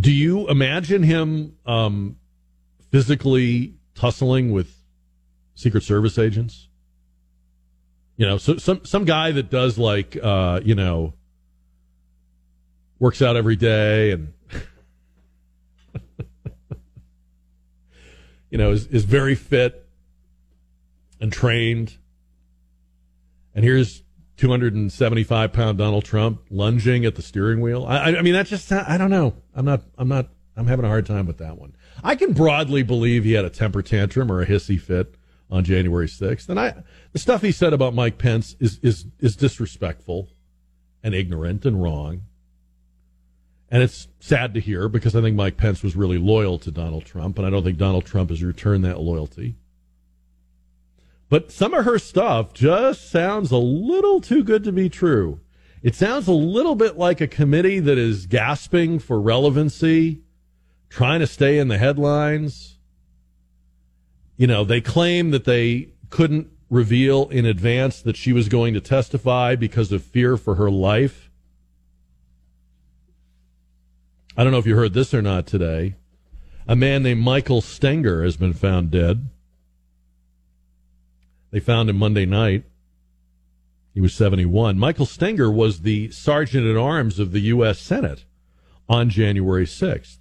Do 0.00 0.12
you 0.12 0.48
imagine 0.48 1.02
him 1.02 1.56
um, 1.66 2.16
physically 2.90 3.74
tussling 3.94 4.52
with 4.52 4.74
Secret 5.54 5.82
Service 5.82 6.18
agents? 6.18 6.68
You 8.18 8.26
know, 8.26 8.36
so 8.36 8.58
some 8.58 8.84
some 8.84 9.06
guy 9.06 9.30
that 9.30 9.48
does 9.48 9.78
like 9.78 10.18
uh, 10.22 10.60
you 10.62 10.74
know 10.74 11.14
works 12.98 13.22
out 13.22 13.36
every 13.36 13.56
day 13.56 14.10
and 14.10 14.32
you 18.50 18.58
know 18.58 18.72
is 18.72 18.88
is 18.88 19.04
very 19.04 19.36
fit 19.36 19.88
and 21.20 21.32
trained. 21.32 21.96
And 23.54 23.64
here's 23.64 24.02
275 24.38 25.52
pound 25.52 25.78
Donald 25.78 26.04
Trump 26.04 26.42
lunging 26.50 27.04
at 27.04 27.16
the 27.16 27.22
steering 27.22 27.60
wheel. 27.60 27.84
I, 27.86 28.16
I 28.16 28.22
mean, 28.22 28.32
that's 28.32 28.50
just, 28.50 28.70
I 28.70 28.96
don't 28.96 29.10
know. 29.10 29.34
I'm 29.54 29.64
not, 29.64 29.82
I'm 29.98 30.08
not, 30.08 30.28
I'm 30.56 30.66
having 30.66 30.84
a 30.84 30.88
hard 30.88 31.06
time 31.06 31.26
with 31.26 31.38
that 31.38 31.58
one. 31.58 31.74
I 32.02 32.14
can 32.14 32.32
broadly 32.32 32.82
believe 32.82 33.24
he 33.24 33.32
had 33.32 33.44
a 33.44 33.50
temper 33.50 33.82
tantrum 33.82 34.30
or 34.30 34.40
a 34.40 34.46
hissy 34.46 34.80
fit 34.80 35.16
on 35.50 35.64
January 35.64 36.06
6th. 36.06 36.48
And 36.48 36.60
I, 36.60 36.82
the 37.12 37.18
stuff 37.18 37.42
he 37.42 37.52
said 37.52 37.72
about 37.72 37.94
Mike 37.94 38.18
Pence 38.18 38.56
is, 38.60 38.78
is, 38.82 39.06
is 39.18 39.36
disrespectful 39.36 40.28
and 41.02 41.14
ignorant 41.14 41.64
and 41.64 41.82
wrong. 41.82 42.22
And 43.70 43.82
it's 43.82 44.08
sad 44.20 44.54
to 44.54 44.60
hear 44.60 44.88
because 44.88 45.14
I 45.14 45.20
think 45.20 45.36
Mike 45.36 45.56
Pence 45.56 45.82
was 45.82 45.96
really 45.96 46.18
loyal 46.18 46.58
to 46.60 46.70
Donald 46.70 47.04
Trump, 47.04 47.38
and 47.38 47.46
I 47.46 47.50
don't 47.50 47.62
think 47.62 47.76
Donald 47.76 48.06
Trump 48.06 48.30
has 48.30 48.42
returned 48.42 48.84
that 48.84 49.00
loyalty. 49.00 49.56
But 51.28 51.52
some 51.52 51.74
of 51.74 51.84
her 51.84 51.98
stuff 51.98 52.54
just 52.54 53.10
sounds 53.10 53.50
a 53.50 53.58
little 53.58 54.20
too 54.20 54.42
good 54.42 54.64
to 54.64 54.72
be 54.72 54.88
true. 54.88 55.40
It 55.82 55.94
sounds 55.94 56.26
a 56.26 56.32
little 56.32 56.74
bit 56.74 56.96
like 56.96 57.20
a 57.20 57.28
committee 57.28 57.78
that 57.80 57.98
is 57.98 58.26
gasping 58.26 58.98
for 58.98 59.20
relevancy, 59.20 60.22
trying 60.88 61.20
to 61.20 61.26
stay 61.26 61.58
in 61.58 61.68
the 61.68 61.78
headlines. 61.78 62.77
You 64.38 64.46
know, 64.46 64.64
they 64.64 64.80
claim 64.80 65.32
that 65.32 65.44
they 65.44 65.88
couldn't 66.10 66.48
reveal 66.70 67.28
in 67.28 67.44
advance 67.44 68.00
that 68.00 68.16
she 68.16 68.32
was 68.32 68.48
going 68.48 68.72
to 68.72 68.80
testify 68.80 69.56
because 69.56 69.90
of 69.90 70.02
fear 70.02 70.36
for 70.36 70.54
her 70.54 70.70
life. 70.70 71.28
I 74.36 74.44
don't 74.44 74.52
know 74.52 74.58
if 74.58 74.66
you 74.66 74.76
heard 74.76 74.94
this 74.94 75.12
or 75.12 75.20
not 75.20 75.46
today. 75.48 75.96
A 76.68 76.76
man 76.76 77.02
named 77.02 77.20
Michael 77.20 77.60
Stenger 77.60 78.22
has 78.22 78.36
been 78.36 78.52
found 78.52 78.92
dead. 78.92 79.28
They 81.50 81.58
found 81.58 81.90
him 81.90 81.96
Monday 81.96 82.24
night. 82.24 82.62
He 83.92 84.00
was 84.00 84.14
71. 84.14 84.78
Michael 84.78 85.06
Stenger 85.06 85.50
was 85.50 85.80
the 85.80 86.12
sergeant 86.12 86.64
at 86.64 86.76
arms 86.76 87.18
of 87.18 87.32
the 87.32 87.40
U.S. 87.40 87.80
Senate 87.80 88.24
on 88.88 89.10
January 89.10 89.66
6th. 89.66 90.18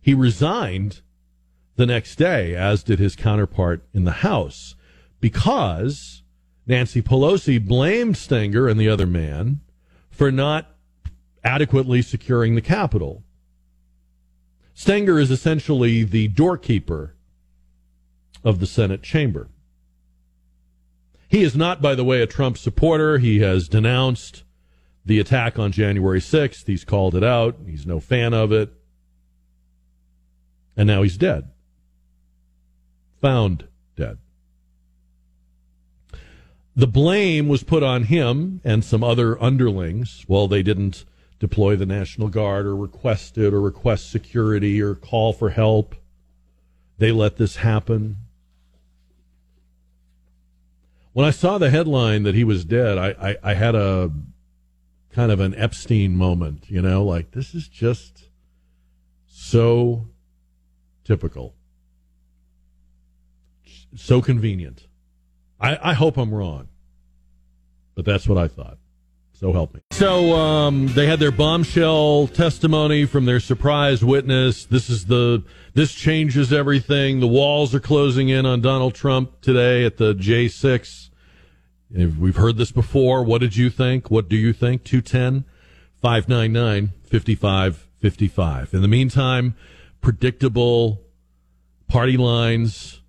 He 0.00 0.14
resigned 0.14 1.02
the 1.76 1.86
next 1.86 2.16
day, 2.16 2.54
as 2.54 2.82
did 2.82 2.98
his 2.98 3.16
counterpart 3.16 3.84
in 3.94 4.04
the 4.04 4.10
House, 4.10 4.74
because 5.20 6.22
Nancy 6.66 7.02
Pelosi 7.02 7.64
blamed 7.64 8.16
Stenger 8.16 8.68
and 8.68 8.78
the 8.78 8.88
other 8.88 9.06
man 9.06 9.60
for 10.10 10.30
not 10.30 10.76
adequately 11.42 12.02
securing 12.02 12.54
the 12.54 12.60
Capitol. 12.60 13.22
Stenger 14.74 15.18
is 15.18 15.30
essentially 15.30 16.04
the 16.04 16.28
doorkeeper 16.28 17.14
of 18.44 18.60
the 18.60 18.66
Senate 18.66 19.02
chamber. 19.02 19.48
He 21.28 21.42
is 21.42 21.54
not, 21.54 21.80
by 21.80 21.94
the 21.94 22.04
way, 22.04 22.22
a 22.22 22.26
Trump 22.26 22.58
supporter. 22.58 23.18
He 23.18 23.38
has 23.40 23.68
denounced 23.68 24.42
the 25.04 25.20
attack 25.20 25.58
on 25.58 25.72
January 25.72 26.20
6th. 26.20 26.66
He's 26.66 26.84
called 26.84 27.14
it 27.14 27.22
out. 27.22 27.56
He's 27.66 27.86
no 27.86 28.00
fan 28.00 28.34
of 28.34 28.52
it. 28.52 28.72
And 30.76 30.86
now 30.86 31.02
he's 31.02 31.16
dead. 31.16 31.50
Found 33.20 33.68
dead. 33.96 34.18
The 36.74 36.86
blame 36.86 37.48
was 37.48 37.62
put 37.62 37.82
on 37.82 38.04
him 38.04 38.60
and 38.64 38.84
some 38.84 39.04
other 39.04 39.40
underlings. 39.42 40.24
Well, 40.28 40.48
they 40.48 40.62
didn't 40.62 41.04
deploy 41.38 41.76
the 41.76 41.86
National 41.86 42.28
Guard 42.28 42.66
or 42.66 42.76
request 42.76 43.36
it 43.36 43.52
or 43.52 43.60
request 43.60 44.10
security 44.10 44.80
or 44.80 44.94
call 44.94 45.32
for 45.32 45.50
help. 45.50 45.96
They 46.98 47.12
let 47.12 47.36
this 47.36 47.56
happen. 47.56 48.16
When 51.12 51.26
I 51.26 51.30
saw 51.30 51.58
the 51.58 51.70
headline 51.70 52.22
that 52.22 52.34
he 52.34 52.44
was 52.44 52.64
dead, 52.64 52.96
I, 52.96 53.08
I, 53.30 53.36
I 53.50 53.54
had 53.54 53.74
a 53.74 54.12
kind 55.10 55.32
of 55.32 55.40
an 55.40 55.54
Epstein 55.56 56.16
moment, 56.16 56.70
you 56.70 56.80
know, 56.80 57.04
like 57.04 57.32
this 57.32 57.54
is 57.54 57.66
just 57.66 58.28
so 59.26 60.06
typical, 61.04 61.54
so 63.94 64.20
convenient. 64.22 64.86
I, 65.60 65.90
I 65.90 65.92
hope 65.94 66.16
I'm 66.16 66.32
wrong, 66.32 66.68
but 67.94 68.04
that's 68.04 68.26
what 68.28 68.38
I 68.38 68.48
thought. 68.48 68.78
So 69.32 69.54
help 69.54 69.72
me. 69.74 69.80
So 69.92 70.34
um, 70.34 70.88
they 70.88 71.06
had 71.06 71.18
their 71.18 71.32
bombshell 71.32 72.26
testimony 72.26 73.06
from 73.06 73.24
their 73.24 73.40
surprise 73.40 74.04
witness. 74.04 74.66
This 74.66 74.90
is 74.90 75.06
the 75.06 75.42
this 75.72 75.94
changes 75.94 76.52
everything. 76.52 77.20
The 77.20 77.26
walls 77.26 77.74
are 77.74 77.80
closing 77.80 78.28
in 78.28 78.44
on 78.44 78.60
Donald 78.60 78.94
Trump 78.94 79.40
today 79.40 79.86
at 79.86 79.96
the 79.96 80.14
J6. 80.14 81.08
We've 81.90 82.36
heard 82.36 82.58
this 82.58 82.70
before. 82.70 83.24
What 83.24 83.40
did 83.40 83.56
you 83.56 83.70
think? 83.70 84.10
What 84.10 84.28
do 84.28 84.36
you 84.36 84.52
think? 84.52 84.84
210 84.84 85.46
599 86.02 86.92
5555. 87.04 88.74
In 88.74 88.82
the 88.82 88.88
meantime, 88.88 89.56
predictable 90.02 91.00
party 91.88 92.18
lines 92.18 92.99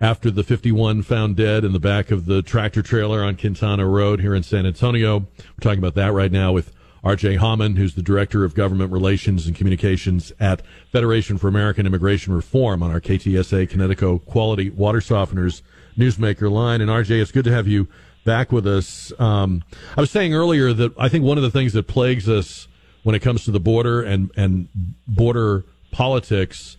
after 0.00 0.30
the 0.30 0.42
51 0.42 1.02
found 1.02 1.36
dead 1.36 1.64
in 1.64 1.72
the 1.72 1.80
back 1.80 2.10
of 2.10 2.26
the 2.26 2.42
tractor 2.42 2.82
trailer 2.82 3.22
on 3.22 3.36
Quintana 3.36 3.86
Road 3.86 4.20
here 4.20 4.34
in 4.34 4.42
San 4.42 4.64
Antonio. 4.64 5.18
We're 5.18 5.60
talking 5.60 5.78
about 5.78 5.94
that 5.94 6.12
right 6.12 6.32
now 6.32 6.52
with 6.52 6.72
RJ 7.04 7.38
Hauman, 7.38 7.76
who's 7.76 7.94
the 7.94 8.02
Director 8.02 8.44
of 8.44 8.54
Government 8.54 8.92
Relations 8.92 9.46
and 9.46 9.54
Communications 9.54 10.32
at 10.40 10.62
Federation 10.90 11.38
for 11.38 11.48
American 11.48 11.86
Immigration 11.86 12.34
Reform 12.34 12.82
on 12.82 12.90
our 12.90 13.00
KTSA 13.00 13.68
Connecticut 13.68 14.24
Quality 14.26 14.70
Water 14.70 15.00
Softeners 15.00 15.62
Newsmaker 15.98 16.50
line. 16.50 16.80
And 16.80 16.90
RJ, 16.90 17.20
it's 17.20 17.32
good 17.32 17.44
to 17.44 17.52
have 17.52 17.66
you 17.66 17.88
back 18.24 18.52
with 18.52 18.66
us. 18.66 19.12
Um, 19.18 19.62
I 19.96 20.00
was 20.00 20.10
saying 20.10 20.34
earlier 20.34 20.72
that 20.72 20.92
I 20.98 21.08
think 21.08 21.24
one 21.24 21.38
of 21.38 21.42
the 21.42 21.50
things 21.50 21.72
that 21.74 21.86
plagues 21.86 22.28
us 22.28 22.68
when 23.02 23.14
it 23.14 23.20
comes 23.20 23.44
to 23.44 23.50
the 23.50 23.60
border 23.60 24.02
and, 24.02 24.30
and 24.36 24.68
border 25.06 25.64
politics 25.90 26.76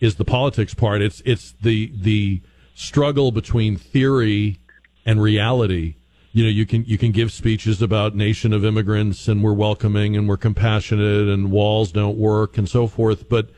is 0.00 0.16
the 0.16 0.24
politics 0.24 0.74
part. 0.74 1.02
It's, 1.02 1.20
it's 1.24 1.52
the, 1.62 1.92
the, 1.94 2.42
struggle 2.74 3.32
between 3.32 3.76
theory 3.76 4.58
and 5.06 5.22
reality. 5.22 5.94
You 6.32 6.44
know, 6.44 6.50
you 6.50 6.66
can 6.66 6.84
you 6.84 6.98
can 6.98 7.12
give 7.12 7.32
speeches 7.32 7.80
about 7.80 8.16
nation 8.16 8.52
of 8.52 8.64
immigrants 8.64 9.28
and 9.28 9.42
we're 9.42 9.52
welcoming 9.52 10.16
and 10.16 10.28
we're 10.28 10.36
compassionate 10.36 11.28
and 11.28 11.50
walls 11.50 11.92
don't 11.92 12.18
work 12.18 12.58
and 12.58 12.68
so 12.68 12.86
forth, 12.88 13.28
but 13.28 13.50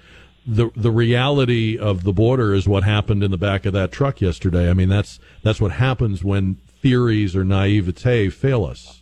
the 0.46 0.70
the 0.76 0.90
reality 0.90 1.78
of 1.78 2.04
the 2.04 2.12
border 2.12 2.54
is 2.54 2.68
what 2.68 2.84
happened 2.84 3.24
in 3.24 3.30
the 3.30 3.38
back 3.38 3.64
of 3.66 3.72
that 3.72 3.92
truck 3.92 4.20
yesterday. 4.20 4.68
I 4.68 4.74
mean, 4.74 4.90
that's 4.90 5.18
that's 5.42 5.60
what 5.60 5.72
happens 5.72 6.22
when 6.22 6.56
theories 6.82 7.34
or 7.34 7.44
naivete 7.44 8.28
fail 8.28 8.64
us. 8.64 8.95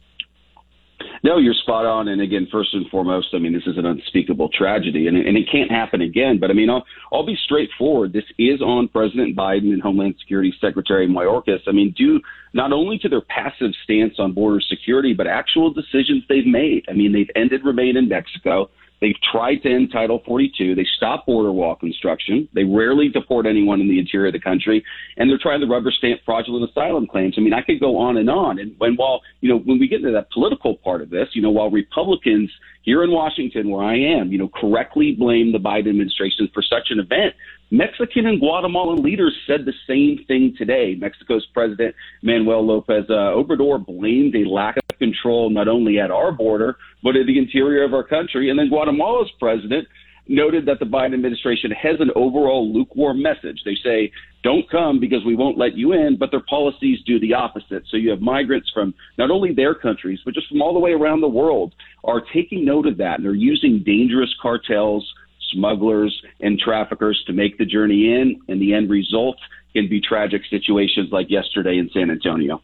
No, 1.25 1.39
you're 1.39 1.55
spot 1.55 1.87
on. 1.87 2.09
And 2.09 2.21
again, 2.21 2.47
first 2.53 2.75
and 2.75 2.87
foremost, 2.91 3.29
I 3.33 3.39
mean, 3.39 3.55
this 3.55 3.67
is 3.67 3.79
an 3.79 3.87
unspeakable 3.87 4.51
tragedy, 4.51 5.07
and, 5.07 5.17
and 5.17 5.39
it 5.39 5.49
can't 5.51 5.71
happen 5.71 6.03
again. 6.03 6.39
But 6.39 6.51
I 6.51 6.53
mean, 6.53 6.69
I'll, 6.69 6.85
I'll 7.11 7.25
be 7.25 7.39
straightforward. 7.47 8.13
This 8.13 8.27
is 8.39 8.61
on 8.61 8.89
President 8.89 9.35
Biden 9.35 9.73
and 9.73 9.81
Homeland 9.81 10.17
Security 10.21 10.53
Secretary 10.61 11.09
Mayorkas. 11.09 11.61
I 11.67 11.73
mean, 11.73 11.95
due 11.97 12.21
not 12.53 12.73
only 12.73 12.99
to 12.99 13.09
their 13.09 13.23
passive 13.23 13.71
stance 13.85 14.17
on 14.19 14.33
border 14.33 14.61
security, 14.61 15.15
but 15.15 15.27
actual 15.27 15.73
decisions 15.73 16.25
they've 16.29 16.47
made. 16.47 16.85
I 16.91 16.93
mean, 16.93 17.13
they've 17.13 17.31
ended 17.35 17.65
remain 17.65 17.97
in 17.97 18.07
Mexico. 18.07 18.69
They've 19.01 19.15
tried 19.33 19.57
to 19.63 19.73
end 19.73 19.91
Title 19.93 20.23
42. 20.25 20.75
They 20.75 20.87
stop 20.97 21.27
border 21.27 21.53
wall 21.53 21.75
construction. 21.75 22.49
They 22.55 22.65
rarely 22.65 23.09
deport 23.09 23.47
anyone 23.47 23.81
in 23.81 23.89
the 23.89 23.99
interior 23.99 24.29
of 24.29 24.33
the 24.33 24.41
country, 24.41 24.85
and 25.17 25.29
they're 25.29 25.39
trying 25.39 25.61
to 25.61 25.67
rubber 25.67 25.91
stamp 25.91 26.21
fraudulent 26.25 26.71
asylum 26.71 27.07
claims. 27.07 27.35
I 27.37 27.41
mean, 27.41 27.53
I 27.53 27.63
could 27.63 27.81
go 27.81 27.99
on 27.99 28.17
and 28.17 28.31
on. 28.31 28.59
And 28.59 28.75
when 28.79 28.95
while 28.95 29.21
you 29.41 29.49
know 29.49 29.59
when 29.59 29.79
we 29.79 29.89
get 29.89 30.01
into 30.01 30.13
that 30.13 30.31
political 30.31 30.77
part 30.77 31.03
of 31.03 31.11
this, 31.11 31.29
you 31.35 31.43
know, 31.43 31.51
while 31.51 31.71
Republicans 31.71 32.51
here 32.83 33.03
in 33.03 33.11
Washington, 33.11 33.71
where 33.71 33.85
I 33.85 33.97
am, 33.97 34.31
you 34.31 34.39
know, 34.39 34.49
correctly 34.49 35.13
blame 35.19 35.53
the 35.53 35.59
Biden 35.59 35.91
administration 35.91 36.49
for 36.53 36.63
such 36.63 36.89
an 36.91 37.01
event, 37.01 37.35
Mexican 37.71 38.27
and 38.27 38.41
Guatemalan 38.41 39.03
leaders 39.03 39.35
said 39.47 39.65
the 39.65 39.73
same 39.89 40.25
thing 40.27 40.55
today. 40.57 40.95
Mexico's 40.95 41.47
President 41.53 41.95
Manuel 42.23 42.65
Lopez 42.65 43.05
uh, 43.09 43.35
Obrador 43.35 43.85
blamed 43.85 44.37
a 44.37 44.49
lack 44.49 44.77
of 44.77 44.84
control 44.99 45.51
not 45.51 45.69
only 45.69 45.99
at 45.99 46.11
our 46.11 46.33
border, 46.33 46.77
but 47.03 47.17
at 47.17 47.27
the 47.27 47.39
interior 47.39 47.85
of 47.85 47.95
our 47.95 48.05
country. 48.05 48.51
And 48.51 48.59
then 48.59 48.69
Guatemala's 48.69 49.31
president 49.39 49.87
noted 50.27 50.65
that 50.67 50.79
the 50.79 50.87
Biden 50.87 51.15
administration 51.15 51.71
has 51.71 51.97
an 52.01 52.11
overall 52.17 52.73
lukewarm 52.73 53.23
message. 53.23 53.61
They 53.65 53.77
say, 53.85 54.11
don't 54.43 54.69
come 54.71 55.01
because 55.01 55.25
we 55.25 55.37
won't 55.37 55.59
let 55.59 55.77
you 55.77 55.93
in, 55.93 56.17
but 56.19 56.31
their 56.31 56.43
policies 56.49 56.99
do 57.07 57.21
the 57.21 57.35
opposite. 57.35 57.85
So 57.91 57.97
you 57.97 58.11
have 58.11 58.21
migrants 58.21 58.71
from 58.73 58.95
not 59.19 59.31
only 59.31 59.53
their 59.53 59.75
countries, 59.75 60.21
but 60.25 60.35
just 60.35 60.49
from 60.49 60.63
all 60.63 60.73
the 60.73 60.81
way 60.81 60.93
around 60.93 61.21
the 61.21 61.29
world 61.29 61.75
are 62.05 62.23
taking 62.33 62.65
note 62.65 62.87
of 62.87 62.99
that. 62.99 63.17
And 63.17 63.25
they're 63.25 63.35
using 63.35 63.83
dangerous 63.85 64.35
cartels 64.41 65.07
smugglers 65.55 66.23
and 66.41 66.59
traffickers 66.59 67.23
to 67.27 67.33
make 67.33 67.59
the 67.59 67.65
journey 67.65 68.13
in, 68.13 68.41
and 68.49 68.61
the 68.61 68.75
end 68.75 68.91
result 68.91 69.37
can 69.73 69.89
be 69.89 70.01
tragic 70.01 70.43
situations 70.51 71.09
like 71.11 71.31
yesterday 71.31 71.79
in 71.79 71.91
San 71.93 72.11
Antonio. 72.11 72.63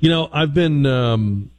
You 0.00 0.08
know, 0.08 0.28
I've 0.32 0.54
been 0.54 0.86
um, 0.86 1.50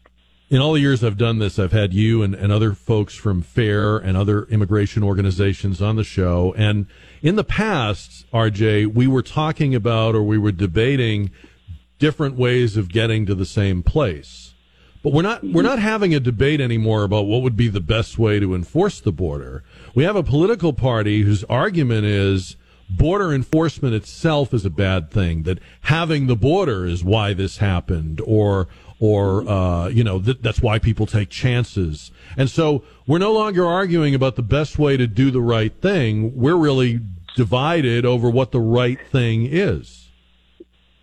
in 0.51 0.59
all 0.59 0.73
the 0.73 0.81
years 0.81 1.01
I've 1.01 1.17
done 1.17 1.39
this, 1.39 1.57
I've 1.57 1.71
had 1.71 1.93
you 1.93 2.23
and, 2.23 2.35
and 2.35 2.51
other 2.51 2.73
folks 2.73 3.15
from 3.15 3.41
FAIR 3.41 3.97
and 3.97 4.17
other 4.17 4.43
immigration 4.43 5.01
organizations 5.01 5.81
on 5.81 5.95
the 5.95 6.03
show. 6.03 6.53
And 6.57 6.87
in 7.21 7.37
the 7.37 7.45
past, 7.45 8.25
RJ, 8.33 8.93
we 8.93 9.07
were 9.07 9.21
talking 9.21 9.73
about 9.73 10.13
or 10.13 10.21
we 10.23 10.37
were 10.37 10.51
debating 10.51 11.31
different 11.99 12.35
ways 12.35 12.75
of 12.75 12.89
getting 12.89 13.25
to 13.27 13.33
the 13.33 13.45
same 13.45 13.81
place. 13.81 14.53
But 15.03 15.13
we're 15.13 15.21
not 15.21 15.43
we're 15.43 15.63
not 15.63 15.79
having 15.79 16.13
a 16.13 16.19
debate 16.19 16.61
anymore 16.61 17.03
about 17.03 17.25
what 17.25 17.41
would 17.41 17.55
be 17.55 17.69
the 17.69 17.79
best 17.79 18.19
way 18.19 18.39
to 18.39 18.53
enforce 18.53 18.99
the 18.99 19.11
border. 19.11 19.63
We 19.95 20.03
have 20.03 20.15
a 20.15 20.21
political 20.21 20.73
party 20.73 21.21
whose 21.21 21.43
argument 21.45 22.05
is 22.05 22.55
border 22.97 23.33
enforcement 23.33 23.93
itself 23.93 24.53
is 24.53 24.65
a 24.65 24.69
bad 24.69 25.11
thing. 25.11 25.43
That 25.43 25.59
having 25.81 26.27
the 26.27 26.35
border 26.35 26.85
is 26.85 27.03
why 27.03 27.33
this 27.33 27.57
happened, 27.57 28.21
or 28.25 28.67
or 28.99 29.47
uh, 29.47 29.87
you 29.89 30.03
know 30.03 30.21
th- 30.21 30.39
that's 30.41 30.61
why 30.61 30.79
people 30.79 31.05
take 31.05 31.29
chances. 31.29 32.11
And 32.37 32.49
so 32.49 32.83
we're 33.07 33.17
no 33.19 33.33
longer 33.33 33.65
arguing 33.65 34.15
about 34.15 34.35
the 34.35 34.43
best 34.43 34.77
way 34.77 34.97
to 34.97 35.07
do 35.07 35.31
the 35.31 35.41
right 35.41 35.73
thing. 35.81 36.35
We're 36.35 36.55
really 36.55 36.99
divided 37.35 38.05
over 38.05 38.29
what 38.29 38.51
the 38.51 38.59
right 38.59 38.99
thing 39.11 39.47
is. 39.49 40.00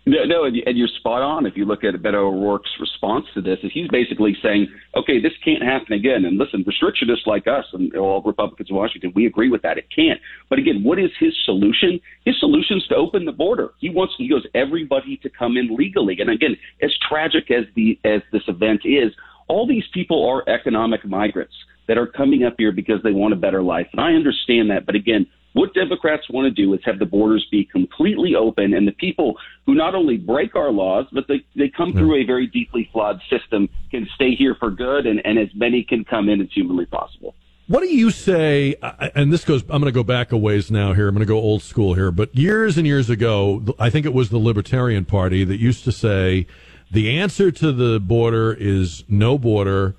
No, 0.09 0.23
no, 0.25 0.45
and 0.45 0.55
you're 0.55 0.87
spot 0.87 1.21
on. 1.21 1.45
If 1.45 1.55
you 1.55 1.65
look 1.65 1.83
at 1.83 1.93
Beto 1.93 2.33
O'Rourke's 2.33 2.71
response 2.79 3.25
to 3.35 3.41
this, 3.41 3.59
is 3.61 3.69
he's 3.71 3.87
basically 3.89 4.35
saying, 4.41 4.67
okay, 4.95 5.21
this 5.21 5.33
can't 5.45 5.61
happen 5.61 5.93
again. 5.93 6.25
And 6.25 6.39
listen, 6.39 6.65
restrictionists 6.65 7.27
like 7.27 7.45
us 7.45 7.65
and 7.73 7.95
all 7.95 8.23
Republicans 8.23 8.71
in 8.71 8.75
Washington, 8.75 9.11
we 9.13 9.27
agree 9.27 9.49
with 9.49 9.61
that. 9.61 9.77
It 9.77 9.85
can't. 9.95 10.19
But 10.49 10.57
again, 10.57 10.83
what 10.83 10.97
is 10.97 11.11
his 11.19 11.35
solution? 11.45 11.99
His 12.25 12.39
solution 12.39 12.77
is 12.77 12.87
to 12.87 12.95
open 12.95 13.25
the 13.25 13.31
border. 13.31 13.69
He 13.77 13.91
wants, 13.91 14.15
he 14.17 14.27
goes, 14.27 14.47
everybody 14.55 15.17
to 15.17 15.29
come 15.29 15.57
in 15.57 15.75
legally. 15.75 16.17
And 16.19 16.31
again, 16.31 16.57
as 16.81 16.91
tragic 17.07 17.51
as 17.51 17.65
the 17.75 17.99
as 18.03 18.21
this 18.31 18.43
event 18.47 18.81
is, 18.85 19.11
all 19.47 19.67
these 19.67 19.85
people 19.93 20.27
are 20.27 20.47
economic 20.49 21.05
migrants 21.05 21.53
that 21.87 21.99
are 21.99 22.07
coming 22.07 22.43
up 22.45 22.55
here 22.57 22.71
because 22.71 23.01
they 23.03 23.11
want 23.11 23.33
a 23.33 23.37
better 23.37 23.61
life. 23.61 23.87
And 23.91 24.01
I 24.01 24.13
understand 24.13 24.71
that. 24.71 24.87
But 24.87 24.95
again, 24.95 25.27
what 25.53 25.73
Democrats 25.73 26.29
want 26.29 26.45
to 26.45 26.51
do 26.51 26.73
is 26.73 26.79
have 26.85 26.99
the 26.99 27.05
borders 27.05 27.45
be 27.51 27.65
completely 27.65 28.35
open, 28.35 28.73
and 28.73 28.87
the 28.87 28.91
people 28.91 29.35
who 29.65 29.73
not 29.73 29.95
only 29.95 30.17
break 30.17 30.55
our 30.55 30.71
laws, 30.71 31.05
but 31.11 31.27
they, 31.27 31.43
they 31.55 31.69
come 31.69 31.93
through 31.93 32.15
a 32.15 32.23
very 32.23 32.47
deeply 32.47 32.89
flawed 32.91 33.19
system 33.29 33.67
can 33.89 34.07
stay 34.15 34.35
here 34.35 34.55
for 34.55 34.69
good, 34.69 35.07
and, 35.07 35.25
and 35.25 35.39
as 35.39 35.49
many 35.55 35.83
can 35.83 36.05
come 36.05 36.29
in 36.29 36.41
as 36.41 36.47
humanly 36.53 36.85
possible. 36.85 37.33
What 37.67 37.81
do 37.81 37.87
you 37.87 38.09
say? 38.09 38.75
And 39.13 39.31
this 39.31 39.45
goes, 39.45 39.61
I'm 39.63 39.79
going 39.79 39.85
to 39.85 39.91
go 39.91 40.03
back 40.03 40.31
a 40.31 40.37
ways 40.37 40.71
now 40.71 40.93
here. 40.93 41.07
I'm 41.07 41.13
going 41.13 41.25
to 41.25 41.31
go 41.31 41.37
old 41.37 41.61
school 41.61 41.93
here. 41.93 42.09
But 42.09 42.35
years 42.35 42.79
and 42.79 42.87
years 42.87 43.11
ago, 43.11 43.63
I 43.77 43.91
think 43.91 44.07
it 44.07 44.13
was 44.13 44.29
the 44.29 44.39
Libertarian 44.39 45.05
Party 45.05 45.43
that 45.43 45.57
used 45.57 45.83
to 45.83 45.91
say 45.91 46.47
the 46.89 47.19
answer 47.19 47.51
to 47.51 47.71
the 47.71 47.99
border 47.99 48.53
is 48.53 49.03
no 49.07 49.37
border 49.37 49.95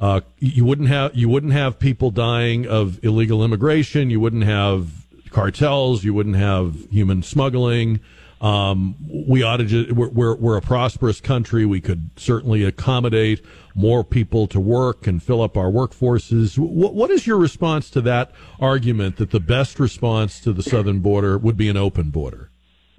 Uh, 0.00 0.20
you 0.38 0.64
wouldn't 0.64 0.88
have 0.88 1.14
you 1.14 1.28
wouldn't 1.28 1.52
have 1.52 1.78
people 1.78 2.10
dying 2.10 2.66
of 2.66 3.02
illegal 3.04 3.44
immigration. 3.44 4.08
You 4.10 4.20
wouldn't 4.20 4.44
have 4.44 4.88
cartels. 5.30 6.04
You 6.04 6.14
wouldn't 6.14 6.36
have 6.36 6.74
human 6.90 7.22
smuggling. 7.22 8.00
Um, 8.40 8.96
we 9.28 9.42
ought 9.42 9.58
to 9.58 9.64
just, 9.64 9.92
we're, 9.92 10.08
we're, 10.08 10.34
we're 10.34 10.56
a 10.56 10.62
prosperous 10.62 11.20
country. 11.20 11.66
We 11.66 11.82
could 11.82 12.10
certainly 12.16 12.64
accommodate 12.64 13.44
more 13.74 14.02
people 14.02 14.46
to 14.48 14.58
work 14.58 15.06
and 15.06 15.22
fill 15.22 15.42
up 15.42 15.58
our 15.58 15.70
workforces. 15.70 16.58
What, 16.58 16.94
what 16.94 17.10
is 17.10 17.26
your 17.26 17.36
response 17.36 17.90
to 17.90 18.00
that 18.02 18.32
argument 18.58 19.16
that 19.16 19.30
the 19.30 19.40
best 19.40 19.78
response 19.78 20.40
to 20.40 20.54
the 20.54 20.62
southern 20.62 21.00
border 21.00 21.36
would 21.36 21.58
be 21.58 21.68
an 21.68 21.76
open 21.76 22.10
border? 22.10 22.50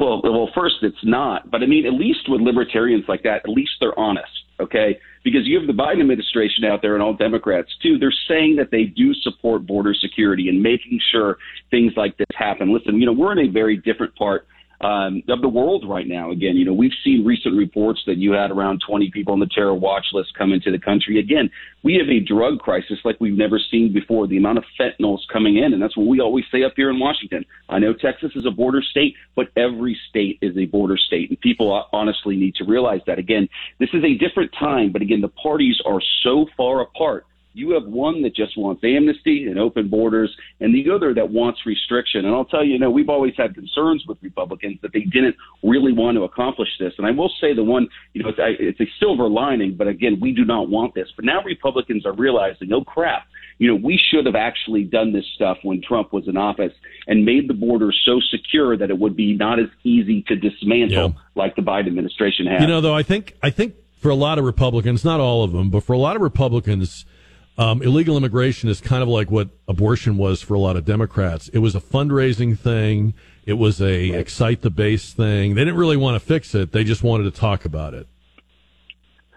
well, 0.00 0.20
well, 0.24 0.50
first 0.54 0.76
it's 0.82 1.04
not, 1.04 1.50
but 1.50 1.62
I 1.62 1.66
mean, 1.66 1.86
at 1.86 1.92
least 1.92 2.28
with 2.28 2.40
libertarians 2.40 3.04
like 3.08 3.22
that, 3.22 3.42
at 3.44 3.48
least 3.48 3.72
they're 3.80 3.98
honest, 3.98 4.30
okay? 4.60 4.98
Because 5.24 5.46
you 5.46 5.58
have 5.58 5.66
the 5.66 5.72
Biden 5.72 6.00
administration 6.00 6.64
out 6.64 6.82
there 6.82 6.94
and 6.94 7.02
all 7.02 7.14
Democrats 7.14 7.70
too. 7.82 7.98
They're 7.98 8.12
saying 8.28 8.56
that 8.56 8.70
they 8.70 8.84
do 8.84 9.14
support 9.14 9.66
border 9.66 9.94
security 9.94 10.48
and 10.48 10.62
making 10.62 11.00
sure 11.10 11.38
things 11.70 11.92
like 11.96 12.16
this 12.16 12.26
happen. 12.34 12.72
Listen, 12.72 12.98
you 12.98 13.06
know, 13.06 13.12
we're 13.12 13.32
in 13.32 13.48
a 13.48 13.50
very 13.50 13.76
different 13.76 14.14
part 14.16 14.46
um, 14.82 15.22
of 15.28 15.40
the 15.40 15.48
world 15.48 15.84
right 15.88 16.06
now. 16.06 16.30
Again, 16.30 16.56
you 16.56 16.64
know, 16.64 16.72
we've 16.72 16.92
seen 17.04 17.24
recent 17.24 17.56
reports 17.56 18.02
that 18.06 18.18
you 18.18 18.32
had 18.32 18.50
around 18.50 18.82
20 18.86 19.10
people 19.10 19.32
on 19.32 19.40
the 19.40 19.46
terror 19.46 19.74
watch 19.74 20.06
list 20.12 20.34
come 20.36 20.52
into 20.52 20.70
the 20.70 20.78
country. 20.78 21.18
Again, 21.20 21.50
we 21.84 21.94
have 21.94 22.08
a 22.08 22.20
drug 22.20 22.58
crisis 22.58 22.98
like 23.04 23.16
we've 23.20 23.36
never 23.36 23.60
seen 23.70 23.92
before. 23.92 24.26
The 24.26 24.36
amount 24.36 24.58
of 24.58 24.64
fentanyl 24.78 25.14
is 25.14 25.26
coming 25.32 25.56
in, 25.56 25.72
and 25.72 25.80
that's 25.80 25.96
what 25.96 26.06
we 26.06 26.20
always 26.20 26.44
say 26.50 26.64
up 26.64 26.72
here 26.74 26.90
in 26.90 26.98
Washington. 26.98 27.44
I 27.68 27.78
know 27.78 27.92
Texas 27.92 28.32
is 28.34 28.44
a 28.44 28.50
border 28.50 28.82
state, 28.82 29.14
but 29.36 29.48
every 29.56 29.98
state 30.08 30.38
is 30.42 30.56
a 30.56 30.66
border 30.66 30.96
state, 30.96 31.30
and 31.30 31.40
people 31.40 31.86
honestly 31.92 32.36
need 32.36 32.56
to 32.56 32.64
realize 32.64 33.00
that. 33.06 33.18
Again, 33.18 33.48
this 33.78 33.90
is 33.92 34.02
a 34.02 34.14
different 34.14 34.52
time, 34.58 34.90
but 34.90 35.02
again, 35.02 35.20
the 35.20 35.28
parties 35.28 35.80
are 35.86 36.00
so 36.22 36.46
far 36.56 36.82
apart 36.82 37.26
you 37.54 37.70
have 37.72 37.84
one 37.84 38.22
that 38.22 38.34
just 38.34 38.56
wants 38.56 38.82
amnesty 38.84 39.46
and 39.46 39.58
open 39.58 39.88
borders, 39.88 40.34
and 40.60 40.74
the 40.74 40.90
other 40.90 41.14
that 41.14 41.30
wants 41.30 41.66
restriction. 41.66 42.24
And 42.24 42.34
I'll 42.34 42.44
tell 42.44 42.64
you, 42.64 42.74
you 42.74 42.78
know, 42.78 42.90
we've 42.90 43.08
always 43.08 43.34
had 43.36 43.54
concerns 43.54 44.04
with 44.06 44.18
Republicans 44.22 44.78
that 44.82 44.92
they 44.92 45.00
didn't 45.00 45.36
really 45.62 45.92
want 45.92 46.16
to 46.16 46.24
accomplish 46.24 46.68
this. 46.78 46.94
And 46.98 47.06
I 47.06 47.10
will 47.10 47.30
say 47.40 47.54
the 47.54 47.64
one, 47.64 47.88
you 48.14 48.22
know, 48.22 48.30
it's, 48.30 48.38
it's 48.38 48.80
a 48.80 48.92
silver 48.98 49.28
lining, 49.28 49.74
but 49.74 49.88
again, 49.88 50.18
we 50.20 50.32
do 50.32 50.44
not 50.44 50.68
want 50.68 50.94
this. 50.94 51.08
But 51.14 51.24
now 51.24 51.42
Republicans 51.42 52.06
are 52.06 52.12
realizing, 52.12 52.72
oh 52.72 52.84
crap, 52.84 53.26
you 53.58 53.68
know, 53.68 53.76
we 53.76 54.00
should 54.10 54.26
have 54.26 54.34
actually 54.34 54.84
done 54.84 55.12
this 55.12 55.24
stuff 55.34 55.58
when 55.62 55.82
Trump 55.82 56.12
was 56.12 56.26
in 56.26 56.36
office 56.36 56.72
and 57.06 57.24
made 57.24 57.48
the 57.48 57.54
border 57.54 57.92
so 58.04 58.20
secure 58.30 58.76
that 58.76 58.90
it 58.90 58.98
would 58.98 59.14
be 59.14 59.34
not 59.34 59.60
as 59.60 59.68
easy 59.84 60.22
to 60.22 60.36
dismantle 60.36 61.10
yeah. 61.10 61.20
like 61.34 61.54
the 61.54 61.62
Biden 61.62 61.86
administration 61.88 62.46
has. 62.46 62.60
You 62.62 62.66
know, 62.66 62.80
though, 62.80 62.94
I 62.94 63.02
think 63.02 63.36
I 63.42 63.50
think 63.50 63.74
for 63.98 64.10
a 64.10 64.14
lot 64.14 64.38
of 64.38 64.44
Republicans, 64.44 65.04
not 65.04 65.20
all 65.20 65.44
of 65.44 65.52
them, 65.52 65.70
but 65.70 65.84
for 65.84 65.92
a 65.92 65.98
lot 65.98 66.16
of 66.16 66.22
Republicans 66.22 67.04
um, 67.58 67.82
illegal 67.82 68.16
immigration 68.16 68.68
is 68.68 68.80
kind 68.80 69.02
of 69.02 69.08
like 69.08 69.30
what 69.30 69.50
abortion 69.68 70.16
was 70.16 70.40
for 70.40 70.54
a 70.54 70.58
lot 70.58 70.76
of 70.76 70.84
Democrats. 70.84 71.48
It 71.48 71.58
was 71.58 71.74
a 71.74 71.80
fundraising 71.80 72.58
thing. 72.58 73.14
It 73.44 73.54
was 73.54 73.80
a 73.80 74.10
right. 74.10 74.20
excite 74.20 74.62
the 74.62 74.70
base 74.70 75.12
thing. 75.12 75.54
They 75.54 75.62
didn't 75.62 75.78
really 75.78 75.96
want 75.96 76.20
to 76.20 76.26
fix 76.26 76.54
it. 76.54 76.72
They 76.72 76.84
just 76.84 77.02
wanted 77.02 77.24
to 77.24 77.30
talk 77.32 77.64
about 77.64 77.94
it. 77.94 78.06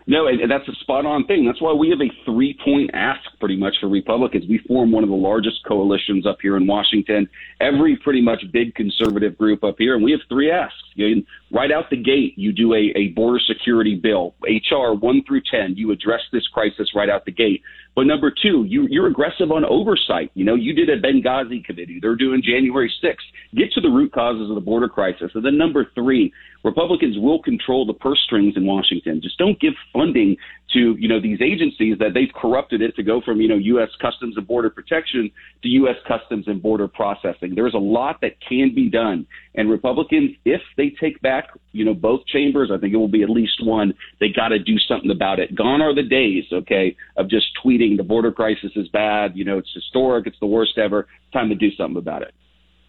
No, 0.08 0.28
and 0.28 0.52
that's 0.52 0.68
a 0.68 0.76
spot 0.82 1.08
on 1.08 1.26
thing. 1.26 1.46
That's 1.46 1.60
why 1.60 1.74
we 1.74 1.90
have 1.90 2.00
a 2.00 2.12
three 2.26 2.56
point 2.64 2.92
ask 2.94 3.22
pretty 3.40 3.58
much 3.58 3.74
for 3.82 3.88
Republicans. 3.88 4.46
We 4.48 4.60
form 4.68 4.92
one 4.92 5.04
of 5.04 5.10
the 5.10 5.16
largest 5.16 5.66
coalitions 5.68 6.28
up 6.28 6.38
here 6.44 6.58
in 6.58 6.68
Washington. 6.68 7.28
Every 7.60 7.98
pretty 7.98 8.22
much 8.22 8.44
big 8.54 8.76
conservative 8.76 9.36
group 9.36 9.64
up 9.64 9.76
here, 9.80 9.96
and 9.96 10.04
we 10.04 10.12
have 10.12 10.20
three 10.30 10.52
asks. 10.52 10.78
You, 10.94 11.26
right 11.52 11.72
out 11.72 11.90
the 11.90 11.98
gate, 11.98 12.38
you 12.38 12.54
do 12.54 12.76
a, 12.76 12.94
a 12.96 13.08
border 13.10 13.40
security 13.40 13.96
bill, 13.96 14.36
HR 14.44 14.94
1 14.94 15.24
through 15.24 15.42
10. 15.50 15.76
You 15.76 15.92
address 15.92 16.22
this 16.32 16.48
crisis 16.50 16.90
right 16.94 17.10
out 17.10 17.26
the 17.26 17.32
gate. 17.32 17.64
But 17.96 18.08
number 18.08 18.30
two, 18.30 18.66
you, 18.68 18.88
you're 18.90 19.08
aggressive 19.08 19.52
on 19.52 19.64
oversight. 19.64 20.30
You 20.34 20.44
know, 20.44 20.56
you 20.56 20.74
did 20.74 20.90
a 20.90 21.02
Benghazi 21.02 21.64
committee. 21.64 22.00
They're 22.02 22.16
doing 22.16 22.42
January 22.44 22.92
6th. 23.02 23.16
Get 23.56 23.72
to 23.74 23.82
the 23.82 23.88
root 23.88 24.12
causes 24.12 24.50
of 24.50 24.56
the 24.56 24.62
border 24.62 24.90
crisis. 24.90 25.32
And 25.34 25.46
then 25.46 25.58
number 25.58 25.88
three, 25.96 26.34
Republicans 26.66 27.18
will 27.18 27.42
control 27.42 27.86
the 27.86 27.94
purse 27.94 28.20
strings 28.26 28.56
in 28.58 28.66
Washington. 28.66 29.22
Just 29.24 29.38
don't 29.38 29.60
give 29.62 29.74
funding 29.94 30.36
to 30.76 30.96
you 31.00 31.08
know 31.08 31.20
these 31.20 31.42
agencies 31.42 31.98
that 32.00 32.14
they've 32.14 32.32
corrupted 32.36 32.82
it 32.82 32.96
to 32.96 33.04
go 33.04 33.22
from 33.22 33.42
you 33.42 33.48
know 33.48 33.56
U.S. 33.56 33.90
Customs 34.00 34.38
and 34.38 34.46
Border 34.46 34.70
Protection 34.70 35.32
to 35.64 35.70
U.S. 35.70 35.96
Customs 36.08 36.48
and 36.48 36.62
Border 36.62 36.88
Processing. 36.88 37.56
There's 37.56 37.74
a 37.74 37.80
lot 37.80 38.22
that 38.22 38.34
can 38.48 38.76
be 38.76 38.90
done, 38.90 39.26
and 39.56 39.70
Republicans, 39.70 40.32
if 40.46 40.62
they 40.78 40.94
take 41.02 41.20
back 41.22 41.48
you 41.72 41.84
know 41.84 41.94
both 41.94 42.26
chambers, 42.28 42.70
I 42.72 42.78
think 42.78 42.94
it 42.94 42.98
will 42.98 43.08
be 43.08 43.24
at 43.24 43.30
least 43.30 43.66
one. 43.66 43.94
They 44.20 44.28
got 44.30 44.50
to 44.50 44.60
do 44.60 44.78
something 44.78 45.10
about 45.10 45.40
it. 45.40 45.56
Gone 45.56 45.82
are 45.82 45.96
the 45.96 46.04
days, 46.04 46.44
okay, 46.52 46.96
of 47.18 47.30
just 47.30 47.48
tweeting 47.66 47.98
the 47.98 48.04
border 48.04 48.32
crisis 48.32 48.72
is 48.76 48.88
bad. 48.90 49.36
You 49.36 49.46
know, 49.46 49.58
it's 49.58 49.72
historic. 49.74 50.28
It's 50.28 50.40
the 50.40 50.46
worst 50.46 50.78
ever. 50.78 51.08
Time 51.34 51.50
to 51.50 51.56
do 51.56 51.72
something 51.76 51.98
about 51.98 52.22
it. 52.22 52.34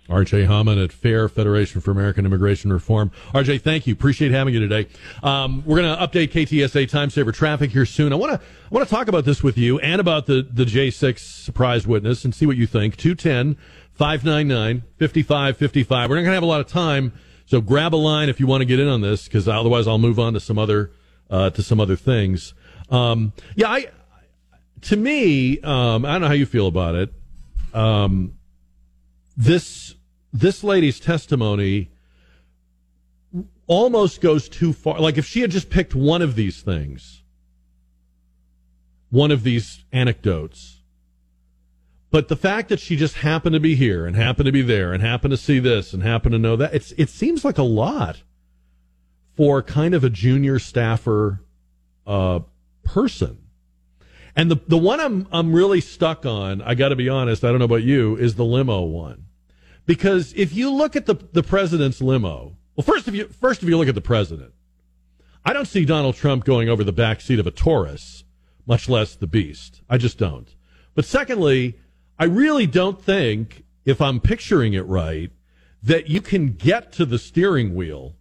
RJ 0.09 0.47
Hauman 0.47 0.83
at 0.83 0.93
FAIR, 0.93 1.29
Federation 1.29 1.81
for 1.81 1.91
American 1.91 2.25
Immigration 2.25 2.73
Reform. 2.73 3.11
RJ, 3.33 3.63
thank 3.63 3.87
you. 3.87 3.95
Appreciate 3.95 4.31
having 4.31 4.55
you 4.55 4.61
today. 4.61 4.89
Um, 5.23 5.63
we're 5.67 5.81
going 5.81 5.97
to 5.97 6.07
update 6.07 6.31
KTSA 6.31 6.89
time 6.89 7.11
saver 7.11 7.33
traffic 7.33 7.71
here 7.71 7.87
soon. 7.87 8.13
I 8.13 8.17
want 8.17 8.41
to 8.41 8.47
I 8.47 8.75
want 8.75 8.89
to 8.89 8.95
talk 8.95 9.09
about 9.09 9.25
this 9.25 9.43
with 9.43 9.59
you 9.59 9.79
and 9.81 10.01
about 10.01 10.27
the, 10.27 10.47
the 10.49 10.65
J6 10.65 11.19
surprise 11.19 11.87
witness 11.87 12.25
and 12.25 12.35
see 12.35 12.47
what 12.47 12.57
you 12.57 12.67
think. 12.67 12.97
210 12.97 13.57
599 13.93 14.83
5555. 14.99 16.11
We're 16.11 16.17
not 16.17 16.21
going 16.21 16.31
to 16.31 16.35
have 16.35 16.43
a 16.43 16.47
lot 16.47 16.61
of 16.61 16.67
time, 16.67 17.13
so 17.47 17.61
grab 17.61 17.95
a 17.95 17.97
line 17.97 18.29
if 18.29 18.39
you 18.39 18.47
want 18.47 18.61
to 18.61 18.67
get 18.67 18.79
in 18.79 18.89
on 18.89 19.01
this 19.01 19.25
because 19.25 19.49
otherwise 19.49 19.89
I'll 19.89 19.99
move 19.99 20.19
on 20.19 20.35
to 20.35 20.41
some 20.41 20.59
other 20.59 20.93
uh, 21.31 21.51
to 21.51 21.63
some 21.63 21.81
other 21.81 21.97
things. 21.97 22.55
Um, 22.91 23.33
yeah, 23.57 23.71
I 23.71 23.87
to 24.83 24.97
me, 24.97 25.61
um, 25.61 26.05
I 26.05 26.13
don't 26.13 26.21
know 26.21 26.29
how 26.29 26.35
you 26.35 26.47
feel 26.47 26.69
about 26.69 26.95
it. 26.95 27.13
Um, 27.75 28.35
this 29.37 29.96
this 30.41 30.63
lady's 30.63 31.01
testimony 31.01 31.91
almost 33.67 34.21
goes 34.21 34.49
too 34.49 34.73
far. 34.73 35.01
Like 35.01 35.19
if 35.19 35.27
she 35.27 35.41
had 35.41 35.51
just 35.51 35.71
picked 35.71 35.95
one 35.95 36.23
of 36.23 36.35
these 36.35 36.63
things, 36.63 37.23
one 39.11 39.31
of 39.31 39.43
these 39.43 39.85
anecdotes, 39.93 40.83
but 42.11 42.29
the 42.29 42.37
fact 42.37 42.69
that 42.69 42.81
she 42.81 42.97
just 42.97 43.17
happened 43.17 43.55
to 43.55 43.61
be 43.61 43.75
here 43.75 44.07
and 44.07 44.15
happened 44.17 44.47
to 44.47 44.53
be 44.53 44.63
there 44.63 44.93
and 44.93 45.03
happened 45.03 45.33
to 45.33 45.37
see 45.37 45.59
this 45.59 45.93
and 45.93 46.03
happened 46.03 46.33
to 46.33 46.39
know 46.39 46.57
that, 46.57 46.75
it's 46.75 46.93
it 46.93 47.09
seems 47.09 47.45
like 47.45 47.59
a 47.59 47.63
lot 47.63 48.23
for 49.37 49.63
kind 49.63 49.95
of 49.95 50.05
a 50.05 50.11
junior 50.11 50.59
staffer 50.59 51.43
uh, 52.07 52.41
person. 52.85 53.39
And 54.35 54.51
the 54.51 54.61
the 54.69 54.79
one 54.79 55.01
I'm 55.01 55.27
I'm 55.33 55.53
really 55.53 55.81
stuck 55.81 56.25
on, 56.25 56.63
I 56.63 56.75
got 56.75 56.91
to 56.91 56.97
be 56.97 57.09
honest, 57.09 57.43
I 57.43 57.49
don't 57.49 57.59
know 57.59 57.65
about 57.65 57.83
you, 57.83 58.17
is 58.17 58.37
the 58.37 58.45
limo 58.45 58.83
one. 58.83 59.26
Because 59.87 60.33
if 60.35 60.53
you 60.53 60.71
look 60.71 60.97
at 60.97 61.07
the, 61.07 61.15
the 61.33 61.43
president's 61.43 62.01
limo, 62.03 62.57
well, 62.75 62.85
first 62.85 63.09
of 63.09 63.15
you 63.15 63.29
first 63.29 63.63
if 63.63 63.69
you 63.69 63.79
look 63.79 63.89
at 63.89 63.95
the 63.95 64.01
president, 64.01 64.53
I 65.45 65.53
don't 65.53 65.67
see 65.67 65.85
Donald 65.85 66.17
Trump 66.17 66.45
going 66.45 66.69
over 66.69 66.83
the 66.83 66.93
back 66.93 67.21
seat 67.21 67.39
of 67.39 67.47
a 67.47 67.53
Taurus, 67.53 68.25
much 68.67 68.89
less 68.89 69.15
the 69.15 69.29
Beast. 69.29 69.81
I 69.89 69.97
just 69.97 70.19
don't. 70.19 70.53
But 70.95 71.05
secondly, 71.05 71.79
I 72.19 72.25
really 72.25 72.67
don't 72.67 73.01
think, 73.01 73.65
if 73.85 74.01
I'm 74.01 74.19
picturing 74.19 74.73
it 74.73 74.87
right, 74.87 75.31
that 75.83 76.09
you 76.09 76.21
can 76.21 76.55
get 76.55 76.91
to 76.95 77.05
the 77.05 77.19
steering 77.19 77.75
wheel 77.75 78.17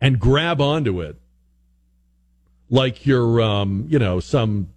and 0.00 0.18
grab 0.18 0.60
onto 0.60 1.00
it 1.00 1.20
like 2.68 3.06
you're, 3.06 3.40
um, 3.40 3.86
you 3.88 4.00
know, 4.00 4.18
some 4.18 4.70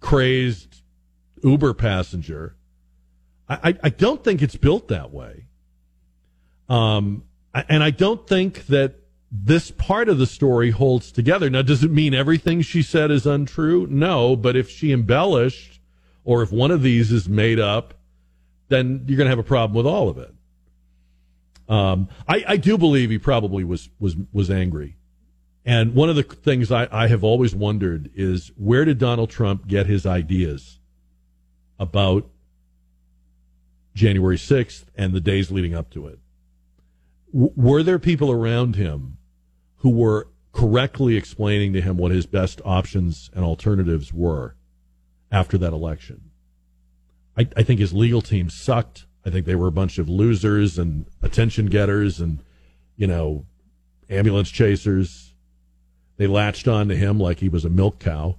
crazed 0.00 0.82
Uber 1.44 1.74
passenger 1.74 2.55
I, 3.48 3.76
I 3.82 3.88
don't 3.90 4.24
think 4.24 4.42
it's 4.42 4.56
built 4.56 4.88
that 4.88 5.12
way. 5.12 5.46
Um, 6.68 7.22
and 7.54 7.82
I 7.82 7.90
don't 7.90 8.26
think 8.26 8.66
that 8.66 8.96
this 9.30 9.70
part 9.70 10.08
of 10.08 10.18
the 10.18 10.26
story 10.26 10.70
holds 10.70 11.12
together. 11.12 11.48
Now, 11.50 11.62
does 11.62 11.84
it 11.84 11.90
mean 11.90 12.14
everything 12.14 12.62
she 12.62 12.82
said 12.82 13.10
is 13.10 13.26
untrue? 13.26 13.86
No, 13.88 14.36
but 14.36 14.56
if 14.56 14.68
she 14.68 14.92
embellished 14.92 15.80
or 16.24 16.42
if 16.42 16.50
one 16.50 16.70
of 16.70 16.82
these 16.82 17.12
is 17.12 17.28
made 17.28 17.60
up, 17.60 17.94
then 18.68 19.04
you're 19.06 19.16
going 19.16 19.26
to 19.26 19.30
have 19.30 19.38
a 19.38 19.44
problem 19.44 19.76
with 19.76 19.86
all 19.86 20.08
of 20.08 20.18
it. 20.18 20.34
Um, 21.68 22.08
I, 22.28 22.44
I, 22.46 22.56
do 22.58 22.78
believe 22.78 23.10
he 23.10 23.18
probably 23.18 23.64
was, 23.64 23.88
was, 23.98 24.14
was 24.32 24.50
angry. 24.50 24.96
And 25.64 25.96
one 25.96 26.08
of 26.08 26.14
the 26.14 26.22
things 26.22 26.70
I, 26.70 26.86
I 26.92 27.08
have 27.08 27.24
always 27.24 27.56
wondered 27.56 28.10
is 28.14 28.52
where 28.56 28.84
did 28.84 28.98
Donald 28.98 29.30
Trump 29.30 29.66
get 29.66 29.86
his 29.86 30.06
ideas 30.06 30.78
about 31.80 32.30
January 33.96 34.36
6th 34.36 34.84
and 34.94 35.14
the 35.14 35.20
days 35.20 35.50
leading 35.50 35.74
up 35.74 35.90
to 35.90 36.06
it. 36.06 36.18
W- 37.32 37.52
were 37.56 37.82
there 37.82 37.98
people 37.98 38.30
around 38.30 38.76
him 38.76 39.16
who 39.76 39.88
were 39.88 40.28
correctly 40.52 41.16
explaining 41.16 41.72
to 41.72 41.80
him 41.80 41.96
what 41.96 42.12
his 42.12 42.26
best 42.26 42.60
options 42.62 43.30
and 43.34 43.42
alternatives 43.42 44.12
were 44.12 44.54
after 45.32 45.56
that 45.56 45.72
election? 45.72 46.30
I, 47.38 47.48
I 47.56 47.62
think 47.62 47.80
his 47.80 47.94
legal 47.94 48.20
team 48.20 48.50
sucked. 48.50 49.06
I 49.24 49.30
think 49.30 49.46
they 49.46 49.54
were 49.54 49.66
a 49.66 49.72
bunch 49.72 49.96
of 49.96 50.10
losers 50.10 50.78
and 50.78 51.06
attention 51.22 51.66
getters 51.66 52.20
and, 52.20 52.40
you 52.96 53.06
know, 53.06 53.46
ambulance 54.10 54.50
chasers. 54.50 55.32
They 56.18 56.26
latched 56.26 56.68
on 56.68 56.88
to 56.88 56.96
him 56.96 57.18
like 57.18 57.40
he 57.40 57.48
was 57.48 57.64
a 57.64 57.70
milk 57.70 57.98
cow. 57.98 58.36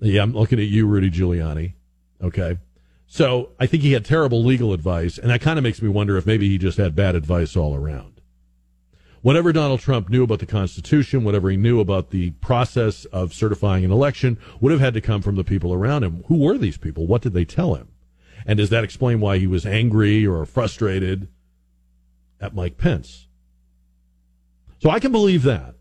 Yeah, 0.00 0.22
I'm 0.22 0.32
looking 0.32 0.58
at 0.58 0.66
you, 0.66 0.86
Rudy 0.86 1.10
Giuliani. 1.10 1.74
Okay. 2.22 2.56
So 3.06 3.50
I 3.60 3.66
think 3.66 3.82
he 3.82 3.92
had 3.92 4.04
terrible 4.04 4.42
legal 4.42 4.72
advice, 4.72 5.16
and 5.16 5.30
that 5.30 5.40
kind 5.40 5.58
of 5.58 5.62
makes 5.62 5.80
me 5.80 5.88
wonder 5.88 6.16
if 6.16 6.26
maybe 6.26 6.48
he 6.48 6.58
just 6.58 6.78
had 6.78 6.94
bad 6.94 7.14
advice 7.14 7.56
all 7.56 7.74
around. 7.74 8.20
Whatever 9.22 9.52
Donald 9.52 9.80
Trump 9.80 10.08
knew 10.08 10.22
about 10.22 10.38
the 10.38 10.46
Constitution, 10.46 11.24
whatever 11.24 11.50
he 11.50 11.56
knew 11.56 11.80
about 11.80 12.10
the 12.10 12.30
process 12.32 13.04
of 13.06 13.32
certifying 13.32 13.84
an 13.84 13.90
election, 13.90 14.38
would 14.60 14.70
have 14.70 14.80
had 14.80 14.94
to 14.94 15.00
come 15.00 15.22
from 15.22 15.36
the 15.36 15.44
people 15.44 15.72
around 15.72 16.04
him. 16.04 16.24
Who 16.28 16.38
were 16.38 16.58
these 16.58 16.78
people? 16.78 17.06
What 17.06 17.22
did 17.22 17.32
they 17.32 17.44
tell 17.44 17.74
him? 17.74 17.88
And 18.44 18.56
does 18.58 18.70
that 18.70 18.84
explain 18.84 19.18
why 19.20 19.38
he 19.38 19.46
was 19.46 19.66
angry 19.66 20.24
or 20.26 20.44
frustrated 20.46 21.28
at 22.40 22.54
Mike 22.54 22.78
Pence? 22.78 23.26
So 24.80 24.90
I 24.90 25.00
can 25.00 25.10
believe 25.10 25.42
that. 25.42 25.74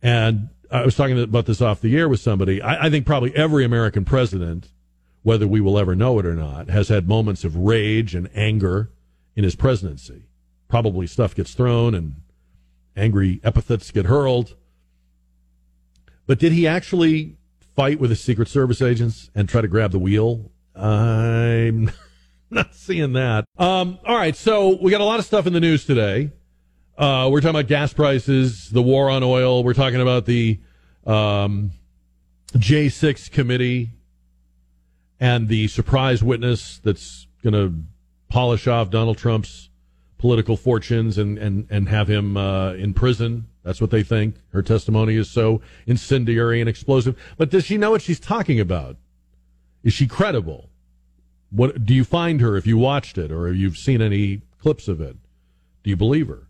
And 0.00 0.48
I 0.70 0.84
was 0.84 0.96
talking 0.96 1.20
about 1.20 1.44
this 1.44 1.60
off 1.60 1.80
the 1.80 1.96
air 1.96 2.08
with 2.08 2.20
somebody. 2.20 2.62
I, 2.62 2.86
I 2.86 2.90
think 2.90 3.04
probably 3.04 3.34
every 3.36 3.64
American 3.64 4.04
president 4.06 4.70
whether 5.22 5.46
we 5.46 5.60
will 5.60 5.78
ever 5.78 5.94
know 5.94 6.18
it 6.18 6.26
or 6.26 6.34
not, 6.34 6.68
has 6.68 6.88
had 6.88 7.08
moments 7.08 7.44
of 7.44 7.56
rage 7.56 8.14
and 8.14 8.28
anger 8.34 8.90
in 9.36 9.44
his 9.44 9.54
presidency. 9.54 10.24
Probably 10.68 11.06
stuff 11.06 11.34
gets 11.34 11.54
thrown 11.54 11.94
and 11.94 12.16
angry 12.96 13.40
epithets 13.44 13.90
get 13.90 14.06
hurled. 14.06 14.56
But 16.26 16.38
did 16.38 16.52
he 16.52 16.66
actually 16.66 17.36
fight 17.74 18.00
with 18.00 18.10
his 18.10 18.20
Secret 18.20 18.48
Service 18.48 18.82
agents 18.82 19.30
and 19.34 19.48
try 19.48 19.60
to 19.60 19.68
grab 19.68 19.92
the 19.92 19.98
wheel? 19.98 20.50
I'm 20.74 21.92
not 22.50 22.74
seeing 22.74 23.12
that. 23.14 23.44
Um, 23.58 23.98
all 24.04 24.16
right, 24.16 24.36
so 24.36 24.78
we 24.80 24.90
got 24.90 25.00
a 25.00 25.04
lot 25.04 25.18
of 25.18 25.24
stuff 25.24 25.46
in 25.46 25.52
the 25.52 25.60
news 25.60 25.84
today. 25.84 26.30
Uh, 26.96 27.28
we're 27.30 27.40
talking 27.40 27.56
about 27.56 27.68
gas 27.68 27.92
prices, 27.92 28.68
the 28.70 28.82
war 28.82 29.08
on 29.10 29.22
oil. 29.22 29.64
We're 29.64 29.74
talking 29.74 30.00
about 30.00 30.26
the 30.26 30.60
um, 31.06 31.72
J6 32.54 33.30
committee 33.30 33.90
and 35.22 35.46
the 35.46 35.68
surprise 35.68 36.20
witness 36.20 36.78
that's 36.78 37.28
going 37.44 37.52
to 37.52 37.72
polish 38.28 38.66
off 38.66 38.90
Donald 38.90 39.16
Trump's 39.16 39.70
political 40.18 40.56
fortunes 40.56 41.16
and, 41.16 41.38
and, 41.38 41.64
and 41.70 41.88
have 41.88 42.08
him 42.08 42.36
uh, 42.36 42.72
in 42.72 42.92
prison. 42.92 43.46
That's 43.62 43.80
what 43.80 43.92
they 43.92 44.02
think. 44.02 44.34
Her 44.48 44.62
testimony 44.62 45.14
is 45.14 45.30
so 45.30 45.60
incendiary 45.86 46.58
and 46.58 46.68
explosive. 46.68 47.16
But 47.38 47.50
does 47.50 47.64
she 47.64 47.78
know 47.78 47.92
what 47.92 48.02
she's 48.02 48.18
talking 48.18 48.58
about? 48.58 48.96
Is 49.84 49.92
she 49.92 50.08
credible? 50.08 50.70
What 51.50 51.86
do 51.86 51.94
you 51.94 52.02
find 52.02 52.40
her 52.40 52.56
if 52.56 52.66
you 52.66 52.76
watched 52.76 53.16
it 53.16 53.30
or 53.30 53.46
if 53.46 53.56
you've 53.56 53.78
seen 53.78 54.02
any 54.02 54.40
clips 54.58 54.88
of 54.88 55.00
it? 55.00 55.16
Do 55.84 55.90
you 55.90 55.96
believe 55.96 56.26
her? 56.26 56.48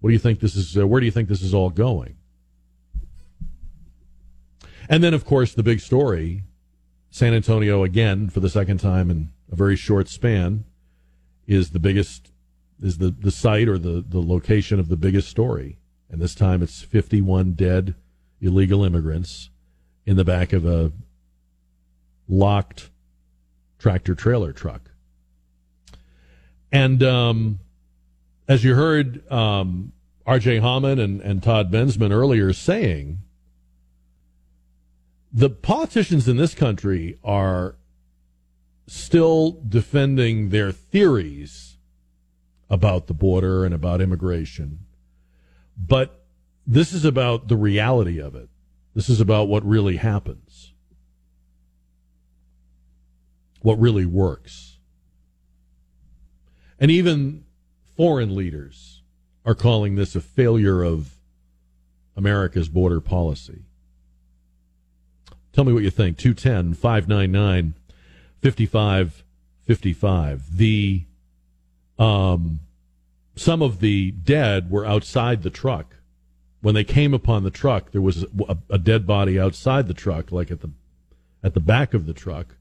What 0.00 0.10
do 0.10 0.12
you 0.12 0.18
think 0.18 0.40
this 0.40 0.56
is? 0.56 0.76
Uh, 0.76 0.88
where 0.88 0.98
do 0.98 1.06
you 1.06 1.12
think 1.12 1.28
this 1.28 1.42
is 1.42 1.54
all 1.54 1.70
going? 1.70 2.16
And 4.88 5.04
then, 5.04 5.14
of 5.14 5.24
course, 5.24 5.54
the 5.54 5.62
big 5.62 5.78
story 5.78 6.42
San 7.12 7.34
Antonio 7.34 7.84
again 7.84 8.30
for 8.30 8.40
the 8.40 8.48
second 8.48 8.78
time 8.78 9.10
in 9.10 9.28
a 9.50 9.54
very 9.54 9.76
short 9.76 10.08
span 10.08 10.64
is 11.46 11.70
the 11.70 11.78
biggest 11.78 12.32
is 12.82 12.96
the, 12.98 13.10
the 13.10 13.30
site 13.30 13.68
or 13.68 13.78
the, 13.78 14.02
the 14.08 14.18
location 14.18 14.80
of 14.80 14.88
the 14.88 14.96
biggest 14.96 15.28
story. 15.28 15.76
And 16.10 16.22
this 16.22 16.34
time 16.34 16.62
it's 16.62 16.80
51 16.80 17.52
dead 17.52 17.94
illegal 18.40 18.82
immigrants 18.82 19.50
in 20.06 20.16
the 20.16 20.24
back 20.24 20.54
of 20.54 20.64
a 20.64 20.90
locked 22.28 22.88
tractor 23.78 24.14
trailer 24.14 24.54
truck. 24.54 24.90
And 26.72 27.02
um, 27.02 27.58
as 28.48 28.64
you 28.64 28.74
heard 28.74 29.30
um, 29.30 29.92
RJ 30.26 30.62
Hammond 30.62 30.98
and, 30.98 31.20
and 31.20 31.42
Todd 31.42 31.70
Bensman 31.70 32.10
earlier 32.10 32.54
saying, 32.54 33.18
the 35.32 35.48
politicians 35.48 36.28
in 36.28 36.36
this 36.36 36.54
country 36.54 37.18
are 37.24 37.76
still 38.86 39.62
defending 39.66 40.50
their 40.50 40.72
theories 40.72 41.78
about 42.68 43.06
the 43.06 43.14
border 43.14 43.64
and 43.64 43.74
about 43.74 44.00
immigration. 44.00 44.80
But 45.76 46.24
this 46.66 46.92
is 46.92 47.04
about 47.04 47.48
the 47.48 47.56
reality 47.56 48.20
of 48.20 48.34
it. 48.34 48.48
This 48.94 49.08
is 49.08 49.20
about 49.20 49.48
what 49.48 49.64
really 49.64 49.96
happens, 49.96 50.74
what 53.62 53.80
really 53.80 54.04
works. 54.04 54.78
And 56.78 56.90
even 56.90 57.44
foreign 57.96 58.34
leaders 58.34 59.02
are 59.46 59.54
calling 59.54 59.94
this 59.94 60.14
a 60.14 60.20
failure 60.20 60.82
of 60.82 61.14
America's 62.16 62.68
border 62.68 63.00
policy. 63.00 63.62
Tell 65.52 65.64
me 65.64 65.72
what 65.72 65.82
you 65.82 65.90
think. 65.90 66.18
210 66.18 66.74
599 66.74 67.74
5555. 68.42 70.56
The, 70.56 71.04
um, 71.98 72.60
some 73.36 73.62
of 73.62 73.80
the 73.80 74.12
dead 74.12 74.70
were 74.70 74.86
outside 74.86 75.42
the 75.42 75.50
truck. 75.50 75.96
When 76.60 76.74
they 76.74 76.84
came 76.84 77.12
upon 77.12 77.42
the 77.42 77.50
truck, 77.50 77.90
there 77.90 78.00
was 78.00 78.24
a, 78.48 78.56
a 78.70 78.78
dead 78.78 79.06
body 79.06 79.38
outside 79.38 79.88
the 79.88 79.94
truck, 79.94 80.32
like 80.32 80.50
at 80.50 80.60
the, 80.60 80.70
at 81.42 81.54
the 81.54 81.60
back 81.60 81.92
of 81.92 82.06
the 82.06 82.14
truck. 82.14 82.56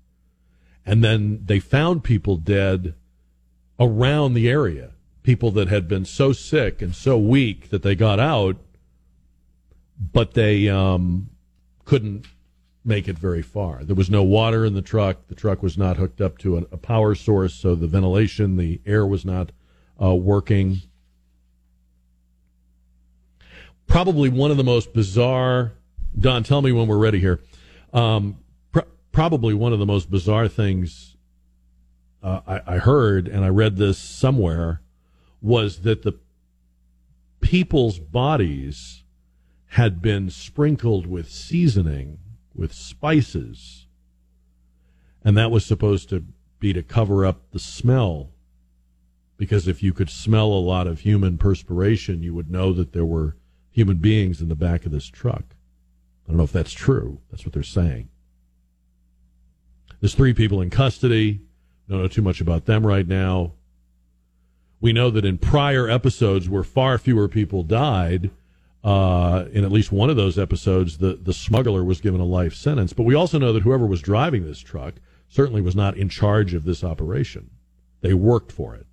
And 0.86 1.04
then 1.04 1.42
they 1.46 1.60
found 1.60 2.04
people 2.04 2.38
dead 2.38 2.96
around 3.80 4.34
the 4.34 4.50
area. 4.50 4.92
People 5.24 5.52
that 5.52 5.68
had 5.68 5.88
been 5.88 6.06
so 6.06 6.34
sick 6.34 6.82
and 6.82 6.96
so 6.96 7.18
weak 7.18 7.70
that 7.70 7.84
they 7.84 7.94
got 7.94 8.20
out, 8.20 8.58
but 10.12 10.34
they 10.34 10.68
um, 10.68 11.30
couldn't 11.86 12.26
make 12.84 13.08
it 13.08 13.18
very 13.18 13.42
far. 13.42 13.84
There 13.84 13.96
was 13.96 14.10
no 14.10 14.24
water 14.24 14.66
in 14.66 14.74
the 14.74 14.82
truck. 14.82 15.28
The 15.28 15.36
truck 15.36 15.62
was 15.62 15.78
not 15.78 15.98
hooked 15.98 16.20
up 16.20 16.38
to 16.40 16.58
a 16.58 16.78
power 16.78 17.14
source, 17.16 17.54
so 17.54 17.76
the 17.76 17.88
ventilation, 17.88 18.58
the 18.58 18.82
air 18.86 19.06
was 19.06 19.24
not 19.24 19.52
uh, 20.02 20.16
working. 20.16 20.82
Probably 23.88 24.30
one 24.30 24.52
of 24.52 24.58
the 24.58 24.64
most 24.64 24.94
bizarre. 24.94 25.74
Don, 26.18 26.44
tell 26.44 26.62
me 26.62 26.72
when 26.72 26.88
we're 26.88 26.98
ready 26.98 27.20
here. 27.20 27.42
Um, 27.94 28.38
pr- 28.72 28.80
probably 29.12 29.54
one 29.54 29.74
of 29.74 29.80
the 29.80 29.86
most 29.86 30.10
bizarre 30.10 30.48
things 30.48 31.18
uh, 32.24 32.42
I, 32.48 32.76
I 32.76 32.78
heard, 32.78 33.28
and 33.28 33.44
I 33.44 33.50
read 33.50 33.78
this 33.78 33.98
somewhere, 33.98 34.82
was 35.42 35.82
that 35.82 36.04
the 36.04 36.14
people's 37.42 38.00
bodies 38.00 39.04
had 39.68 40.02
been 40.02 40.30
sprinkled 40.30 41.08
with 41.08 41.30
seasoning 41.30 42.20
with 42.56 42.74
spices. 42.74 43.86
And 45.24 45.38
that 45.38 45.52
was 45.52 45.66
supposed 45.66 46.10
to 46.10 46.26
be 46.60 46.74
to 46.74 46.84
cover 46.84 47.26
up 47.26 47.52
the 47.52 47.60
smell. 47.60 48.30
Because 49.38 49.68
if 49.68 49.82
you 49.82 49.94
could 49.94 50.10
smell 50.10 50.48
a 50.48 50.60
lot 50.60 50.88
of 50.88 51.02
human 51.02 51.38
perspiration, 51.38 52.22
you 52.22 52.34
would 52.34 52.52
know 52.52 52.74
that 52.74 52.94
there 52.94 53.06
were 53.06 53.36
human 53.72 53.98
beings 53.98 54.42
in 54.42 54.50
the 54.50 54.56
back 54.56 54.86
of 54.86 54.92
this 54.92 55.08
truck. 55.08 55.44
I 56.26 56.28
don't 56.28 56.38
know 56.38 56.44
if 56.44 56.52
that's 56.52 56.74
true. 56.74 57.20
That's 57.30 57.46
what 57.46 57.54
they're 57.54 57.64
saying. 57.64 58.10
There's 60.00 60.16
three 60.16 60.34
people 60.34 60.62
in 60.62 60.70
custody. 60.70 61.42
Don't 61.90 62.02
know 62.02 62.08
too 62.08 62.22
much 62.22 62.42
about 62.42 62.66
them 62.66 62.86
right 62.86 63.08
now. 63.08 63.54
We 64.80 64.94
know 64.94 65.10
that 65.12 65.26
in 65.26 65.38
prior 65.38 65.90
episodes 65.90 66.50
where 66.50 66.64
far 66.64 66.98
fewer 66.98 67.28
people 67.28 67.64
died, 67.64 68.32
uh, 68.84 69.46
in 69.52 69.64
at 69.64 69.72
least 69.72 69.92
one 69.92 70.10
of 70.10 70.16
those 70.16 70.40
episodes, 70.40 70.98
the, 70.98 71.14
the 71.22 71.34
smuggler 71.34 71.84
was 71.84 72.02
given 72.02 72.20
a 72.20 72.26
life 72.26 72.54
sentence. 72.54 72.94
But 72.94 73.04
we 73.04 73.14
also 73.14 73.38
know 73.38 73.54
that 73.54 73.64
whoever 73.64 73.86
was 73.86 74.02
driving 74.02 74.46
this 74.46 74.60
truck 74.60 74.96
certainly 75.30 75.62
was 75.62 75.76
not 75.76 75.98
in 75.98 76.10
charge 76.10 76.54
of 76.54 76.64
this 76.64 76.84
operation. 76.84 77.52
They 78.02 78.14
worked 78.14 78.52
for 78.52 78.76
it. 78.76 78.88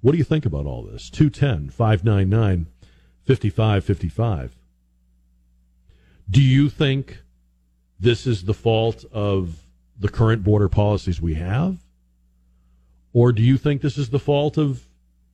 What 0.00 0.12
do 0.12 0.18
you 0.18 0.24
think 0.24 0.46
about 0.46 0.66
all 0.66 0.82
this? 0.82 1.10
210 1.10 1.70
599 1.70 2.66
5555. 3.24 4.56
Do 6.30 6.40
you 6.40 6.68
think 6.68 7.22
this 7.98 8.26
is 8.26 8.44
the 8.44 8.54
fault 8.54 9.04
of 9.12 9.62
the 9.98 10.08
current 10.08 10.44
border 10.44 10.68
policies 10.68 11.20
we 11.20 11.34
have? 11.34 11.78
Or 13.12 13.32
do 13.32 13.42
you 13.42 13.56
think 13.56 13.80
this 13.80 13.96
is 13.96 14.10
the 14.10 14.18
fault 14.18 14.58
of, 14.58 14.86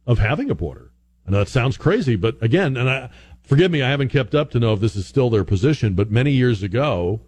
of 0.07 0.19
having 0.19 0.51
a 0.51 0.55
border? 0.55 0.92
I 1.33 1.37
know 1.37 1.45
that 1.45 1.51
sounds 1.51 1.79
crazy, 1.79 2.15
but 2.15 2.37
again, 2.43 2.77
and 2.77 2.91
I 2.91 3.09
forgive 3.43 3.71
me, 3.71 3.81
I 3.81 3.89
haven't 3.89 4.11
kept 4.11 4.35
up 4.35 4.51
to 4.51 4.61
know 4.61 4.75
if 4.75 4.81
this 4.81 4.95
is 4.95 5.07
still 5.07 5.31
their 5.31 5.45
position, 5.45 5.95
but 5.95 6.11
many 6.11 6.31
years 6.31 6.63
ago, 6.63 7.23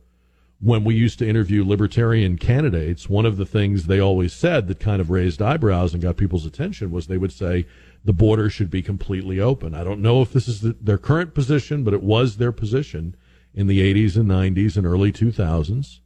when 0.61 0.85
we 0.85 0.95
used 0.95 1.19
to 1.21 1.29
interview 1.29 1.67
libertarian 1.67 2.37
candidates, 2.37 3.09
one 3.09 3.25
of 3.25 3.39
the 3.39 3.47
things 3.47 3.87
they 3.87 3.99
always 3.99 4.35
said 4.35 4.69
that 4.69 4.79
kind 4.79 5.01
of 5.01 5.09
raised 5.09 5.41
eyebrows 5.41 5.95
and 5.95 6.03
got 6.03 6.19
people's 6.19 6.45
attention 6.45 6.91
was 6.91 7.07
they 7.07 7.17
would 7.17 7.33
say 7.33 7.65
the 8.05 8.13
border 8.13 8.51
should 8.51 8.69
be 8.71 8.83
completely 8.83 9.41
open. 9.41 9.75
I 9.75 9.85
don't 9.85 10.03
know 10.03 10.21
if 10.21 10.35
this 10.35 10.49
is 10.49 10.61
the, 10.61 10.77
their 10.79 10.99
current 10.99 11.35
position, 11.35 11.83
but 11.83 11.95
it 11.95 12.03
was 12.03 12.37
their 12.37 12.53
position 12.53 13.17
in 13.55 13.69
the 13.69 13.81
80s 13.81 14.17
and 14.17 14.29
90s 14.29 14.77
and 14.77 14.87
early 14.87 15.13
2000s 15.13 16.01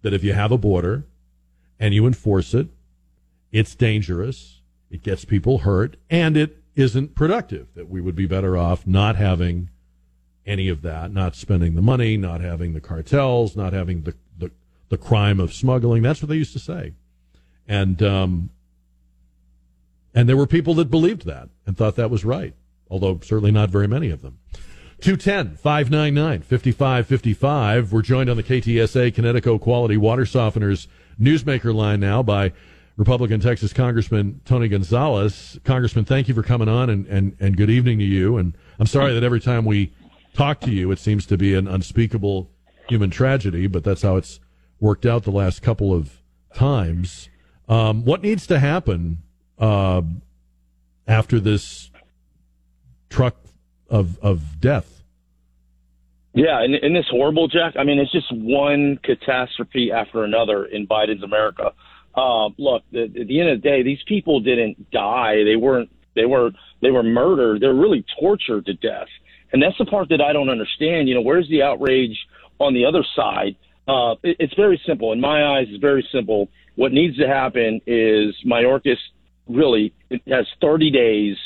that 0.00 0.14
if 0.14 0.24
you 0.24 0.32
have 0.32 0.52
a 0.52 0.58
border 0.58 1.04
and 1.78 1.92
you 1.92 2.06
enforce 2.06 2.54
it, 2.54 2.68
it's 3.52 3.74
dangerous, 3.74 4.62
it 4.90 5.02
gets 5.02 5.26
people 5.26 5.58
hurt, 5.58 5.98
and 6.08 6.38
it 6.38 6.62
isn't 6.76 7.14
productive, 7.14 7.68
that 7.74 7.88
we 7.88 8.00
would 8.00 8.14
be 8.14 8.26
better 8.26 8.56
off 8.56 8.86
not 8.86 9.16
having 9.16 9.70
any 10.44 10.68
of 10.68 10.82
that, 10.82 11.10
not 11.10 11.34
spending 11.34 11.74
the 11.74 11.82
money, 11.82 12.16
not 12.16 12.40
having 12.40 12.74
the 12.74 12.80
cartels, 12.80 13.56
not 13.56 13.72
having 13.72 14.02
the, 14.02 14.14
the, 14.38 14.52
the 14.90 14.98
crime 14.98 15.40
of 15.40 15.52
smuggling. 15.52 16.02
That's 16.02 16.22
what 16.22 16.28
they 16.28 16.36
used 16.36 16.52
to 16.52 16.58
say. 16.58 16.92
And, 17.66 18.00
um, 18.02 18.50
and 20.14 20.28
there 20.28 20.36
were 20.36 20.46
people 20.46 20.74
that 20.74 20.90
believed 20.90 21.26
that 21.26 21.48
and 21.66 21.76
thought 21.76 21.96
that 21.96 22.10
was 22.10 22.24
right, 22.24 22.54
although 22.88 23.18
certainly 23.22 23.50
not 23.50 23.70
very 23.70 23.88
many 23.88 24.10
of 24.10 24.22
them. 24.22 24.38
210 25.00 25.56
599 25.56 26.42
5555. 26.42 27.92
We're 27.92 28.02
joined 28.02 28.30
on 28.30 28.36
the 28.36 28.42
KTSA 28.42 29.14
Connecticut 29.14 29.60
Quality 29.60 29.96
Water 29.96 30.22
Softeners 30.22 30.86
Newsmaker 31.20 31.74
line 31.74 32.00
now 32.00 32.22
by 32.22 32.52
Republican 32.96 33.40
Texas 33.40 33.72
Congressman 33.72 34.40
Tony 34.44 34.68
Gonzalez. 34.68 35.58
Congressman, 35.64 36.04
thank 36.04 36.28
you 36.28 36.34
for 36.34 36.42
coming 36.42 36.68
on 36.68 36.88
and, 36.88 37.06
and, 37.06 37.36
and 37.38 37.56
good 37.56 37.70
evening 37.70 37.98
to 37.98 38.04
you. 38.04 38.38
And 38.38 38.56
I'm 38.78 38.86
sorry 38.86 39.12
that 39.14 39.22
every 39.22 39.40
time 39.40 39.64
we 39.64 39.92
talk 40.34 40.60
to 40.60 40.70
you, 40.70 40.90
it 40.90 40.98
seems 40.98 41.26
to 41.26 41.36
be 41.36 41.54
an 41.54 41.68
unspeakable 41.68 42.50
human 42.88 43.10
tragedy, 43.10 43.66
but 43.66 43.84
that's 43.84 44.02
how 44.02 44.16
it's 44.16 44.40
worked 44.80 45.04
out 45.04 45.24
the 45.24 45.30
last 45.30 45.62
couple 45.62 45.92
of 45.92 46.22
times. 46.54 47.28
Um, 47.68 48.04
what 48.04 48.22
needs 48.22 48.46
to 48.46 48.58
happen 48.58 49.18
uh, 49.58 50.02
after 51.06 51.40
this 51.40 51.90
truck 53.10 53.36
of 53.88 54.18
of 54.20 54.60
death? 54.60 55.02
Yeah, 56.32 56.62
and, 56.62 56.74
and 56.74 56.94
this 56.94 57.06
horrible, 57.10 57.48
Jack. 57.48 57.74
I 57.78 57.84
mean, 57.84 57.98
it's 57.98 58.12
just 58.12 58.30
one 58.30 58.98
catastrophe 59.02 59.90
after 59.90 60.22
another 60.22 60.66
in 60.66 60.86
Biden's 60.86 61.22
America. 61.22 61.72
Uh, 62.16 62.48
look, 62.58 62.82
at 62.94 63.12
the 63.12 63.40
end 63.40 63.50
of 63.50 63.62
the 63.62 63.68
day, 63.68 63.82
these 63.82 64.02
people 64.06 64.40
didn't 64.40 64.90
die. 64.90 65.44
They 65.44 65.56
weren't. 65.56 65.90
They 66.14 66.24
were. 66.24 66.50
They 66.80 66.90
were 66.90 67.02
murdered. 67.02 67.60
They're 67.60 67.74
really 67.74 68.04
tortured 68.18 68.66
to 68.66 68.74
death, 68.74 69.08
and 69.52 69.62
that's 69.62 69.76
the 69.78 69.84
part 69.84 70.08
that 70.08 70.20
I 70.20 70.32
don't 70.32 70.48
understand. 70.48 71.08
You 71.08 71.14
know, 71.16 71.20
where's 71.20 71.48
the 71.48 71.62
outrage 71.62 72.16
on 72.58 72.74
the 72.74 72.84
other 72.84 73.04
side? 73.14 73.56
Uh, 73.86 74.12
it, 74.22 74.36
it's 74.40 74.54
very 74.54 74.80
simple. 74.86 75.12
In 75.12 75.20
my 75.20 75.58
eyes, 75.58 75.66
it's 75.68 75.80
very 75.80 76.06
simple. 76.10 76.48
What 76.76 76.92
needs 76.92 77.16
to 77.18 77.26
happen 77.26 77.80
is 77.86 78.34
Mayorkas 78.44 78.98
really 79.48 79.94
has 80.26 80.46
30 80.60 80.90
days 80.90 81.36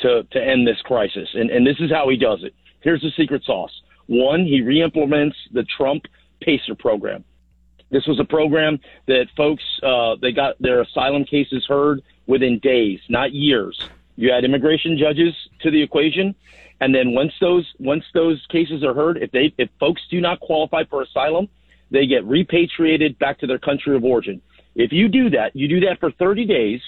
to, 0.00 0.22
to 0.30 0.42
end 0.42 0.66
this 0.66 0.80
crisis. 0.84 1.28
And, 1.34 1.50
and 1.50 1.66
this 1.66 1.76
is 1.80 1.90
how 1.90 2.08
he 2.08 2.16
does 2.16 2.40
it. 2.42 2.54
Here's 2.80 3.00
the 3.00 3.10
secret 3.16 3.42
sauce. 3.44 3.72
One, 4.06 4.44
he 4.44 4.60
reimplements 4.60 5.34
the 5.52 5.64
Trump 5.76 6.04
PACER 6.42 6.74
program. 6.74 7.24
This 7.90 8.06
was 8.06 8.18
a 8.18 8.24
program 8.24 8.80
that 9.06 9.26
folks, 9.36 9.62
uh, 9.82 10.16
they 10.20 10.32
got 10.32 10.60
their 10.60 10.80
asylum 10.80 11.24
cases 11.24 11.64
heard 11.66 12.02
within 12.26 12.58
days, 12.58 13.00
not 13.08 13.32
years. 13.32 13.80
You 14.16 14.32
add 14.32 14.44
immigration 14.44 14.98
judges 14.98 15.34
to 15.60 15.70
the 15.70 15.82
equation. 15.82 16.34
And 16.80 16.94
then 16.94 17.14
once 17.14 17.32
those, 17.40 17.66
once 17.78 18.04
those 18.12 18.44
cases 18.50 18.82
are 18.82 18.94
heard, 18.94 19.18
if 19.18 19.30
they, 19.30 19.54
if 19.56 19.68
folks 19.78 20.02
do 20.10 20.20
not 20.20 20.40
qualify 20.40 20.84
for 20.84 21.02
asylum, 21.02 21.48
they 21.90 22.06
get 22.06 22.24
repatriated 22.24 23.18
back 23.18 23.38
to 23.40 23.46
their 23.46 23.58
country 23.58 23.94
of 23.94 24.04
origin. 24.04 24.42
If 24.74 24.92
you 24.92 25.08
do 25.08 25.30
that, 25.30 25.54
you 25.54 25.68
do 25.68 25.80
that 25.80 26.00
for 26.00 26.10
30 26.10 26.44
days. 26.44 26.80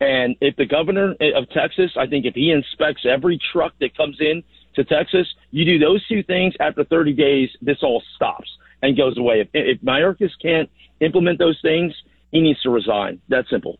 And 0.00 0.36
if 0.40 0.56
the 0.56 0.66
governor 0.66 1.14
of 1.34 1.48
Texas, 1.50 1.92
I 1.96 2.06
think 2.06 2.26
if 2.26 2.34
he 2.34 2.50
inspects 2.50 3.06
every 3.08 3.40
truck 3.52 3.72
that 3.80 3.96
comes 3.96 4.20
in 4.20 4.42
to 4.74 4.84
Texas, 4.84 5.28
you 5.50 5.64
do 5.64 5.78
those 5.78 6.06
two 6.08 6.22
things 6.22 6.54
after 6.60 6.84
30 6.84 7.12
days, 7.14 7.50
this 7.62 7.78
all 7.82 8.02
stops 8.16 8.48
and 8.82 8.96
goes 8.96 9.16
away. 9.16 9.40
If, 9.40 9.48
if 9.54 9.80
Mayorkas 9.80 10.30
can't 10.40 10.68
implement 11.00 11.38
those 11.38 11.58
things, 11.62 11.94
he 12.30 12.40
needs 12.40 12.60
to 12.62 12.70
resign. 12.70 13.20
That 13.28 13.44
simple. 13.48 13.78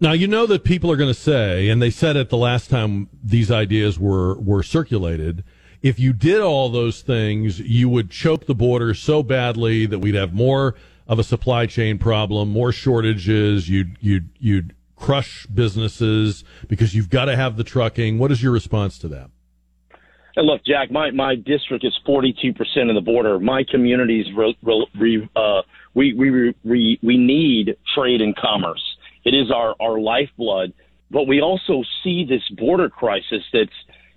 Now 0.00 0.12
you 0.12 0.26
know 0.26 0.46
that 0.46 0.64
people 0.64 0.90
are 0.90 0.96
going 0.96 1.12
to 1.12 1.20
say, 1.20 1.68
and 1.68 1.80
they 1.80 1.90
said 1.90 2.16
it 2.16 2.30
the 2.30 2.36
last 2.36 2.70
time 2.70 3.08
these 3.22 3.50
ideas 3.50 3.98
were 3.98 4.34
were 4.40 4.62
circulated. 4.62 5.44
If 5.82 5.98
you 5.98 6.12
did 6.12 6.40
all 6.40 6.68
those 6.68 7.02
things, 7.02 7.60
you 7.60 7.88
would 7.88 8.10
choke 8.10 8.46
the 8.46 8.54
border 8.54 8.94
so 8.94 9.22
badly 9.22 9.86
that 9.86 9.98
we'd 9.98 10.14
have 10.14 10.32
more 10.32 10.74
of 11.06 11.18
a 11.18 11.24
supply 11.24 11.66
chain 11.66 11.98
problem, 11.98 12.48
more 12.48 12.72
shortages. 12.72 13.68
You'd 13.68 13.96
you'd 14.00 14.30
you'd 14.38 14.74
crush 14.96 15.46
businesses 15.46 16.44
because 16.68 16.94
you've 16.94 17.10
got 17.10 17.26
to 17.26 17.36
have 17.36 17.56
the 17.56 17.64
trucking. 17.64 18.18
What 18.18 18.32
is 18.32 18.42
your 18.42 18.52
response 18.52 18.98
to 18.98 19.08
that? 19.08 19.30
And 20.36 20.46
look, 20.46 20.64
Jack, 20.64 20.90
my, 20.90 21.10
my 21.10 21.34
district 21.34 21.84
is 21.84 21.98
42% 22.06 22.54
of 22.88 22.94
the 22.94 23.00
border. 23.00 23.38
My 23.38 23.64
communities, 23.68 24.26
re, 24.36 24.56
re, 24.62 25.28
uh, 25.36 25.62
we, 25.94 26.14
we, 26.14 26.54
we, 26.64 26.98
we 27.02 27.16
need 27.18 27.76
trade 27.94 28.20
and 28.20 28.36
commerce. 28.36 28.82
It 29.24 29.30
is 29.30 29.50
our, 29.50 29.74
our 29.80 29.98
lifeblood. 29.98 30.72
But 31.10 31.26
we 31.26 31.40
also 31.40 31.82
see 32.04 32.24
this 32.24 32.42
border 32.56 32.88
crisis 32.88 33.42
that's, 33.52 33.70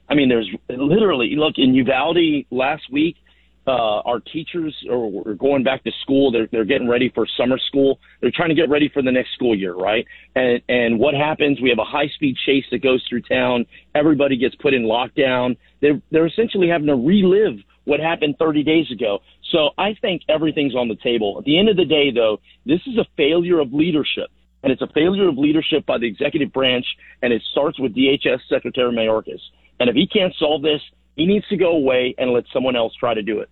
I 0.08 0.14
mean, 0.14 0.30
there's 0.30 0.50
literally, 0.70 1.36
look, 1.36 1.56
in 1.58 1.74
Uvalde 1.74 2.46
last 2.52 2.84
week, 2.92 3.16
uh, 3.66 4.00
our 4.02 4.20
teachers 4.20 4.76
are, 4.90 5.30
are 5.30 5.36
going 5.36 5.64
back 5.64 5.84
to 5.84 5.92
school. 6.02 6.32
They're, 6.32 6.48
they're 6.52 6.66
getting 6.66 6.88
ready 6.90 7.10
for 7.14 7.26
summer 7.38 7.58
school. 7.58 8.00
They're 8.22 8.32
trying 8.34 8.50
to 8.50 8.56
get 8.56 8.70
ready 8.70 8.90
for 8.90 9.02
the 9.02 9.12
next 9.12 9.34
school 9.34 9.58
year, 9.58 9.74
right? 9.74 10.06
And, 10.36 10.62
and 10.68 11.00
what 11.00 11.14
happens? 11.14 11.62
We 11.62 11.70
have 11.70 11.80
a 11.80 11.86
high 11.86 12.08
speed 12.16 12.36
chase 12.46 12.66
that 12.72 12.84
goes 12.84 13.04
through 13.08 13.22
town. 13.22 13.66
Everybody 13.96 14.38
gets 14.38 14.56
put 14.56 14.74
in 14.74 14.84
lockdown. 14.84 15.58
They're, 15.82 16.02
they're 16.12 16.28
essentially 16.28 16.68
having 16.68 16.88
to 16.88 16.96
relive 16.96 17.60
what 17.86 18.00
happened 18.00 18.36
30 18.40 18.64
days 18.64 18.92
ago. 18.92 19.20
So 19.52 19.70
I 19.78 19.96
think 20.02 20.24
everything's 20.30 20.76
on 20.76 20.88
the 20.88 20.96
table. 20.96 21.36
At 21.38 21.46
the 21.46 21.58
end 21.58 21.70
of 21.70 21.78
the 21.78 21.86
day, 21.86 22.12
though, 22.12 22.40
this 22.66 22.82
is 22.88 22.98
a 22.98 23.06
failure 23.18 23.60
of 23.60 23.74
leadership. 23.74 24.30
And 24.64 24.72
it's 24.72 24.82
a 24.82 24.88
failure 24.88 25.28
of 25.28 25.38
leadership 25.38 25.86
by 25.86 25.98
the 25.98 26.08
executive 26.08 26.54
branch, 26.54 26.86
and 27.22 27.34
it 27.34 27.42
starts 27.52 27.78
with 27.80 27.94
DHS 27.94 28.40
Secretary 28.48 28.94
Mayorkas. 28.94 29.42
And 29.80 29.90
if 29.90 29.96
he 29.96 30.08
can't 30.08 30.34
solve 30.40 30.62
this, 30.62 30.82
he 31.16 31.26
needs 31.26 31.48
to 31.50 31.58
go 31.58 31.72
away 31.72 32.16
and 32.18 32.32
let 32.32 32.46
someone 32.54 32.76
else 32.76 32.94
try 32.96 33.14
to 33.14 33.22
do 33.22 33.40
it. 33.40 33.50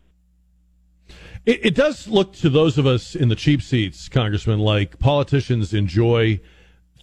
It, 1.46 1.66
it 1.66 1.76
does 1.76 2.08
look 2.08 2.34
to 2.38 2.50
those 2.50 2.78
of 2.78 2.86
us 2.86 3.16
in 3.16 3.30
the 3.30 3.36
cheap 3.36 3.62
seats, 3.62 4.10
Congressman, 4.10 4.60
like 4.60 5.00
politicians 5.00 5.74
enjoy 5.74 6.40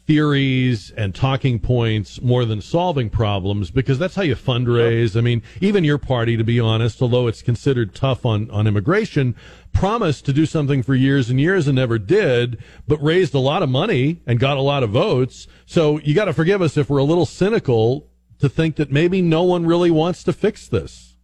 theories 0.09 0.90
and 0.96 1.14
talking 1.14 1.59
points 1.59 2.22
more 2.22 2.46
than 2.46 2.62
solving 2.62 3.11
problems 3.11 3.70
because 3.70 3.98
that's 3.98 4.14
how 4.14 4.22
you 4.22 4.34
fundraise. 4.34 5.14
I 5.14 5.20
mean, 5.20 5.42
even 5.61 5.84
your 5.84 5.98
party, 5.98 6.34
to 6.38 6.44
be 6.44 6.59
honest, 6.59 7.02
although 7.02 7.26
it's 7.26 7.42
considered 7.42 7.94
tough 7.94 8.24
on, 8.24 8.50
on 8.50 8.66
immigration, 8.66 9.36
promised 9.74 10.24
to 10.24 10.32
do 10.32 10.46
something 10.46 10.82
for 10.82 10.94
years 10.94 11.28
and 11.28 11.38
years 11.38 11.66
and 11.66 11.76
never 11.76 11.98
did, 11.98 12.56
but 12.86 13.02
raised 13.02 13.34
a 13.34 13.38
lot 13.38 13.62
of 13.62 13.68
money 13.68 14.22
and 14.26 14.40
got 14.40 14.56
a 14.56 14.62
lot 14.62 14.82
of 14.82 14.90
votes. 14.90 15.46
So 15.66 15.98
you 15.98 16.14
got 16.14 16.24
to 16.24 16.32
forgive 16.32 16.62
us 16.62 16.78
if 16.78 16.88
we're 16.88 16.98
a 16.98 17.04
little 17.04 17.26
cynical 17.26 18.09
to 18.41 18.49
think 18.49 18.76
that 18.76 18.91
maybe 18.91 19.22
no 19.22 19.43
one 19.43 19.66
really 19.66 19.91
wants 19.91 20.22
to 20.24 20.32
fix 20.32 20.68
this. 20.68 21.16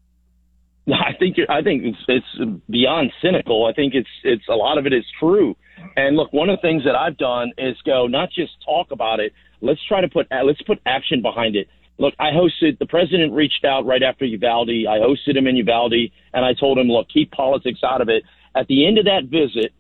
I 0.87 1.12
think 1.19 1.37
I 1.49 1.62
think 1.62 1.83
it's, 1.85 1.99
it's 2.09 2.61
beyond 2.69 3.11
cynical. 3.23 3.67
I 3.67 3.73
think 3.73 3.95
it's 3.95 4.09
it's 4.23 4.47
a 4.49 4.55
lot 4.55 4.77
of 4.77 4.87
it 4.87 4.93
is 4.93 5.05
true. 5.19 5.57
And 5.97 6.17
look, 6.17 6.33
one 6.33 6.51
of 6.51 6.59
the 6.59 6.62
things 6.62 6.85
that 6.85 6.95
I've 6.95 7.17
done 7.17 7.53
is 7.57 7.77
go 7.87 8.07
not 8.07 8.31
just 8.31 8.53
talk 8.65 8.91
about 8.91 9.21
it. 9.21 9.33
Let's 9.61 9.81
try 9.89 10.03
to 10.03 10.09
put 10.09 10.27
let's 10.31 10.61
put 10.62 10.79
action 10.85 11.23
behind 11.23 11.57
it. 11.57 11.69
Look, 11.99 12.15
I 12.19 12.31
hosted 12.31 12.79
the 12.79 12.87
president 12.87 13.33
reached 13.33 13.65
out 13.65 13.87
right 13.87 14.03
after 14.03 14.25
Uvalde. 14.25 14.87
I 14.89 14.99
hosted 14.99 15.37
him 15.37 15.47
in 15.47 15.57
Uvalde, 15.57 16.11
and 16.33 16.45
I 16.45 16.53
told 16.53 16.77
him, 16.77 16.89
look, 16.89 17.09
keep 17.09 17.31
politics 17.31 17.81
out 17.85 18.01
of 18.01 18.09
it. 18.09 18.25
At 18.55 18.67
the 18.67 18.87
end 18.87 18.99
of 18.99 19.05
that 19.05 19.25
visit, 19.25 19.73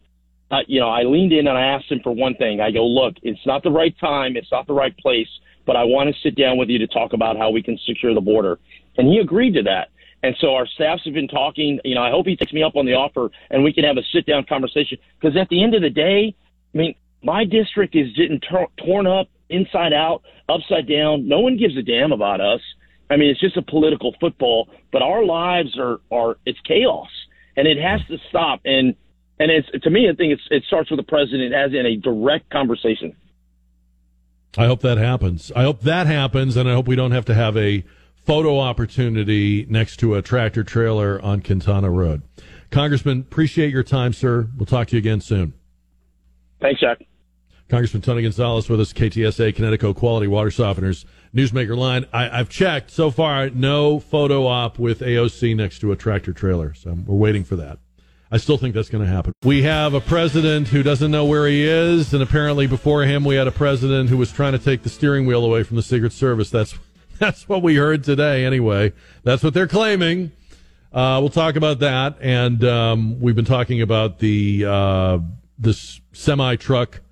uh, 0.50 0.58
you 0.68 0.78
know, 0.78 0.88
I 0.88 1.02
leaned 1.02 1.32
in 1.32 1.48
and 1.48 1.58
I 1.58 1.66
asked 1.74 1.90
him 1.90 2.00
for 2.02 2.14
one 2.14 2.34
thing. 2.36 2.60
I 2.60 2.70
go, 2.70 2.86
look, 2.86 3.14
it's 3.22 3.44
not 3.44 3.62
the 3.62 3.70
right 3.70 3.94
time, 3.98 4.36
it's 4.36 4.50
not 4.52 4.66
the 4.66 4.74
right 4.74 4.96
place, 4.96 5.28
but 5.66 5.76
I 5.76 5.84
want 5.84 6.14
to 6.14 6.20
sit 6.22 6.36
down 6.36 6.56
with 6.56 6.68
you 6.68 6.78
to 6.78 6.86
talk 6.86 7.12
about 7.12 7.36
how 7.36 7.50
we 7.50 7.62
can 7.62 7.78
secure 7.86 8.14
the 8.14 8.20
border. 8.20 8.58
And 8.96 9.08
he 9.08 9.18
agreed 9.18 9.54
to 9.54 9.62
that. 9.64 9.88
And 10.22 10.34
so 10.40 10.54
our 10.54 10.66
staffs 10.66 11.02
have 11.04 11.14
been 11.14 11.28
talking. 11.28 11.80
You 11.84 11.94
know, 11.94 12.02
I 12.02 12.10
hope 12.10 12.26
he 12.26 12.36
takes 12.36 12.52
me 12.52 12.62
up 12.62 12.76
on 12.76 12.86
the 12.86 12.94
offer 12.94 13.30
and 13.50 13.62
we 13.62 13.72
can 13.72 13.84
have 13.84 13.98
a 13.98 14.02
sit 14.12 14.26
down 14.26 14.44
conversation. 14.44 14.98
Because 15.20 15.36
at 15.36 15.48
the 15.48 15.62
end 15.62 15.74
of 15.74 15.82
the 15.82 15.90
day, 15.90 16.34
I 16.74 16.78
mean, 16.78 16.94
my 17.22 17.44
district 17.44 17.94
is 17.94 18.12
getting 18.16 18.40
tor- 18.40 18.70
torn 18.78 19.06
up 19.06 19.28
inside 19.50 19.92
out, 19.92 20.22
upside 20.48 20.88
down. 20.88 21.28
No 21.28 21.40
one 21.40 21.56
gives 21.58 21.76
a 21.76 21.82
damn 21.82 22.12
about 22.12 22.40
us. 22.40 22.60
I 23.10 23.16
mean, 23.16 23.30
it's 23.30 23.40
just 23.40 23.56
a 23.56 23.62
political 23.62 24.14
football, 24.18 24.70
but 24.92 25.02
our 25.02 25.24
lives 25.24 25.78
are, 25.78 26.00
are, 26.10 26.38
it's 26.46 26.58
chaos 26.66 27.08
and 27.56 27.68
it 27.68 27.76
has 27.78 28.00
to 28.08 28.16
stop. 28.28 28.60
And, 28.64 28.94
and 29.38 29.50
it's, 29.50 29.68
to 29.82 29.90
me, 29.90 30.08
I 30.08 30.14
think 30.14 30.32
it's, 30.32 30.42
it 30.50 30.64
starts 30.66 30.90
with 30.90 30.98
the 30.98 31.04
president 31.04 31.52
as 31.52 31.72
in 31.72 31.84
a 31.84 31.96
direct 31.96 32.50
conversation. 32.50 33.14
I 34.56 34.66
hope 34.66 34.80
that 34.82 34.98
happens. 34.98 35.50
I 35.54 35.62
hope 35.62 35.80
that 35.82 36.06
happens. 36.06 36.56
And 36.56 36.68
I 36.68 36.74
hope 36.74 36.86
we 36.86 36.96
don't 36.96 37.12
have 37.12 37.24
to 37.26 37.34
have 37.34 37.56
a, 37.56 37.84
photo 38.24 38.58
opportunity 38.58 39.66
next 39.68 39.98
to 39.98 40.14
a 40.14 40.22
tractor 40.22 40.64
trailer 40.64 41.20
on 41.22 41.42
Quintana 41.42 41.90
Road. 41.90 42.22
Congressman, 42.70 43.20
appreciate 43.20 43.70
your 43.70 43.82
time, 43.82 44.12
sir. 44.12 44.48
We'll 44.56 44.66
talk 44.66 44.88
to 44.88 44.96
you 44.96 44.98
again 44.98 45.20
soon. 45.20 45.52
Thanks, 46.60 46.80
Jack. 46.80 47.04
Congressman 47.68 48.02
Tony 48.02 48.22
Gonzalez 48.22 48.68
with 48.68 48.80
us, 48.80 48.92
KTSA, 48.92 49.54
Kinetico 49.54 49.94
Quality 49.94 50.26
Water 50.26 50.50
Softeners, 50.50 51.04
Newsmaker 51.34 51.76
Line. 51.76 52.06
I, 52.12 52.36
have 52.36 52.48
checked 52.48 52.90
so 52.90 53.10
far, 53.10 53.50
no 53.50 53.98
photo 53.98 54.46
op 54.46 54.78
with 54.78 55.00
AOC 55.00 55.56
next 55.56 55.80
to 55.80 55.92
a 55.92 55.96
tractor 55.96 56.32
trailer. 56.32 56.74
So 56.74 56.96
we're 57.06 57.16
waiting 57.16 57.44
for 57.44 57.56
that. 57.56 57.78
I 58.34 58.36
still 58.38 58.58
think 58.58 58.74
that's 58.74 58.88
going 58.88 59.04
to 59.04 59.08
happen. 59.08 59.32
We 59.44 59.62
have 59.62 59.94
a 59.94 60.00
president 60.00 60.66
who 60.66 60.82
doesn't 60.82 61.12
know 61.12 61.24
where 61.24 61.46
he 61.46 61.62
is, 61.62 62.12
and 62.12 62.20
apparently 62.20 62.66
before 62.66 63.04
him, 63.04 63.24
we 63.24 63.36
had 63.36 63.46
a 63.46 63.52
president 63.52 64.10
who 64.10 64.16
was 64.16 64.32
trying 64.32 64.54
to 64.54 64.58
take 64.58 64.82
the 64.82 64.88
steering 64.88 65.24
wheel 65.24 65.44
away 65.44 65.62
from 65.62 65.76
the 65.76 65.84
Secret 65.84 66.12
Service. 66.12 66.50
That's 66.50 66.76
that's 67.20 67.48
what 67.48 67.62
we 67.62 67.76
heard 67.76 68.02
today, 68.02 68.44
anyway. 68.44 68.92
That's 69.22 69.44
what 69.44 69.54
they're 69.54 69.68
claiming. 69.68 70.32
Uh, 70.92 71.18
we'll 71.20 71.30
talk 71.30 71.54
about 71.54 71.78
that, 71.78 72.16
and 72.20 72.64
um, 72.64 73.20
we've 73.20 73.36
been 73.36 73.44
talking 73.44 73.80
about 73.80 74.18
the 74.18 74.64
uh, 74.66 75.18
this 75.56 76.00
semi 76.12 76.56
truck 76.56 77.02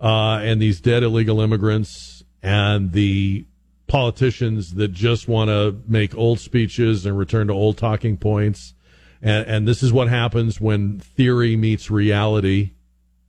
uh, 0.00 0.38
and 0.42 0.62
these 0.62 0.80
dead 0.80 1.02
illegal 1.02 1.42
immigrants 1.42 2.24
and 2.42 2.92
the 2.92 3.44
politicians 3.86 4.76
that 4.76 4.94
just 4.94 5.28
want 5.28 5.50
to 5.50 5.78
make 5.86 6.16
old 6.16 6.40
speeches 6.40 7.04
and 7.04 7.18
return 7.18 7.48
to 7.48 7.52
old 7.52 7.76
talking 7.76 8.16
points. 8.16 8.72
And, 9.24 9.48
and 9.48 9.66
this 9.66 9.82
is 9.82 9.92
what 9.92 10.08
happens 10.08 10.60
when 10.60 11.00
theory 11.00 11.56
meets 11.56 11.90
reality, 11.90 12.72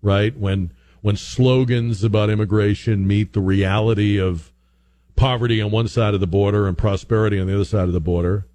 right? 0.02 0.38
When 0.38 0.72
when 1.02 1.16
slogans 1.16 2.04
about 2.04 2.30
immigration 2.30 3.08
meet 3.08 3.34
the 3.34 3.40
reality 3.40 4.20
of 4.20 4.52
poverty 5.16 5.62
on 5.62 5.72
one 5.72 5.88
side 5.88 6.14
of 6.14 6.20
the 6.20 6.28
border 6.28 6.68
and 6.68 6.78
prosperity 6.78 7.40
on 7.40 7.48
the 7.48 7.54
other 7.54 7.64
side 7.64 7.88
of 7.88 7.94
the 7.94 8.02
border. 8.02 8.48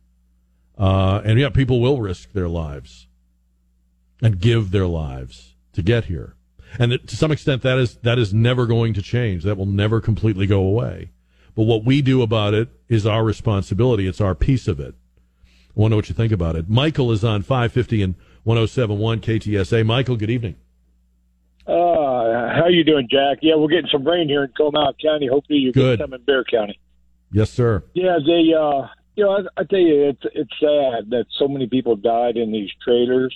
Uh, 0.77 1.23
and 1.25 1.39
yeah, 1.39 1.49
people 1.49 1.81
will 1.81 2.01
risk 2.01 2.33
their 2.33 2.49
lives 2.49 3.07
and 4.21 4.41
give 4.41 4.71
their 4.71 4.87
lives 4.87 5.55
to 5.73 5.83
get 5.83 6.07
here. 6.07 6.35
And 6.79 6.99
to 7.07 7.17
some 7.17 7.33
extent, 7.33 7.63
that 7.63 7.79
is 7.79 7.97
that 7.97 8.19
is 8.19 8.35
never 8.35 8.67
going 8.67 8.93
to 8.95 9.03
change. 9.03 9.45
That 9.45 9.57
will 9.57 9.67
never 9.67 10.01
completely 10.01 10.47
go 10.47 10.61
away. 10.61 11.11
But 11.55 11.63
what 11.63 11.85
we 11.85 12.03
do 12.03 12.21
about 12.21 12.53
it 12.53 12.69
is 12.89 13.07
our 13.07 13.25
responsibility. 13.25 14.07
It's 14.07 14.21
our 14.21 14.35
piece 14.35 14.69
of 14.69 14.79
it. 14.79 14.95
I 15.77 15.81
want 15.81 15.91
to 15.91 15.93
know 15.93 15.97
what 15.97 16.09
you 16.09 16.15
think 16.15 16.33
about 16.33 16.57
it. 16.57 16.69
Michael 16.69 17.13
is 17.13 17.23
on 17.25 17.43
550 17.43 18.03
and 18.03 18.15
1071 18.43 19.21
KTSA. 19.21 19.87
Michael, 19.87 20.17
good 20.17 20.31
evening. 20.31 20.57
Uh, 21.67 22.49
how 22.53 22.67
you 22.69 22.83
doing, 22.83 23.07
Jack? 23.09 23.39
Yeah, 23.43 23.55
we're 23.55 23.69
getting 23.69 23.91
some 23.93 24.05
rain 24.05 24.29
here 24.29 24.43
in 24.43 24.51
Comal 24.59 24.95
County. 25.01 25.29
Hopefully, 25.29 25.61
you 25.61 25.73
get 25.73 26.01
some 26.01 26.13
in 26.13 26.21
Bexar 26.23 26.45
County. 26.51 26.81
Yes, 27.33 27.51
sir. 27.51 27.85
Yeah, 27.95 28.19
they. 28.25 28.53
Uh, 28.53 28.89
you 29.15 29.25
know, 29.25 29.33
I, 29.33 29.61
I 29.61 29.65
tell 29.65 29.79
you, 29.79 30.09
it's 30.09 30.23
it's 30.35 30.51
sad 30.59 31.11
that 31.11 31.27
so 31.39 31.47
many 31.47 31.69
people 31.69 31.95
died 31.95 32.37
in 32.37 32.51
these 32.51 32.71
trailers. 32.83 33.35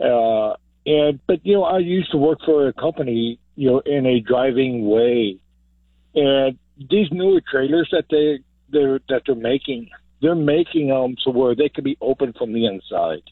Uh, 0.00 0.54
and 0.86 1.20
but 1.26 1.44
you 1.44 1.54
know, 1.54 1.64
I 1.64 1.78
used 1.78 2.10
to 2.12 2.16
work 2.16 2.38
for 2.44 2.68
a 2.68 2.72
company, 2.72 3.38
you 3.54 3.70
know, 3.70 3.80
in 3.80 4.06
a 4.06 4.20
driving 4.20 4.88
way, 4.88 5.38
and 6.14 6.58
these 6.78 7.08
newer 7.10 7.42
trailers 7.50 7.88
that 7.92 8.04
they 8.10 8.42
they're 8.70 9.00
that 9.08 9.22
they're 9.26 9.34
making, 9.34 9.90
they're 10.22 10.34
making 10.34 10.88
them 10.88 11.16
so 11.22 11.30
where 11.30 11.54
they 11.54 11.68
can 11.68 11.84
be 11.84 11.98
open 12.00 12.32
from 12.32 12.52
the 12.52 12.66
inside. 12.66 13.22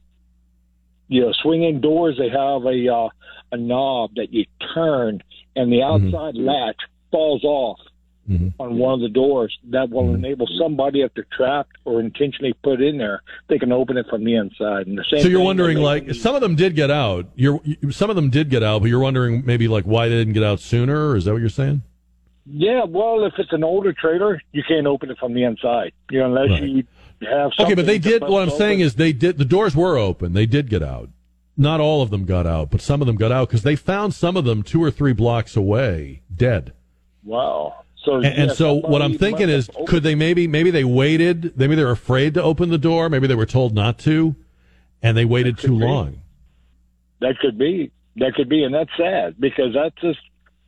You 1.09 1.23
know, 1.23 1.33
swinging 1.33 1.81
doors. 1.81 2.19
They 2.19 2.29
have 2.29 2.65
a 2.65 2.95
uh, 2.95 3.09
a 3.53 3.57
knob 3.57 4.17
that 4.17 4.33
you 4.33 4.45
turn, 4.75 5.23
and 5.57 5.73
the 5.73 5.83
outside 5.83 6.35
mm-hmm. 6.35 6.47
latch 6.47 6.77
falls 7.11 7.43
off 7.45 7.81
mm-hmm. 8.29 8.49
on 8.61 8.77
one 8.77 8.95
of 8.95 9.01
the 9.01 9.09
doors. 9.09 9.57
That 9.71 9.91
will 9.91 10.05
mm-hmm. 10.05 10.25
enable 10.25 10.47
somebody, 10.59 11.03
if 11.03 11.13
they're 11.15 11.27
trapped 11.33 11.77
or 11.85 12.01
intentionally 12.01 12.55
put 12.63 12.81
in 12.81 12.99
there, 12.99 13.23
they 13.49 13.59
can 13.59 13.73
open 13.73 13.97
it 13.97 14.07
from 14.09 14.25
the 14.25 14.37
inside. 14.37 14.87
And 14.87 14.99
the 14.99 15.05
same. 15.11 15.23
So 15.23 15.29
you're 15.29 15.41
wondering, 15.41 15.79
like, 15.79 16.15
some 16.15 16.35
of 16.35 16.41
them 16.41 16.55
did 16.55 16.77
get 16.77 16.91
out. 16.91 17.27
You're 17.35 17.61
some 17.91 18.11
of 18.11 18.17
them 18.17 18.31
did 18.31 18.51
get 18.51 18.63
out, 18.63 18.83
but 18.83 18.89
you're 18.89 19.01
wondering 19.01 19.45
maybe 19.45 19.69
like 19.69 19.85
why 19.85 20.09
they 20.09 20.17
didn't 20.17 20.35
get 20.35 20.45
out 20.45 20.61
sooner. 20.61 21.17
Is 21.17 21.25
that 21.25 21.33
what 21.33 21.41
you're 21.41 21.49
saying? 21.49 21.83
Yeah, 22.47 22.85
well, 22.85 23.25
if 23.25 23.35
it's 23.39 23.53
an 23.53 23.63
older 23.63 23.93
trailer, 23.93 24.41
you 24.53 24.63
can't 24.67 24.87
open 24.87 25.11
it 25.11 25.19
from 25.19 25.35
the 25.35 25.45
inside, 25.45 25.93
you 26.11 26.21
know, 26.21 26.27
unless 26.27 26.51
right. 26.51 26.63
you 26.63 26.85
have. 27.23 27.53
Okay, 27.59 27.75
but 27.75 27.87
they 27.87 27.99
did. 27.99 28.23
What 28.23 28.43
I'm 28.43 28.49
open. 28.49 28.59
saying 28.59 28.81
is, 28.81 28.95
they 28.95 29.13
did. 29.13 29.39
The 29.39 29.45
doors 29.45 29.77
were 29.77 29.99
open. 29.99 30.33
They 30.33 30.47
did 30.47 30.69
get 30.69 30.83
out. 30.83 31.11
Not 31.57 31.81
all 31.81 32.01
of 32.01 32.11
them 32.11 32.25
got 32.25 32.47
out, 32.47 32.71
but 32.71 32.81
some 32.81 33.03
of 33.03 33.07
them 33.07 33.17
got 33.17 33.31
out 33.31 33.49
because 33.49 33.63
they 33.63 33.77
found 33.77 34.15
some 34.15 34.37
of 34.37 34.45
them 34.45 34.63
two 34.63 34.83
or 34.83 34.91
three 34.91 35.13
blocks 35.13 35.57
away, 35.57 36.23
dead. 36.35 36.73
Wow. 37.23 37.85
So 37.97 38.17
and, 38.17 38.27
and 38.27 38.53
so 38.53 38.75
what 38.75 39.03
I'm 39.03 39.19
thinking 39.19 39.51
is, 39.51 39.69
could 39.87 40.03
they 40.03 40.15
maybe 40.15 40.47
maybe 40.47 40.71
they 40.71 40.85
waited? 40.85 41.57
Maybe 41.59 41.75
they're 41.75 41.91
afraid 41.91 42.35
to 42.35 42.43
open 42.43 42.71
the 42.71 42.79
door. 42.79 43.11
Maybe 43.11 43.27
they 43.27 43.35
were 43.35 43.45
told 43.45 43.75
not 43.75 43.99
to, 44.01 44.35
and 45.03 45.17
they 45.17 45.27
waited 45.27 45.59
too 45.59 45.79
be. 45.79 45.85
long. 45.85 46.23
That 47.21 47.39
could 47.39 47.59
be. 47.59 47.93
That 48.17 48.35
could 48.35 48.49
be, 48.49 48.65
and 48.65 48.75
that's 48.75 48.91
sad 48.97 49.39
because 49.39 49.75
that's 49.75 49.95
just 50.01 50.19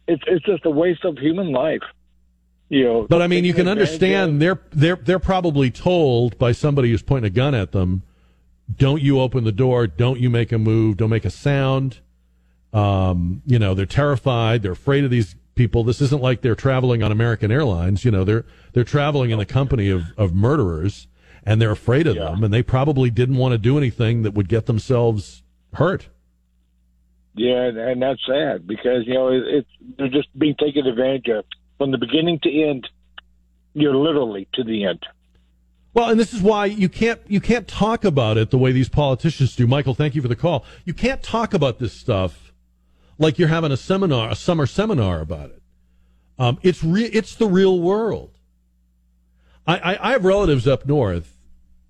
it's 0.06 0.22
it's 0.26 0.44
just 0.44 0.64
a 0.66 0.70
waste 0.70 1.04
of 1.04 1.18
human 1.18 1.52
life. 1.52 1.82
You 2.68 2.84
know, 2.84 3.06
but 3.08 3.20
I 3.20 3.26
mean, 3.26 3.44
you 3.44 3.52
can 3.52 3.68
understand 3.68 4.40
they're 4.40 4.60
they're 4.70 4.96
they're 4.96 5.18
probably 5.18 5.70
told 5.70 6.38
by 6.38 6.52
somebody 6.52 6.90
who's 6.90 7.02
pointing 7.02 7.30
a 7.30 7.34
gun 7.34 7.54
at 7.54 7.72
them, 7.72 8.02
"Don't 8.74 9.02
you 9.02 9.20
open 9.20 9.44
the 9.44 9.52
door? 9.52 9.86
Don't 9.86 10.18
you 10.18 10.30
make 10.30 10.52
a 10.52 10.58
move? 10.58 10.96
Don't 10.96 11.10
make 11.10 11.26
a 11.26 11.30
sound." 11.30 12.00
Um, 12.72 13.42
you 13.44 13.58
know, 13.58 13.74
they're 13.74 13.84
terrified. 13.84 14.62
They're 14.62 14.72
afraid 14.72 15.04
of 15.04 15.10
these 15.10 15.36
people. 15.54 15.84
This 15.84 16.00
isn't 16.00 16.22
like 16.22 16.40
they're 16.40 16.54
traveling 16.54 17.02
on 17.02 17.12
American 17.12 17.52
Airlines. 17.52 18.04
You 18.04 18.10
know, 18.10 18.24
they're 18.24 18.46
they're 18.72 18.84
traveling 18.84 19.30
in 19.30 19.38
the 19.38 19.46
company 19.46 19.90
of 19.90 20.04
of 20.16 20.34
murderers, 20.34 21.08
and 21.44 21.60
they're 21.60 21.72
afraid 21.72 22.06
of 22.06 22.16
yeah. 22.16 22.30
them, 22.30 22.44
and 22.44 22.54
they 22.54 22.62
probably 22.62 23.10
didn't 23.10 23.36
want 23.36 23.52
to 23.52 23.58
do 23.58 23.76
anything 23.76 24.22
that 24.22 24.32
would 24.32 24.48
get 24.48 24.66
themselves 24.66 25.42
hurt. 25.74 26.08
Yeah, 27.34 27.64
and 27.64 28.02
that's 28.02 28.20
sad 28.26 28.66
because 28.66 29.06
you 29.06 29.14
know 29.14 29.28
it, 29.28 29.42
it's 29.46 29.68
they're 29.96 30.08
just 30.08 30.28
being 30.38 30.54
taken 30.54 30.86
advantage 30.86 31.28
of 31.28 31.44
from 31.78 31.90
the 31.90 31.98
beginning 31.98 32.38
to 32.42 32.62
end. 32.62 32.88
You're 33.74 33.96
literally 33.96 34.48
to 34.54 34.64
the 34.64 34.84
end. 34.84 35.02
Well, 35.94 36.10
and 36.10 36.20
this 36.20 36.32
is 36.32 36.42
why 36.42 36.66
you 36.66 36.88
can't 36.88 37.20
you 37.26 37.40
can't 37.40 37.66
talk 37.66 38.04
about 38.04 38.36
it 38.36 38.50
the 38.50 38.58
way 38.58 38.72
these 38.72 38.88
politicians 38.88 39.56
do. 39.56 39.66
Michael, 39.66 39.94
thank 39.94 40.14
you 40.14 40.22
for 40.22 40.28
the 40.28 40.36
call. 40.36 40.64
You 40.84 40.94
can't 40.94 41.22
talk 41.22 41.54
about 41.54 41.78
this 41.78 41.92
stuff 41.92 42.52
like 43.18 43.38
you're 43.38 43.48
having 43.48 43.72
a 43.72 43.76
seminar, 43.76 44.30
a 44.30 44.34
summer 44.34 44.66
seminar 44.66 45.20
about 45.20 45.50
it. 45.50 45.62
Um, 46.38 46.58
it's 46.62 46.82
re- 46.82 47.04
it's 47.04 47.34
the 47.34 47.46
real 47.46 47.80
world. 47.80 48.38
I, 49.66 49.78
I, 49.78 50.08
I 50.08 50.12
have 50.12 50.24
relatives 50.24 50.66
up 50.66 50.86
north 50.86 51.36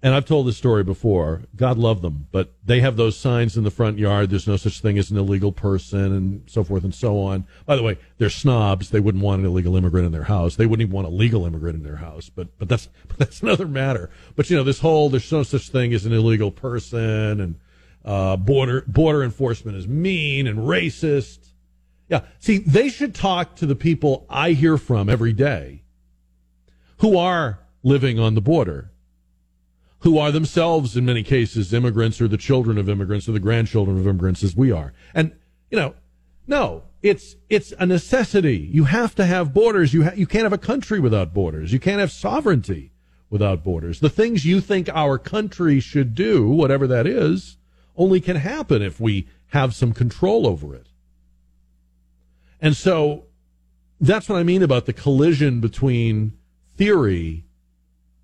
and 0.03 0.15
I've 0.15 0.25
told 0.25 0.49
this 0.49 0.57
story 0.57 0.83
before. 0.83 1.43
God 1.55 1.79
love 1.79 2.03
them, 2.03 2.27
but 2.33 2.53
they 2.65 2.81
have 2.81 2.97
those 2.97 3.17
signs 3.17 3.57
in 3.57 3.63
the 3.63 3.71
front 3.71 3.99
yard. 3.99 4.31
There's 4.31 4.49
no 4.49 4.57
such 4.57 4.81
thing 4.81 4.99
as 4.99 5.13
an 5.13 5.17
illegal 5.17 5.53
person, 5.53 6.13
and 6.13 6.51
so 6.51 6.65
forth 6.65 6.83
and 6.83 6.93
so 6.93 7.21
on. 7.21 7.47
By 7.67 7.77
the 7.77 7.85
way, 7.85 7.99
they're 8.19 8.29
snobs. 8.29 8.91
They 8.91 8.99
wouldn't 8.99 9.23
want 9.23 9.41
an 9.41 9.47
illegal 9.47 9.77
immigrant 9.77 10.07
in 10.07 10.13
their 10.13 10.25
house. 10.25 10.57
They 10.57 10.67
wouldn't 10.67 10.89
even 10.89 10.95
want 10.95 11.07
a 11.07 11.11
legal 11.11 11.47
immigrant 11.47 11.77
in 11.77 11.85
their 11.85 11.97
house. 11.97 12.29
But 12.29 12.59
but 12.59 12.69
that's 12.69 12.89
but 13.09 13.19
that's 13.19 13.43
another 13.43 13.69
matter. 13.69 14.11
But 14.35 14.51
you 14.51 14.57
know, 14.57 14.65
this 14.65 14.81
whole 14.81 15.09
there's 15.09 15.31
no 15.31 15.45
such 15.45 15.69
thing 15.69 15.95
as 15.95 16.05
an 16.05 16.13
illegal 16.13 16.51
person, 16.51 17.41
and 17.41 17.61
uh, 18.05 18.37
border 18.37 18.83
border 18.89 19.23
enforcement 19.23 19.77
is 19.77 19.87
mean 19.87 20.49
and 20.49 20.59
racist. 20.59 21.39
Yeah, 22.09 22.23
see, 22.41 22.59
they 22.59 22.89
should 22.89 23.15
talk 23.15 23.55
to 23.57 23.67
the 23.67 23.77
people 23.77 24.27
I 24.29 24.51
hear 24.51 24.77
from 24.77 25.09
every 25.09 25.33
day, 25.33 25.85
who 26.99 27.17
are 27.17 27.61
living 27.85 28.19
on 28.19 28.35
the 28.35 28.41
border 28.41 28.93
who 30.03 30.19
are 30.19 30.33
themselves, 30.33 30.97
in 30.97 31.05
many 31.05 31.23
cases, 31.23 31.73
immigrants 31.73 32.21
or 32.21 32.29
the 32.29 32.37
children 32.37 32.77
of 32.77 32.89
immigrants 32.89 33.29
or 33.29 33.33
the 33.33 33.41
grandchildren 33.41 33.99
of 33.99 34.07
immigrants 34.07 34.43
as 34.43 34.57
we 34.57 34.73
are. 34.73 34.93
And, 35.15 35.33
you 35.71 35.79
know, 35.79 35.95
no, 36.47 36.85
it's, 37.03 37.37
it's 37.49 37.73
a 37.79 37.87
necessity. 37.87 38.57
You 38.57 38.85
have 38.85 39.15
to 39.15 39.25
have 39.25 39.55
borders. 39.55 39.95
You, 39.95 40.05
ha- 40.05 40.15
you 40.17 40.27
can't 40.27 40.43
have 40.43 40.53
a 40.53 40.59
country 40.59 40.99
without 40.99 41.33
borders. 41.33 41.73
You 41.73 41.79
can't 41.79 42.01
have 42.01 42.11
sovereignty 42.11 42.93
without 43.31 43.63
borders. 43.63 44.01
The 44.01 44.11
things 44.11 44.45
you 44.45 44.61
think 44.61 44.89
our 44.89 45.19
country 45.19 45.79
should 45.79 46.15
do, 46.15 46.49
whatever 46.49 46.87
that 46.89 47.07
is, 47.07 47.57
only 47.97 48.21
can 48.21 48.37
happen 48.37 48.83
if 48.83 48.99
we 48.99 49.29
have 49.49 49.75
some 49.75 49.93
control 49.93 50.47
over 50.49 50.75
it. 50.75 50.89
And 52.61 52.77
so 52.77 53.27
that's 54.01 54.29
what 54.29 54.39
I 54.39 54.43
mean 54.43 54.63
about 54.63 54.87
the 54.87 54.93
collision 54.93 55.61
between 55.61 56.33
theory 56.77 57.45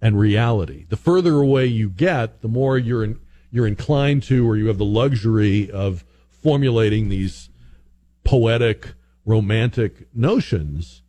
and 0.01 0.19
reality. 0.19 0.87
The 0.89 0.97
further 0.97 1.35
away 1.35 1.67
you 1.67 1.91
get, 1.91 2.41
the 2.41 2.49
more 2.49 2.79
you're 2.79 3.05
in, 3.05 3.21
you're 3.51 3.67
inclined 3.67 4.23
to, 4.25 4.49
or 4.49 4.57
you 4.57 4.67
have 4.67 4.79
the 4.79 4.85
luxury 4.85 5.71
of 5.71 6.05
formulating 6.31 7.09
these 7.09 7.49
poetic, 8.25 8.95
romantic 9.25 10.15
notions. 10.15 11.03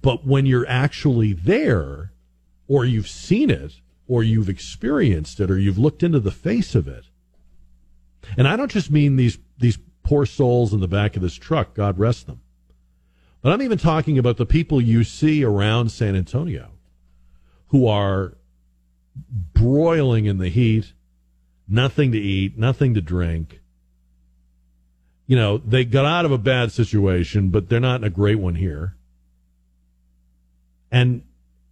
But 0.00 0.26
when 0.26 0.46
you're 0.46 0.66
actually 0.66 1.32
there, 1.32 2.12
or 2.66 2.84
you've 2.84 3.08
seen 3.08 3.50
it, 3.50 3.80
or 4.08 4.22
you've 4.22 4.48
experienced 4.48 5.40
it, 5.40 5.50
or 5.50 5.58
you've 5.58 5.78
looked 5.78 6.02
into 6.02 6.20
the 6.20 6.30
face 6.30 6.74
of 6.74 6.88
it, 6.88 7.04
and 8.36 8.48
I 8.48 8.56
don't 8.56 8.70
just 8.70 8.90
mean 8.90 9.16
these 9.16 9.38
these 9.58 9.78
poor 10.02 10.26
souls 10.26 10.72
in 10.72 10.80
the 10.80 10.88
back 10.88 11.16
of 11.16 11.22
this 11.22 11.34
truck, 11.34 11.74
God 11.74 11.98
rest 11.98 12.26
them, 12.26 12.40
but 13.42 13.52
I'm 13.52 13.62
even 13.62 13.78
talking 13.78 14.18
about 14.18 14.38
the 14.38 14.46
people 14.46 14.80
you 14.80 15.04
see 15.04 15.44
around 15.44 15.90
San 15.90 16.16
Antonio 16.16 16.73
who 17.74 17.88
are 17.88 18.34
broiling 19.52 20.26
in 20.26 20.38
the 20.38 20.48
heat, 20.48 20.92
nothing 21.66 22.12
to 22.12 22.18
eat, 22.18 22.56
nothing 22.56 22.94
to 22.94 23.00
drink. 23.00 23.58
You 25.26 25.34
know, 25.34 25.58
they 25.58 25.84
got 25.84 26.04
out 26.04 26.24
of 26.24 26.30
a 26.30 26.38
bad 26.38 26.70
situation, 26.70 27.48
but 27.48 27.68
they're 27.68 27.80
not 27.80 27.96
in 27.96 28.04
a 28.04 28.10
great 28.10 28.36
one 28.36 28.54
here. 28.54 28.94
And 30.92 31.24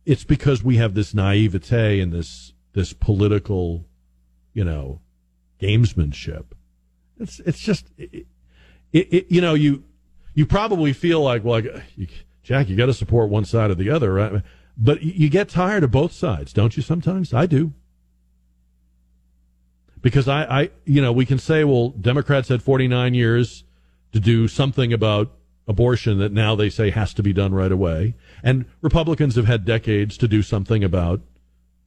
it's 0.05 0.25
because 0.25 0.65
we 0.65 0.79
have 0.79 0.95
this 0.95 1.15
naivete 1.15 2.01
and 2.01 2.13
this 2.13 2.53
this 2.73 2.93
political, 2.93 3.87
you 4.55 4.65
know, 4.65 5.01
gamesmanship. 5.61 6.47
It's 7.21 7.39
it's 7.39 7.61
just 7.61 7.93
it, 7.97 8.27
it, 8.93 9.15
it, 9.15 9.27
you 9.31 9.41
know 9.41 9.55
you 9.55 9.85
you 10.35 10.47
probably 10.47 10.93
feel 10.93 11.21
like 11.21 11.45
well, 11.45 11.63
Jack, 12.43 12.69
you 12.69 12.75
got 12.75 12.87
to 12.87 12.95
support 12.95 13.31
one 13.31 13.45
side 13.45 13.71
or 13.71 13.77
the 13.77 13.91
other. 13.91 14.13
Right? 14.13 14.43
But 14.77 15.03
you 15.03 15.29
get 15.29 15.49
tired 15.49 15.85
of 15.85 15.91
both 15.91 16.13
sides, 16.13 16.53
don't 16.53 16.77
you? 16.77 16.83
Sometimes 16.83 17.35
I 17.35 17.47
do. 17.47 17.73
Because 20.01 20.27
I, 20.29 20.63
I, 20.63 20.71
you 20.85 21.01
know, 21.01 21.13
we 21.13 21.27
can 21.27 21.39
say, 21.39 21.63
well, 21.63 21.91
Democrats 21.91 22.49
had 22.49 22.63
49 22.63 23.15
years 23.15 23.65
to 24.13 24.21
do 24.21 24.49
something 24.49 24.93
about 24.93 25.33
abortion 25.69 26.19
that 26.19 26.33
now 26.33 26.57
they 26.57 26.69
say 26.69 26.91
has 26.91 27.15
to 27.15 27.23
be 27.23 27.33
done 27.33 27.55
right 27.55 27.71
away. 27.71 28.15
And 28.43 28.65
Republicans 28.81 29.37
have 29.37 29.47
had 29.47 29.65
decades 29.65 30.17
to 30.19 30.29
do 30.29 30.43
something 30.43 30.83
about 30.83 31.21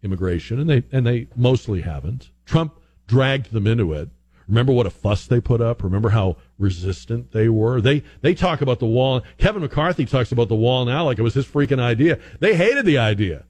immigration, 0.01 0.59
and 0.59 0.69
they 0.69 0.83
and 0.91 1.05
they 1.05 1.27
mostly 1.35 1.81
haven't. 1.81 2.29
Trump 2.45 2.79
dragged 3.07 3.51
them 3.51 3.67
into 3.67 3.91
it. 3.93 4.09
Remember 4.47 4.71
what 4.71 4.85
a 4.85 4.91
fuss 4.91 5.25
they 5.25 5.41
put 5.41 5.59
up? 5.59 5.83
Remember 5.83 6.09
how 6.09 6.37
resistant 6.57 7.31
they 7.31 7.49
were? 7.49 7.81
They 7.81 8.03
they 8.21 8.33
talk 8.33 8.61
about 8.61 8.79
the 8.79 8.85
wall. 8.85 9.21
Kevin 9.37 9.61
McCarthy 9.61 10.05
talks 10.05 10.31
about 10.31 10.47
the 10.47 10.55
wall 10.55 10.85
now 10.85 11.05
like 11.05 11.19
it 11.19 11.23
was 11.23 11.33
his 11.33 11.45
freaking 11.45 11.79
idea. 11.79 12.19
They 12.39 12.55
hated 12.55 12.85
the 12.85 12.97
idea. 12.97 13.45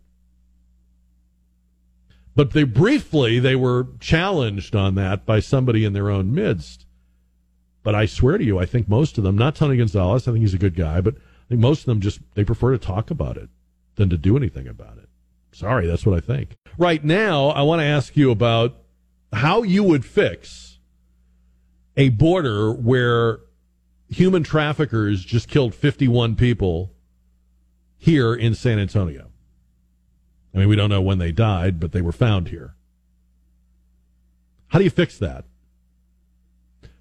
But 2.36 2.52
they 2.52 2.64
briefly 2.64 3.40
they 3.40 3.56
were 3.56 3.88
challenged 4.00 4.76
on 4.76 4.96
that 4.96 5.26
by 5.26 5.40
somebody 5.40 5.86
in 5.86 5.94
their 5.94 6.10
own 6.10 6.34
midst. 6.34 6.86
But 7.84 7.96
I 7.96 8.08
swear 8.08 8.38
to 8.38 8.44
you, 8.44 8.60
I 8.60 8.66
think 8.66 8.90
most 8.90 9.18
of 9.18 9.24
them, 9.24 9.38
not 9.38 9.56
Tony 9.56 9.78
Gonzalez, 9.78 10.28
I 10.28 10.32
think 10.32 10.42
he's 10.42 10.56
a 10.56 10.60
good 10.60 10.76
guy, 10.76 11.02
but 11.02 11.16
I 11.16 11.50
think 11.50 11.62
most 11.62 11.82
of 11.82 11.86
them 11.86 12.02
just 12.02 12.20
they 12.34 12.44
prefer 12.44 12.72
to 12.72 12.78
talk 12.78 13.12
about 13.12 13.38
it 13.38 13.50
than 13.96 14.10
to 14.10 14.18
do 14.18 14.36
anything 14.36 14.68
about 14.68 14.98
it. 14.98 15.08
Sorry, 15.52 15.88
that's 15.88 16.06
what 16.06 16.18
I 16.18 16.20
think. 16.20 16.56
Right 16.78 17.04
now, 17.04 17.48
I 17.50 17.62
want 17.62 17.80
to 17.80 17.86
ask 17.86 18.18
you 18.18 18.32
about 18.32 18.76
how 19.32 19.64
you 19.64 19.84
would 19.84 20.04
fix 20.04 20.75
a 21.98 22.10
border 22.10 22.72
where 22.72 23.40
human 24.10 24.44
traffickers 24.44 25.24
just 25.24 25.48
killed 25.48 25.74
51 25.74 26.36
people 26.36 26.94
here 27.98 28.34
in 28.34 28.54
San 28.54 28.80
Antonio. 28.80 29.32
I 30.54 30.60
mean, 30.60 30.68
we 30.70 30.76
don't 30.76 30.90
know 30.90 31.02
when 31.02 31.18
they 31.18 31.32
died, 31.32 31.80
but 31.80 31.92
they 31.92 32.02
were 32.02 32.12
found 32.12 32.50
here. 32.50 32.76
How 34.68 34.80
do 34.80 34.84
you 34.84 34.92
fix 34.92 35.18
that? 35.18 35.46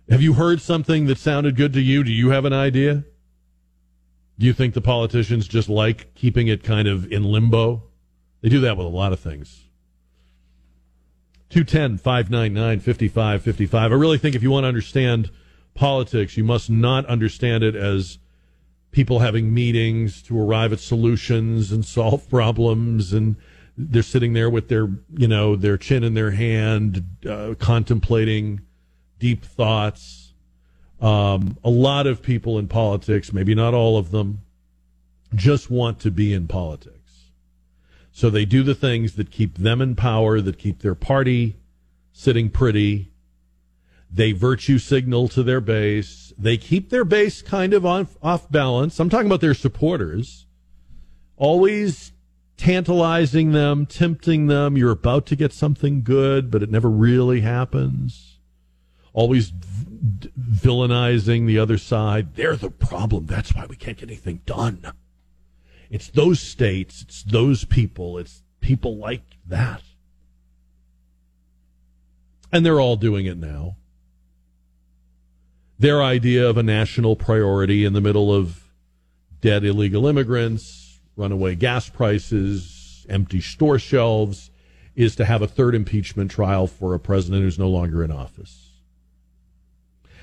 Have 0.08 0.22
you 0.22 0.34
heard 0.34 0.60
something 0.60 1.06
that 1.06 1.18
sounded 1.18 1.56
good 1.56 1.72
to 1.72 1.80
you? 1.80 2.04
Do 2.04 2.12
you 2.12 2.30
have 2.30 2.44
an 2.44 2.52
idea? 2.52 3.04
Do 4.38 4.46
you 4.46 4.52
think 4.52 4.74
the 4.74 4.80
politicians 4.80 5.46
just 5.46 5.68
like 5.68 6.14
keeping 6.14 6.48
it 6.48 6.62
kind 6.62 6.88
of 6.88 7.10
in 7.10 7.24
limbo? 7.24 7.84
They 8.40 8.48
do 8.48 8.60
that 8.60 8.76
with 8.76 8.86
a 8.86 8.90
lot 8.90 9.12
of 9.12 9.20
things. 9.20 9.64
210 11.55 11.98
599 11.98 12.81
5555. 12.81 13.93
I 13.93 13.94
really 13.94 14.18
think 14.18 14.35
if 14.35 14.43
you 14.43 14.51
want 14.51 14.64
to 14.64 14.68
understand 14.68 15.31
politics, 15.74 16.36
you 16.36 16.43
must 16.43 16.68
not 16.68 17.06
understand 17.06 17.62
it 17.62 17.76
as 17.76 18.18
people 18.90 19.20
having 19.20 19.55
meetings 19.55 20.20
to 20.22 20.36
arrive 20.36 20.72
at 20.72 20.81
solutions 20.81 21.70
and 21.70 21.85
solve 21.85 22.28
problems 22.39 23.12
and 23.12 23.36
they're 23.78 24.02
sitting 24.02 24.32
there 24.32 24.51
with 24.51 24.68
their 24.68 24.89
you 25.16 25.28
know 25.28 25.55
their 25.55 25.76
chin 25.76 26.02
in 26.02 26.14
their 26.14 26.32
hand 26.32 27.05
uh, 27.28 27.55
contemplating 27.60 28.60
deep 29.20 29.44
thoughts 29.44 30.32
um, 31.01 31.56
a 31.62 31.70
lot 31.70 32.09
of 32.09 32.20
people 32.20 32.59
in 32.59 32.66
politics 32.66 33.32
maybe 33.32 33.55
not 33.55 33.74
all 33.74 33.97
of 33.97 34.10
them 34.10 34.40
just 35.35 35.70
want 35.70 36.01
to 36.01 36.10
be 36.10 36.32
in 36.32 36.48
politics 36.48 37.03
so 38.16 38.30
they 38.30 38.44
do 38.44 38.62
the 38.62 38.76
things 38.76 39.14
that 39.16 39.32
keep 39.32 39.58
them 39.58 39.82
in 39.82 39.96
power, 39.96 40.40
that 40.40 40.56
keep 40.56 40.82
their 40.82 40.94
party 40.94 41.56
sitting 42.12 42.48
pretty. 42.48 43.10
They 44.08 44.30
virtue 44.30 44.78
signal 44.78 45.26
to 45.30 45.42
their 45.42 45.60
base. 45.60 46.32
They 46.38 46.56
keep 46.56 46.90
their 46.90 47.04
base 47.04 47.42
kind 47.42 47.74
of 47.74 47.84
on, 47.84 48.06
off 48.22 48.48
balance. 48.52 49.00
I'm 49.00 49.10
talking 49.10 49.26
about 49.26 49.40
their 49.40 49.52
supporters. 49.52 50.46
Always 51.36 52.12
tantalizing 52.56 53.50
them, 53.50 53.84
tempting 53.84 54.46
them. 54.46 54.76
You're 54.76 54.92
about 54.92 55.26
to 55.26 55.36
get 55.36 55.52
something 55.52 56.04
good, 56.04 56.52
but 56.52 56.62
it 56.62 56.70
never 56.70 56.88
really 56.88 57.40
happens. 57.40 58.38
Always 59.12 59.48
v- 59.48 60.30
villainizing 60.38 61.48
the 61.48 61.58
other 61.58 61.78
side. 61.78 62.36
They're 62.36 62.54
the 62.54 62.70
problem. 62.70 63.26
That's 63.26 63.52
why 63.52 63.66
we 63.66 63.74
can't 63.74 63.98
get 63.98 64.08
anything 64.08 64.42
done. 64.46 64.92
It's 65.94 66.08
those 66.08 66.40
states, 66.40 67.02
it's 67.02 67.22
those 67.22 67.64
people, 67.64 68.18
it's 68.18 68.42
people 68.60 68.96
like 68.96 69.22
that. 69.46 69.80
And 72.50 72.66
they're 72.66 72.80
all 72.80 72.96
doing 72.96 73.26
it 73.26 73.36
now. 73.36 73.76
Their 75.78 76.02
idea 76.02 76.50
of 76.50 76.56
a 76.56 76.64
national 76.64 77.14
priority 77.14 77.84
in 77.84 77.92
the 77.92 78.00
middle 78.00 78.34
of 78.34 78.72
dead 79.40 79.64
illegal 79.64 80.08
immigrants, 80.08 80.98
runaway 81.14 81.54
gas 81.54 81.88
prices, 81.88 83.06
empty 83.08 83.40
store 83.40 83.78
shelves, 83.78 84.50
is 84.96 85.14
to 85.14 85.24
have 85.24 85.42
a 85.42 85.46
third 85.46 85.76
impeachment 85.76 86.28
trial 86.28 86.66
for 86.66 86.94
a 86.94 86.98
president 86.98 87.44
who's 87.44 87.56
no 87.56 87.68
longer 87.68 88.02
in 88.02 88.10
office. 88.10 88.80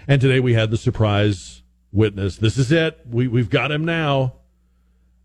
And 0.06 0.20
today 0.20 0.42
we 0.42 0.54
had 0.54 0.70
the 0.70 0.76
surprise 0.76 1.64
witness. 1.94 2.36
This 2.36 2.58
is 2.58 2.74
it. 2.74 3.00
We, 3.10 3.30
we've 3.30 3.50
got 3.50 3.72
him 3.72 3.86
now. 3.86 4.34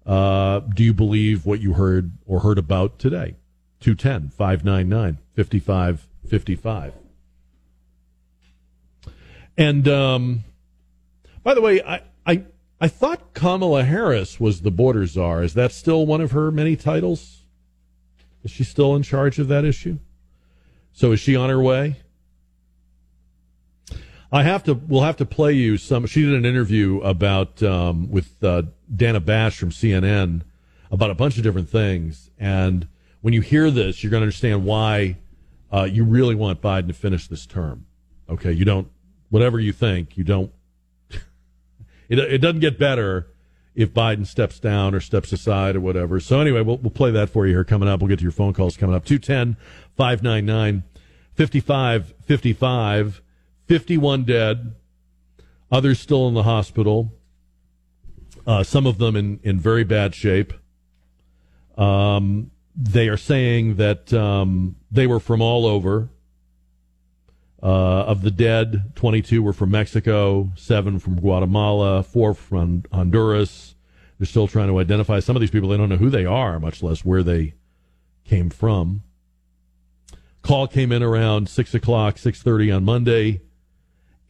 Uh, 0.07 0.61
do 0.61 0.85
you 0.85 0.95
believe 0.95 1.45
what 1.45 1.61
you 1.61 1.73
heard 1.73 2.13
or 2.27 2.41
heard 2.41 2.59
about 2.59 2.99
today? 2.99 3.35
210 3.81 4.31
599 4.31 5.19
5555. 5.35 6.93
And 9.59 9.89
um, 9.89 10.45
by 11.43 11.55
the 11.55 11.61
way, 11.61 11.83
I, 11.83 12.03
I, 12.27 12.45
I 12.81 12.89
thought 12.89 13.35
Kamala 13.35 13.85
Harris 13.85 14.39
was 14.39 14.61
the 14.61 14.71
border 14.71 15.07
czar. 15.07 15.43
Is 15.43 15.55
that 15.55 15.73
still 15.73 16.07
one 16.07 16.21
of 16.21 16.33
her 16.33 16.51
many 16.51 16.77
titles? 16.77 17.43
Is 18.45 18.51
she 18.51 18.65
still 18.65 18.95
in 18.95 19.03
charge 19.03 19.39
of 19.39 19.49
that 19.49 19.65
issue? 19.65 19.99
So 20.93 21.13
is 21.13 21.21
she 21.21 21.35
on 21.35 21.51
her 21.51 21.61
way? 21.61 21.97
I 24.33 24.43
have 24.43 24.65
to. 24.65 24.75
We'll 24.75 25.03
have 25.03 25.17
to 25.19 25.27
play 25.27 25.53
you 25.53 25.77
some. 25.77 26.07
She 26.07 26.23
did 26.23 26.35
an 26.35 26.45
interview 26.45 27.01
about 27.01 27.63
um, 27.63 28.11
with 28.11 28.43
uh, 28.43 28.63
Dana 28.95 29.21
Bash 29.21 29.59
from 29.59 29.71
CNN 29.71 30.43
about 30.91 31.11
a 31.11 31.15
bunch 31.15 31.37
of 31.37 31.43
different 31.43 31.69
things, 31.69 32.31
and 32.39 32.89
when 33.21 33.35
you 33.35 33.41
hear 33.41 33.71
this, 33.71 34.03
you're 34.03 34.11
going 34.11 34.21
to 34.21 34.25
understand 34.25 34.65
why 34.65 35.17
uh, 35.73 35.85
you 35.85 36.05
really 36.05 36.35
want 36.35 36.61
Biden 36.61 36.89
to 36.89 36.93
finish 36.93 37.29
this 37.29 37.47
term. 37.47 37.87
Okay, 38.29 38.53
you 38.53 38.65
don't. 38.65 38.89
Whatever 39.31 39.61
you 39.61 39.73
think, 39.73 40.17
you 40.17 40.25
don't. 40.25 40.53
it 42.09 42.19
it 42.19 42.39
doesn't 42.39 42.61
get 42.61 42.79
better 42.79 43.29
if 43.77 43.93
Biden 43.93 44.27
steps 44.27 44.59
down 44.59 44.95
or 44.95 45.01
steps 45.01 45.33
aside 45.33 45.77
or 45.77 45.81
whatever. 45.81 46.19
So 46.19 46.41
anyway, 46.41 46.63
we'll 46.63 46.79
we'll 46.79 46.91
play 46.91 47.13
that 47.13 47.31
for 47.31 47.47
you 47.47 47.53
here 47.53 47.65
coming 47.65 47.89
up. 47.89 48.01
We'll 48.01 48.09
get 48.09 48.19
to 48.19 48.25
your 48.25 48.33
phone 48.33 48.55
calls 48.55 48.77
coming 48.77 48.97
up. 48.97 49.05
210 49.05 49.57
599 49.97 50.83
5555 51.37 53.23
51 53.67 54.25
dead, 54.25 54.75
others 55.71 55.99
still 55.99 56.29
in 56.29 56.35
the 56.35 56.45
hospital, 56.45 57.13
uh, 58.47 58.63
some 58.63 58.87
of 58.87 58.99
them 58.99 59.17
in, 59.17 59.41
in 59.43 59.59
very 59.59 59.85
bad 59.85 60.15
shape. 60.15 60.53
Um, 61.77 62.53
they 62.77 63.09
are 63.09 63.17
saying 63.17 63.77
that 63.77 64.13
um, 64.13 64.77
they 64.91 65.07
were 65.07 65.21
from 65.21 65.41
all 65.41 65.67
over. 65.67 66.11
Uh, 67.63 68.05
of 68.05 68.23
the 68.23 68.31
dead, 68.31 68.93
22 68.95 69.43
were 69.43 69.53
from 69.53 69.71
Mexico, 69.71 70.53
seven 70.57 70.99
from 70.99 71.19
Guatemala, 71.19 72.03
four 72.03 72.35
from 72.35 72.85
Honduras. 72.93 73.75
They're 74.19 74.27
still 74.27 74.47
trying 74.47 74.69
to 74.69 74.79
identify 74.79 75.19
some 75.21 75.35
of 75.35 75.41
these 75.41 75.51
people. 75.51 75.71
They 75.71 75.77
don't 75.77 75.89
know 75.89 75.97
who 75.97 76.11
they 76.11 76.27
are, 76.27 76.61
much 76.61 76.83
less 76.83 77.05
where 77.05 77.23
they 77.23 77.55
came 78.25 78.51
from. 78.51 79.03
Call 80.43 80.69
came 80.69 80.93
in 80.93 81.03
around 81.03 81.49
six 81.49 81.75
o'clock, 81.75 82.19
six 82.19 82.41
thirty 82.41 82.71
on 82.71 82.85
Monday 82.85 83.41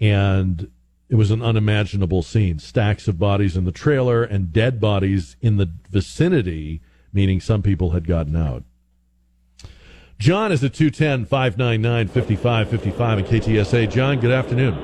and 0.01 0.71
it 1.09 1.15
was 1.15 1.31
an 1.31 1.43
unimaginable 1.43 2.23
scene 2.23 2.59
stacks 2.59 3.07
of 3.07 3.19
bodies 3.19 3.57
in 3.57 3.65
the 3.65 3.73
trailer 3.73 4.25
and 4.25 4.53
dead 4.53 4.81
bodies 4.81 5.37
in 5.41 5.57
the 5.57 5.71
vicinity, 5.91 6.81
meaning 7.13 7.41
some 7.41 7.63
people 7.63 7.91
had 7.91 8.07
gotten 8.07 8.35
out. 8.35 8.65
John 10.19 10.51
is 10.51 10.65
at 10.65 10.73
210 10.73 11.27
599 11.27 12.09
5555 12.09 13.19
in 13.19 13.25
KTSA. 13.25 13.91
John, 13.91 14.19
good 14.19 14.33
afternoon. 14.33 14.75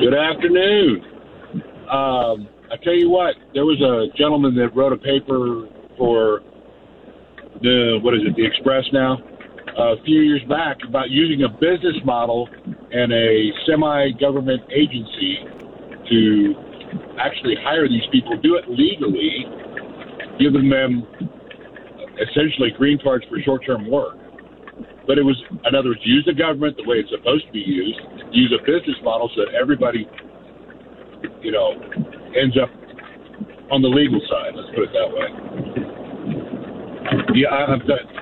Good 0.00 0.14
afternoon. 0.14 1.04
Um, 1.90 2.48
I 2.72 2.76
tell 2.82 2.94
you 2.94 3.10
what, 3.10 3.36
there 3.54 3.64
was 3.64 3.80
a 3.80 4.16
gentleman 4.16 4.54
that 4.56 4.74
wrote 4.74 4.92
a 4.92 4.96
paper 4.96 5.68
for 5.96 6.42
the, 7.62 7.98
what 8.02 8.14
is 8.14 8.20
it, 8.26 8.34
the 8.36 8.44
Express 8.44 8.84
now, 8.92 9.18
a 9.76 9.96
few 10.04 10.20
years 10.20 10.42
back 10.48 10.78
about 10.88 11.10
using 11.10 11.44
a 11.44 11.48
business 11.48 11.96
model 12.04 12.48
and 12.92 13.12
a 13.12 13.50
semi 13.68 14.10
government 14.18 14.62
agency 14.72 15.38
to 16.08 16.54
actually 17.20 17.56
hire 17.60 17.88
these 17.88 18.06
people, 18.12 18.36
do 18.40 18.56
it 18.56 18.64
legally, 18.68 19.44
giving 20.38 20.68
them 20.70 21.04
um, 21.04 21.30
essentially 22.16 22.70
green 22.76 22.98
cards 23.02 23.24
for 23.28 23.38
short 23.40 23.64
term 23.66 23.90
work. 23.90 24.16
But 25.06 25.18
it 25.18 25.22
was, 25.22 25.36
in 25.50 25.74
other 25.74 25.90
words, 25.90 26.00
use 26.04 26.24
the 26.26 26.34
government 26.34 26.76
the 26.76 26.88
way 26.88 26.96
it's 26.96 27.10
supposed 27.10 27.46
to 27.46 27.52
be 27.52 27.60
used, 27.60 28.00
use 28.32 28.52
a 28.52 28.62
business 28.64 28.96
model 29.04 29.30
so 29.36 29.44
that 29.44 29.54
everybody, 29.54 30.08
you 31.42 31.52
know, 31.52 31.78
ends 32.34 32.56
up 32.58 32.70
on 33.70 33.82
the 33.82 33.88
legal 33.88 34.20
side. 34.26 34.54
Let's 34.56 34.68
put 34.74 34.88
it 34.88 34.92
that 34.96 35.10
way. 35.14 35.28
Yeah, 37.38 37.54
I, 37.54 37.78
thought 37.86 38.15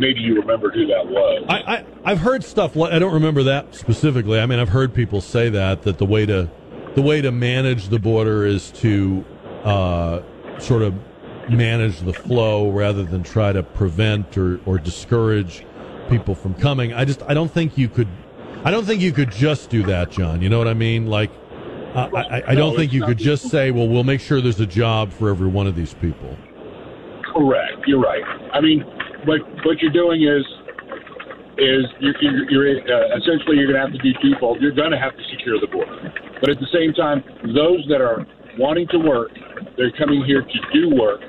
maybe 0.00 0.20
you 0.20 0.34
remembered 0.34 0.74
who 0.74 0.86
that 0.86 1.06
was. 1.06 1.44
I, 1.48 1.58
I 1.76 1.84
I've 2.04 2.18
heard 2.18 2.42
stuff. 2.42 2.76
I 2.76 2.98
don't 2.98 3.12
remember 3.14 3.42
that 3.44 3.74
specifically. 3.74 4.40
I 4.40 4.46
mean, 4.46 4.58
I've 4.58 4.70
heard 4.70 4.94
people 4.94 5.20
say 5.20 5.50
that 5.50 5.82
that 5.82 5.98
the 5.98 6.06
way 6.06 6.26
to 6.26 6.50
the 6.94 7.02
way 7.02 7.20
to 7.20 7.30
manage 7.30 7.88
the 7.88 7.98
border 8.00 8.44
is 8.44 8.70
to 8.72 9.24
uh, 9.62 10.22
sort 10.58 10.82
of 10.82 10.94
manage 11.50 12.00
the 12.00 12.12
flow 12.12 12.70
rather 12.70 13.04
than 13.04 13.22
try 13.22 13.52
to 13.52 13.62
prevent 13.62 14.36
or, 14.36 14.60
or 14.66 14.78
discourage 14.78 15.64
people 16.08 16.34
from 16.34 16.54
coming. 16.54 16.92
I 16.92 17.04
just 17.04 17.22
I 17.22 17.34
don't 17.34 17.50
think 17.50 17.78
you 17.78 17.88
could 17.88 18.08
I 18.64 18.70
don't 18.70 18.84
think 18.84 19.00
you 19.02 19.12
could 19.12 19.30
just 19.30 19.70
do 19.70 19.82
that, 19.84 20.10
John. 20.10 20.42
You 20.42 20.48
know 20.48 20.58
what 20.58 20.68
I 20.68 20.74
mean? 20.74 21.06
Like 21.06 21.30
uh, 21.94 22.08
I, 22.14 22.42
I 22.48 22.54
don't 22.54 22.72
No, 22.72 22.76
think 22.76 22.92
you 22.92 23.04
could 23.04 23.18
just 23.18 23.48
say, 23.48 23.72
well, 23.72 23.88
we'll 23.88 24.04
make 24.04 24.20
sure 24.20 24.40
there's 24.40 24.60
a 24.60 24.66
job 24.66 25.12
for 25.12 25.28
every 25.28 25.48
one 25.48 25.66
of 25.66 25.74
these 25.74 25.92
people. 25.94 26.36
Correct. 27.34 27.82
You're 27.86 28.00
right. 28.00 28.22
I 28.52 28.60
mean, 28.60 28.84
what 29.26 29.40
what 29.64 29.80
you're 29.80 29.92
doing 29.92 30.22
is 30.22 30.44
is 31.58 31.84
you're, 32.00 32.14
you're, 32.22 32.50
you're 32.50 32.68
uh, 32.88 33.16
essentially 33.18 33.56
you're 33.56 33.68
going 33.68 33.76
to 33.76 33.84
have 33.84 33.92
to 33.92 34.00
do 34.00 34.12
twofold. 34.22 34.60
You're 34.60 34.74
going 34.74 34.92
to 34.92 34.98
have 34.98 35.16
to 35.16 35.24
secure 35.30 35.60
the 35.60 35.66
border, 35.66 36.12
but 36.40 36.50
at 36.50 36.58
the 36.58 36.70
same 36.72 36.94
time, 36.94 37.22
those 37.54 37.84
that 37.88 38.00
are 38.00 38.24
wanting 38.58 38.88
to 38.88 38.98
work, 38.98 39.30
they're 39.76 39.92
coming 39.92 40.24
here 40.24 40.42
to 40.42 40.58
do 40.72 40.94
work. 40.96 41.20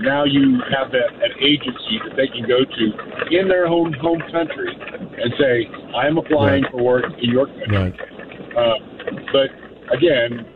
Now 0.00 0.24
you 0.24 0.60
have 0.72 0.90
that 0.92 1.12
an 1.20 1.32
agency 1.40 2.00
that 2.06 2.16
they 2.16 2.28
can 2.28 2.48
go 2.48 2.64
to 2.64 3.36
in 3.36 3.48
their 3.48 3.66
home 3.66 3.92
home 4.00 4.22
country 4.32 4.72
and 4.72 5.32
say, 5.38 5.68
"I 5.94 6.06
am 6.06 6.16
applying 6.16 6.62
Right. 6.62 6.72
for 6.72 6.82
work 6.82 7.04
in 7.20 7.30
your 7.30 7.46
country." 7.46 7.76
Right. 7.76 8.56
Uh, 8.56 8.78
but 9.32 9.50
again, 9.92 10.46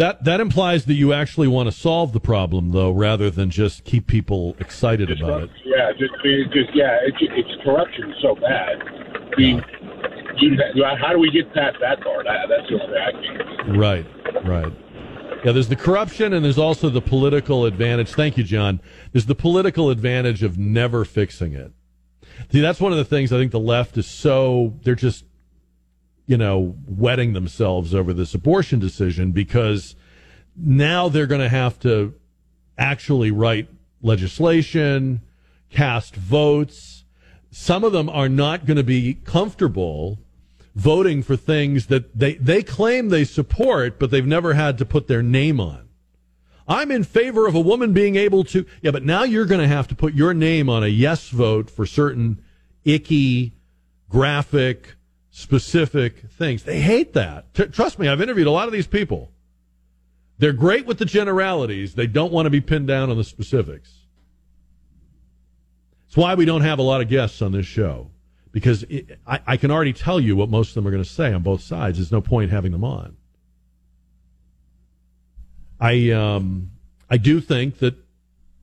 That 0.00 0.24
that 0.24 0.40
implies 0.40 0.86
that 0.86 0.94
you 0.94 1.12
actually 1.12 1.46
want 1.46 1.66
to 1.66 1.72
solve 1.72 2.14
the 2.14 2.20
problem, 2.20 2.70
though, 2.70 2.90
rather 2.90 3.28
than 3.28 3.50
just 3.50 3.84
keep 3.84 4.06
people 4.06 4.56
excited 4.58 5.10
about 5.10 5.42
it. 5.42 5.50
Yeah, 5.62 5.92
just, 5.92 6.14
just 6.54 6.74
yeah, 6.74 6.96
it's, 7.02 7.18
it's 7.20 7.62
corruption 7.62 8.14
so 8.22 8.34
bad. 8.34 8.80
I 8.80 9.36
mean, 9.36 9.62
you, 10.38 10.56
how 10.98 11.12
do 11.12 11.18
we 11.18 11.30
get 11.30 11.52
past 11.52 11.76
that 11.82 12.00
part? 12.00 12.24
That's 12.24 12.66
the 12.70 12.80
only 12.80 12.94
way 12.94 12.98
I 12.98 13.12
can. 13.12 13.78
Right, 13.78 14.06
right. 14.46 14.72
Yeah, 15.44 15.52
there's 15.52 15.68
the 15.68 15.76
corruption 15.76 16.32
and 16.32 16.42
there's 16.46 16.56
also 16.56 16.88
the 16.88 17.02
political 17.02 17.66
advantage. 17.66 18.12
Thank 18.14 18.38
you, 18.38 18.44
John. 18.44 18.80
There's 19.12 19.26
the 19.26 19.34
political 19.34 19.90
advantage 19.90 20.42
of 20.42 20.56
never 20.56 21.04
fixing 21.04 21.52
it. 21.52 21.72
See, 22.50 22.62
that's 22.62 22.80
one 22.80 22.92
of 22.92 22.98
the 22.98 23.04
things 23.04 23.34
I 23.34 23.36
think 23.36 23.52
the 23.52 23.60
left 23.60 23.98
is 23.98 24.06
so, 24.06 24.78
they're 24.82 24.94
just, 24.94 25.26
you 26.30 26.36
know, 26.36 26.76
wetting 26.86 27.32
themselves 27.32 27.92
over 27.92 28.12
this 28.12 28.34
abortion 28.34 28.78
decision 28.78 29.32
because 29.32 29.96
now 30.54 31.08
they're 31.08 31.26
going 31.26 31.40
to 31.40 31.48
have 31.48 31.76
to 31.80 32.14
actually 32.78 33.32
write 33.32 33.68
legislation, 34.00 35.22
cast 35.70 36.14
votes. 36.14 37.04
Some 37.50 37.82
of 37.82 37.90
them 37.90 38.08
are 38.08 38.28
not 38.28 38.64
going 38.64 38.76
to 38.76 38.84
be 38.84 39.14
comfortable 39.14 40.20
voting 40.76 41.24
for 41.24 41.34
things 41.34 41.86
that 41.86 42.16
they, 42.16 42.34
they 42.34 42.62
claim 42.62 43.08
they 43.08 43.24
support, 43.24 43.98
but 43.98 44.12
they've 44.12 44.24
never 44.24 44.54
had 44.54 44.78
to 44.78 44.84
put 44.84 45.08
their 45.08 45.24
name 45.24 45.58
on. 45.58 45.88
I'm 46.68 46.92
in 46.92 47.02
favor 47.02 47.48
of 47.48 47.56
a 47.56 47.60
woman 47.60 47.92
being 47.92 48.14
able 48.14 48.44
to, 48.44 48.64
yeah, 48.82 48.92
but 48.92 49.04
now 49.04 49.24
you're 49.24 49.46
going 49.46 49.62
to 49.62 49.66
have 49.66 49.88
to 49.88 49.96
put 49.96 50.14
your 50.14 50.32
name 50.32 50.68
on 50.68 50.84
a 50.84 50.86
yes 50.86 51.28
vote 51.30 51.68
for 51.68 51.86
certain 51.86 52.40
icky, 52.84 53.52
graphic, 54.08 54.94
specific 55.30 56.30
things. 56.30 56.64
They 56.64 56.80
hate 56.80 57.12
that. 57.14 57.54
T- 57.54 57.66
trust 57.66 57.98
me, 57.98 58.08
I've 58.08 58.20
interviewed 58.20 58.46
a 58.46 58.50
lot 58.50 58.66
of 58.66 58.72
these 58.72 58.86
people. 58.86 59.30
They're 60.38 60.52
great 60.52 60.86
with 60.86 60.98
the 60.98 61.04
generalities. 61.04 61.94
They 61.94 62.06
don't 62.06 62.32
want 62.32 62.46
to 62.46 62.50
be 62.50 62.60
pinned 62.60 62.86
down 62.86 63.10
on 63.10 63.16
the 63.16 63.24
specifics. 63.24 63.94
It's 66.06 66.16
why 66.16 66.34
we 66.34 66.44
don't 66.44 66.62
have 66.62 66.78
a 66.78 66.82
lot 66.82 67.00
of 67.00 67.08
guests 67.08 67.40
on 67.42 67.52
this 67.52 67.66
show 67.66 68.10
because 68.52 68.82
it, 68.84 69.18
I, 69.26 69.40
I 69.46 69.56
can 69.56 69.70
already 69.70 69.92
tell 69.92 70.18
you 70.18 70.34
what 70.36 70.48
most 70.48 70.70
of 70.70 70.74
them 70.74 70.86
are 70.86 70.90
going 70.90 71.02
to 71.02 71.08
say 71.08 71.32
on 71.32 71.42
both 71.42 71.62
sides. 71.62 71.98
There's 71.98 72.10
no 72.10 72.20
point 72.20 72.50
having 72.50 72.72
them 72.72 72.84
on. 72.84 73.16
I 75.78 76.10
um, 76.10 76.72
I 77.08 77.16
do 77.16 77.40
think 77.40 77.78
that 77.78 77.94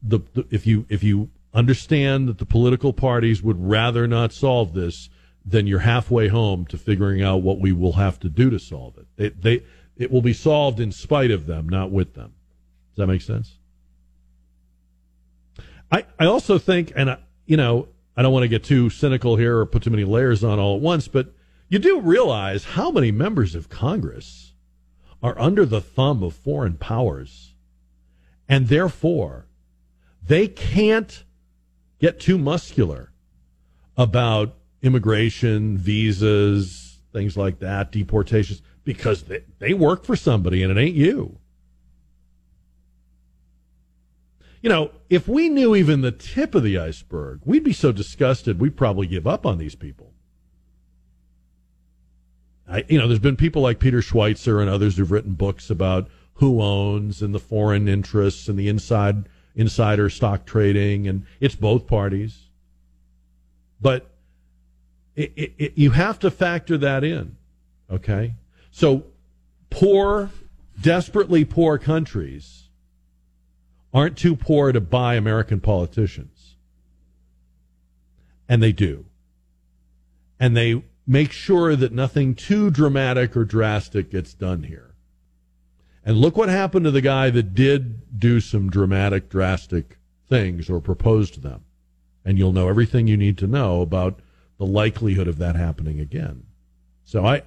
the, 0.03 0.19
the 0.33 0.45
if 0.51 0.67
you 0.67 0.85
if 0.89 1.03
you 1.03 1.29
understand 1.53 2.27
that 2.27 2.37
the 2.37 2.45
political 2.45 2.93
parties 2.93 3.41
would 3.41 3.57
rather 3.59 4.07
not 4.07 4.33
solve 4.33 4.73
this, 4.73 5.09
then 5.49 5.65
you're 5.65 5.79
halfway 5.79 6.27
home 6.27 6.65
to 6.65 6.77
figuring 6.77 7.23
out 7.23 7.41
what 7.41 7.59
we 7.59 7.71
will 7.71 7.93
have 7.93 8.19
to 8.19 8.27
do 8.27 8.49
to 8.49 8.59
solve 8.59 8.97
it. 8.97 9.07
They, 9.15 9.29
they 9.29 9.65
it 9.95 10.11
will 10.11 10.21
be 10.21 10.33
solved 10.33 10.79
in 10.79 10.91
spite 10.91 11.31
of 11.31 11.47
them, 11.47 11.69
not 11.69 11.89
with 11.89 12.13
them. 12.13 12.33
Does 12.91 12.97
that 12.97 13.07
make 13.07 13.21
sense? 13.21 13.57
I 15.89 16.05
I 16.19 16.25
also 16.25 16.57
think, 16.57 16.91
and 16.95 17.11
I, 17.11 17.17
you 17.45 17.55
know, 17.55 17.87
I 18.15 18.21
don't 18.21 18.33
want 18.33 18.43
to 18.43 18.49
get 18.49 18.63
too 18.63 18.89
cynical 18.89 19.37
here 19.37 19.59
or 19.59 19.65
put 19.65 19.83
too 19.83 19.89
many 19.89 20.03
layers 20.03 20.43
on 20.43 20.59
all 20.59 20.75
at 20.75 20.81
once, 20.81 21.07
but 21.07 21.33
you 21.69 21.79
do 21.79 22.01
realize 22.01 22.65
how 22.65 22.91
many 22.91 23.11
members 23.11 23.55
of 23.55 23.69
Congress 23.69 24.53
are 25.23 25.39
under 25.39 25.65
the 25.65 25.81
thumb 25.81 26.23
of 26.23 26.35
foreign 26.35 26.75
powers, 26.75 27.53
and 28.49 28.67
therefore 28.67 29.47
they 30.21 30.47
can't 30.47 31.23
get 31.99 32.19
too 32.19 32.37
muscular 32.37 33.11
about 33.95 34.55
immigration, 34.87 35.77
visas, 35.77 36.99
things 37.13 37.37
like 37.37 37.59
that, 37.59 37.91
deportations, 37.91 38.61
because 38.83 39.23
they, 39.23 39.43
they 39.59 39.73
work 39.73 40.03
for 40.03 40.15
somebody 40.15 40.63
and 40.63 40.75
it 40.75 40.81
ain't 40.81 40.95
you. 40.95 41.37
You 44.61 44.69
know, 44.69 44.91
if 45.09 45.27
we 45.27 45.49
knew 45.49 45.75
even 45.75 46.01
the 46.01 46.11
tip 46.11 46.55
of 46.55 46.63
the 46.63 46.79
iceberg, 46.79 47.41
we'd 47.45 47.63
be 47.63 47.73
so 47.73 47.91
disgusted 47.91 48.59
we'd 48.59 48.75
probably 48.75 49.07
give 49.07 49.27
up 49.27 49.45
on 49.45 49.59
these 49.59 49.75
people. 49.75 50.13
I, 52.67 52.83
you 52.89 52.97
know, 52.97 53.07
there's 53.07 53.19
been 53.19 53.37
people 53.37 53.61
like 53.61 53.79
Peter 53.79 53.99
Schweizer 53.99 54.59
and 54.59 54.69
others 54.69 54.97
who've 54.97 55.11
written 55.11 55.33
books 55.33 55.69
about 55.69 56.09
who 56.33 56.61
owns 56.61 57.21
and 57.21 57.33
the 57.33 57.39
foreign 57.39 57.87
interests 57.87 58.47
and 58.47 58.57
the 58.57 58.67
inside 58.67 59.29
insider 59.55 60.09
stock 60.09 60.45
trading, 60.45 61.07
and 61.07 61.25
it's 61.39 61.55
both 61.55 61.87
parties. 61.87 62.49
But 63.79 64.09
it, 65.17 65.33
it, 65.35 65.53
it, 65.57 65.73
you 65.75 65.91
have 65.91 66.19
to 66.19 66.31
factor 66.31 66.77
that 66.77 67.03
in, 67.03 67.35
okay? 67.91 68.35
So 68.69 69.03
poor, 69.71 70.29
desperately 70.79 71.43
poor 71.43 71.79
countries 71.79 72.69
aren't 73.93 74.15
too 74.15 74.35
poor 74.35 74.71
to 74.71 74.79
buy 74.79 75.15
American 75.15 75.59
politicians. 75.59 76.55
And 78.47 78.61
they 78.61 78.71
do. 78.71 79.05
And 80.39 80.55
they 80.55 80.83
make 81.07 81.31
sure 81.31 81.75
that 81.75 81.91
nothing 81.91 82.35
too 82.35 82.69
dramatic 82.69 83.35
or 83.35 83.43
drastic 83.43 84.11
gets 84.11 84.35
done 84.35 84.63
here. 84.63 84.93
And 86.05 86.17
look 86.17 86.37
what 86.37 86.47
happened 86.47 86.85
to 86.85 86.91
the 86.91 87.01
guy 87.01 87.31
that 87.31 87.55
did 87.55 88.19
do 88.19 88.39
some 88.39 88.69
dramatic, 88.69 89.29
drastic 89.29 89.97
things 90.29 90.69
or 90.69 90.79
proposed 90.79 91.41
them. 91.41 91.63
And 92.23 92.37
you'll 92.37 92.53
know 92.53 92.69
everything 92.69 93.07
you 93.07 93.17
need 93.17 93.37
to 93.39 93.47
know 93.47 93.81
about 93.81 94.19
the 94.57 94.65
likelihood 94.65 95.27
of 95.27 95.37
that 95.37 95.55
happening 95.55 95.99
again. 95.99 96.43
So 97.03 97.25
I, 97.25 97.43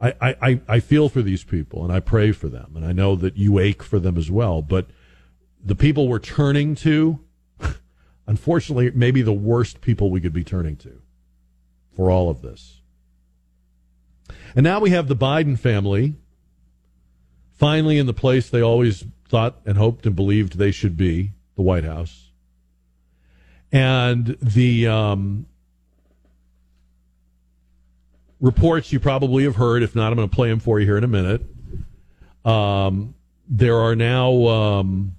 I, 0.00 0.14
I, 0.20 0.60
I 0.68 0.80
feel 0.80 1.08
for 1.08 1.22
these 1.22 1.44
people 1.44 1.84
and 1.84 1.92
I 1.92 2.00
pray 2.00 2.32
for 2.32 2.48
them. 2.48 2.72
And 2.74 2.84
I 2.84 2.92
know 2.92 3.16
that 3.16 3.36
you 3.36 3.58
ache 3.58 3.82
for 3.82 3.98
them 3.98 4.16
as 4.16 4.30
well. 4.30 4.62
But 4.62 4.88
the 5.64 5.74
people 5.74 6.08
we're 6.08 6.18
turning 6.18 6.74
to, 6.76 7.20
unfortunately, 8.26 8.90
maybe 8.94 9.22
the 9.22 9.32
worst 9.32 9.80
people 9.80 10.10
we 10.10 10.20
could 10.20 10.32
be 10.32 10.44
turning 10.44 10.76
to 10.78 11.00
for 11.94 12.10
all 12.10 12.28
of 12.28 12.42
this. 12.42 12.80
And 14.56 14.64
now 14.64 14.80
we 14.80 14.90
have 14.90 15.08
the 15.08 15.16
Biden 15.16 15.58
family 15.58 16.14
finally 17.52 17.98
in 17.98 18.06
the 18.06 18.14
place 18.14 18.50
they 18.50 18.62
always 18.62 19.04
thought 19.28 19.60
and 19.64 19.78
hoped 19.78 20.06
and 20.06 20.14
believed 20.14 20.58
they 20.58 20.70
should 20.70 20.96
be 20.96 21.32
the 21.56 21.62
White 21.62 21.84
House. 21.84 22.30
And 23.72 24.36
the 24.40 24.86
um, 24.86 25.46
reports 28.44 28.92
you 28.92 29.00
probably 29.00 29.44
have 29.44 29.56
heard, 29.56 29.82
if 29.82 29.96
not, 29.96 30.12
I'm 30.12 30.16
going 30.16 30.28
to 30.28 30.34
play 30.34 30.50
them 30.50 30.60
for 30.60 30.78
you 30.78 30.84
here 30.84 30.98
in 30.98 31.04
a 31.04 31.08
minute. 31.08 31.40
Um, 32.44 33.14
there 33.48 33.78
are 33.78 33.96
now, 33.96 34.46
um, 34.48 35.16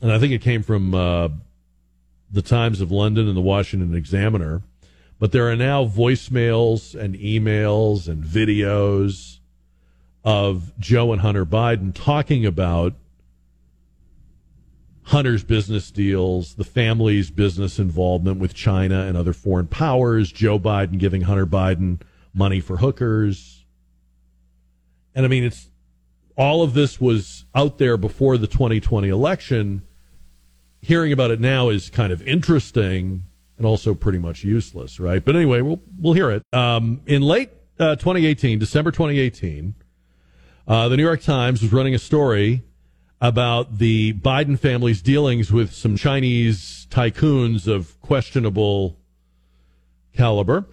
and 0.00 0.10
I 0.10 0.18
think 0.18 0.32
it 0.32 0.40
came 0.40 0.62
from 0.62 0.94
uh, 0.94 1.28
the 2.30 2.40
Times 2.40 2.80
of 2.80 2.90
London 2.90 3.28
and 3.28 3.36
the 3.36 3.42
Washington 3.42 3.94
Examiner, 3.94 4.62
but 5.18 5.32
there 5.32 5.50
are 5.50 5.54
now 5.54 5.84
voicemails 5.84 6.98
and 6.98 7.14
emails 7.14 8.08
and 8.08 8.24
videos 8.24 9.40
of 10.24 10.72
Joe 10.78 11.12
and 11.12 11.20
Hunter 11.20 11.44
Biden 11.44 11.94
talking 11.94 12.46
about 12.46 12.94
Hunter's 15.08 15.44
business 15.44 15.90
deals, 15.90 16.54
the 16.54 16.64
family's 16.64 17.30
business 17.30 17.78
involvement 17.78 18.40
with 18.40 18.54
China 18.54 19.02
and 19.02 19.14
other 19.14 19.34
foreign 19.34 19.66
powers, 19.66 20.32
Joe 20.32 20.58
Biden 20.58 20.96
giving 20.96 21.20
Hunter 21.20 21.44
Biden 21.44 22.00
money 22.34 22.60
for 22.60 22.78
hookers. 22.78 23.64
And 25.14 25.24
I 25.24 25.28
mean, 25.28 25.44
it's 25.44 25.70
all 26.36 26.62
of 26.62 26.74
this 26.74 27.00
was 27.00 27.44
out 27.54 27.78
there 27.78 27.96
before 27.96 28.36
the 28.36 28.46
2020 28.46 29.08
election. 29.08 29.82
Hearing 30.80 31.12
about 31.12 31.30
it 31.30 31.40
now 31.40 31.68
is 31.68 31.88
kind 31.88 32.12
of 32.12 32.20
interesting 32.26 33.22
and 33.56 33.66
also 33.66 33.94
pretty 33.94 34.18
much 34.18 34.42
useless, 34.44 34.98
right? 34.98 35.24
But 35.24 35.36
anyway, 35.36 35.60
we'll 35.60 35.80
we'll 35.98 36.14
hear 36.14 36.30
it. 36.30 36.42
Um, 36.52 37.00
in 37.06 37.22
late 37.22 37.50
uh, 37.78 37.96
2018, 37.96 38.58
December 38.58 38.90
2018, 38.90 39.74
uh, 40.66 40.88
the 40.88 40.96
New 40.96 41.02
York 41.02 41.22
Times 41.22 41.62
was 41.62 41.72
running 41.72 41.94
a 41.94 41.98
story 41.98 42.62
about 43.20 43.78
the 43.78 44.12
Biden 44.14 44.58
family's 44.58 45.00
dealings 45.00 45.52
with 45.52 45.72
some 45.72 45.96
Chinese 45.96 46.86
tycoons 46.90 47.66
of 47.66 47.98
questionable 48.00 48.98
caliber. 50.12 50.66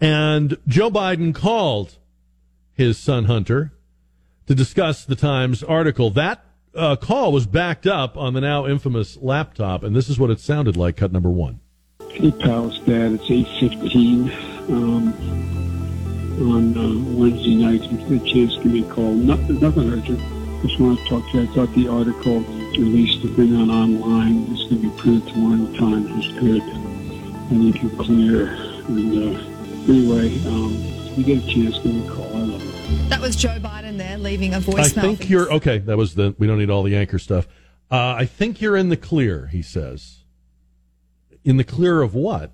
And 0.00 0.58
Joe 0.66 0.90
Biden 0.90 1.34
called 1.34 1.96
his 2.72 2.98
son 2.98 3.24
Hunter 3.24 3.72
to 4.46 4.54
discuss 4.54 5.04
the 5.04 5.16
Times 5.16 5.62
article. 5.62 6.10
That 6.10 6.44
uh, 6.74 6.96
call 6.96 7.32
was 7.32 7.46
backed 7.46 7.86
up 7.86 8.16
on 8.16 8.34
the 8.34 8.40
now 8.40 8.66
infamous 8.66 9.16
laptop, 9.16 9.82
and 9.82 9.94
this 9.94 10.08
is 10.08 10.18
what 10.18 10.30
it 10.30 10.40
sounded 10.40 10.76
like. 10.76 10.96
Cut 10.96 11.12
number 11.12 11.30
one. 11.30 11.60
Hey, 12.10 12.32
pals, 12.32 12.78
Dad. 12.80 13.12
It's 13.12 13.30
eight 13.30 13.48
fifteen 13.60 14.30
um, 14.68 15.12
on 16.40 16.76
uh, 16.76 17.16
Wednesday 17.16 17.54
night. 17.54 17.82
If 17.84 17.92
you 17.92 18.18
get 18.18 18.26
a 18.26 18.32
chance, 18.32 18.56
give 18.56 18.72
me 18.72 18.86
a 18.86 18.92
call. 18.92 19.12
Nothing, 19.12 19.60
nothing 19.60 19.92
urgent. 19.92 20.20
Just 20.62 20.80
want 20.80 20.98
to 20.98 21.04
talk 21.08 21.30
to 21.30 21.38
you. 21.38 21.50
I 21.50 21.54
thought 21.54 21.74
the 21.74 21.88
article, 21.88 22.40
least 22.40 23.22
the 23.22 23.28
thing 23.28 23.54
on 23.54 23.70
online, 23.70 24.44
is 24.52 24.64
going 24.64 24.82
to 24.82 24.90
be 24.90 24.96
printed 24.98 25.28
tomorrow 25.32 25.56
the 25.56 25.78
Times 25.78 26.10
was 26.10 26.28
good. 26.40 26.62
I 26.62 27.48
think 27.48 27.82
you're 27.82 28.02
clear. 28.02 28.48
And 28.88 29.36
uh, 29.36 29.53
anyway, 29.88 30.34
um, 30.46 30.74
if 31.10 31.18
you 31.18 31.24
get 31.24 31.44
a 31.44 31.46
chance, 31.46 31.78
give 31.78 31.94
me 31.94 32.06
a 32.06 32.10
call. 32.10 32.26
I 32.36 32.40
love 32.40 32.62
you. 32.90 33.08
That 33.08 33.20
was 33.20 33.36
Joe 33.36 33.58
Biden 33.60 33.96
there 33.98 34.18
leaving 34.18 34.54
a 34.54 34.60
voicemail. 34.60 34.78
I 34.80 34.88
think 34.88 35.28
you're 35.30 35.52
okay. 35.54 35.78
That 35.78 35.96
was 35.96 36.14
the. 36.14 36.34
We 36.38 36.46
don't 36.46 36.58
need 36.58 36.70
all 36.70 36.82
the 36.82 36.96
anchor 36.96 37.18
stuff. 37.18 37.46
Uh, 37.90 38.14
I 38.18 38.24
think 38.26 38.60
you're 38.60 38.76
in 38.76 38.88
the 38.88 38.96
clear. 38.96 39.46
He 39.48 39.62
says. 39.62 40.20
In 41.44 41.58
the 41.58 41.64
clear 41.64 42.00
of 42.00 42.14
what? 42.14 42.52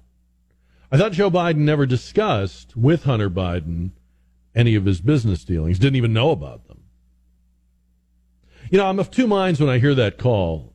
I 0.90 0.98
thought 0.98 1.12
Joe 1.12 1.30
Biden 1.30 1.58
never 1.58 1.86
discussed 1.86 2.76
with 2.76 3.04
Hunter 3.04 3.30
Biden 3.30 3.90
any 4.54 4.74
of 4.74 4.84
his 4.84 5.00
business 5.00 5.44
dealings. 5.44 5.78
Didn't 5.78 5.94
even 5.96 6.12
know 6.12 6.30
about 6.30 6.66
them. 6.66 6.82
You 8.70 8.78
know, 8.78 8.86
I'm 8.86 8.98
of 8.98 9.10
two 9.10 9.28
minds 9.28 9.60
when 9.60 9.68
I 9.68 9.78
hear 9.78 9.94
that 9.94 10.18
call, 10.18 10.74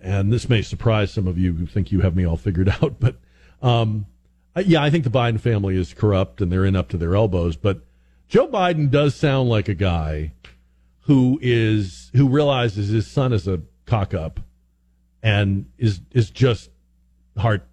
and 0.00 0.30
this 0.30 0.48
may 0.50 0.60
surprise 0.60 1.10
some 1.10 1.26
of 1.26 1.38
you 1.38 1.54
who 1.54 1.66
think 1.66 1.90
you 1.90 2.00
have 2.02 2.14
me 2.14 2.26
all 2.26 2.36
figured 2.36 2.68
out. 2.82 3.00
But 3.00 3.16
um, 3.62 4.04
I- 4.04 4.15
Uh, 4.56 4.62
yeah, 4.66 4.82
I 4.82 4.88
think 4.88 5.04
the 5.04 5.10
Biden 5.10 5.38
family 5.38 5.76
is 5.76 5.92
corrupt 5.92 6.40
and 6.40 6.50
they're 6.50 6.64
in 6.64 6.74
up 6.74 6.88
to 6.88 6.96
their 6.96 7.14
elbows. 7.14 7.56
But 7.56 7.80
Joe 8.28 8.48
Biden 8.48 8.90
does 8.90 9.14
sound 9.14 9.50
like 9.50 9.68
a 9.68 9.74
guy 9.74 10.32
who 11.02 11.38
is 11.42 12.10
who 12.14 12.28
realizes 12.28 12.88
his 12.88 13.06
son 13.06 13.32
is 13.32 13.46
a 13.46 13.60
cock 13.84 14.14
up 14.14 14.40
and 15.22 15.66
is 15.76 16.00
is 16.12 16.30
just 16.30 16.70
heart 17.36 17.66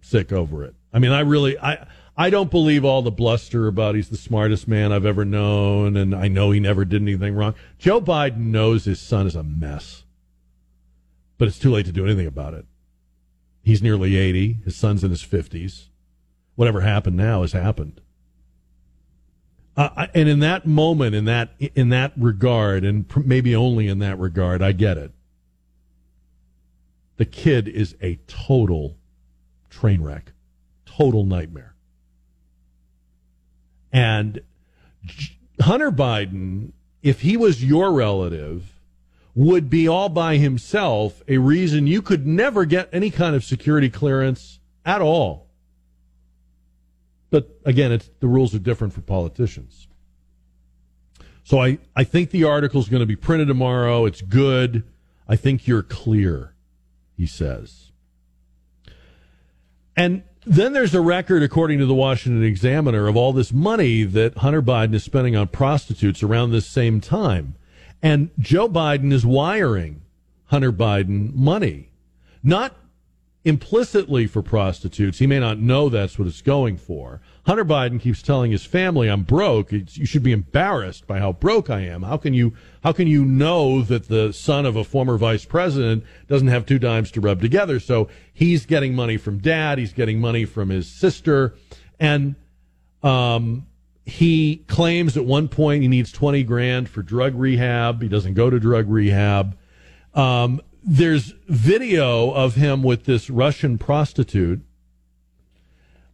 sick 0.00 0.32
over 0.32 0.64
it. 0.64 0.74
I 0.92 1.00
mean, 1.00 1.10
I 1.10 1.20
really 1.20 1.58
I 1.58 1.86
I 2.16 2.30
don't 2.30 2.50
believe 2.50 2.84
all 2.84 3.02
the 3.02 3.10
bluster 3.10 3.66
about 3.66 3.96
he's 3.96 4.08
the 4.08 4.16
smartest 4.16 4.68
man 4.68 4.92
I've 4.92 5.04
ever 5.04 5.24
known 5.24 5.96
and 5.96 6.14
I 6.14 6.28
know 6.28 6.52
he 6.52 6.60
never 6.60 6.84
did 6.84 7.02
anything 7.02 7.34
wrong. 7.34 7.54
Joe 7.78 8.00
Biden 8.00 8.36
knows 8.36 8.84
his 8.84 9.00
son 9.00 9.26
is 9.26 9.34
a 9.34 9.42
mess. 9.42 10.04
But 11.36 11.48
it's 11.48 11.58
too 11.58 11.72
late 11.72 11.86
to 11.86 11.92
do 11.92 12.04
anything 12.04 12.28
about 12.28 12.54
it. 12.54 12.64
He's 13.64 13.82
nearly 13.82 14.16
80, 14.16 14.58
his 14.64 14.76
son's 14.76 15.02
in 15.02 15.10
his 15.10 15.24
50s. 15.24 15.88
Whatever 16.54 16.80
happened 16.80 17.16
now 17.16 17.42
has 17.42 17.52
happened. 17.52 18.00
Uh, 19.76 20.06
and 20.14 20.28
in 20.28 20.38
that 20.38 20.66
moment, 20.66 21.14
in 21.14 21.24
that 21.24 21.50
in 21.58 21.88
that 21.88 22.12
regard, 22.16 22.84
and 22.84 23.06
maybe 23.26 23.56
only 23.56 23.88
in 23.88 23.98
that 23.98 24.18
regard, 24.18 24.62
I 24.62 24.70
get 24.72 24.96
it. 24.96 25.12
The 27.16 27.24
kid 27.24 27.66
is 27.66 27.96
a 28.00 28.20
total 28.28 28.96
train 29.70 30.00
wreck, 30.00 30.32
total 30.86 31.24
nightmare. 31.24 31.74
And 33.92 34.40
Hunter 35.60 35.90
Biden, 35.90 36.72
if 37.02 37.20
he 37.20 37.36
was 37.36 37.64
your 37.64 37.92
relative, 37.92 38.80
would 39.34 39.68
be 39.68 39.88
all 39.88 40.08
by 40.08 40.36
himself 40.36 41.22
a 41.26 41.38
reason 41.38 41.86
you 41.86 42.00
could 42.02 42.26
never 42.26 42.64
get 42.64 42.88
any 42.92 43.10
kind 43.10 43.34
of 43.34 43.44
security 43.44 43.90
clearance 43.90 44.60
at 44.84 45.00
all. 45.00 45.43
But 47.34 47.48
again, 47.64 48.00
the 48.20 48.28
rules 48.28 48.54
are 48.54 48.60
different 48.60 48.92
for 48.92 49.00
politicians. 49.00 49.88
So 51.42 51.60
I, 51.60 51.78
I 51.96 52.04
think 52.04 52.30
the 52.30 52.44
article 52.44 52.80
is 52.80 52.88
going 52.88 53.00
to 53.00 53.06
be 53.06 53.16
printed 53.16 53.48
tomorrow. 53.48 54.04
It's 54.04 54.22
good. 54.22 54.84
I 55.26 55.34
think 55.34 55.66
you're 55.66 55.82
clear, 55.82 56.54
he 57.16 57.26
says. 57.26 57.90
And 59.96 60.22
then 60.46 60.74
there's 60.74 60.94
a 60.94 61.00
record, 61.00 61.42
according 61.42 61.80
to 61.80 61.86
the 61.86 61.92
Washington 61.92 62.44
Examiner, 62.44 63.08
of 63.08 63.16
all 63.16 63.32
this 63.32 63.52
money 63.52 64.04
that 64.04 64.38
Hunter 64.38 64.62
Biden 64.62 64.94
is 64.94 65.02
spending 65.02 65.34
on 65.34 65.48
prostitutes 65.48 66.22
around 66.22 66.52
this 66.52 66.68
same 66.68 67.00
time. 67.00 67.56
And 68.00 68.30
Joe 68.38 68.68
Biden 68.68 69.12
is 69.12 69.26
wiring 69.26 70.02
Hunter 70.44 70.70
Biden 70.70 71.34
money. 71.34 71.90
Not 72.44 72.76
implicitly 73.44 74.26
for 74.26 74.42
prostitutes. 74.42 75.18
He 75.18 75.26
may 75.26 75.38
not 75.38 75.58
know 75.58 75.88
that's 75.88 76.18
what 76.18 76.26
it's 76.26 76.40
going 76.40 76.78
for. 76.78 77.20
Hunter 77.46 77.64
Biden 77.64 78.00
keeps 78.00 78.22
telling 78.22 78.52
his 78.52 78.64
family, 78.64 79.08
"I'm 79.08 79.22
broke. 79.22 79.72
It's, 79.72 79.98
you 79.98 80.06
should 80.06 80.22
be 80.22 80.32
embarrassed 80.32 81.06
by 81.06 81.18
how 81.18 81.32
broke 81.32 81.68
I 81.68 81.80
am. 81.80 82.02
How 82.02 82.16
can 82.16 82.32
you 82.32 82.54
how 82.82 82.92
can 82.92 83.06
you 83.06 83.24
know 83.24 83.82
that 83.82 84.08
the 84.08 84.32
son 84.32 84.64
of 84.64 84.76
a 84.76 84.84
former 84.84 85.18
vice 85.18 85.44
president 85.44 86.04
doesn't 86.26 86.48
have 86.48 86.64
two 86.64 86.78
dimes 86.78 87.10
to 87.12 87.20
rub 87.20 87.40
together?" 87.42 87.78
So 87.80 88.08
he's 88.32 88.64
getting 88.64 88.94
money 88.94 89.18
from 89.18 89.38
dad. 89.38 89.78
He's 89.78 89.92
getting 89.92 90.20
money 90.20 90.46
from 90.46 90.70
his 90.70 90.88
sister, 90.88 91.54
and 92.00 92.36
um, 93.02 93.66
he 94.06 94.64
claims 94.68 95.16
at 95.16 95.26
one 95.26 95.48
point 95.48 95.82
he 95.82 95.88
needs 95.88 96.12
20 96.12 96.42
grand 96.44 96.88
for 96.88 97.02
drug 97.02 97.34
rehab. 97.34 98.00
He 98.00 98.08
doesn't 98.08 98.34
go 98.34 98.48
to 98.48 98.58
drug 98.58 98.88
rehab. 98.88 99.56
Um, 100.14 100.62
there's 100.84 101.34
video 101.48 102.30
of 102.30 102.54
him 102.56 102.82
with 102.82 103.04
this 103.04 103.30
Russian 103.30 103.78
prostitute 103.78 104.60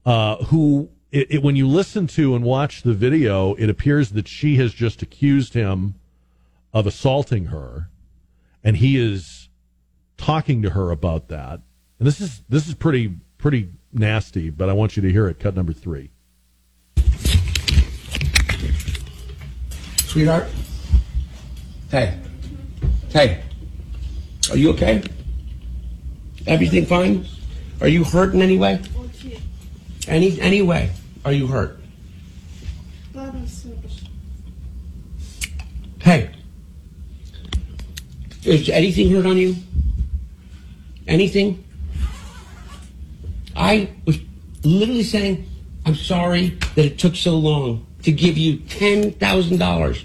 uh, 0.07 0.37
who, 0.45 0.91
it, 1.11 1.27
it, 1.31 1.43
when 1.43 1.57
you 1.57 1.67
listen 1.67 2.07
to 2.09 2.35
and 2.35 2.45
watch 2.45 2.83
the 2.83 2.95
video, 2.95 3.55
it 3.55 3.69
appears 3.69 4.11
that 4.11 4.29
she 4.29 4.57
has 4.57 4.73
just 4.73 5.03
accused 5.03 5.55
him 5.55 5.95
of 6.73 6.87
assaulting 6.87 7.47
her, 7.47 7.91
and 8.63 8.77
he 8.77 8.97
is 8.97 9.49
talking 10.17 10.63
to 10.63 10.71
her 10.71 10.91
about 10.91 11.29
that. 11.29 11.61
And 11.99 12.07
this 12.07 12.21
is 12.21 12.43
this 12.49 12.69
is 12.69 12.75
pretty 12.75 13.15
pretty 13.39 13.71
nasty, 13.93 14.51
but 14.51 14.71
I 14.71 14.73
want 14.73 14.97
you 14.97 15.03
to 15.03 15.11
hear 15.11 15.27
it. 15.27 15.39
Cut 15.41 15.57
number 15.57 15.73
three. 15.73 16.11
Sweetheart? 20.07 20.49
Hey. 21.91 22.19
Hey. 23.11 23.43
Are 24.51 24.57
you 24.57 24.71
okay? 24.71 25.03
Everything 26.47 26.85
fine? 26.87 27.27
Are 27.81 27.89
you 27.89 28.03
hurt 28.05 28.35
in 28.35 28.43
any 28.43 28.59
way? 28.59 28.83
Any 30.09 30.41
any 30.41 30.63
way? 30.63 30.91
Are 31.25 31.33
you 31.33 31.47
hurt? 31.47 31.79
Hey. 36.01 36.31
Is 38.45 38.69
anything 38.71 39.11
hurt 39.11 39.27
on 39.27 39.37
you? 39.37 39.55
Anything? 41.07 41.65
I 43.55 43.91
was 44.07 44.19
literally 44.65 45.03
saying, 45.03 45.47
I'm 45.85 45.95
sorry 45.95 46.59
that 46.75 46.85
it 46.85 46.99
took 46.99 47.15
so 47.15 47.37
long 47.37 47.87
to 48.03 48.11
give 48.11 48.39
you 48.39 48.57
ten 48.57 49.13
thousand 49.13 49.59
dollars. 49.59 50.05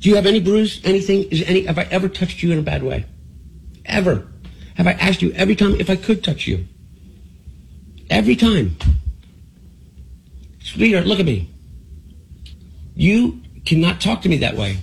Do 0.00 0.08
you 0.08 0.16
have 0.16 0.26
any 0.26 0.40
bruise? 0.40 0.80
Anything? 0.84 1.24
Is 1.24 1.42
any? 1.46 1.64
Have 1.64 1.78
I 1.78 1.88
ever 1.90 2.08
touched 2.08 2.42
you 2.42 2.52
in 2.52 2.58
a 2.58 2.62
bad 2.62 2.82
way? 2.82 3.04
Ever? 3.84 4.26
Have 4.76 4.86
I 4.86 4.92
asked 4.92 5.22
you 5.22 5.32
every 5.32 5.56
time 5.56 5.74
if 5.80 5.90
I 5.90 5.96
could 5.96 6.22
touch 6.22 6.46
you? 6.46 6.66
Every 8.10 8.36
time. 8.36 8.76
Sweetheart, 10.62 11.06
look 11.06 11.18
at 11.18 11.26
me. 11.26 11.50
You 12.94 13.42
cannot 13.64 14.00
talk 14.00 14.22
to 14.22 14.28
me 14.28 14.38
that 14.38 14.56
way 14.56 14.78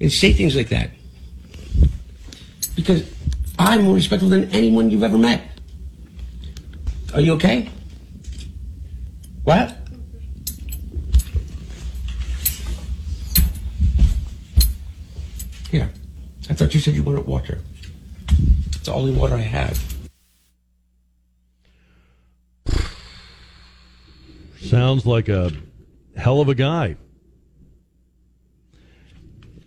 and 0.00 0.10
say 0.10 0.32
things 0.32 0.56
like 0.56 0.68
that 0.70 0.90
because 2.74 3.08
I'm 3.58 3.82
more 3.82 3.94
respectful 3.94 4.28
than 4.28 4.50
anyone 4.50 4.90
you've 4.90 5.02
ever 5.02 5.18
met. 5.18 5.42
Are 7.14 7.20
you 7.20 7.34
okay? 7.34 7.68
What? 9.44 9.76
Here. 15.70 15.90
I 16.52 16.54
thought 16.54 16.74
you 16.74 16.80
said 16.80 16.92
you 16.92 17.02
wanted 17.02 17.26
water. 17.26 17.60
It's 18.28 18.80
the 18.80 18.92
only 18.92 19.10
water 19.10 19.36
I 19.36 19.38
have. 19.38 19.82
Sounds 24.60 25.06
like 25.06 25.30
a 25.30 25.50
hell 26.14 26.42
of 26.42 26.50
a 26.50 26.54
guy. 26.54 26.98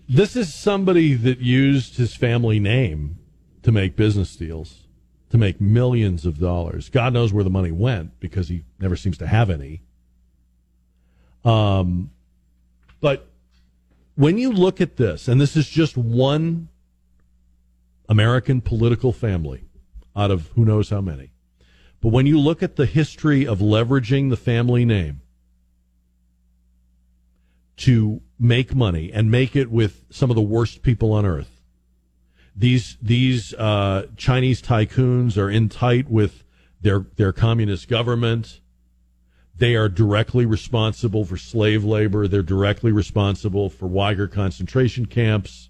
This 0.07 0.35
is 0.35 0.53
somebody 0.53 1.15
that 1.15 1.39
used 1.39 1.97
his 1.97 2.15
family 2.15 2.59
name 2.59 3.17
to 3.63 3.71
make 3.71 3.95
business 3.95 4.35
deals. 4.35 4.83
to 5.31 5.39
make 5.39 5.59
millions 5.59 6.23
of 6.23 6.37
dollars. 6.37 6.89
God 6.89 7.13
knows 7.13 7.33
where 7.33 7.43
the 7.43 7.49
money 7.49 7.71
went 7.71 8.19
because 8.19 8.47
he 8.47 8.63
never 8.79 8.95
seems 8.95 9.17
to 9.17 9.25
have 9.25 9.49
any. 9.49 9.81
Um, 11.43 12.11
but 13.01 13.27
when 14.13 14.37
you 14.37 14.51
look 14.51 14.79
at 14.79 14.97
this, 14.97 15.27
and 15.27 15.41
this 15.41 15.57
is 15.57 15.67
just 15.67 15.97
one 15.97 16.69
American 18.07 18.61
political 18.61 19.11
family 19.11 19.65
out 20.15 20.31
of 20.31 20.47
who 20.55 20.63
knows 20.65 20.89
how 20.89 21.01
many, 21.01 21.31
but 22.01 22.11
when 22.11 22.25
you 22.25 22.39
look 22.39 22.61
at 22.61 22.75
the 22.75 22.85
history 22.85 23.47
of 23.47 23.59
leveraging 23.59 24.29
the 24.29 24.37
family 24.37 24.85
name 24.85 25.21
to 27.77 28.21
make 28.39 28.75
money 28.75 29.11
and 29.11 29.31
make 29.31 29.55
it 29.55 29.71
with 29.71 30.05
some 30.09 30.29
of 30.29 30.35
the 30.35 30.41
worst 30.41 30.81
people 30.81 31.11
on 31.11 31.25
earth, 31.25 31.61
these 32.55 32.97
these 33.01 33.53
uh, 33.55 34.07
Chinese 34.15 34.61
tycoons 34.61 35.37
are 35.37 35.49
in 35.49 35.67
tight 35.67 36.09
with 36.09 36.43
their 36.79 37.07
their 37.15 37.33
communist 37.33 37.89
government. 37.89 38.61
They 39.57 39.75
are 39.75 39.89
directly 39.89 40.45
responsible 40.45 41.25
for 41.25 41.37
slave 41.37 41.83
labor. 41.83 42.27
They're 42.27 42.43
directly 42.43 42.91
responsible 42.91 43.69
for 43.69 43.89
Uyghur 43.89 44.31
concentration 44.31 45.05
camps. 45.05 45.69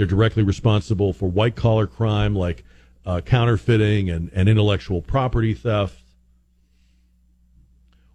They're 0.00 0.06
directly 0.06 0.42
responsible 0.42 1.12
for 1.12 1.28
white 1.28 1.56
collar 1.56 1.86
crime 1.86 2.34
like 2.34 2.64
uh, 3.04 3.20
counterfeiting 3.20 4.08
and, 4.08 4.30
and 4.32 4.48
intellectual 4.48 5.02
property 5.02 5.52
theft. 5.52 6.02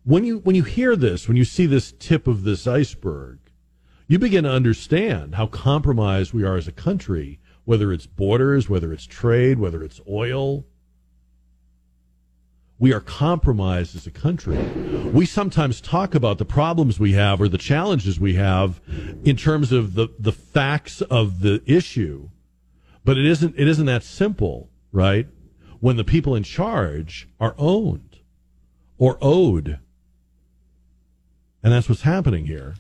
When 0.04 0.24
you 0.24 0.40
when 0.40 0.56
you 0.56 0.64
hear 0.64 0.96
this, 0.96 1.28
when 1.28 1.38
you 1.38 1.46
see 1.46 1.68
this 1.68 1.92
tip 1.92 2.26
of 2.26 2.44
this 2.44 2.66
iceberg, 2.66 3.38
you 4.08 4.18
begin 4.18 4.46
to 4.46 4.50
understand 4.50 5.36
how 5.36 5.46
compromised 5.46 6.34
we 6.34 6.44
are 6.44 6.58
as 6.58 6.68
a 6.68 6.72
country, 6.72 7.40
whether 7.66 7.94
it's 7.94 8.08
borders, 8.08 8.68
whether 8.68 8.92
it's 8.92 9.06
trade, 9.06 9.60
whether 9.60 9.84
it's 9.84 10.02
oil 10.10 10.66
we 12.78 12.94
are 12.94 13.00
compromised 13.00 13.96
as 13.96 14.06
a 14.06 14.12
country. 14.12 14.58
We 14.58 15.26
sometimes 15.26 15.80
talk 15.80 16.14
about 16.14 16.40
the 16.40 16.46
problems 16.46 17.00
we 17.00 17.14
have 17.14 17.40
or 17.40 17.48
the 17.48 17.58
challenges 17.58 18.20
we 18.20 18.36
have 18.36 18.82
in 19.24 19.38
terms 19.38 19.72
of 19.72 19.96
the, 19.96 20.10
the 20.20 20.34
facts 20.34 21.02
of 21.02 21.40
the 21.40 21.62
issue. 21.66 22.30
But 23.06 23.18
it 23.18 23.26
isn't, 23.26 23.56
it 23.58 23.68
isn't 23.68 23.86
that 23.86 24.04
simple, 24.04 24.70
right? 24.92 25.28
When 25.80 25.96
the 25.96 26.04
people 26.04 26.36
in 26.36 26.44
charge 26.44 27.30
are 27.40 27.56
owned 27.58 28.20
or 28.98 29.18
owed. 29.22 29.80
And 31.64 31.72
that's 31.72 31.88
what's 31.88 32.02
happening 32.02 32.46
here. 32.46 32.76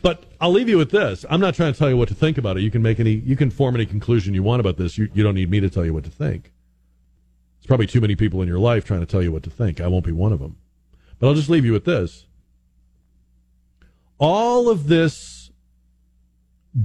But 0.00 0.24
I'll 0.40 0.52
leave 0.52 0.68
you 0.68 0.78
with 0.78 0.90
this. 0.90 1.24
I'm 1.28 1.40
not 1.40 1.54
trying 1.54 1.72
to 1.72 1.78
tell 1.78 1.88
you 1.90 1.96
what 1.96 2.08
to 2.08 2.14
think 2.14 2.38
about 2.38 2.56
it. 2.56 2.62
You 2.62 2.70
can 2.70 2.82
make 2.82 2.98
any, 2.98 3.12
you 3.12 3.36
can 3.36 3.50
form 3.50 3.74
any 3.74 3.86
conclusion 3.86 4.32
you 4.34 4.42
want 4.42 4.60
about 4.60 4.78
this. 4.78 4.96
You, 4.96 5.10
you 5.12 5.22
don't 5.22 5.34
need 5.34 5.50
me 5.50 5.60
to 5.60 5.68
tell 5.68 5.84
you 5.84 5.92
what 5.92 6.04
to 6.04 6.10
think. 6.10 6.52
Probably 7.66 7.86
too 7.86 8.00
many 8.00 8.16
people 8.16 8.42
in 8.42 8.48
your 8.48 8.58
life 8.58 8.84
trying 8.84 9.00
to 9.00 9.06
tell 9.06 9.22
you 9.22 9.32
what 9.32 9.42
to 9.44 9.50
think. 9.50 9.80
I 9.80 9.88
won't 9.88 10.04
be 10.04 10.12
one 10.12 10.32
of 10.32 10.38
them. 10.38 10.56
But 11.18 11.28
I'll 11.28 11.34
just 11.34 11.48
leave 11.48 11.64
you 11.64 11.72
with 11.72 11.84
this. 11.84 12.26
All 14.18 14.68
of 14.68 14.86
this 14.86 15.50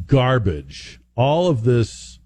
garbage, 0.08 1.00
all 1.16 1.48
of 1.48 1.64
this 1.64 2.20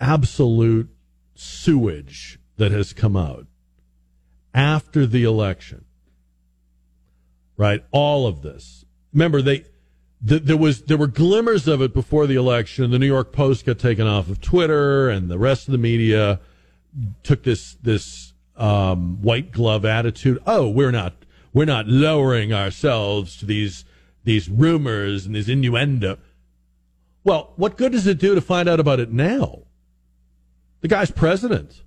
absolute 0.00 0.88
sewage 1.34 2.38
that 2.56 2.72
has 2.72 2.92
come 2.92 3.16
out 3.16 3.46
after 4.54 5.06
the 5.06 5.24
election, 5.24 5.84
right? 7.56 7.84
All 7.90 8.26
of 8.26 8.42
this. 8.42 8.84
Remember, 9.12 9.42
they, 9.42 9.64
there 10.20 10.56
was 10.56 10.82
there 10.82 10.98
were 10.98 11.06
glimmers 11.06 11.66
of 11.66 11.80
it 11.80 11.94
before 11.94 12.26
the 12.26 12.34
election. 12.34 12.90
The 12.90 12.98
New 12.98 13.06
York 13.06 13.32
Post 13.32 13.64
got 13.64 13.78
taken 13.78 14.06
off 14.06 14.28
of 14.28 14.40
Twitter, 14.40 15.08
and 15.08 15.30
the 15.30 15.38
rest 15.38 15.66
of 15.66 15.72
the 15.72 15.78
media 15.78 16.40
took 17.22 17.42
this 17.42 17.74
this 17.82 18.32
um, 18.56 19.22
white 19.22 19.52
glove 19.52 19.84
attitude. 19.84 20.38
Oh, 20.46 20.68
we're 20.68 20.90
not 20.90 21.14
we're 21.52 21.64
not 21.64 21.86
lowering 21.86 22.52
ourselves 22.52 23.36
to 23.38 23.46
these 23.46 23.84
these 24.24 24.48
rumors 24.48 25.26
and 25.26 25.34
these 25.34 25.48
innuendo. 25.48 26.18
Well, 27.24 27.52
what 27.56 27.76
good 27.76 27.92
does 27.92 28.06
it 28.06 28.18
do 28.18 28.34
to 28.34 28.40
find 28.40 28.68
out 28.68 28.80
about 28.80 29.00
it 29.00 29.12
now? 29.12 29.62
The 30.80 30.88
guy's 30.88 31.10
president. 31.10 31.82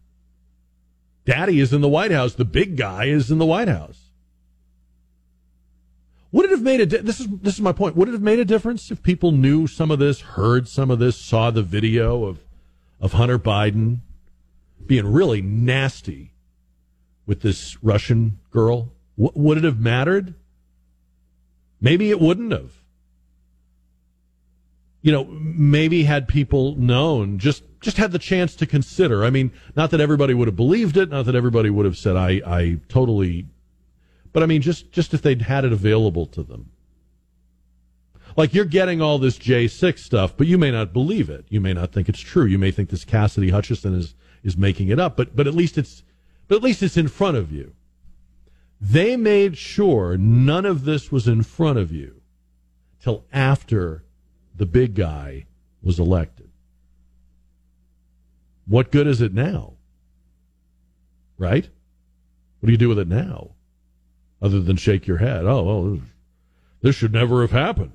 Daddy 1.25 1.59
is 1.59 1.73
in 1.73 1.81
the 1.81 1.89
White 1.89 2.11
House. 2.11 2.34
The 2.34 2.45
big 2.45 2.75
guy 2.75 3.05
is 3.05 3.31
in 3.31 3.38
the 3.38 3.45
White 3.45 3.67
House. 3.69 4.11
Would 6.31 6.45
it 6.45 6.51
have 6.51 6.61
made 6.61 6.81
a 6.81 6.85
di- 6.85 6.97
this 6.97 7.19
is 7.19 7.27
this 7.27 7.53
is 7.53 7.61
my 7.61 7.71
point. 7.71 7.95
Would 7.95 8.09
it 8.09 8.13
have 8.13 8.21
made 8.21 8.39
a 8.39 8.45
difference 8.45 8.91
if 8.91 9.03
people 9.03 9.31
knew 9.31 9.67
some 9.67 9.91
of 9.91 9.99
this, 9.99 10.21
heard 10.21 10.67
some 10.67 10.89
of 10.91 10.99
this, 10.99 11.15
saw 11.15 11.51
the 11.51 11.61
video 11.61 12.25
of 12.25 12.39
of 12.99 13.13
Hunter 13.13 13.38
Biden 13.38 13.99
being 14.88 15.05
really 15.05 15.41
nasty 15.41 16.34
with 17.26 17.41
this 17.41 17.81
Russian 17.84 18.39
girl? 18.51 18.91
W- 19.18 19.31
would 19.35 19.57
it 19.57 19.64
have 19.64 19.80
mattered? 19.80 20.35
Maybe 21.81 22.10
it 22.10 22.19
wouldn't 22.19 22.51
have. 22.51 22.72
You 25.01 25.11
know, 25.11 25.26
maybe 25.26 26.03
had 26.03 26.27
people 26.27 26.76
known, 26.76 27.38
just 27.38 27.64
just 27.81 27.97
had 27.97 28.14
the 28.14 28.19
chance 28.19 28.55
to 28.55 28.65
consider. 28.65 29.26
I 29.26 29.30
mean, 29.30 29.51
not 29.76 29.91
that 29.91 29.99
everybody 29.99 30.34
would 30.34 30.47
have 30.47 30.55
believed 30.55 30.95
it, 30.95 31.10
not 31.10 31.26
that 31.26 31.35
everybody 31.35 31.69
would 31.69 31.85
have 31.85 31.97
said 31.97 32.15
I 32.15 32.41
I 32.45 32.80
totally 32.88 33.47
but 34.34 34.43
I 34.43 34.47
mean 34.47 34.61
just 34.61 34.91
just 34.91 35.14
if 35.14 35.22
they'd 35.22 35.43
had 35.43 35.64
it 35.64 35.72
available 35.72 36.26
to 36.27 36.43
them. 36.43 36.72
Like 38.35 38.53
you're 38.53 38.65
getting 38.65 38.99
all 38.99 39.19
this 39.19 39.38
J6 39.38 39.99
stuff, 39.99 40.35
but 40.35 40.47
you 40.47 40.57
may 40.57 40.72
not 40.72 40.91
believe 40.91 41.30
it. 41.30 41.45
You 41.49 41.61
may 41.61 41.73
not 41.73 41.91
think 41.91 42.10
it's 42.10 42.19
true. 42.19 42.45
You 42.45 42.57
may 42.57 42.72
think 42.72 42.89
this 42.89 43.05
Cassidy 43.05 43.51
Hutchinson 43.51 43.93
is 43.93 44.15
is 44.44 44.57
making 44.57 44.90
it 44.90 44.99
up, 44.99 45.18
but 45.18 45.36
but 45.36 45.48
at 45.48 45.56
least 45.56 45.78
it's 45.78 46.03
but 46.48 46.57
at 46.57 46.64
least 46.64 46.84
it's 46.84 46.98
in 46.98 47.07
front 47.07 47.38
of 47.38 47.52
you. 47.52 47.74
They 48.80 49.15
made 49.15 49.57
sure 49.57 50.18
none 50.18 50.65
of 50.65 50.84
this 50.84 51.11
was 51.11 51.28
in 51.28 51.44
front 51.44 51.80
of 51.80 51.91
you 51.91 52.22
till 53.02 53.26
after 53.32 54.03
the 54.56 54.65
big 54.65 54.94
guy 54.94 55.45
was 55.82 55.99
elected. 55.99 56.49
What 58.65 58.91
good 58.91 59.07
is 59.07 59.22
it 59.22 59.34
now? 59.34 59.74
Right? 61.38 61.68
What 62.60 62.68
do 62.68 62.72
you 62.72 62.78
do 62.78 62.90
with 62.90 62.99
it 62.99 63.07
now? 63.07 63.52
Other 64.41 64.60
than 64.60 64.78
shake 64.78 65.07
your 65.07 65.18
head. 65.18 65.45
Oh, 65.45 65.64
well, 65.64 65.99
this 66.82 66.95
should 66.95 67.14
never 67.14 67.41
have 67.41 67.52
happened. 67.52 67.94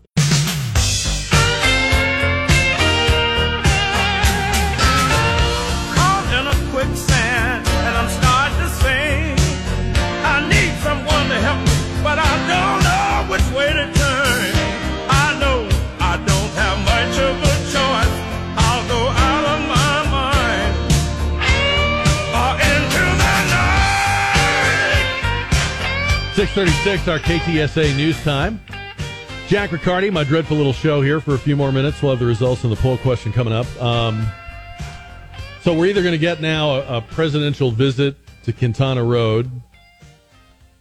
Six 26.59 26.73
thirty-six, 26.73 27.07
our 27.07 27.19
KTSA 27.21 27.97
news 27.97 28.21
time. 28.25 28.61
Jack 29.47 29.71
Riccardi, 29.71 30.11
my 30.11 30.25
dreadful 30.25 30.57
little 30.57 30.73
show 30.73 31.01
here 31.01 31.21
for 31.21 31.35
a 31.35 31.39
few 31.39 31.55
more 31.55 31.71
minutes. 31.71 32.03
We'll 32.03 32.11
have 32.11 32.19
the 32.19 32.27
results 32.27 32.65
in 32.65 32.71
the 32.71 32.75
poll 32.75 32.99
question 32.99 33.33
coming 33.33 33.53
up. 33.53 33.67
Um, 33.81 34.27
so 35.63 35.73
we're 35.73 35.87
either 35.87 36.03
going 36.03 36.15
to 36.15 36.19
get 36.19 36.41
now 36.41 36.71
a, 36.71 36.97
a 36.97 37.01
presidential 37.01 37.71
visit 37.71 38.17
to 38.43 38.53
Quintana 38.53 39.05
Road, 39.05 39.49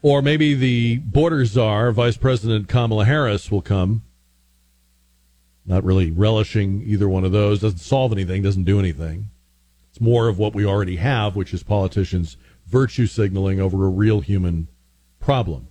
or 0.01 0.23
maybe 0.23 0.55
the 0.55 0.97
border 0.97 1.45
czar, 1.45 1.91
Vice 1.91 2.17
President 2.17 2.67
Kamala 2.67 3.05
Harris, 3.05 3.51
will 3.51 3.61
come. 3.61 4.01
Not 5.63 5.83
really 5.83 6.09
relishing 6.09 6.81
either 6.87 7.07
one 7.07 7.23
of 7.23 7.31
those. 7.31 7.59
Doesn't 7.59 7.77
solve 7.77 8.11
anything, 8.11 8.41
doesn't 8.41 8.63
do 8.63 8.79
anything. 8.79 9.29
It's 9.91 10.01
more 10.01 10.27
of 10.27 10.39
what 10.39 10.55
we 10.55 10.65
already 10.65 10.95
have, 10.95 11.35
which 11.35 11.53
is 11.53 11.61
politicians 11.61 12.35
virtue 12.65 13.05
signaling 13.05 13.61
over 13.61 13.85
a 13.85 13.89
real 13.89 14.21
human 14.21 14.69
problem. 15.27 15.67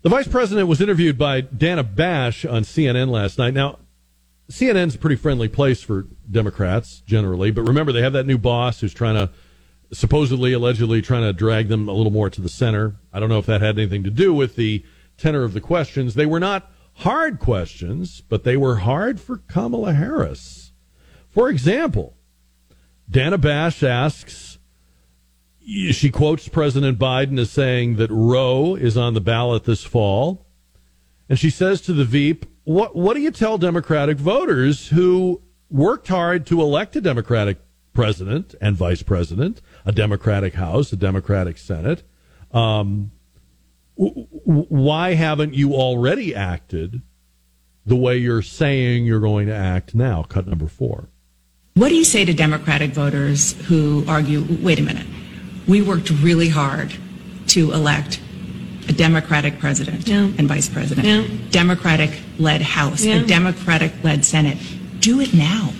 The 0.00 0.08
vice 0.08 0.26
president 0.26 0.66
was 0.66 0.80
interviewed 0.80 1.18
by 1.18 1.42
Dana 1.42 1.82
Bash 1.82 2.46
on 2.46 2.62
CNN 2.62 3.10
last 3.10 3.36
night. 3.36 3.52
Now, 3.52 3.80
CNN's 4.50 4.94
a 4.94 4.98
pretty 4.98 5.16
friendly 5.16 5.48
place 5.48 5.82
for 5.82 6.06
Democrats 6.30 7.02
generally, 7.04 7.50
but 7.50 7.68
remember 7.68 7.92
they 7.92 8.00
have 8.00 8.14
that 8.14 8.24
new 8.24 8.38
boss 8.38 8.80
who's 8.80 8.94
trying 8.94 9.16
to 9.16 9.30
supposedly, 9.92 10.54
allegedly 10.54 11.02
trying 11.02 11.20
to 11.20 11.34
drag 11.34 11.68
them 11.68 11.86
a 11.86 11.92
little 11.92 12.10
more 12.10 12.30
to 12.30 12.40
the 12.40 12.48
center. 12.48 12.96
I 13.12 13.20
don't 13.20 13.28
know 13.28 13.40
if 13.40 13.46
that 13.46 13.60
had 13.60 13.78
anything 13.78 14.04
to 14.04 14.10
do 14.10 14.32
with 14.32 14.56
the 14.56 14.82
tenor 15.18 15.44
of 15.44 15.52
the 15.52 15.60
questions. 15.60 16.14
They 16.14 16.24
were 16.24 16.40
not 16.40 16.72
hard 16.94 17.40
questions, 17.40 18.22
but 18.26 18.44
they 18.44 18.56
were 18.56 18.76
hard 18.76 19.20
for 19.20 19.36
Kamala 19.36 19.92
Harris. 19.92 20.72
For 21.28 21.50
example, 21.50 22.16
Dana 23.06 23.36
Bash 23.36 23.82
asks 23.82 24.53
she 25.64 26.10
quotes 26.10 26.48
President 26.48 26.98
Biden 26.98 27.38
as 27.38 27.50
saying 27.50 27.96
that 27.96 28.10
Roe 28.10 28.74
is 28.74 28.96
on 28.96 29.14
the 29.14 29.20
ballot 29.20 29.64
this 29.64 29.84
fall. 29.84 30.46
And 31.28 31.38
she 31.38 31.50
says 31.50 31.80
to 31.82 31.92
the 31.92 32.04
Veep, 32.04 32.46
what, 32.64 32.94
what 32.94 33.14
do 33.14 33.20
you 33.20 33.30
tell 33.30 33.58
Democratic 33.58 34.18
voters 34.18 34.88
who 34.88 35.42
worked 35.70 36.08
hard 36.08 36.46
to 36.46 36.60
elect 36.60 36.96
a 36.96 37.00
Democratic 37.00 37.58
president 37.94 38.54
and 38.60 38.76
vice 38.76 39.02
president, 39.02 39.62
a 39.86 39.92
Democratic 39.92 40.54
House, 40.54 40.92
a 40.92 40.96
Democratic 40.96 41.56
Senate. 41.56 42.02
Um, 42.52 43.12
w- 43.96 44.26
w- 44.46 44.66
why 44.68 45.14
haven't 45.14 45.54
you 45.54 45.72
already 45.72 46.34
acted 46.34 47.00
the 47.86 47.96
way 47.96 48.18
you're 48.18 48.42
saying 48.42 49.06
you're 49.06 49.20
going 49.20 49.46
to 49.46 49.54
act 49.54 49.94
now? 49.94 50.24
Cut 50.24 50.46
number 50.46 50.66
four. 50.66 51.08
What 51.74 51.88
do 51.88 51.94
you 51.94 52.04
say 52.04 52.24
to 52.24 52.34
Democratic 52.34 52.90
voters 52.90 53.52
who 53.66 54.04
argue, 54.06 54.44
wait 54.60 54.78
a 54.78 54.82
minute, 54.82 55.06
we 55.66 55.82
worked 55.82 56.10
really 56.10 56.48
hard 56.48 56.92
to 57.48 57.72
elect 57.72 58.20
a 58.88 58.92
Democratic 58.92 59.58
president 59.58 60.06
Yeah. 60.06 60.28
and 60.38 60.46
vice 60.48 60.68
president, 60.68 61.06
Yeah. 61.06 61.24
Democratic 61.50 62.10
led 62.38 62.60
House, 62.62 63.04
Yeah. 63.04 63.16
a 63.16 63.24
Democratic 63.26 63.92
led 64.02 64.24
Senate. 64.24 64.58
Do 65.00 65.20
it 65.20 65.32
now. 65.34 65.72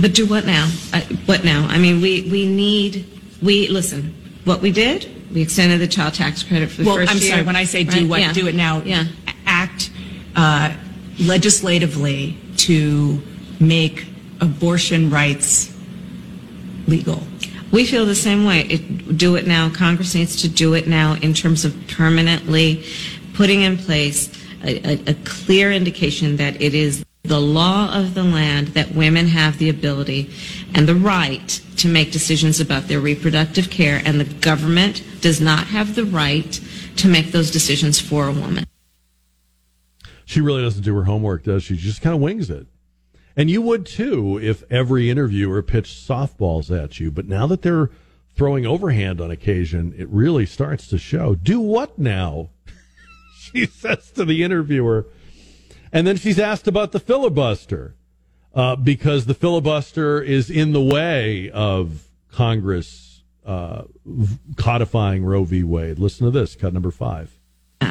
But 0.00 0.14
do 0.14 0.26
what 0.26 0.44
now? 0.46 0.70
Uh, 0.92 1.00
what 1.26 1.44
now? 1.44 1.66
I 1.68 1.78
mean, 1.78 2.00
we, 2.00 2.22
we 2.30 2.46
need, 2.46 3.06
we, 3.40 3.68
listen, 3.68 4.14
what 4.44 4.60
we 4.60 4.70
did, 4.70 5.08
we 5.32 5.40
extended 5.42 5.80
the 5.80 5.86
child 5.88 6.14
tax 6.14 6.42
credit 6.42 6.70
for 6.70 6.82
the 6.82 6.86
well, 6.88 6.96
first 6.96 7.10
I'm 7.12 7.18
year. 7.18 7.30
sorry, 7.30 7.42
when 7.42 7.56
I 7.56 7.64
say 7.64 7.84
do 7.84 8.00
right? 8.00 8.08
what, 8.08 8.20
Yeah. 8.20 8.32
do 8.32 8.46
it 8.46 8.54
now, 8.54 8.82
Yeah. 8.84 9.04
act 9.46 9.90
uh, 10.36 10.72
legislatively 11.18 12.36
to 12.58 13.22
make 13.60 14.06
abortion 14.40 15.10
rights 15.10 15.74
legal. 16.86 17.22
We 17.72 17.86
feel 17.86 18.04
the 18.04 18.14
same 18.14 18.44
way. 18.44 18.60
It, 18.60 19.16
do 19.16 19.34
it 19.36 19.46
now. 19.46 19.70
Congress 19.70 20.14
needs 20.14 20.42
to 20.42 20.48
do 20.48 20.74
it 20.74 20.86
now 20.86 21.14
in 21.14 21.32
terms 21.32 21.64
of 21.64 21.74
permanently 21.88 22.84
putting 23.34 23.62
in 23.62 23.78
place 23.78 24.30
a, 24.62 24.86
a, 24.86 25.10
a 25.10 25.14
clear 25.24 25.72
indication 25.72 26.36
that 26.36 26.60
it 26.60 26.74
is 26.74 27.04
the 27.22 27.40
law 27.40 27.94
of 27.94 28.14
the 28.14 28.22
land 28.22 28.68
that 28.68 28.94
women 28.94 29.26
have 29.28 29.58
the 29.58 29.70
ability 29.70 30.30
and 30.74 30.86
the 30.86 30.94
right 30.94 31.60
to 31.76 31.88
make 31.88 32.12
decisions 32.12 32.60
about 32.60 32.88
their 32.88 33.00
reproductive 33.00 33.70
care, 33.70 34.02
and 34.04 34.20
the 34.20 34.24
government 34.24 35.02
does 35.20 35.40
not 35.40 35.68
have 35.68 35.94
the 35.94 36.04
right 36.04 36.60
to 36.96 37.08
make 37.08 37.32
those 37.32 37.50
decisions 37.50 38.00
for 38.00 38.28
a 38.28 38.32
woman. 38.32 38.66
She 40.24 40.40
really 40.40 40.62
doesn't 40.62 40.82
do 40.82 40.94
her 40.96 41.04
homework, 41.04 41.44
does 41.44 41.62
she? 41.62 41.76
She 41.76 41.86
just 41.86 42.02
kind 42.02 42.14
of 42.14 42.20
wings 42.20 42.50
it. 42.50 42.66
And 43.36 43.50
you 43.50 43.62
would 43.62 43.86
too 43.86 44.38
if 44.38 44.62
every 44.70 45.10
interviewer 45.10 45.62
pitched 45.62 46.06
softballs 46.06 46.70
at 46.70 47.00
you. 47.00 47.10
But 47.10 47.26
now 47.26 47.46
that 47.46 47.62
they're 47.62 47.90
throwing 48.34 48.66
overhand 48.66 49.20
on 49.20 49.30
occasion, 49.30 49.94
it 49.96 50.08
really 50.08 50.46
starts 50.46 50.86
to 50.88 50.98
show. 50.98 51.34
Do 51.34 51.60
what 51.60 51.98
now? 51.98 52.50
she 53.38 53.66
says 53.66 54.10
to 54.12 54.24
the 54.24 54.42
interviewer. 54.42 55.06
And 55.92 56.06
then 56.06 56.16
she's 56.16 56.38
asked 56.38 56.66
about 56.66 56.92
the 56.92 57.00
filibuster 57.00 57.94
uh, 58.54 58.76
because 58.76 59.26
the 59.26 59.34
filibuster 59.34 60.20
is 60.20 60.50
in 60.50 60.72
the 60.72 60.82
way 60.82 61.50
of 61.50 62.08
Congress 62.30 63.22
uh, 63.44 63.82
codifying 64.56 65.24
Roe 65.24 65.44
v. 65.44 65.62
Wade. 65.62 65.98
Listen 65.98 66.26
to 66.26 66.30
this, 66.30 66.54
cut 66.54 66.72
number 66.72 66.90
five. 66.90 67.38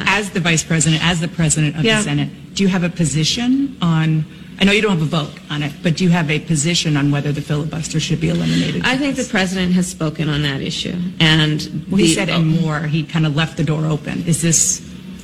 As 0.06 0.30
the 0.30 0.40
vice 0.40 0.62
president, 0.64 1.04
as 1.04 1.20
the 1.20 1.28
president 1.28 1.76
of 1.76 1.84
Yeah. 1.84 1.98
the 1.98 2.04
Senate, 2.04 2.28
do 2.54 2.62
you 2.62 2.68
have 2.68 2.84
a 2.84 2.88
position 2.88 3.76
on? 3.80 4.24
I 4.60 4.64
know 4.64 4.72
you 4.72 4.82
don't 4.82 4.92
have 4.92 5.02
a 5.02 5.04
vote 5.06 5.32
on 5.50 5.62
it, 5.62 5.72
but 5.82 5.96
do 5.96 6.04
you 6.04 6.10
have 6.10 6.30
a 6.30 6.38
position 6.38 6.96
on 6.96 7.10
whether 7.10 7.32
the 7.32 7.40
filibuster 7.40 7.98
should 7.98 8.20
be 8.20 8.28
eliminated? 8.28 8.82
I 8.84 8.96
think 8.96 9.16
the 9.16 9.24
president 9.24 9.72
has 9.72 9.86
spoken 9.88 10.28
on 10.28 10.42
that 10.42 10.60
issue, 10.60 10.94
and 11.18 11.84
Well, 11.90 11.98
he 12.00 12.06
the- 12.08 12.14
said 12.14 12.28
and 12.28 12.60
more. 12.60 12.86
He 12.86 13.02
kind 13.02 13.26
of 13.26 13.34
left 13.34 13.56
the 13.56 13.64
door 13.64 13.86
open. 13.86 14.22
Is 14.26 14.40
this 14.42 14.80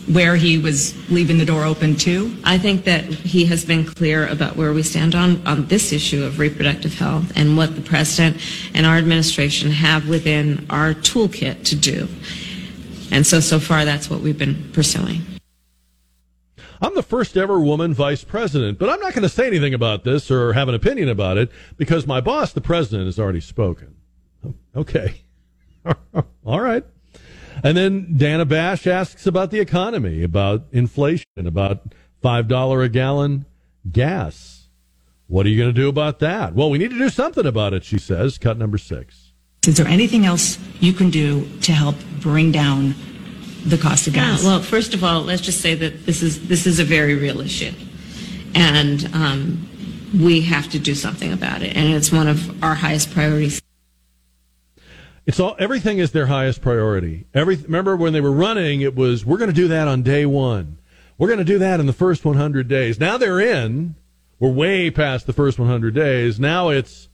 where 0.09 0.37
he 0.37 0.57
was 0.57 0.95
leaving 1.11 1.37
the 1.39 1.45
door 1.45 1.65
open 1.65 1.95
too? 1.95 2.33
I 2.43 2.57
think 2.59 2.85
that 2.85 3.05
he 3.05 3.45
has 3.45 3.65
been 3.65 3.85
clear 3.85 4.27
about 4.27 4.57
where 4.57 4.73
we 4.73 4.83
stand 4.83 5.15
on, 5.15 5.41
on 5.45 5.67
this 5.67 5.93
issue 5.93 6.25
of 6.25 6.39
reproductive 6.39 6.95
health 6.99 7.31
and 7.37 7.57
what 7.59 7.77
the 7.77 7.83
president 7.83 8.39
and 8.75 8.87
our 8.87 8.97
administration 8.97 9.71
have 9.71 10.09
within 10.09 10.65
our 10.71 10.95
toolkit 10.95 11.63
to 11.65 11.77
do. 11.77 12.09
And 13.11 13.27
so, 13.27 13.41
so 13.41 13.59
far, 13.59 13.85
that's 13.85 14.11
what 14.11 14.21
we've 14.21 14.39
been 14.39 14.71
pursuing. 14.73 15.23
I'm 16.81 16.95
the 16.95 17.03
first 17.03 17.37
ever 17.37 17.59
woman 17.59 17.93
vice 17.93 18.23
president, 18.23 18.79
but 18.79 18.89
I'm 18.89 19.01
not 19.01 19.13
going 19.13 19.23
to 19.23 19.29
say 19.29 19.47
anything 19.47 19.75
about 19.75 20.05
this 20.05 20.31
or 20.31 20.53
have 20.53 20.69
an 20.69 20.75
opinion 20.75 21.09
about 21.09 21.37
it 21.37 21.51
because 21.77 22.07
my 22.07 22.21
boss, 22.21 22.53
the 22.53 22.61
president, 22.61 23.07
has 23.07 23.19
already 23.19 23.41
spoken. 23.41 23.97
Okay. 24.77 25.23
All 26.45 26.61
right. 26.61 26.85
And 27.65 27.77
then 27.77 28.17
Dana 28.17 28.45
Bash 28.45 28.87
asks 28.87 29.27
about 29.27 29.51
the 29.51 29.59
economy, 29.59 30.23
about 30.23 30.67
inflation, 30.71 31.27
about 31.37 31.95
$5 32.23 32.85
a 32.85 32.89
gallon 32.89 33.47
gas. 33.91 34.69
What 35.27 35.45
are 35.45 35.49
you 35.49 35.59
going 35.59 35.75
to 35.75 35.81
do 35.81 35.89
about 35.89 36.21
that? 36.21 36.55
Well, 36.55 36.71
we 36.71 36.79
need 36.79 36.91
to 36.91 36.99
do 36.99 37.11
something 37.11 37.47
about 37.47 37.75
it, 37.75 37.85
she 37.85 37.99
says. 37.99 38.39
Cut 38.39 38.57
number 38.57 38.79
six. 38.79 39.28
Is 39.67 39.77
there 39.77 39.87
anything 39.87 40.25
else 40.25 40.59
you 40.81 40.93
can 40.93 41.11
do 41.11 41.47
to 41.63 41.73
help 41.73 41.97
bring 42.21 42.53
down 42.53 42.95
the 43.67 43.77
cost 43.77 44.07
of 44.07 44.15
Yeah, 44.17 44.31
gas? 44.33 44.45
well, 44.45 44.61
first 44.61 44.95
of 44.95 45.05
all, 45.05 45.23
let's 45.23 45.43
just 45.43 45.61
say 45.61 45.75
that 45.75 46.07
this 46.07 46.23
is 46.23 46.49
this 46.49 46.67
is 46.67 46.79
a 46.79 46.85
very 46.85 47.15
real 47.17 47.41
issue, 47.41 47.73
and 48.55 49.09
um, 49.13 49.69
we 50.19 50.41
have 50.43 50.71
to 50.71 50.79
do 50.79 50.95
something 50.95 51.33
about 51.33 51.63
it, 51.63 51.77
and 51.77 51.93
it's 51.93 52.11
one 52.13 52.29
of 52.29 52.63
our 52.63 52.75
highest 52.75 53.13
priorities. 53.13 53.61
It's 55.27 55.39
all 55.39 55.55
everything 55.59 55.99
is 55.99 56.13
their 56.13 56.27
highest 56.27 56.63
priority. 56.63 57.27
Every 57.35 57.57
remember 57.57 57.97
when 57.97 58.15
they 58.15 58.21
were 58.23 58.33
running, 58.33 58.81
it 58.81 58.95
was 58.95 59.27
we're 59.27 59.37
going 59.37 59.51
to 59.51 59.57
do 59.57 59.69
that 59.69 59.87
on 59.87 60.03
day 60.03 60.25
one. 60.25 60.79
We're 61.19 61.29
going 61.29 61.41
to 61.41 61.45
do 61.45 61.59
that 61.59 61.81
in 61.81 61.87
the 61.87 61.93
first 61.93 62.25
100 62.25 62.69
days. 62.69 62.99
Now 63.01 63.19
they're 63.19 63.41
in. 63.41 63.97
We're 64.39 64.53
way 64.53 64.89
past 64.91 65.27
the 65.27 65.33
first 65.33 65.59
100 65.59 65.93
days. 65.93 66.39
Now 66.39 66.69
it's 66.69 67.09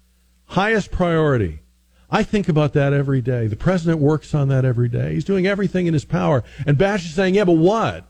highest 0.49 0.93
priority. 0.93 1.61
I 2.15 2.23
think 2.23 2.49
about 2.49 2.75
that 2.75 2.93
every 2.93 3.21
day. 3.21 3.49
The 3.49 3.57
president 3.57 3.99
works 4.01 4.37
on 4.37 4.47
that 4.47 4.65
every 4.65 4.89
day. 4.89 5.15
He's 5.15 5.25
doing 5.25 5.49
everything 5.49 5.87
in 5.87 5.95
his 5.95 6.05
power. 6.05 6.45
And 6.65 6.79
Bash 6.79 7.05
is 7.05 7.13
saying, 7.13 7.35
"Yeah, 7.35 7.43
but 7.43 7.57
what?" 7.57 8.07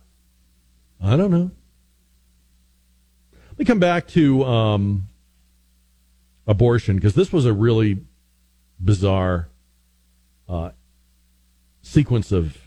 I 1.02 1.16
don't 1.16 1.31
know. 1.31 1.51
Let 3.32 3.59
me 3.59 3.64
come 3.64 3.78
back 3.78 4.06
to 4.09 4.44
um, 4.44 5.09
abortion 6.47 6.97
because 6.97 7.14
this 7.14 7.32
was 7.32 7.47
a 7.47 7.55
really 7.55 8.05
bizarre 8.78 9.48
uh, 10.51 10.72
sequence 11.81 12.31
of 12.31 12.59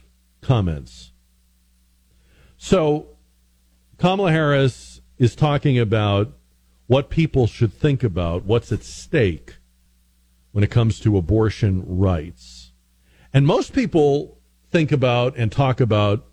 comments. 0.41 1.11
So, 2.57 3.09
Kamala 3.99 4.31
Harris 4.31 5.01
is 5.19 5.35
talking 5.35 5.77
about 5.77 6.33
what 6.87 7.11
people 7.11 7.45
should 7.45 7.73
think 7.73 8.03
about 8.03 8.43
what's 8.43 8.71
at 8.71 8.83
stake 8.83 9.56
when 10.51 10.63
it 10.63 10.71
comes 10.71 10.99
to 10.99 11.17
abortion 11.17 11.83
rights. 11.85 12.71
And 13.33 13.45
most 13.45 13.73
people 13.73 14.39
think 14.71 14.91
about 14.91 15.37
and 15.37 15.51
talk 15.51 15.79
about 15.79 16.25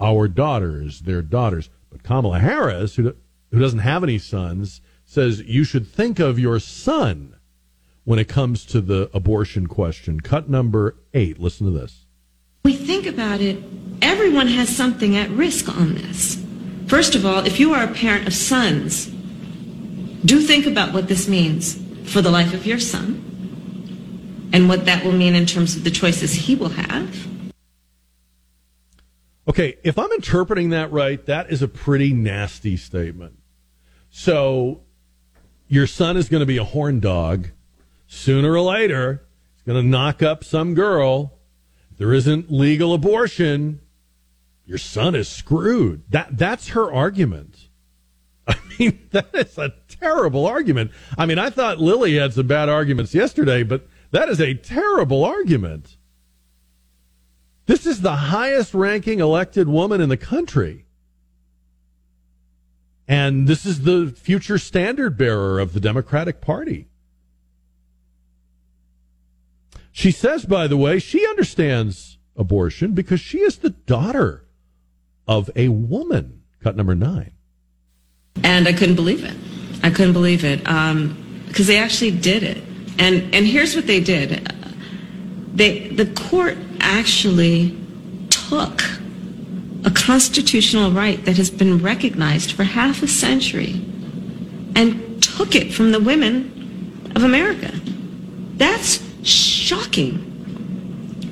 our 0.00 0.28
daughters, 0.28 1.00
their 1.00 1.22
daughters. 1.22 1.70
But 1.90 2.02
Kamala 2.02 2.38
Harris, 2.38 2.96
who, 2.96 3.14
who 3.50 3.58
doesn't 3.58 3.80
have 3.80 4.02
any 4.02 4.18
sons, 4.18 4.80
says 5.04 5.40
you 5.42 5.64
should 5.64 5.86
think 5.86 6.18
of 6.18 6.38
your 6.38 6.58
son 6.58 7.36
when 8.04 8.18
it 8.18 8.28
comes 8.28 8.64
to 8.66 8.80
the 8.80 9.10
abortion 9.12 9.66
question. 9.66 10.20
Cut 10.20 10.48
number 10.48 10.96
eight. 11.14 11.38
Listen 11.38 11.66
to 11.66 11.72
this. 11.72 12.06
We 12.64 12.74
think 12.74 13.06
about 13.06 13.40
it, 13.40 13.62
everyone 14.02 14.48
has 14.48 14.68
something 14.68 15.16
at 15.16 15.30
risk 15.30 15.68
on 15.68 15.94
this. 15.94 16.42
First 16.88 17.14
of 17.14 17.24
all, 17.24 17.46
if 17.46 17.60
you 17.60 17.72
are 17.74 17.84
a 17.84 17.94
parent 17.94 18.26
of 18.26 18.34
sons, 18.34 19.06
do 20.24 20.40
think 20.40 20.66
about 20.66 20.92
what 20.92 21.08
this 21.08 21.28
means 21.28 21.80
for 22.10 22.20
the 22.22 22.30
life 22.30 22.54
of 22.54 22.66
your 22.66 22.80
son 22.80 23.25
and 24.52 24.68
what 24.68 24.84
that 24.86 25.04
will 25.04 25.12
mean 25.12 25.34
in 25.34 25.46
terms 25.46 25.76
of 25.76 25.84
the 25.84 25.90
choices 25.90 26.32
he 26.34 26.54
will 26.54 26.70
have. 26.70 27.26
Okay, 29.48 29.78
if 29.84 29.98
I'm 29.98 30.10
interpreting 30.12 30.70
that 30.70 30.90
right, 30.90 31.24
that 31.26 31.50
is 31.52 31.62
a 31.62 31.68
pretty 31.68 32.12
nasty 32.12 32.76
statement. 32.76 33.38
So, 34.10 34.82
your 35.68 35.86
son 35.86 36.16
is 36.16 36.28
going 36.28 36.40
to 36.40 36.46
be 36.46 36.56
a 36.56 36.64
horn 36.64 37.00
dog. 37.00 37.48
Sooner 38.08 38.52
or 38.52 38.60
later, 38.60 39.24
he's 39.54 39.62
going 39.62 39.82
to 39.82 39.88
knock 39.88 40.22
up 40.22 40.42
some 40.42 40.74
girl. 40.74 41.34
If 41.92 41.98
there 41.98 42.12
isn't 42.12 42.50
legal 42.50 42.92
abortion. 42.92 43.80
Your 44.64 44.78
son 44.78 45.14
is 45.14 45.28
screwed. 45.28 46.02
That 46.10 46.36
that's 46.36 46.68
her 46.68 46.92
argument. 46.92 47.68
I 48.48 48.56
mean, 48.78 49.06
that 49.12 49.32
is 49.32 49.56
a 49.58 49.74
terrible 49.88 50.44
argument. 50.46 50.90
I 51.16 51.26
mean, 51.26 51.38
I 51.38 51.50
thought 51.50 51.78
Lily 51.78 52.16
had 52.16 52.34
some 52.34 52.48
bad 52.48 52.68
arguments 52.68 53.14
yesterday, 53.14 53.62
but 53.62 53.86
that 54.16 54.30
is 54.30 54.40
a 54.40 54.54
terrible 54.54 55.26
argument. 55.26 55.98
This 57.66 57.84
is 57.84 58.00
the 58.00 58.16
highest 58.16 58.72
ranking 58.72 59.20
elected 59.20 59.68
woman 59.68 60.00
in 60.00 60.08
the 60.08 60.16
country. 60.16 60.86
And 63.06 63.46
this 63.46 63.66
is 63.66 63.82
the 63.82 64.14
future 64.16 64.56
standard 64.56 65.18
bearer 65.18 65.60
of 65.60 65.74
the 65.74 65.80
Democratic 65.80 66.40
Party. 66.40 66.88
She 69.92 70.10
says, 70.10 70.46
by 70.46 70.66
the 70.66 70.78
way, 70.78 70.98
she 70.98 71.26
understands 71.26 72.16
abortion 72.36 72.92
because 72.92 73.20
she 73.20 73.40
is 73.40 73.58
the 73.58 73.70
daughter 73.70 74.46
of 75.28 75.50
a 75.54 75.68
woman. 75.68 76.40
Cut 76.62 76.74
number 76.74 76.94
nine. 76.94 77.32
And 78.42 78.66
I 78.66 78.72
couldn't 78.72 78.96
believe 78.96 79.24
it. 79.24 79.36
I 79.82 79.90
couldn't 79.90 80.14
believe 80.14 80.42
it 80.42 80.66
um, 80.66 81.44
because 81.48 81.66
they 81.66 81.76
actually 81.76 82.12
did 82.12 82.42
it. 82.42 82.62
And 82.98 83.34
and 83.34 83.46
here's 83.46 83.74
what 83.74 83.86
they 83.86 84.00
did. 84.00 84.52
They 85.54 85.88
the 85.88 86.06
court 86.06 86.56
actually 86.80 87.76
took 88.30 88.82
a 89.84 89.90
constitutional 89.90 90.90
right 90.90 91.24
that 91.24 91.36
has 91.36 91.50
been 91.50 91.78
recognized 91.78 92.52
for 92.52 92.64
half 92.64 93.02
a 93.02 93.08
century 93.08 93.80
and 94.74 95.22
took 95.22 95.54
it 95.54 95.72
from 95.72 95.92
the 95.92 96.00
women 96.00 97.12
of 97.14 97.22
America. 97.22 97.70
That's 98.56 99.02
shocking 99.26 100.18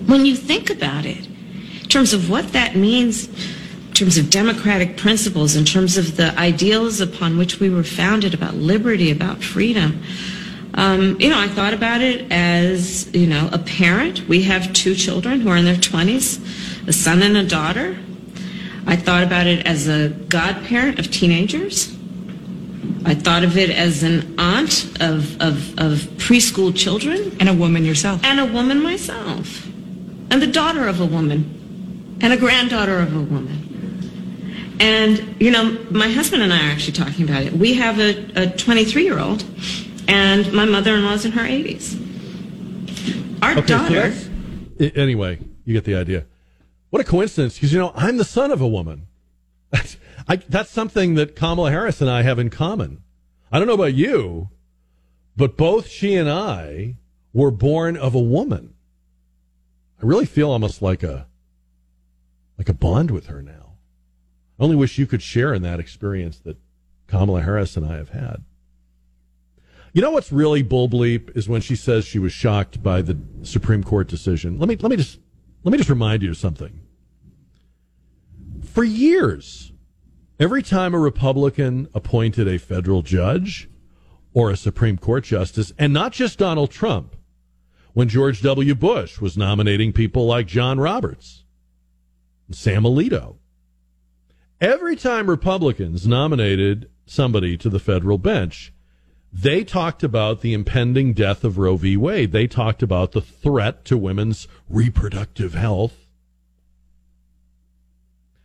when 0.07 0.27
you 0.27 0.37
think 0.37 0.71
about 0.71 1.07
it 1.07 1.27
in 1.27 1.89
terms 1.89 2.13
of 2.13 2.29
what 2.29 2.53
that 2.53 2.77
means 2.77 3.29
in 3.29 3.95
terms 3.95 4.19
of 4.19 4.29
democratic 4.29 4.97
principles 4.97 5.57
in 5.57 5.65
terms 5.65 5.97
of 5.97 6.17
the 6.17 6.37
ideals 6.39 7.01
upon 7.01 7.39
which 7.39 7.61
we 7.61 7.71
were 7.71 7.85
founded 7.85 8.35
about 8.35 8.55
liberty 8.55 9.11
about 9.11 9.43
freedom 9.43 10.03
um, 10.75 11.21
you 11.21 11.29
know 11.29 11.39
i 11.39 11.49
thought 11.49 11.75
about 11.75 12.01
it 12.01 12.31
as 12.31 13.13
you 13.15 13.27
know 13.27 13.49
a 13.53 13.59
parent 13.59 14.27
we 14.29 14.43
have 14.43 14.73
two 14.73 14.95
children 14.95 15.41
who 15.41 15.49
are 15.49 15.57
in 15.57 15.65
their 15.65 15.75
20s 15.75 16.39
a 16.89 16.93
son 16.93 17.23
and 17.23 17.37
a 17.37 17.47
daughter 17.47 17.99
i 18.87 18.97
thought 18.97 19.23
about 19.23 19.47
it 19.47 19.67
as 19.67 19.89
a 19.89 20.09
godparent 20.29 20.99
of 20.99 21.11
teenagers 21.11 21.95
I 23.07 23.15
thought 23.15 23.45
of 23.45 23.59
it 23.59 23.71
as 23.71 24.03
an 24.03 24.35
aunt 24.39 24.85
of, 25.01 25.41
of, 25.41 25.79
of 25.79 25.99
preschool 26.17 26.75
children. 26.75 27.37
And 27.39 27.49
a 27.49 27.55
woman 27.55 27.85
yourself. 27.85 28.25
And 28.25 28.41
a 28.41 28.47
woman 28.47 28.83
myself. 28.83 29.67
And 30.31 30.41
the 30.41 30.47
daughter 30.47 30.89
of 30.89 31.01
a 31.01 31.07
woman. 31.07 32.19
And 32.23 32.33
a 32.33 32.37
granddaughter 32.37 32.99
of 32.99 33.15
a 33.15 33.21
woman. 33.21 34.77
And, 34.81 35.37
you 35.41 35.51
know, 35.51 35.77
my 35.91 36.09
husband 36.09 36.43
and 36.43 36.53
I 36.53 36.67
are 36.67 36.71
actually 36.71 36.95
talking 36.95 37.25
about 37.25 37.43
it. 37.43 37.53
We 37.53 37.75
have 37.75 37.99
a 37.99 38.51
23 38.57 39.05
year 39.05 39.19
old, 39.19 39.45
and 40.09 40.53
my 40.53 40.65
mother 40.65 40.95
in 40.95 41.05
law's 41.05 41.25
in 41.25 41.33
her 41.33 41.43
80s. 41.43 42.01
Our 43.43 43.59
Okay, 43.59 43.67
daughter. 43.67 44.13
so- 44.13 44.31
I- 44.81 44.93
anyway, 44.97 45.39
you 45.65 45.73
get 45.75 45.85
the 45.85 45.95
idea. 45.95 46.27
What 46.91 47.01
a 47.01 47.05
coincidence, 47.05 47.55
because 47.55 47.73
you 47.73 47.79
know 47.79 47.93
I'm 47.95 48.17
the 48.19 48.25
son 48.25 48.51
of 48.51 48.61
a 48.61 48.69
woman. 48.69 49.07
That's, 49.71 49.97
I, 50.29 50.37
that's 50.37 50.71
something 50.71 51.15
that 51.15 51.37
Kamala 51.37 51.71
Harris 51.71 52.01
and 52.01 52.09
I 52.11 52.23
have 52.23 52.39
in 52.39 52.51
common. 52.51 53.03
I 53.53 53.59
don't 53.59 53.69
know 53.69 53.75
about 53.75 53.95
you, 53.95 54.49
but 55.37 55.57
both 55.57 55.89
she 55.89 56.15
and 56.15 56.29
I 56.31 56.97
were 57.33 57.51
born 57.51 57.97
of 57.97 58.15
a 58.15 58.21
woman. 58.21 58.75
I 60.03 60.07
really 60.07 60.27
feel 60.27 60.51
almost 60.51 60.83
like 60.83 61.03
a 61.03 61.27
like 62.59 62.69
a 62.69 62.75
bond 62.75 63.11
with 63.11 63.27
her 63.27 63.43
now. 63.43 63.73
I 64.59 64.63
only 64.65 64.77
wish 64.77 64.99
you 64.99 65.07
could 65.07 65.23
share 65.23 65.53
in 65.53 65.63
that 65.63 65.81
experience 65.81 66.39
that 66.41 66.57
Kamala 67.09 67.43
Harris 67.43 67.77
and 67.77 67.85
I 67.85 67.97
have 67.97 68.11
had. 68.11 68.45
You 69.95 70.03
know 70.03 70.11
what's 70.11 70.33
really 70.33 70.63
bull 70.65 70.89
bleep 70.89 71.37
is 71.37 71.49
when 71.49 71.61
she 71.61 71.77
says 71.77 72.05
she 72.05 72.19
was 72.19 72.33
shocked 72.33 72.83
by 72.83 73.01
the 73.01 73.17
Supreme 73.43 73.85
Court 73.85 74.09
decision. 74.09 74.59
Let 74.59 74.69
me 74.69 74.75
let 74.75 74.91
me 74.91 74.97
just 74.97 75.21
let 75.63 75.71
me 75.71 75.79
just 75.79 75.89
remind 75.89 76.25
you 76.25 76.31
of 76.31 76.37
something. 76.37 76.81
For 78.65 78.83
years, 78.83 79.73
every 80.41 80.65
time 80.65 80.95
a 80.95 80.99
Republican 80.99 81.87
appointed 81.95 82.49
a 82.49 82.59
federal 82.59 83.03
judge 83.03 83.71
or 84.33 84.51
a 84.51 84.57
Supreme 84.57 84.99
Court 84.99 85.23
justice, 85.23 85.73
and 85.79 85.93
not 85.93 86.11
just 86.11 86.41
Donald 86.41 86.73
Trump, 86.73 87.15
when 87.93 88.09
George 88.09 88.43
W. 88.43 88.75
Bush 88.75 89.21
was 89.21 89.37
nominating 89.37 89.93
people 89.93 90.27
like 90.27 90.49
John 90.49 90.81
Roberts, 90.81 91.45
and 92.49 92.57
Sam 92.57 92.83
Alito, 92.83 93.37
every 94.61 94.97
time 94.97 95.31
Republicans 95.31 96.05
nominated 96.05 96.91
somebody 97.07 97.57
to 97.59 97.69
the 97.69 97.79
federal 97.79 98.19
bench, 98.19 98.74
they 99.37 99.65
talked 99.65 100.05
about 100.05 100.43
the 100.43 100.55
impending 100.55 101.13
death 101.13 101.43
of 101.43 101.59
Roe 101.59 101.77
v. 101.77 101.97
Wade. 101.97 102.31
They 102.31 102.47
talked 102.47 102.85
about 102.85 103.13
the 103.13 103.21
threat 103.21 103.85
to 103.87 103.99
women's 103.99 104.47
reproductive 104.69 105.55
health. 105.55 106.07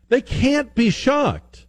They 0.07 0.21
can't 0.21 0.73
be 0.73 0.89
shocked. 0.89 1.67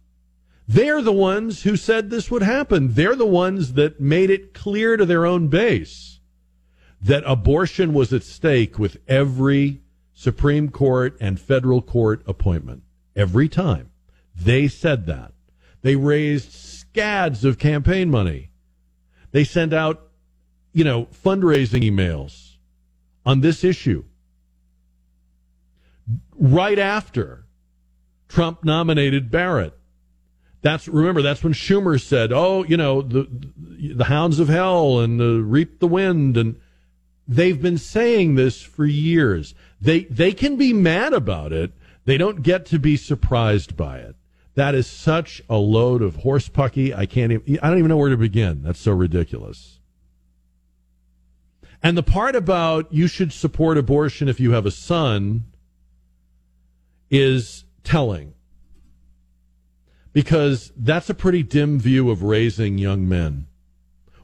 They're 0.67 1.03
the 1.03 1.13
ones 1.13 1.61
who 1.61 1.77
said 1.77 2.09
this 2.09 2.31
would 2.31 2.41
happen. 2.41 2.95
They're 2.95 3.15
the 3.15 3.25
ones 3.27 3.73
that 3.73 4.01
made 4.01 4.31
it 4.31 4.55
clear 4.55 4.97
to 4.97 5.05
their 5.05 5.27
own 5.27 5.49
base 5.49 6.19
that 6.99 7.23
abortion 7.27 7.93
was 7.93 8.11
at 8.11 8.23
stake 8.23 8.79
with 8.79 8.97
every 9.07 9.81
Supreme 10.13 10.69
Court 10.69 11.15
and 11.21 11.39
federal 11.39 11.83
court 11.83 12.23
appointment. 12.25 12.81
Every 13.15 13.47
time. 13.47 13.91
They 14.35 14.67
said 14.67 15.05
that. 15.05 15.33
They 15.81 15.95
raised 15.95 16.51
scads 16.51 17.45
of 17.45 17.59
campaign 17.59 18.09
money. 18.09 18.50
They 19.31 19.43
sent 19.43 19.73
out, 19.73 20.09
you 20.73 20.83
know, 20.83 21.05
fundraising 21.05 21.83
emails 21.83 22.55
on 23.25 23.41
this 23.41 23.63
issue. 23.63 24.03
Right 26.37 26.79
after 26.79 27.45
Trump 28.27 28.63
nominated 28.63 29.29
Barrett. 29.29 29.77
That's 30.61 30.87
remember 30.87 31.21
that's 31.21 31.43
when 31.43 31.53
Schumer 31.53 31.99
said, 31.99 32.31
"Oh, 32.31 32.63
you 32.63 32.77
know, 32.77 33.01
the 33.01 33.27
the 33.95 34.05
hounds 34.05 34.39
of 34.39 34.47
hell 34.47 34.99
and 34.99 35.19
the 35.19 35.41
reap 35.41 35.79
the 35.79 35.87
wind 35.87 36.37
and 36.37 36.55
they've 37.27 37.61
been 37.61 37.77
saying 37.77 38.35
this 38.35 38.61
for 38.61 38.85
years. 38.85 39.55
They 39.79 40.03
they 40.05 40.33
can 40.33 40.57
be 40.57 40.73
mad 40.73 41.13
about 41.13 41.51
it. 41.51 41.71
They 42.05 42.17
don't 42.17 42.41
get 42.41 42.65
to 42.67 42.79
be 42.79 42.97
surprised 42.97 43.75
by 43.75 43.99
it. 43.99 44.15
That 44.55 44.75
is 44.75 44.87
such 44.87 45.41
a 45.49 45.57
load 45.57 46.01
of 46.01 46.17
horse 46.17 46.49
pucky. 46.49 46.93
I 46.93 47.05
can't 47.05 47.31
even 47.31 47.59
I 47.61 47.69
don't 47.69 47.77
even 47.77 47.89
know 47.89 47.97
where 47.97 48.09
to 48.09 48.17
begin. 48.17 48.63
That's 48.63 48.79
so 48.79 48.91
ridiculous. 48.91 49.79
And 51.83 51.97
the 51.97 52.03
part 52.03 52.35
about 52.35 52.93
you 52.93 53.07
should 53.07 53.33
support 53.33 53.77
abortion 53.77 54.27
if 54.27 54.39
you 54.39 54.51
have 54.51 54.65
a 54.65 54.71
son 54.71 55.45
is 57.09 57.65
telling 57.83 58.33
because 60.13 60.71
that's 60.75 61.09
a 61.09 61.13
pretty 61.13 61.43
dim 61.43 61.79
view 61.79 62.09
of 62.09 62.21
raising 62.21 62.77
young 62.77 63.07
men. 63.07 63.47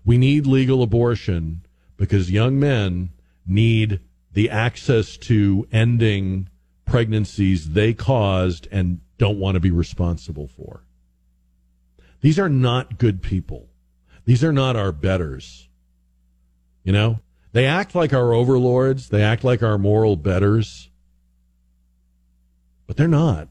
We 0.05 0.17
need 0.17 0.45
legal 0.45 0.83
abortion 0.83 1.65
because 1.95 2.31
young 2.31 2.59
men 2.59 3.09
need 3.45 4.01
the 4.33 4.49
access 4.49 5.17
to 5.17 5.67
ending 5.71 6.49
pregnancies 6.85 7.71
they 7.71 7.93
caused 7.93 8.67
and 8.71 8.99
don't 9.17 9.39
want 9.39 9.55
to 9.55 9.59
be 9.59 9.71
responsible 9.71 10.47
for. 10.47 10.83
These 12.21 12.39
are 12.39 12.49
not 12.49 12.97
good 12.97 13.21
people. 13.21 13.69
These 14.25 14.43
are 14.43 14.51
not 14.51 14.75
our 14.75 14.91
betters. 14.91 15.69
You 16.83 16.93
know, 16.93 17.19
they 17.53 17.65
act 17.65 17.95
like 17.95 18.13
our 18.13 18.33
overlords. 18.33 19.09
They 19.09 19.21
act 19.21 19.43
like 19.43 19.63
our 19.63 19.77
moral 19.77 20.15
betters, 20.15 20.89
but 22.85 22.97
they're 22.97 23.07
not. 23.07 23.49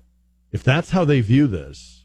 If 0.52 0.62
that's 0.62 0.90
how 0.90 1.04
they 1.04 1.20
view 1.20 1.46
this, 1.46 2.04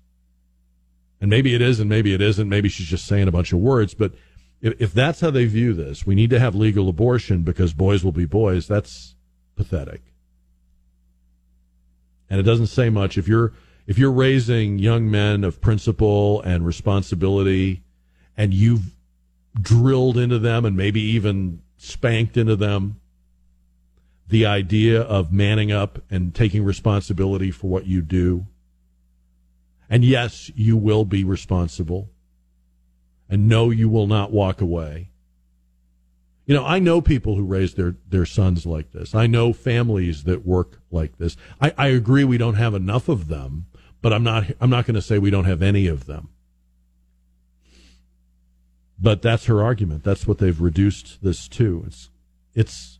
and 1.19 1.29
maybe 1.29 1.53
it 1.53 1.61
is 1.61 1.79
and 1.79 1.89
maybe 1.89 2.13
it 2.13 2.21
isn't, 2.21 2.49
maybe 2.49 2.67
she's 2.67 2.87
just 2.87 3.05
saying 3.05 3.27
a 3.27 3.31
bunch 3.31 3.53
of 3.53 3.59
words, 3.59 3.93
but 3.93 4.13
if, 4.61 4.81
if 4.81 4.93
that's 4.93 5.21
how 5.21 5.31
they 5.31 5.45
view 5.45 5.73
this, 5.73 6.05
we 6.05 6.15
need 6.15 6.29
to 6.31 6.39
have 6.39 6.55
legal 6.55 6.89
abortion 6.89 7.43
because 7.43 7.73
boys 7.73 8.03
will 8.03 8.11
be 8.11 8.25
boys. 8.25 8.67
That's 8.67 9.15
pathetic. 9.55 10.01
And 12.31 12.39
it 12.39 12.43
doesn't 12.43 12.67
say 12.67 12.89
much. 12.89 13.17
If 13.17 13.27
you're 13.27 13.51
if 13.85 13.97
you're 13.97 14.11
raising 14.11 14.79
young 14.79 15.11
men 15.11 15.43
of 15.43 15.59
principle 15.59 16.39
and 16.43 16.65
responsibility 16.65 17.83
and 18.37 18.53
you've 18.53 18.95
drilled 19.59 20.17
into 20.17 20.39
them 20.39 20.63
and 20.63 20.77
maybe 20.77 21.01
even 21.01 21.61
spanked 21.75 22.37
into 22.37 22.55
them 22.55 23.01
the 24.29 24.45
idea 24.45 25.01
of 25.01 25.33
manning 25.33 25.73
up 25.73 25.99
and 26.09 26.33
taking 26.33 26.63
responsibility 26.63 27.51
for 27.51 27.67
what 27.67 27.85
you 27.85 28.01
do. 28.01 28.47
And 29.89 30.05
yes, 30.05 30.49
you 30.55 30.77
will 30.77 31.03
be 31.03 31.25
responsible. 31.25 32.11
And 33.27 33.49
no, 33.49 33.71
you 33.71 33.89
will 33.89 34.07
not 34.07 34.31
walk 34.31 34.61
away. 34.61 35.10
You 36.45 36.55
know, 36.55 36.65
I 36.65 36.79
know 36.79 37.01
people 37.01 37.35
who 37.35 37.45
raise 37.45 37.75
their, 37.75 37.95
their 38.09 38.25
sons 38.25 38.65
like 38.65 38.91
this. 38.91 39.13
I 39.13 39.27
know 39.27 39.53
families 39.53 40.23
that 40.23 40.45
work 40.45 40.79
like 40.91 41.17
this. 41.17 41.37
I, 41.61 41.73
I 41.77 41.87
agree 41.87 42.23
we 42.23 42.37
don't 42.37 42.55
have 42.55 42.73
enough 42.73 43.07
of 43.07 43.27
them, 43.27 43.67
but 44.01 44.11
I'm 44.11 44.23
not 44.23 44.45
I'm 44.59 44.69
not 44.69 44.85
going 44.85 44.95
to 44.95 45.01
say 45.01 45.19
we 45.19 45.29
don't 45.29 45.45
have 45.45 45.61
any 45.61 45.87
of 45.87 46.05
them. 46.05 46.29
But 48.99 49.21
that's 49.21 49.45
her 49.45 49.63
argument. 49.63 50.03
That's 50.03 50.27
what 50.27 50.37
they've 50.39 50.59
reduced 50.59 51.23
this 51.23 51.47
to. 51.49 51.83
It's 51.87 52.09
it's 52.53 52.99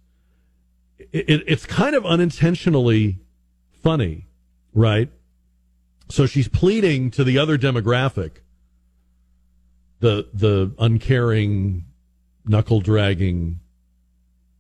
it, 1.12 1.44
it's 1.48 1.66
kind 1.66 1.96
of 1.96 2.06
unintentionally 2.06 3.20
funny, 3.84 4.28
right? 4.74 5.10
So 6.10 6.26
she's 6.26 6.48
pleading 6.48 7.12
to 7.12 7.24
the 7.24 7.38
other 7.38 7.58
demographic, 7.58 8.32
the 10.00 10.28
the 10.34 10.74
uncaring, 10.78 11.86
knuckle 12.46 12.82
dragging, 12.82 13.60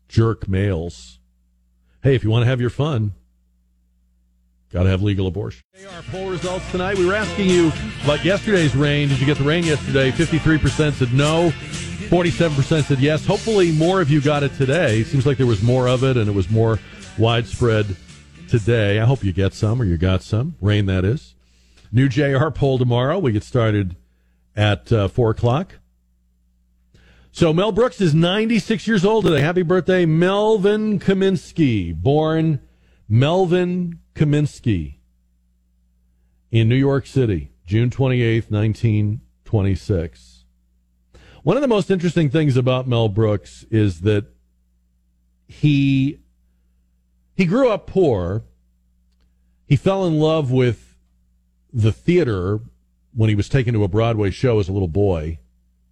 jerk 0.08 0.48
males. 0.48 1.20
Hey, 2.04 2.16
if 2.16 2.24
you 2.24 2.30
want 2.30 2.44
to 2.44 2.48
have 2.48 2.62
your 2.62 2.70
fun, 2.70 3.14
Got 4.72 4.84
to 4.84 4.90
have 4.90 5.02
legal 5.02 5.28
abortion. 5.28 5.62
Our 5.96 6.02
poll 6.04 6.30
results 6.30 6.70
tonight. 6.72 6.98
We 6.98 7.06
were 7.06 7.14
asking 7.14 7.50
you 7.50 7.74
about 8.06 8.24
yesterday's 8.24 8.74
rain. 8.74 9.10
Did 9.10 9.20
you 9.20 9.26
get 9.26 9.38
the 9.38 9.44
rain 9.44 9.66
yesterday? 9.66 10.12
53% 10.12 10.94
said 10.94 11.14
no. 11.14 11.50
47% 12.10 12.84
said 12.84 13.00
yes. 13.00 13.26
Hopefully, 13.26 13.74
more 13.74 14.00
of 14.00 14.10
you 14.10 14.22
got 14.22 14.44
it 14.44 14.54
today. 14.54 15.04
Seems 15.04 15.26
like 15.26 15.38
there 15.38 15.46
was 15.46 15.62
more 15.62 15.90
of 15.90 16.06
it 16.06 16.16
and 16.16 16.30
it 16.30 16.34
was 16.34 16.50
more 16.50 16.80
widespread 17.18 17.98
today. 18.48 19.02
I 19.02 19.06
hope 19.06 19.26
you 19.26 19.34
get 19.34 19.54
some 19.54 19.82
or 19.82 19.86
you 19.86 19.98
got 19.98 20.24
some. 20.24 20.56
Rain, 20.62 20.86
that 20.86 21.04
is. 21.04 21.36
New 21.92 22.08
JR 22.08 22.50
poll 22.50 22.78
tomorrow. 22.78 23.20
We 23.20 23.34
get 23.34 23.44
started 23.44 23.98
at 24.56 24.90
uh, 24.94 25.10
4 25.10 25.32
o'clock. 25.32 25.80
So 27.34 27.54
Mel 27.54 27.72
Brooks 27.72 28.02
is 28.02 28.14
96 28.14 28.86
years 28.88 29.06
old 29.06 29.24
today. 29.24 29.40
Happy 29.40 29.62
birthday, 29.62 30.06
Melvin 30.06 31.00
Kaminsky. 31.00 31.96
Born 31.96 32.60
Melvin 33.08 34.00
Kaminsky 34.14 34.96
in 36.52 36.68
New 36.68 36.76
York 36.76 37.08
City, 37.08 37.54
June 37.66 37.90
28th, 37.90 38.52
1926. 38.52 40.44
One 41.44 41.56
of 41.56 41.62
the 41.62 41.70
most 41.70 41.90
interesting 41.90 42.30
things 42.30 42.58
about 42.58 42.86
Mel 42.86 43.08
Brooks 43.08 43.64
is 43.72 44.02
that 44.02 44.26
he 45.48 46.20
he 47.34 47.46
grew 47.46 47.70
up 47.70 47.88
poor. 47.88 48.44
He 49.66 49.78
fell 49.78 50.06
in 50.06 50.20
love 50.20 50.52
with 50.52 50.98
the 51.72 51.94
theater 51.94 52.60
when 53.14 53.30
he 53.30 53.36
was 53.36 53.48
taken 53.48 53.74
to 53.74 53.86
a 53.86 53.88
Broadway 53.88 54.32
show 54.32 54.60
as 54.60 54.68
a 54.68 54.74
little 54.74 54.90
boy. 54.90 55.40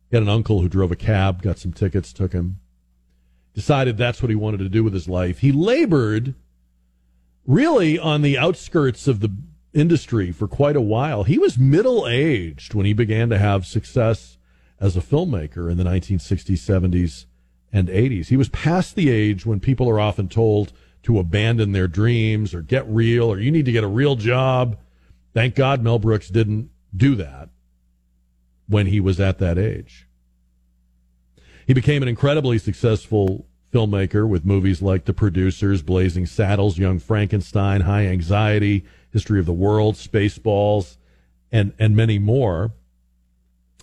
He 0.09 0.17
had 0.17 0.23
an 0.23 0.29
uncle 0.29 0.61
who 0.61 0.69
drove 0.69 0.91
a 0.91 0.95
cab, 0.95 1.41
got 1.41 1.59
some 1.59 1.71
tickets, 1.71 2.11
took 2.11 2.33
him. 2.33 2.59
Decided 3.53 3.97
that's 3.97 4.21
what 4.21 4.29
he 4.29 4.35
wanted 4.35 4.59
to 4.59 4.69
do 4.69 4.83
with 4.83 4.93
his 4.93 5.07
life. 5.07 5.39
He 5.39 5.51
labored 5.51 6.33
really 7.45 7.99
on 7.99 8.21
the 8.21 8.37
outskirts 8.37 9.07
of 9.07 9.19
the 9.19 9.35
industry 9.73 10.31
for 10.31 10.47
quite 10.47 10.75
a 10.75 10.81
while. 10.81 11.23
He 11.23 11.37
was 11.37 11.57
middle 11.57 12.07
aged 12.07 12.73
when 12.73 12.85
he 12.85 12.93
began 12.93 13.29
to 13.29 13.37
have 13.37 13.65
success 13.65 14.37
as 14.79 14.97
a 14.97 15.01
filmmaker 15.01 15.69
in 15.69 15.77
the 15.77 15.83
1960s, 15.83 16.57
70s, 16.57 17.25
and 17.71 17.87
80s. 17.87 18.27
He 18.27 18.37
was 18.37 18.49
past 18.49 18.95
the 18.95 19.09
age 19.09 19.45
when 19.45 19.59
people 19.59 19.87
are 19.89 19.99
often 19.99 20.27
told 20.27 20.73
to 21.03 21.19
abandon 21.19 21.71
their 21.71 21.87
dreams 21.87 22.53
or 22.53 22.61
get 22.61 22.87
real 22.87 23.31
or 23.31 23.39
you 23.39 23.51
need 23.51 23.65
to 23.65 23.71
get 23.71 23.83
a 23.83 23.87
real 23.87 24.15
job. 24.15 24.77
Thank 25.33 25.53
God 25.53 25.83
Mel 25.83 25.99
Brooks 25.99 26.29
didn't 26.29 26.71
do 26.95 27.15
that 27.15 27.49
when 28.69 28.87
he 28.87 29.01
was 29.01 29.19
at 29.19 29.39
that 29.39 29.57
age. 29.57 30.07
He 31.67 31.73
became 31.73 32.01
an 32.01 32.07
incredibly 32.07 32.57
successful 32.57 33.45
filmmaker 33.73 34.27
with 34.27 34.45
movies 34.45 34.81
like 34.81 35.05
The 35.05 35.13
Producers, 35.13 35.81
Blazing 35.81 36.25
Saddles, 36.25 36.77
Young 36.77 36.99
Frankenstein, 36.99 37.81
High 37.81 38.07
Anxiety, 38.07 38.85
History 39.11 39.39
of 39.39 39.45
the 39.45 39.53
World, 39.53 39.95
Spaceballs, 39.95 40.97
and, 41.51 41.73
and 41.77 41.95
many 41.95 42.17
more. 42.17 42.71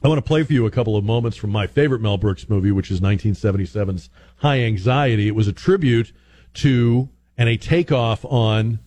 I 0.02 0.08
want 0.08 0.18
to 0.18 0.26
play 0.26 0.42
for 0.42 0.52
you 0.52 0.66
a 0.66 0.70
couple 0.70 0.96
of 0.96 1.04
moments 1.04 1.36
from 1.36 1.50
my 1.50 1.66
favorite 1.66 2.00
Mel 2.00 2.18
Brooks 2.18 2.48
movie, 2.48 2.70
which 2.70 2.90
is 2.90 3.00
1977's 3.00 4.10
High 4.36 4.60
Anxiety. 4.60 5.28
It 5.28 5.34
was 5.34 5.48
a 5.48 5.52
tribute 5.52 6.12
to 6.54 7.08
and 7.38 7.48
a 7.48 7.56
takeoff 7.56 8.24
on 8.24 8.78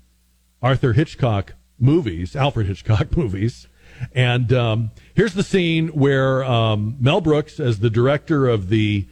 Arthur 0.62 0.94
Hitchcock 0.94 1.54
movies, 1.80 2.36
Alfred 2.36 2.68
Hitchcock 2.68 3.16
movies. 3.18 3.68
And 4.14 4.54
um, 4.54 4.92
here's 5.20 5.34
the 5.34 5.44
scene 5.44 5.90
where 5.90 6.46
um, 6.46 6.96
Mel 6.98 7.20
Brooks, 7.20 7.60
as 7.60 7.80
the 7.80 7.90
director 7.90 8.48
of 8.48 8.70
the 8.70 9.06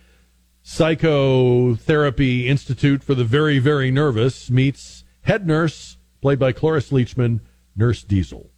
Psychotherapy 0.64 2.48
Institute 2.48 3.04
for 3.04 3.14
the 3.14 3.26
Very, 3.26 3.60
Very 3.60 3.92
Nervous, 3.92 4.50
meets 4.50 5.04
head 5.24 5.46
nurse, 5.46 5.98
played 6.22 6.40
by 6.40 6.54
Cloris 6.54 6.92
Leachman, 6.92 7.42
Nurse 7.76 8.04
Diesel. 8.04 8.50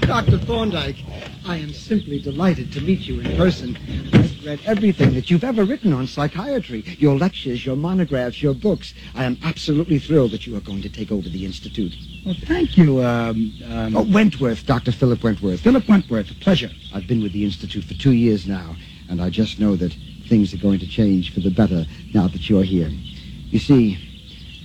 Dr. 0.00 0.36
Thorndyke, 0.36 1.02
I 1.46 1.56
am 1.56 1.72
simply 1.72 2.20
delighted 2.20 2.70
to 2.74 2.82
meet 2.82 3.08
you 3.08 3.20
in 3.20 3.38
person. 3.38 3.78
I've 4.12 4.33
read 4.44 4.60
everything 4.66 5.14
that 5.14 5.30
you've 5.30 5.44
ever 5.44 5.64
written 5.64 5.92
on 5.92 6.06
psychiatry 6.06 6.82
your 6.98 7.16
lectures, 7.16 7.64
your 7.64 7.76
monographs, 7.76 8.42
your 8.42 8.54
books. 8.54 8.92
I 9.14 9.24
am 9.24 9.38
absolutely 9.42 9.98
thrilled 9.98 10.32
that 10.32 10.46
you 10.46 10.56
are 10.56 10.60
going 10.60 10.82
to 10.82 10.88
take 10.88 11.10
over 11.10 11.28
the 11.28 11.44
Institute. 11.44 11.94
Well, 12.24 12.34
thank 12.46 12.76
you. 12.76 13.02
Um, 13.02 13.52
um, 13.66 13.96
Oh, 13.96 14.02
Wentworth, 14.02 14.66
Dr. 14.66 14.92
Philip 14.92 15.22
Wentworth. 15.22 15.60
Philip 15.60 15.88
Wentworth, 15.88 16.30
a 16.30 16.34
pleasure. 16.34 16.70
I've 16.92 17.06
been 17.06 17.22
with 17.22 17.32
the 17.32 17.44
Institute 17.44 17.84
for 17.84 17.94
two 17.94 18.12
years 18.12 18.46
now, 18.46 18.76
and 19.08 19.20
I 19.22 19.30
just 19.30 19.58
know 19.58 19.76
that 19.76 19.94
things 20.28 20.52
are 20.52 20.58
going 20.58 20.78
to 20.80 20.86
change 20.86 21.32
for 21.32 21.40
the 21.40 21.50
better 21.50 21.86
now 22.12 22.28
that 22.28 22.48
you're 22.48 22.62
here. 22.64 22.88
You 22.88 23.58
see, 23.58 23.98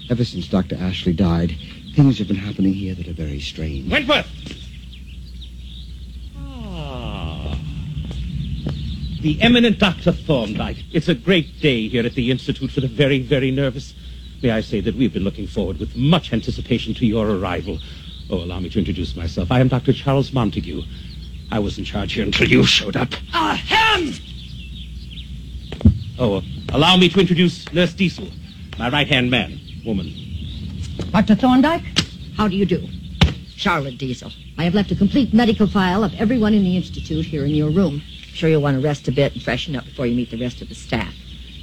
ever 0.10 0.26
since 0.26 0.48
Dr. 0.48 0.76
Ashley 0.76 1.14
died, 1.14 1.56
things 1.96 2.18
have 2.20 2.28
been 2.28 2.38
happening 2.38 2.74
here 2.74 2.96
that 2.96 3.08
are 3.08 3.14
very 3.14 3.40
strange. 3.40 3.90
Wentworth! 3.92 4.59
The 9.22 9.42
eminent 9.42 9.80
Dr. 9.80 10.14
Thorndyke. 10.14 10.82
It's 10.94 11.10
a 11.10 11.14
great 11.14 11.60
day 11.60 11.90
here 11.90 12.06
at 12.06 12.14
the 12.14 12.32
Institute 12.32 12.72
for 12.72 12.80
the 12.80 12.88
Very, 12.88 13.20
Very 13.20 13.52
Nervous. 13.52 13.94
May 14.42 14.52
I 14.52 14.62
say 14.62 14.80
that 14.80 14.96
we've 14.96 15.12
been 15.12 15.26
looking 15.26 15.46
forward 15.46 15.78
with 15.78 15.94
much 15.98 16.32
anticipation 16.32 16.94
to 16.94 17.06
your 17.06 17.30
arrival. 17.30 17.80
Oh, 18.30 18.38
allow 18.38 18.62
me 18.62 18.70
to 18.70 18.80
introduce 18.80 19.18
myself. 19.18 19.52
I 19.52 19.60
am 19.60 19.68
Dr. 19.68 19.92
Charles 19.92 20.32
Montague. 20.32 20.84
I 21.52 21.60
was 21.60 21.78
in 21.78 21.84
charge 21.84 22.14
here 22.14 22.24
until 22.24 22.48
you 22.48 22.64
showed 22.64 22.96
up. 22.96 23.10
Ahem! 23.34 24.14
Oh, 26.18 26.42
allow 26.70 26.96
me 26.96 27.10
to 27.10 27.20
introduce 27.20 27.70
Nurse 27.74 27.94
Diesel, 27.94 28.30
my 28.78 28.90
right-hand 28.90 29.30
man, 29.30 29.60
woman. 29.86 30.14
Dr. 31.12 31.36
Thorndyke, 31.36 31.84
how 32.38 32.48
do 32.48 32.56
you 32.56 32.66
do? 32.66 32.88
Charlotte 33.58 33.98
Diesel. 33.98 34.32
I 34.58 34.64
have 34.64 34.76
left 34.76 34.92
a 34.92 34.96
complete 34.96 35.34
medical 35.34 35.68
file 35.68 36.06
of 36.06 36.14
everyone 36.14 36.54
in 36.54 36.64
the 36.64 36.78
Institute 36.78 37.26
here 37.26 37.44
in 37.44 37.52
your 37.52 37.70
room. 37.70 38.02
I'm 38.30 38.36
sure 38.36 38.50
you'll 38.50 38.62
want 38.62 38.80
to 38.80 38.84
rest 38.84 39.08
a 39.08 39.12
bit 39.12 39.34
and 39.34 39.42
freshen 39.42 39.76
up 39.76 39.86
before 39.86 40.06
you 40.06 40.16
meet 40.16 40.30
the 40.30 40.38
rest 40.38 40.62
of 40.62 40.70
the 40.70 40.76
staff. 40.76 41.14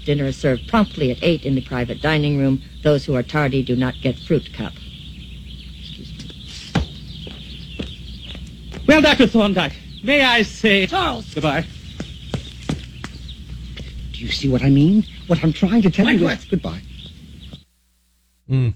Dinner 0.05 0.25
is 0.25 0.37
served 0.37 0.69
promptly 0.69 1.13
at 1.13 1.23
8 1.23 1.45
in 1.45 1.55
the 1.55 1.61
private 1.61 2.03
dining 2.03 2.39
room. 2.39 2.61
Those 2.83 3.05
who 3.05 3.15
are 3.15 3.23
tardy 3.23 3.63
do 3.63 3.77
not 3.77 3.95
get 4.03 4.19
fruit 4.19 4.53
cup. 4.53 4.73
Well, 8.87 9.01
Dr. 9.01 9.27
Thorndyke, 9.27 9.75
may 10.03 10.23
I 10.23 10.43
say... 10.43 10.87
Charles! 10.87 11.33
Goodbye. 11.35 11.67
Do 14.13 14.21
you 14.21 14.29
see 14.29 14.49
what 14.49 14.63
I 14.63 14.71
mean? 14.71 15.05
What 15.29 15.43
I'm 15.43 15.53
trying 15.53 15.83
to 15.83 15.91
tell 15.91 16.07
you 16.07 16.25
Wentworth. 16.25 16.45
is... 16.45 16.51
Goodbye. 16.51 16.83
Mm. 18.51 18.75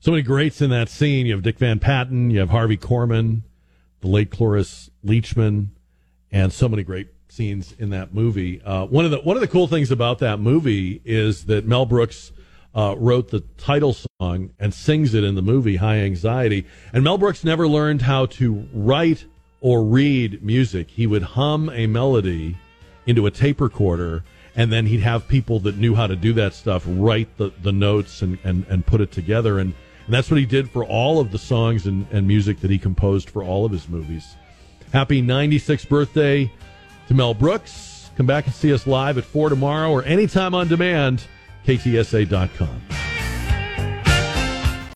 So 0.00 0.10
many 0.10 0.22
greats 0.22 0.60
in 0.60 0.70
that 0.70 0.88
scene. 0.88 1.26
You 1.26 1.32
have 1.32 1.42
Dick 1.42 1.58
Van 1.58 1.78
Patten, 1.78 2.30
you 2.30 2.40
have 2.40 2.50
Harvey 2.50 2.76
Korman, 2.76 3.42
the 4.00 4.08
late 4.08 4.30
Cloris 4.30 4.90
Leachman, 5.04 5.68
and 6.32 6.52
so 6.52 6.68
many 6.68 6.82
great 6.82 7.08
scenes 7.28 7.74
in 7.78 7.90
that 7.90 8.14
movie. 8.14 8.62
Uh, 8.62 8.86
one 8.86 9.04
of 9.04 9.10
the 9.10 9.18
one 9.18 9.36
of 9.36 9.40
the 9.40 9.48
cool 9.48 9.66
things 9.66 9.90
about 9.90 10.18
that 10.20 10.38
movie 10.40 11.00
is 11.04 11.46
that 11.46 11.66
Mel 11.66 11.86
Brooks 11.86 12.32
uh, 12.74 12.94
wrote 12.98 13.30
the 13.30 13.40
title 13.56 13.96
song 14.20 14.50
and 14.58 14.72
sings 14.72 15.14
it 15.14 15.24
in 15.24 15.34
the 15.34 15.42
movie 15.42 15.76
High 15.76 15.98
Anxiety. 15.98 16.66
And 16.92 17.02
Mel 17.02 17.18
Brooks 17.18 17.42
never 17.42 17.66
learned 17.66 18.02
how 18.02 18.26
to 18.26 18.68
write 18.72 19.24
or 19.60 19.82
read 19.82 20.42
music. 20.42 20.90
He 20.90 21.06
would 21.06 21.22
hum 21.22 21.70
a 21.70 21.86
melody 21.86 22.56
into 23.06 23.26
a 23.26 23.30
tape 23.30 23.60
recorder 23.60 24.24
and 24.56 24.72
then 24.72 24.86
he'd 24.86 25.00
have 25.00 25.28
people 25.28 25.60
that 25.60 25.76
knew 25.76 25.94
how 25.94 26.06
to 26.06 26.16
do 26.16 26.32
that 26.32 26.54
stuff 26.54 26.84
write 26.86 27.36
the, 27.36 27.52
the 27.62 27.72
notes 27.72 28.22
and, 28.22 28.38
and, 28.42 28.66
and 28.68 28.84
put 28.84 29.00
it 29.00 29.12
together 29.12 29.58
and, 29.58 29.74
and 30.06 30.14
that's 30.14 30.30
what 30.30 30.40
he 30.40 30.46
did 30.46 30.70
for 30.70 30.84
all 30.84 31.20
of 31.20 31.30
the 31.30 31.38
songs 31.38 31.86
and, 31.86 32.06
and 32.10 32.26
music 32.26 32.60
that 32.60 32.70
he 32.70 32.78
composed 32.78 33.30
for 33.30 33.42
all 33.42 33.64
of 33.64 33.70
his 33.70 33.88
movies 33.88 34.36
happy 34.96 35.20
96th 35.20 35.90
birthday 35.90 36.50
to 37.06 37.12
mel 37.12 37.34
brooks. 37.34 38.10
Come 38.16 38.24
back 38.24 38.46
and 38.46 38.54
see 38.54 38.72
us 38.72 38.86
live 38.86 39.18
at 39.18 39.24
4 39.24 39.50
tomorrow 39.50 39.90
or 39.90 40.02
anytime 40.04 40.54
on 40.54 40.68
demand 40.68 41.22
ktsa.com 41.66 42.80